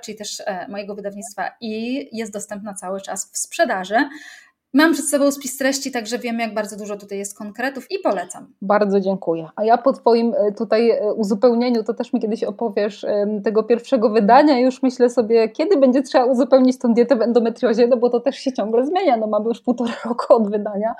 czyli 0.01 0.17
też 0.17 0.39
e, 0.45 0.67
mojego 0.67 0.95
wydawnictwa 0.95 1.51
i 1.61 2.07
jest 2.17 2.33
dostępna 2.33 2.73
cały 2.73 3.01
czas 3.01 3.31
w 3.31 3.37
sprzedaży. 3.37 3.95
Mam 4.73 4.93
przed 4.93 5.09
sobą 5.09 5.31
spis 5.31 5.57
treści, 5.57 5.91
także 5.91 6.19
wiem, 6.19 6.39
jak 6.39 6.53
bardzo 6.53 6.77
dużo 6.77 6.97
tutaj 6.97 7.17
jest 7.17 7.37
konkretów 7.37 7.91
i 7.91 7.99
polecam. 7.99 8.53
Bardzo 8.61 8.99
dziękuję. 8.99 9.49
A 9.55 9.63
ja 9.63 9.77
po 9.77 9.93
Twoim 9.93 10.33
e, 10.33 10.51
tutaj 10.51 10.89
e, 10.89 11.13
uzupełnieniu, 11.13 11.83
to 11.83 11.93
też 11.93 12.13
mi 12.13 12.19
kiedyś 12.19 12.43
opowiesz 12.43 13.05
tego 13.43 13.63
pierwszego 13.63 14.09
wydania. 14.09 14.59
Już 14.59 14.83
myślę 14.83 15.09
sobie, 15.09 15.49
kiedy 15.49 15.77
będzie 15.77 16.01
trzeba 16.01 16.25
uzupełnić 16.25 16.79
tą 16.79 16.93
dietę 16.93 17.15
w 17.15 17.21
endometriozie, 17.21 17.87
no 17.87 17.97
bo 17.97 18.09
to 18.09 18.19
też 18.19 18.35
się 18.35 18.53
ciągle 18.53 18.85
zmienia. 18.85 19.17
No 19.17 19.27
mamy 19.27 19.45
już 19.47 19.61
półtora 19.61 19.93
roku 20.05 20.33
od 20.33 20.51
wydania. 20.51 20.95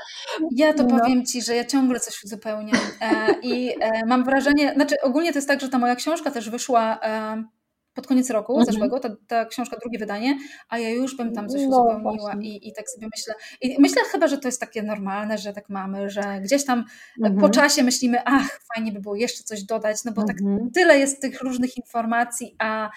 Ja 0.52 0.74
to 0.74 0.84
no. 0.84 1.00
powiem 1.00 1.26
Ci, 1.26 1.42
że 1.42 1.56
ja 1.56 1.66
ciągle 1.66 2.00
coś 2.00 2.24
uzupełniam 2.24 2.78
i 3.44 3.76
mam 4.08 4.24
wrażenie, 4.24 4.74
znaczy 4.76 4.96
ogólnie 5.02 5.32
to 5.32 5.38
jest 5.38 5.48
tak, 5.48 5.62
że 5.62 5.70
ta 5.70 5.78
moja 5.78 5.96
książka 5.96 6.32
też 6.32 6.50
wyszła 6.50 7.00
pod 7.94 8.08
koniec 8.08 8.30
roku 8.30 8.54
mhm. 8.54 8.72
zeszłego, 8.72 9.00
ta, 9.00 9.10
ta 9.28 9.46
książka, 9.46 9.78
drugie 9.78 10.00
wydanie, 10.00 10.38
a 10.70 10.80
ja 10.80 10.90
już 10.90 11.18
bym 11.18 11.34
tam 11.34 11.50
coś 11.50 11.62
no, 11.62 11.68
uzupełniła 11.68 12.36
i, 12.42 12.68
i 12.70 12.74
tak 12.74 12.90
sobie 12.90 13.08
myślę. 13.16 13.34
I 13.62 13.82
myślę 13.82 14.02
chyba, 14.12 14.28
że 14.28 14.38
to 14.38 14.48
jest 14.48 14.60
takie 14.60 14.84
normalne, 14.84 15.38
że 15.38 15.54
tak 15.54 15.70
mamy, 15.70 16.10
że 16.10 16.22
gdzieś 16.44 16.66
tam 16.66 16.86
mhm. 17.20 17.40
po 17.40 17.50
czasie 17.50 17.84
myślimy, 17.84 18.18
ach, 18.26 18.60
fajnie 18.76 18.92
by 18.92 19.00
było 19.00 19.16
jeszcze 19.16 19.44
coś 19.44 19.64
dodać, 19.64 20.04
no 20.06 20.12
bo 20.12 20.24
tak 20.24 20.42
mhm. 20.42 20.60
tak 20.60 20.74
tyle 20.74 21.00
jest 21.00 21.22
tych 21.22 21.42
różnych 21.42 21.78
informacji, 21.78 22.56
a 22.60 22.90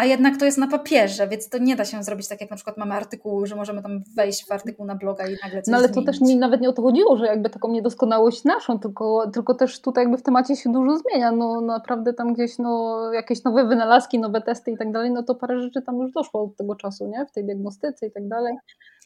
a 0.00 0.04
jednak 0.04 0.36
to 0.36 0.44
jest 0.44 0.58
na 0.58 0.66
papierze, 0.68 1.28
więc 1.28 1.48
to 1.48 1.58
nie 1.58 1.76
da 1.76 1.84
się 1.84 2.02
zrobić 2.02 2.28
tak, 2.28 2.40
jak 2.40 2.50
na 2.50 2.56
przykład 2.56 2.76
mamy 2.76 2.94
artykuł, 2.94 3.46
że 3.46 3.56
możemy 3.56 3.82
tam 3.82 4.02
wejść 4.16 4.46
w 4.46 4.52
artykuł 4.52 4.86
na 4.86 4.94
bloga 4.94 5.26
i 5.26 5.36
nagle 5.42 5.62
coś 5.62 5.72
No 5.72 5.76
ale 5.76 5.88
zmienić. 5.88 6.06
to 6.06 6.12
też 6.12 6.20
mi 6.20 6.36
nawet 6.36 6.60
nie 6.60 6.68
o 6.68 6.72
to 6.72 6.82
chodziło, 6.82 7.16
że 7.16 7.26
jakby 7.26 7.50
taką 7.50 7.72
niedoskonałość 7.72 8.44
naszą, 8.44 8.78
tylko, 8.78 9.30
tylko 9.34 9.54
też 9.54 9.80
tutaj 9.80 10.04
jakby 10.04 10.18
w 10.18 10.22
temacie 10.22 10.56
się 10.56 10.72
dużo 10.72 10.98
zmienia, 10.98 11.32
no 11.32 11.60
naprawdę 11.60 12.14
tam 12.14 12.34
gdzieś 12.34 12.58
no, 12.58 13.02
jakieś 13.12 13.44
nowe 13.44 13.64
wynalazki, 13.66 14.18
nowe 14.18 14.40
testy 14.40 14.70
i 14.70 14.78
tak 14.78 14.92
dalej, 14.92 15.10
no 15.10 15.22
to 15.22 15.34
parę 15.34 15.60
rzeczy 15.60 15.82
tam 15.82 15.98
już 15.98 16.12
doszło 16.12 16.42
od 16.42 16.56
tego 16.56 16.74
czasu, 16.74 17.06
nie? 17.06 17.26
W 17.26 17.32
tej 17.32 17.44
diagnostyce 17.44 18.06
i 18.06 18.12
tak 18.12 18.28
dalej. 18.28 18.56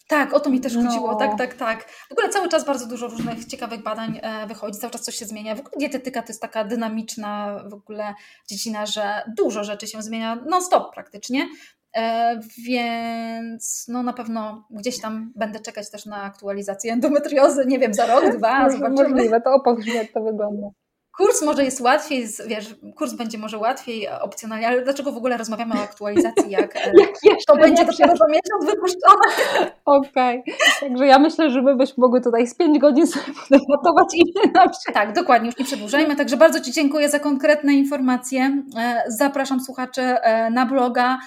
Tak, 0.08 0.34
o 0.34 0.40
to 0.40 0.50
mi 0.50 0.60
też 0.60 0.74
chodziło, 0.76 1.12
no. 1.12 1.18
tak, 1.18 1.38
tak, 1.38 1.54
tak. 1.54 1.88
W 2.08 2.12
ogóle 2.12 2.28
cały 2.28 2.48
czas 2.48 2.64
bardzo 2.64 2.86
dużo 2.86 3.08
różnych 3.08 3.44
ciekawych 3.44 3.82
badań 3.82 4.20
e, 4.22 4.46
wychodzi, 4.46 4.78
cały 4.78 4.90
czas 4.90 5.02
coś 5.02 5.14
się 5.14 5.24
zmienia. 5.24 5.54
W 5.54 5.60
ogóle 5.60 5.76
dietetyka 5.78 6.22
to 6.22 6.28
jest 6.28 6.42
taka 6.42 6.64
dynamiczna 6.64 7.60
w 7.68 7.74
ogóle 7.74 8.14
dziedzina, 8.48 8.86
że 8.86 9.22
dużo 9.36 9.64
rzeczy 9.64 9.86
się 9.86 10.02
zmienia 10.02 10.36
non-stop 10.36 10.94
praktycznie. 10.94 11.48
E, 11.96 12.40
więc 12.66 13.84
no 13.88 14.02
na 14.02 14.12
pewno 14.12 14.66
gdzieś 14.70 15.00
tam 15.00 15.32
będę 15.36 15.60
czekać 15.60 15.90
też 15.90 16.06
na 16.06 16.22
aktualizację 16.22 16.92
endometriozy, 16.92 17.66
nie 17.66 17.78
wiem, 17.78 17.94
za 17.94 18.06
rok, 18.06 18.36
dwa, 18.36 18.70
zobaczymy. 18.70 19.08
Możliwe, 19.08 19.40
to 19.40 19.54
opowiedz 19.54 19.94
jak 19.94 20.12
to 20.12 20.22
wygląda. 20.22 20.66
Kurs 21.16 21.42
może 21.42 21.64
jest 21.64 21.80
łatwiej, 21.80 22.26
wiesz, 22.46 22.74
kurs 22.96 23.12
będzie 23.12 23.38
może 23.38 23.58
łatwiej, 23.58 24.08
opcjonalnie, 24.08 24.68
ale 24.68 24.82
dlaczego 24.82 25.12
w 25.12 25.16
ogóle 25.16 25.36
rozmawiamy 25.36 25.74
o 25.74 25.82
aktualizacji, 25.82 26.50
jak, 26.50 26.76
e, 26.76 26.92
to 27.46 27.56
będzie 27.56 27.84
dopiero 27.84 28.16
za 28.16 28.26
miesiąc 28.26 28.64
wypuszczone? 28.64 29.24
Okej, 29.84 30.40
okay. 30.40 30.54
także 30.80 31.06
ja 31.06 31.18
myślę, 31.18 31.50
że 31.50 31.62
my 31.62 31.76
byśmy 31.76 31.94
mogły 32.00 32.20
tutaj 32.20 32.46
z 32.46 32.54
5 32.54 32.78
godzin 32.78 33.06
sobie 33.06 33.24
podebatować 33.48 34.14
i 34.14 34.22
na 34.54 34.66
Tak, 34.94 35.12
dokładnie, 35.12 35.46
już 35.46 35.58
nie 35.58 35.64
przedłużajmy, 35.64 36.16
także 36.16 36.36
bardzo 36.36 36.60
Ci 36.60 36.72
dziękuję 36.72 37.08
za 37.08 37.18
konkretne 37.18 37.72
informacje. 37.72 38.62
E, 38.78 39.04
zapraszam 39.08 39.60
słuchaczy 39.60 40.02
e, 40.02 40.50
na 40.50 40.66
bloga, 40.66 41.18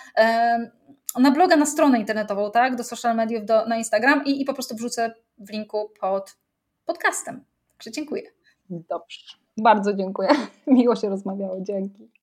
na 1.19 1.31
bloga, 1.31 1.55
na 1.55 1.65
stronę 1.65 1.99
internetową, 1.99 2.51
tak, 2.51 2.75
do 2.75 2.83
social 2.83 3.15
mediów, 3.15 3.45
do, 3.45 3.65
na 3.65 3.77
Instagram 3.77 4.25
i, 4.25 4.41
i 4.41 4.45
po 4.45 4.53
prostu 4.53 4.75
wrzucę 4.75 5.13
w 5.37 5.49
linku 5.49 5.91
pod 5.99 6.35
podcastem. 6.85 7.43
Także 7.69 7.91
dziękuję. 7.91 8.23
Dobrze. 8.69 9.46
Bardzo 9.57 9.93
dziękuję. 9.93 10.29
Miło 10.67 10.95
się 10.95 11.09
rozmawiało. 11.09 11.61
Dzięki. 11.61 12.09